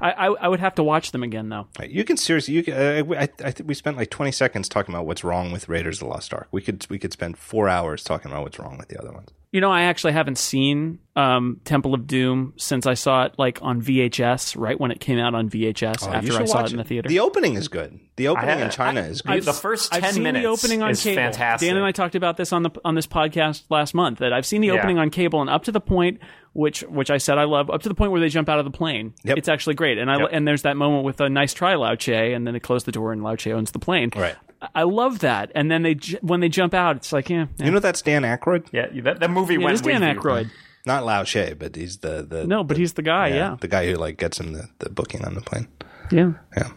I, 0.00 0.12
I, 0.12 0.26
I 0.28 0.48
would 0.48 0.60
have 0.60 0.74
to 0.76 0.82
watch 0.82 1.12
them 1.12 1.22
again, 1.22 1.50
though. 1.50 1.68
You 1.86 2.02
can 2.04 2.16
seriously. 2.16 2.54
You 2.54 2.62
can, 2.64 2.74
uh, 2.74 3.14
I, 3.14 3.28
I 3.44 3.50
think 3.50 3.68
we 3.68 3.74
spent 3.74 3.96
like 3.98 4.10
twenty 4.10 4.32
seconds 4.32 4.68
talking 4.68 4.94
about 4.94 5.06
what's 5.06 5.22
wrong 5.22 5.52
with 5.52 5.68
Raiders 5.68 6.00
of 6.00 6.08
the 6.08 6.14
Lost 6.14 6.32
Ark. 6.34 6.48
We 6.50 6.60
could 6.62 6.86
we 6.88 6.98
could 6.98 7.12
spend 7.12 7.36
four 7.38 7.68
hours 7.68 8.02
talking 8.02 8.30
about 8.32 8.42
what's 8.42 8.58
wrong 8.58 8.78
with 8.78 8.88
the 8.88 8.98
other 8.98 9.12
ones. 9.12 9.28
You 9.52 9.60
know, 9.60 9.70
I 9.70 9.82
actually 9.82 10.14
haven't 10.14 10.38
seen 10.38 10.98
um, 11.14 11.60
Temple 11.64 11.92
of 11.92 12.06
Doom 12.06 12.54
since 12.56 12.86
I 12.86 12.94
saw 12.94 13.24
it 13.24 13.34
like 13.36 13.58
on 13.60 13.82
VHS, 13.82 14.56
right 14.58 14.80
when 14.80 14.90
it 14.90 14.98
came 14.98 15.18
out 15.18 15.34
on 15.34 15.50
VHS 15.50 16.08
Oh, 16.08 16.10
after 16.10 16.32
I 16.32 16.38
should 16.38 16.48
saw 16.48 16.56
watch 16.62 16.70
it 16.70 16.72
in 16.72 16.78
the 16.78 16.84
theater. 16.84 17.06
The 17.10 17.20
opening 17.20 17.54
is 17.56 17.68
good. 17.68 18.00
The 18.16 18.28
opening 18.28 18.60
in 18.60 18.70
China 18.70 19.02
I- 19.02 19.04
is 19.04 19.20
I- 19.26 19.34
good. 19.34 19.44
the 19.44 19.52
first 19.52 19.92
10 19.92 19.96
I've 19.98 20.04
10 20.04 20.14
seen 20.14 20.22
minutes 20.22 20.42
the 20.42 20.48
opening 20.48 20.82
on 20.82 20.90
is 20.90 21.02
cable. 21.02 21.16
fantastic. 21.16 21.68
Dan 21.68 21.76
and 21.76 21.84
I 21.84 21.92
talked 21.92 22.14
about 22.14 22.38
this 22.38 22.50
on 22.50 22.62
the 22.62 22.70
on 22.82 22.94
this 22.94 23.06
podcast 23.06 23.64
last 23.68 23.92
month. 23.94 24.20
That 24.20 24.32
I've 24.32 24.46
seen 24.46 24.62
the 24.62 24.68
Yeah. 24.68 24.74
opening 24.74 24.98
on 24.98 25.10
cable, 25.10 25.42
and 25.42 25.50
up 25.50 25.64
to 25.64 25.72
the 25.72 25.80
point 25.82 26.20
which 26.54 26.80
which 26.84 27.10
I 27.10 27.18
said 27.18 27.36
I 27.36 27.44
love, 27.44 27.68
up 27.68 27.82
to 27.82 27.90
the 27.90 27.94
point 27.94 28.10
where 28.10 28.20
they 28.22 28.30
jump 28.30 28.48
out 28.48 28.58
of 28.58 28.64
the 28.64 28.70
plane. 28.70 29.12
Yep. 29.24 29.36
It's 29.36 29.48
actually 29.50 29.74
great, 29.74 29.98
and 29.98 30.10
I 30.10 30.18
Yep. 30.18 30.28
and 30.32 30.48
there's 30.48 30.62
that 30.62 30.78
moment 30.78 31.04
with 31.04 31.20
a 31.20 31.28
nice 31.28 31.52
try 31.52 31.74
Lao 31.74 31.94
Che, 31.94 32.32
and 32.32 32.46
then 32.46 32.54
they 32.54 32.60
close 32.60 32.84
the 32.84 32.92
door, 32.92 33.12
and 33.12 33.22
Lao 33.22 33.36
Che 33.36 33.52
owns 33.52 33.70
the 33.72 33.78
plane. 33.78 34.08
Right. 34.16 34.36
I- 34.62 34.68
I 34.76 34.82
love 34.84 35.18
that, 35.18 35.50
and 35.54 35.70
then 35.70 35.82
they 35.82 35.94
ju- 35.96 36.18
when 36.22 36.40
they 36.40 36.48
jump 36.48 36.72
out, 36.72 36.96
it's 36.96 37.12
like 37.12 37.28
yeah, 37.28 37.46
yeah. 37.58 37.66
You 37.66 37.72
know 37.72 37.80
that's 37.80 38.00
Dan 38.02 38.22
Aykroyd, 38.22 38.66
yeah, 38.72 38.86
that, 39.02 39.20
that 39.20 39.30
movie 39.30 39.54
Yeah, 39.54 39.60
it 39.60 39.64
went 39.64 39.74
is 39.74 39.80
Dan 39.82 40.00
with 40.00 40.14
you. 40.14 40.20
Aykroyd. 40.20 40.50
not 40.86 41.04
Lao 41.04 41.24
Che, 41.24 41.54
but 41.54 41.74
he's 41.76 41.98
the 41.98 42.22
the 42.28 42.46
No, 42.46 42.62
but 42.64 42.76
he's 42.76 42.92
the 42.94 43.02
guy. 43.02 43.28
Yeah, 43.28 43.56
the 43.60 43.68
guy 43.68 43.86
who 43.90 43.96
like 43.96 44.16
gets 44.18 44.38
him 44.40 44.52
the, 44.54 44.68
the 44.78 44.88
booking 44.88 45.24
on 45.24 45.34
the 45.34 45.40
plane. 45.42 45.68
yeah. 46.10 46.32
Yeah. 46.56 46.70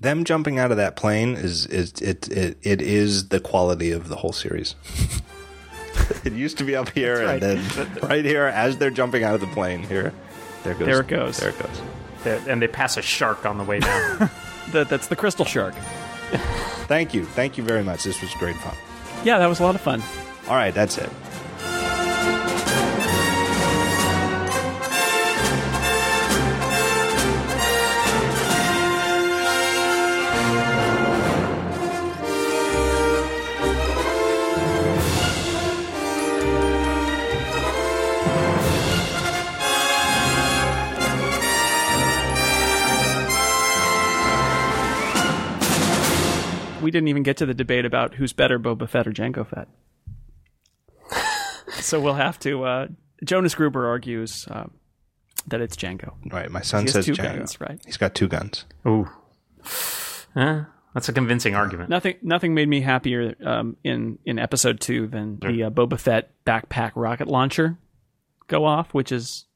Them 0.00 0.24
jumping 0.24 0.58
out 0.58 0.70
of 0.70 0.76
that 0.76 0.96
plane 0.96 1.34
is 1.34 1.66
is 1.66 1.92
it 2.02 2.28
it, 2.28 2.58
it 2.62 2.80
is 2.82 3.28
the 3.30 3.40
quality 3.40 3.90
of 3.90 4.08
the 4.08 4.16
whole 4.16 4.32
series. 4.32 4.74
it 6.24 6.32
used 6.34 6.58
to 6.58 6.64
be 6.64 6.76
up 6.76 6.90
here 6.90 7.22
and 7.26 7.40
then 7.42 7.88
right 8.02 8.24
here 8.24 8.44
as 8.46 8.76
they're 8.78 8.90
jumping 8.90 9.24
out 9.24 9.34
of 9.34 9.40
the 9.40 9.46
plane 9.48 9.82
here. 9.82 10.12
There 10.62 10.74
goes 10.74 10.86
There 10.86 11.00
it 11.00 11.08
goes. 11.08 11.36
There 11.38 11.50
it 11.50 11.58
goes. 11.58 11.82
They- 12.24 12.50
And 12.50 12.60
they 12.60 12.68
pass 12.68 12.96
a 12.96 13.02
shark 13.02 13.46
on 13.46 13.58
the 13.58 13.64
way 13.64 13.80
down. 13.80 14.30
That 14.72 14.88
that's 14.88 15.08
the 15.08 15.16
crystal 15.16 15.44
shark. 15.44 15.74
Thank 16.86 17.14
you. 17.14 17.24
Thank 17.24 17.56
you 17.56 17.64
very 17.64 17.82
much. 17.82 18.04
This 18.04 18.20
was 18.20 18.32
great 18.34 18.56
fun. 18.56 18.76
Yeah, 19.24 19.38
that 19.38 19.46
was 19.46 19.60
a 19.60 19.62
lot 19.62 19.74
of 19.74 19.80
fun. 19.80 20.02
All 20.48 20.56
right, 20.56 20.74
that's 20.74 20.98
it. 20.98 21.08
Didn't 46.94 47.08
even 47.08 47.24
get 47.24 47.38
to 47.38 47.46
the 47.46 47.54
debate 47.54 47.84
about 47.84 48.14
who's 48.14 48.32
better, 48.32 48.56
Boba 48.56 48.88
Fett 48.88 49.08
or 49.08 49.10
Jango 49.10 49.44
Fett. 49.44 49.66
so 51.80 52.00
we'll 52.00 52.14
have 52.14 52.38
to. 52.38 52.62
Uh, 52.62 52.86
Jonas 53.24 53.56
Gruber 53.56 53.88
argues 53.88 54.46
uh, 54.48 54.66
that 55.48 55.60
it's 55.60 55.74
Jango. 55.74 56.12
Right, 56.30 56.48
my 56.52 56.60
son 56.60 56.86
says 56.86 57.04
two 57.04 57.14
Jango. 57.14 57.38
guns, 57.38 57.60
right? 57.60 57.80
He's 57.84 57.96
got 57.96 58.14
two 58.14 58.28
guns. 58.28 58.64
Ooh. 58.86 59.08
Eh, 60.36 60.62
that's 60.94 61.08
a 61.08 61.12
convincing 61.12 61.56
argument. 61.56 61.90
Nothing. 61.90 62.14
Nothing 62.22 62.54
made 62.54 62.68
me 62.68 62.80
happier 62.80 63.34
um, 63.44 63.76
in 63.82 64.20
in 64.24 64.38
episode 64.38 64.78
two 64.80 65.08
than 65.08 65.40
the 65.40 65.64
uh, 65.64 65.70
Boba 65.70 65.98
Fett 65.98 66.30
backpack 66.44 66.92
rocket 66.94 67.26
launcher 67.26 67.76
go 68.46 68.64
off, 68.64 68.94
which 68.94 69.10
is 69.10 69.46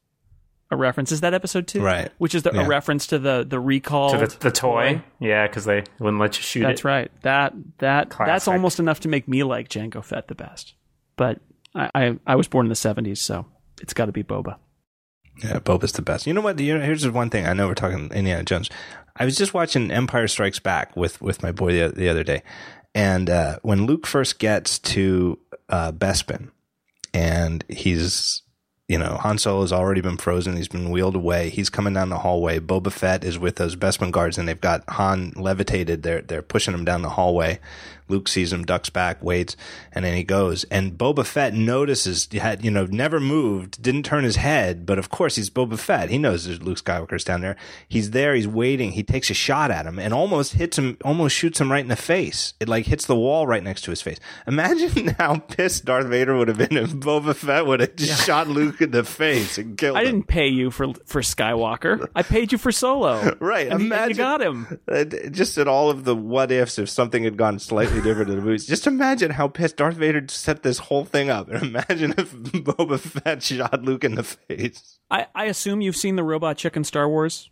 a 0.71 0.77
reference. 0.77 1.11
Is 1.11 1.21
that 1.21 1.33
episode 1.33 1.67
two? 1.67 1.81
Right. 1.81 2.11
Which 2.17 2.35
is 2.35 2.43
the, 2.43 2.51
Yeah. 2.53 2.65
a 2.65 2.67
reference 2.67 3.07
to 3.07 3.19
the 3.19 3.45
the 3.47 3.59
recall 3.59 4.11
To 4.11 4.17
the, 4.27 4.37
the 4.39 4.51
toy? 4.51 5.01
Yeah, 5.19 5.47
because 5.47 5.65
they 5.65 5.83
wouldn't 5.99 6.21
let 6.21 6.37
you 6.37 6.43
shoot 6.43 6.61
That's 6.61 6.69
it. 6.69 6.73
That's 6.75 6.85
right. 6.85 7.11
That 7.23 7.53
that 7.79 8.13
that's 8.17 8.47
almost 8.47 8.79
enough 8.79 8.99
to 9.01 9.07
make 9.07 9.27
me 9.27 9.43
like 9.43 9.69
Jango 9.69 10.03
Fett 10.03 10.27
the 10.27 10.35
best. 10.35 10.73
But 11.15 11.39
I 11.75 11.89
I, 11.95 12.19
I 12.27 12.35
was 12.35 12.47
born 12.47 12.65
in 12.65 12.69
the 12.69 12.75
'70s, 12.75 13.17
so 13.17 13.45
it's 13.81 13.93
got 13.93 14.05
to 14.05 14.11
be 14.11 14.23
Boba. 14.23 14.57
Yeah, 15.43 15.59
Boba's 15.59 15.93
the 15.93 16.01
best. 16.01 16.27
You 16.27 16.33
know 16.33 16.41
what? 16.41 16.59
You 16.59 16.77
know, 16.77 16.83
here's 16.83 17.03
the 17.03 17.11
one 17.11 17.29
thing. 17.29 17.47
I 17.47 17.53
know 17.53 17.67
we're 17.67 17.73
talking 17.73 18.11
Indiana 18.11 18.43
Jones. 18.43 18.69
I 19.15 19.25
was 19.25 19.37
just 19.37 19.53
watching 19.53 19.89
Empire 19.91 20.27
Strikes 20.27 20.59
Back 20.59 20.95
with 20.95 21.21
with 21.21 21.41
my 21.41 21.51
boy 21.51 21.73
the, 21.73 21.89
the 21.89 22.09
other 22.09 22.23
day, 22.23 22.43
and 22.93 23.29
uh, 23.29 23.59
when 23.61 23.85
Luke 23.85 24.05
first 24.05 24.37
gets 24.39 24.79
to 24.79 25.39
uh, 25.69 25.91
Bespin, 25.93 26.49
and 27.13 27.63
he's 27.69 28.41
you 28.89 28.97
know 28.97 29.17
Han 29.21 29.37
Solo 29.37 29.61
has 29.61 29.71
already 29.71 30.01
been 30.01 30.17
frozen. 30.17 30.57
He's 30.57 30.67
been 30.67 30.89
wheeled 30.89 31.15
away. 31.15 31.49
He's 31.49 31.69
coming 31.69 31.93
down 31.93 32.09
the 32.09 32.17
hallway. 32.17 32.59
Boba 32.59 32.91
Fett 32.91 33.23
is 33.23 33.37
with 33.37 33.55
those 33.55 33.75
Bespin 33.75 34.11
guards, 34.11 34.37
and 34.37 34.47
they've 34.47 34.59
got 34.59 34.83
Han 34.89 35.31
levitated. 35.35 36.01
They're 36.03 36.23
they're 36.23 36.41
pushing 36.41 36.73
him 36.73 36.83
down 36.83 37.03
the 37.03 37.09
hallway. 37.09 37.59
Luke 38.09 38.27
sees 38.27 38.51
him, 38.51 38.65
ducks 38.65 38.89
back, 38.89 39.23
waits, 39.23 39.55
and 39.91 40.03
then 40.05 40.15
he 40.15 40.23
goes. 40.23 40.63
And 40.65 40.97
Boba 40.97 41.25
Fett 41.25 41.53
notices, 41.53 42.27
had, 42.31 42.63
you 42.63 42.71
know, 42.71 42.85
never 42.85 43.19
moved, 43.19 43.81
didn't 43.81 44.03
turn 44.03 44.23
his 44.23 44.37
head, 44.37 44.85
but 44.85 44.97
of 44.99 45.09
course 45.09 45.35
he's 45.35 45.49
Boba 45.49 45.77
Fett. 45.77 46.09
He 46.09 46.17
knows 46.17 46.45
there's 46.45 46.61
Luke 46.61 46.77
Skywalker's 46.77 47.23
down 47.23 47.41
there. 47.41 47.55
He's 47.87 48.11
there, 48.11 48.33
he's 48.35 48.47
waiting. 48.47 48.91
He 48.91 49.03
takes 49.03 49.29
a 49.29 49.33
shot 49.33 49.71
at 49.71 49.85
him 49.85 49.99
and 49.99 50.13
almost 50.13 50.53
hits 50.53 50.77
him, 50.77 50.97
almost 51.05 51.35
shoots 51.35 51.59
him 51.59 51.71
right 51.71 51.81
in 51.81 51.87
the 51.87 51.95
face. 51.95 52.53
It 52.59 52.69
like 52.69 52.85
hits 52.85 53.05
the 53.05 53.15
wall 53.15 53.47
right 53.47 53.63
next 53.63 53.83
to 53.83 53.91
his 53.91 54.01
face. 54.01 54.19
Imagine 54.47 55.07
how 55.19 55.37
pissed 55.37 55.85
Darth 55.85 56.07
Vader 56.07 56.37
would 56.37 56.47
have 56.47 56.57
been 56.57 56.77
if 56.77 56.91
Boba 56.91 57.35
Fett 57.35 57.65
would 57.65 57.79
have 57.79 57.95
just 57.95 58.25
shot 58.25 58.47
Luke 58.47 58.81
in 58.81 58.91
the 58.91 59.03
face 59.03 59.57
and 59.57 59.77
killed 59.77 59.97
I 59.97 60.01
him. 60.01 60.07
I 60.07 60.11
didn't 60.11 60.27
pay 60.27 60.47
you 60.47 60.71
for 60.71 60.93
for 61.05 61.21
Skywalker. 61.21 62.07
I 62.15 62.23
paid 62.23 62.51
you 62.51 62.57
for 62.57 62.71
Solo. 62.71 63.35
Right. 63.39 63.67
And 63.71 63.81
imagine 63.81 64.09
you 64.09 64.15
got 64.15 64.41
him. 64.41 64.79
Just 65.31 65.57
at 65.57 65.67
all 65.67 65.89
of 65.89 66.03
the 66.03 66.15
what 66.15 66.51
ifs 66.51 66.77
if 66.77 66.89
something 66.89 67.23
had 67.23 67.37
gone 67.37 67.57
slightly 67.59 67.98
different 68.01 68.29
in 68.29 68.37
the 68.37 68.41
movies. 68.41 68.65
Just 68.67 68.87
imagine 68.87 69.31
how 69.31 69.47
pissed 69.47 69.77
Darth 69.77 69.95
Vader 69.95 70.23
set 70.29 70.63
this 70.63 70.77
whole 70.79 71.05
thing 71.05 71.29
up. 71.29 71.49
And 71.49 71.63
imagine 71.75 72.13
if 72.17 72.33
Boba 72.33 72.99
Fett 72.99 73.43
shot 73.43 73.83
Luke 73.83 74.03
in 74.03 74.15
the 74.15 74.23
face. 74.23 74.99
I, 75.11 75.27
I 75.35 75.45
assume 75.45 75.81
you've 75.81 75.95
seen 75.95 76.15
the 76.15 76.23
Robot 76.23 76.57
Chicken 76.57 76.83
Star 76.83 77.07
Wars, 77.09 77.49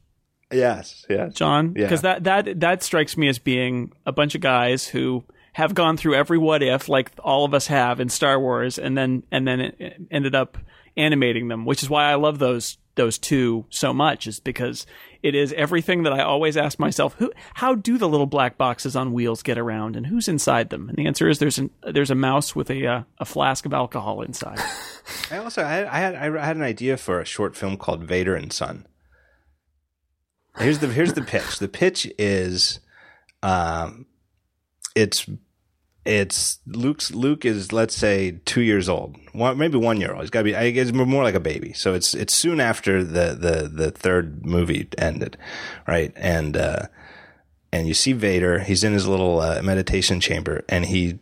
Yes, 0.52 1.06
yes. 1.10 1.34
John, 1.34 1.74
Yeah. 1.76 1.84
because 1.86 2.02
that 2.04 2.24
that 2.24 2.60
that 2.62 2.82
strikes 2.84 3.18
me 3.18 3.28
as 3.28 3.38
being 3.38 3.91
a 4.06 4.12
bunch 4.14 4.34
of 4.34 4.39
guys 4.41 4.88
who 4.88 5.26
have 5.54 5.74
gone 5.74 5.98
through 5.98 6.16
every 6.16 6.38
what 6.38 6.64
if, 6.64 6.88
like 6.88 7.12
all 7.20 7.43
of 7.43 7.54
us 7.54 7.68
have 7.68 8.00
in 8.00 8.08
Star 8.10 8.39
Wars, 8.39 8.78
and 8.80 8.98
then 8.98 9.24
and 9.32 9.45
then 9.48 9.60
it 9.60 10.02
ended 10.10 10.36
up 10.36 10.58
animating 10.98 11.48
them, 11.48 11.66
which 11.66 11.84
is 11.84 11.89
why 11.89 12.12
I 12.12 12.16
love 12.16 12.39
those 12.39 12.78
those 12.95 13.20
two 13.20 13.66
so 13.70 13.93
much, 13.93 14.26
is 14.26 14.39
because 14.39 14.88
it 15.22 15.36
is 15.36 15.54
everything 15.54 16.04
that 16.04 16.14
I 16.14 16.22
always 16.22 16.58
ask 16.58 16.80
myself: 16.80 17.16
who, 17.20 17.32
how 17.54 17.76
do 17.76 17.98
the 17.98 18.10
little 18.10 18.26
black 18.26 18.58
boxes 18.58 18.95
on 18.95 19.14
wheels 19.14 19.43
get 19.43 19.58
around, 19.58 19.95
and 19.95 20.08
who's 20.08 20.28
inside 20.28 20.70
them? 20.70 20.89
And 20.89 20.98
the 20.98 21.06
answer 21.06 21.30
is 21.30 21.39
there's 21.39 21.60
an 21.60 21.70
there's 21.84 22.12
a 22.12 22.16
mouse 22.16 22.56
with 22.56 22.70
a 22.70 22.86
uh, 22.86 23.04
a 23.20 23.26
flask 23.26 23.66
of 23.66 23.74
alcohol 23.74 24.22
inside. 24.22 24.60
I 25.32 25.38
also 25.38 25.64
I 25.64 25.70
had, 25.70 25.86
I 25.88 26.00
had 26.00 26.16
I 26.16 26.45
had 26.45 26.56
an 26.58 26.64
idea 26.64 26.98
for 26.98 27.20
a 27.20 27.26
short 27.26 27.56
film 27.56 27.78
called 27.78 28.04
Vader 28.04 28.36
and 28.36 28.52
Son. 28.52 28.88
Here's 30.58 30.80
the 30.80 30.88
here's 30.88 31.14
the 31.14 31.22
pitch. 31.22 31.60
The 31.60 31.68
pitch 31.68 32.12
is, 32.18 32.80
um, 33.43 34.08
it's 34.95 35.28
it's 36.08 36.60
Luke's 36.66 37.12
Luke 37.12 37.43
is 37.43 37.74
let's 37.74 37.93
say 37.95 38.39
two 38.45 38.62
years 38.62 38.88
old, 38.88 39.18
one, 39.34 39.58
maybe 39.58 39.78
one 39.78 39.99
year 39.99 40.14
old. 40.14 40.22
He's 40.22 40.30
got 40.30 40.39
to 40.39 40.43
be 40.45 40.55
I 40.55 40.72
guess 40.72 40.91
more 40.93 41.24
like 41.24 41.36
a 41.36 41.39
baby. 41.39 41.74
So 41.74 41.93
it's 41.93 42.14
it's 42.14 42.34
soon 42.34 42.62
after 42.62 43.03
the 43.03 43.36
the 43.36 43.70
the 43.72 43.91
third 43.91 44.45
movie 44.45 44.88
ended, 44.97 45.38
right? 45.86 46.14
And 46.16 46.55
uh, 46.55 46.88
and 47.74 47.88
you 47.88 47.93
see 47.93 48.14
Vader. 48.14 48.60
He's 48.60 48.86
in 48.86 48.93
his 48.93 49.05
little 49.05 49.41
uh, 49.41 49.62
meditation 49.62 50.22
chamber, 50.22 50.64
and 50.70 50.86
he 50.86 51.20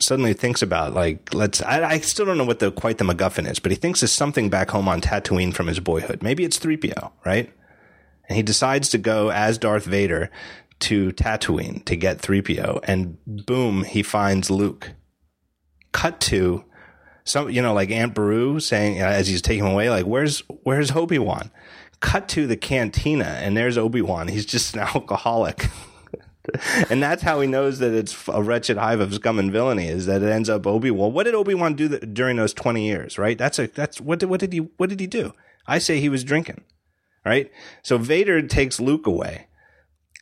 suddenly 0.00 0.34
thinks 0.34 0.60
about 0.60 0.92
like 0.92 1.32
let's 1.32 1.62
I, 1.62 1.84
I 1.88 1.98
still 2.00 2.26
don't 2.26 2.36
know 2.36 2.44
what 2.44 2.58
the 2.58 2.72
quite 2.72 2.98
the 2.98 3.04
MacGuffin 3.04 3.48
is, 3.48 3.60
but 3.60 3.70
he 3.70 3.76
thinks 3.76 4.00
there's 4.00 4.12
something 4.12 4.50
back 4.50 4.70
home 4.70 4.88
on 4.88 5.00
Tatooine 5.00 5.54
from 5.54 5.68
his 5.68 5.78
boyhood. 5.78 6.22
Maybe 6.22 6.44
it's 6.44 6.58
3PO, 6.58 7.12
right? 7.24 7.52
And 8.28 8.36
he 8.36 8.42
decides 8.42 8.88
to 8.88 8.98
go 8.98 9.30
as 9.30 9.56
Darth 9.56 9.84
Vader 9.84 10.32
to 10.80 11.10
Tatooine 11.12 11.84
to 11.84 11.96
get 11.96 12.18
3PO, 12.18 12.80
and 12.84 13.18
boom, 13.26 13.84
he 13.84 14.02
finds 14.02 14.50
Luke. 14.50 14.92
Cut 15.92 16.20
to 16.22 16.64
some, 17.24 17.50
you 17.50 17.60
know, 17.60 17.74
like 17.74 17.90
Aunt 17.90 18.14
Beru 18.14 18.60
saying 18.60 19.00
as 19.00 19.26
he's 19.26 19.42
taking 19.42 19.64
him 19.64 19.72
away, 19.72 19.90
like, 19.90 20.06
"Where's 20.06 20.40
Where's 20.62 20.92
Obi 20.92 21.18
Wan?" 21.18 21.50
Cut 22.00 22.28
to 22.30 22.46
the 22.46 22.56
cantina, 22.56 23.38
and 23.40 23.56
there's 23.56 23.76
Obi 23.76 24.00
Wan. 24.00 24.28
He's 24.28 24.46
just 24.46 24.74
an 24.74 24.80
alcoholic. 24.94 25.68
and 26.90 27.02
that's 27.02 27.22
how 27.22 27.40
he 27.40 27.48
knows 27.48 27.80
that 27.80 27.92
it's 27.92 28.28
a 28.28 28.42
wretched 28.42 28.76
hive 28.76 29.00
of 29.00 29.12
scum 29.12 29.38
and 29.40 29.50
villainy. 29.50 29.88
Is 29.88 30.06
that 30.06 30.22
it 30.22 30.28
ends 30.28 30.48
up 30.48 30.66
Obi 30.66 30.90
Wan? 30.90 31.12
What 31.12 31.24
did 31.24 31.34
Obi 31.34 31.54
Wan 31.54 31.74
do 31.74 31.88
th- 31.88 32.04
during 32.12 32.36
those 32.36 32.54
twenty 32.54 32.86
years? 32.86 33.18
Right? 33.18 33.36
That's 33.36 33.58
a 33.58 33.66
that's 33.66 34.00
what 34.00 34.20
did, 34.20 34.26
what 34.26 34.40
did 34.40 34.52
he 34.52 34.60
what 34.76 34.88
did 34.88 35.00
he 35.00 35.06
do? 35.06 35.32
I 35.66 35.78
say 35.78 35.98
he 35.98 36.08
was 36.08 36.22
drinking. 36.22 36.62
Right? 37.24 37.50
So 37.82 37.98
Vader 37.98 38.40
takes 38.42 38.78
Luke 38.78 39.06
away 39.08 39.48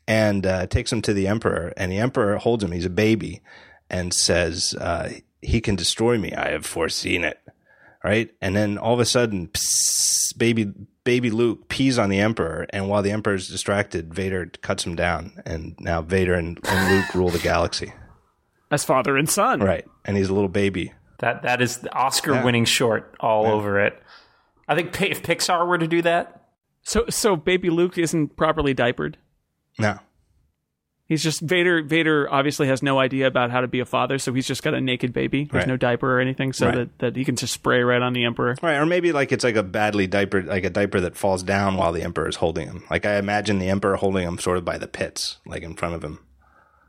and 0.06 0.46
uh, 0.46 0.66
takes 0.66 0.92
him 0.92 1.02
to 1.02 1.14
the 1.14 1.26
Emperor, 1.26 1.72
and 1.76 1.90
the 1.90 1.98
Emperor 1.98 2.36
holds 2.36 2.62
him. 2.62 2.72
He's 2.72 2.84
a 2.84 2.90
baby, 2.90 3.42
and 3.88 4.12
says 4.12 4.74
uh, 4.80 5.10
he 5.40 5.60
can 5.60 5.76
destroy 5.76 6.18
me. 6.18 6.32
I 6.32 6.50
have 6.50 6.66
foreseen 6.66 7.24
it. 7.24 7.40
Right? 8.02 8.34
And 8.42 8.54
then 8.54 8.76
all 8.76 8.92
of 8.92 9.00
a 9.00 9.06
sudden, 9.06 9.48
psst, 9.48 10.36
baby 10.36 10.72
baby 11.04 11.30
Luke 11.30 11.68
pees 11.68 11.98
on 11.98 12.10
the 12.10 12.20
Emperor, 12.20 12.66
and 12.70 12.88
while 12.88 13.00
the 13.02 13.10
Emperor's 13.10 13.48
distracted, 13.48 14.12
Vader 14.12 14.46
cuts 14.60 14.84
him 14.84 14.94
down, 14.94 15.40
and 15.46 15.74
now 15.78 16.02
Vader 16.02 16.34
and, 16.34 16.58
and 16.64 16.94
Luke 16.94 17.14
rule 17.14 17.30
the 17.30 17.38
galaxy. 17.38 17.92
As 18.70 18.84
father 18.84 19.16
and 19.16 19.28
son. 19.28 19.60
Right. 19.60 19.86
And 20.04 20.16
he's 20.16 20.28
a 20.28 20.34
little 20.34 20.48
baby. 20.48 20.92
That 21.20 21.42
that 21.42 21.62
is 21.62 21.78
the 21.78 21.94
Oscar-winning 21.94 22.64
short 22.66 23.14
all 23.20 23.46
over 23.46 23.80
it. 23.80 24.02
I 24.68 24.74
think 24.74 25.00
if 25.00 25.22
Pixar 25.22 25.66
were 25.66 25.78
to 25.78 25.86
do 25.86 26.02
that, 26.02 26.48
So 26.82 27.06
so 27.08 27.36
baby 27.36 27.70
Luke 27.70 27.96
isn't 27.98 28.36
properly 28.36 28.74
diapered. 28.74 29.16
No. 29.78 29.98
He's 31.06 31.22
just 31.22 31.42
Vader. 31.42 31.82
Vader 31.82 32.26
obviously 32.32 32.66
has 32.68 32.82
no 32.82 32.98
idea 32.98 33.26
about 33.26 33.50
how 33.50 33.60
to 33.60 33.68
be 33.68 33.80
a 33.80 33.84
father, 33.84 34.18
so 34.18 34.32
he's 34.32 34.46
just 34.46 34.62
got 34.62 34.72
a 34.72 34.80
naked 34.80 35.12
baby. 35.12 35.44
There's 35.44 35.62
Right. 35.62 35.68
no 35.68 35.76
diaper 35.76 36.16
or 36.16 36.18
anything, 36.20 36.54
so 36.54 36.66
Right. 36.68 36.74
that, 36.76 36.98
that 37.00 37.16
he 37.16 37.26
can 37.26 37.36
just 37.36 37.52
spray 37.52 37.82
right 37.82 38.00
on 38.00 38.14
the 38.14 38.24
emperor. 38.24 38.56
Right, 38.62 38.76
or 38.76 38.86
maybe 38.86 39.12
like 39.12 39.30
it's 39.30 39.44
like 39.44 39.56
a 39.56 39.62
badly 39.62 40.06
diaper, 40.06 40.42
like 40.42 40.64
a 40.64 40.70
diaper 40.70 41.00
that 41.00 41.14
falls 41.14 41.42
down 41.42 41.76
while 41.76 41.92
the 41.92 42.02
emperor 42.02 42.26
is 42.26 42.36
holding 42.36 42.68
him. 42.68 42.84
Like 42.90 43.04
I 43.04 43.16
imagine 43.18 43.58
the 43.58 43.68
emperor 43.68 43.96
holding 43.96 44.26
him 44.26 44.38
sort 44.38 44.56
of 44.56 44.64
by 44.64 44.78
the 44.78 44.86
pits, 44.88 45.38
like 45.44 45.62
in 45.62 45.74
front 45.74 45.94
of 45.94 46.02
him, 46.02 46.20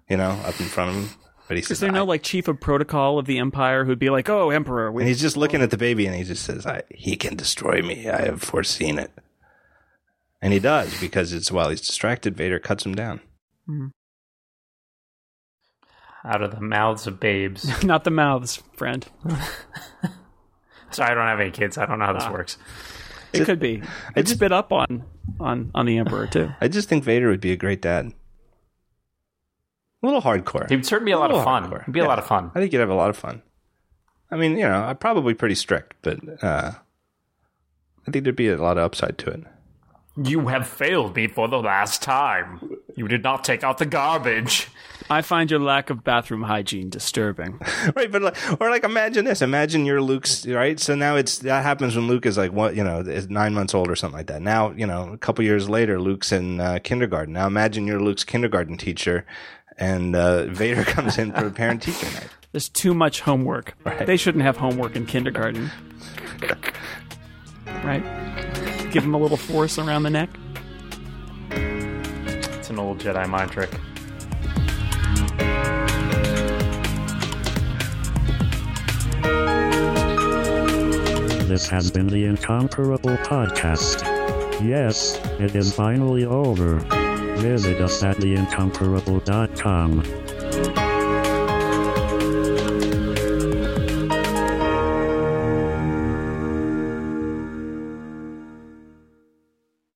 you 0.09 0.15
know, 0.15 0.39
up 0.45 0.59
in 0.61 0.67
front 0.67 0.91
of 0.91 0.95
him. 0.95 1.09
But 1.49 1.57
he 1.57 1.61
says, 1.63 1.71
Is 1.71 1.79
there 1.81 1.91
no 1.91 2.05
like 2.05 2.23
chief 2.23 2.47
of 2.47 2.61
protocol 2.61 3.19
of 3.19 3.25
the 3.25 3.37
empire 3.37 3.83
who'd 3.83 3.99
be 3.99 4.09
like, 4.09 4.29
"Oh, 4.29 4.49
emperor," 4.49 4.91
we, 4.91 5.03
and 5.03 5.09
he's 5.09 5.21
just 5.21 5.35
looking 5.37 5.61
at 5.61 5.69
the 5.71 5.77
baby, 5.77 6.07
and 6.07 6.15
he 6.15 6.23
just 6.23 6.43
says, 6.43 6.65
I, 6.65 6.81
"He 6.89 7.15
can 7.17 7.35
destroy 7.35 7.81
me. 7.83 8.09
I 8.09 8.21
have 8.23 8.41
foreseen 8.41 8.97
it," 8.97 9.11
and 10.41 10.53
he 10.53 10.59
does 10.59 10.99
because 10.99 11.33
it's 11.33 11.51
while 11.51 11.69
he's 11.69 11.81
distracted, 11.81 12.35
Vader 12.37 12.59
cuts 12.59 12.85
him 12.85 12.95
down. 12.95 13.21
out 16.23 16.41
of 16.41 16.51
the 16.51 16.61
mouths 16.61 17.07
of 17.07 17.19
babes. 17.19 17.83
not 17.83 18.03
the 18.03 18.11
mouths, 18.11 18.61
friend. 18.73 19.05
Sorry, 20.91 21.11
I 21.11 21.13
don't 21.13 21.27
have 21.27 21.39
any 21.39 21.51
kids. 21.51 21.77
I 21.77 21.85
don't 21.85 21.99
know 21.99 22.05
how 22.05 22.13
this 22.13 22.23
Ah. 22.23 22.31
works. 22.31 22.57
It 23.33 23.43
could 23.45 23.59
be. 23.59 23.83
It 24.15 24.27
spit 24.29 24.51
up 24.53 24.71
on 24.71 25.03
on 25.41 25.69
on 25.75 25.85
the 25.85 25.97
emperor 25.97 26.25
too. 26.25 26.51
I 26.61 26.69
just 26.69 26.87
think 26.87 27.03
Vader 27.03 27.27
would 27.27 27.41
be 27.41 27.51
a 27.51 27.57
great 27.57 27.81
dad. 27.81 28.13
A 30.01 30.05
little 30.05 30.21
hardcore. 30.21 30.69
He'd 30.69 30.85
certainly 30.85 31.09
be 31.09 31.13
a 31.13 31.19
lot 31.19 31.31
of 31.31 31.43
fun. 31.43 31.63
hardcore. 31.69 31.81
It'd 31.81 31.93
be 31.93 31.99
a 31.99 32.05
lot 32.05 32.17
of 32.19 32.25
fun. 32.25 32.51
I 32.55 32.59
think 32.59 32.71
you'd 32.71 32.79
have 32.79 32.89
a 32.89 32.95
lot 32.95 33.09
of 33.09 33.17
fun. 33.17 33.41
I 34.31 34.37
mean, 34.37 34.53
you 34.57 34.63
know, 34.67 34.83
I'm 34.83 34.97
probably 34.97 35.33
pretty 35.33 35.55
strict, 35.55 35.95
but 36.01 36.17
uh, 36.43 36.71
I 38.07 38.11
think 38.11 38.23
there'd 38.23 38.35
be 38.37 38.47
a 38.49 38.57
lot 38.57 38.77
of 38.77 38.83
upside 38.85 39.17
to 39.19 39.31
it. 39.31 39.43
You 40.17 40.47
have 40.47 40.65
failed 40.67 41.15
me 41.15 41.27
for 41.27 41.49
the 41.49 41.57
last 41.57 42.01
time. 42.01 42.77
You 42.95 43.07
did 43.09 43.21
not 43.21 43.43
take 43.43 43.63
out 43.63 43.79
the 43.79 43.85
garbage. 43.85 44.69
I 45.09 45.21
find 45.21 45.51
your 45.51 45.59
lack 45.59 45.89
of 45.89 46.05
bathroom 46.05 46.43
hygiene 46.43 46.89
disturbing. 46.89 47.59
right, 47.95 48.09
but 48.09 48.21
like, 48.21 48.61
or 48.61 48.69
like, 48.69 48.85
imagine 48.85 49.25
this. 49.25 49.41
Imagine 49.41 49.85
you're 49.85 50.01
Luke's, 50.01 50.47
right? 50.47 50.79
So 50.79 50.95
now 50.95 51.17
it's 51.17 51.39
that 51.39 51.63
happens 51.63 51.97
when 51.97 52.07
Luke 52.07 52.25
is 52.25 52.37
like 52.37 52.53
what 52.53 52.75
you 52.75 52.83
know, 52.83 53.01
is 53.01 53.29
nine 53.29 53.53
months 53.53 53.75
old 53.75 53.89
or 53.89 53.95
something 53.97 54.17
like 54.17 54.27
that. 54.27 54.41
Now 54.41 54.71
you 54.71 54.87
know, 54.87 55.11
a 55.11 55.17
couple 55.17 55.43
years 55.43 55.67
later, 55.69 55.99
Luke's 55.99 56.31
in 56.31 56.61
uh, 56.61 56.79
kindergarten. 56.81 57.33
Now 57.33 57.45
imagine 57.45 57.85
you're 57.85 57.99
Luke's 57.99 58.23
kindergarten 58.23 58.77
teacher, 58.77 59.25
and 59.77 60.15
uh, 60.15 60.45
Vader 60.45 60.83
comes 60.85 61.17
in 61.17 61.33
for 61.33 61.47
a 61.47 61.51
parent 61.51 61.83
teacher 61.83 62.05
night. 62.13 62.29
There's 62.53 62.69
too 62.69 62.93
much 62.93 63.19
homework. 63.19 63.75
They 64.05 64.15
shouldn't 64.15 64.45
have 64.45 64.55
homework 64.55 64.95
in 64.95 65.05
kindergarten. 65.05 65.69
right? 67.83 68.74
Give 68.95 69.03
him 69.03 69.13
a 69.13 69.17
little 69.17 69.35
force 69.35 69.77
around 69.77 70.03
the 70.03 70.09
neck. 70.09 70.29
It's 71.51 72.69
an 72.69 72.79
old 72.79 72.97
Jedi 72.97 73.27
mind 73.27 73.51
trick. 73.51 73.69
This 81.45 81.67
has 81.67 81.91
been 81.91 82.07
the 82.07 82.23
Incomparable 82.23 83.17
Podcast. 83.17 84.01
Yes, 84.65 85.19
it 85.41 85.53
is 85.57 85.75
finally 85.75 86.23
over. 86.23 86.75
Visit 87.39 87.81
us 87.81 88.01
at 88.01 88.15
theincomparable.com. 88.15 90.84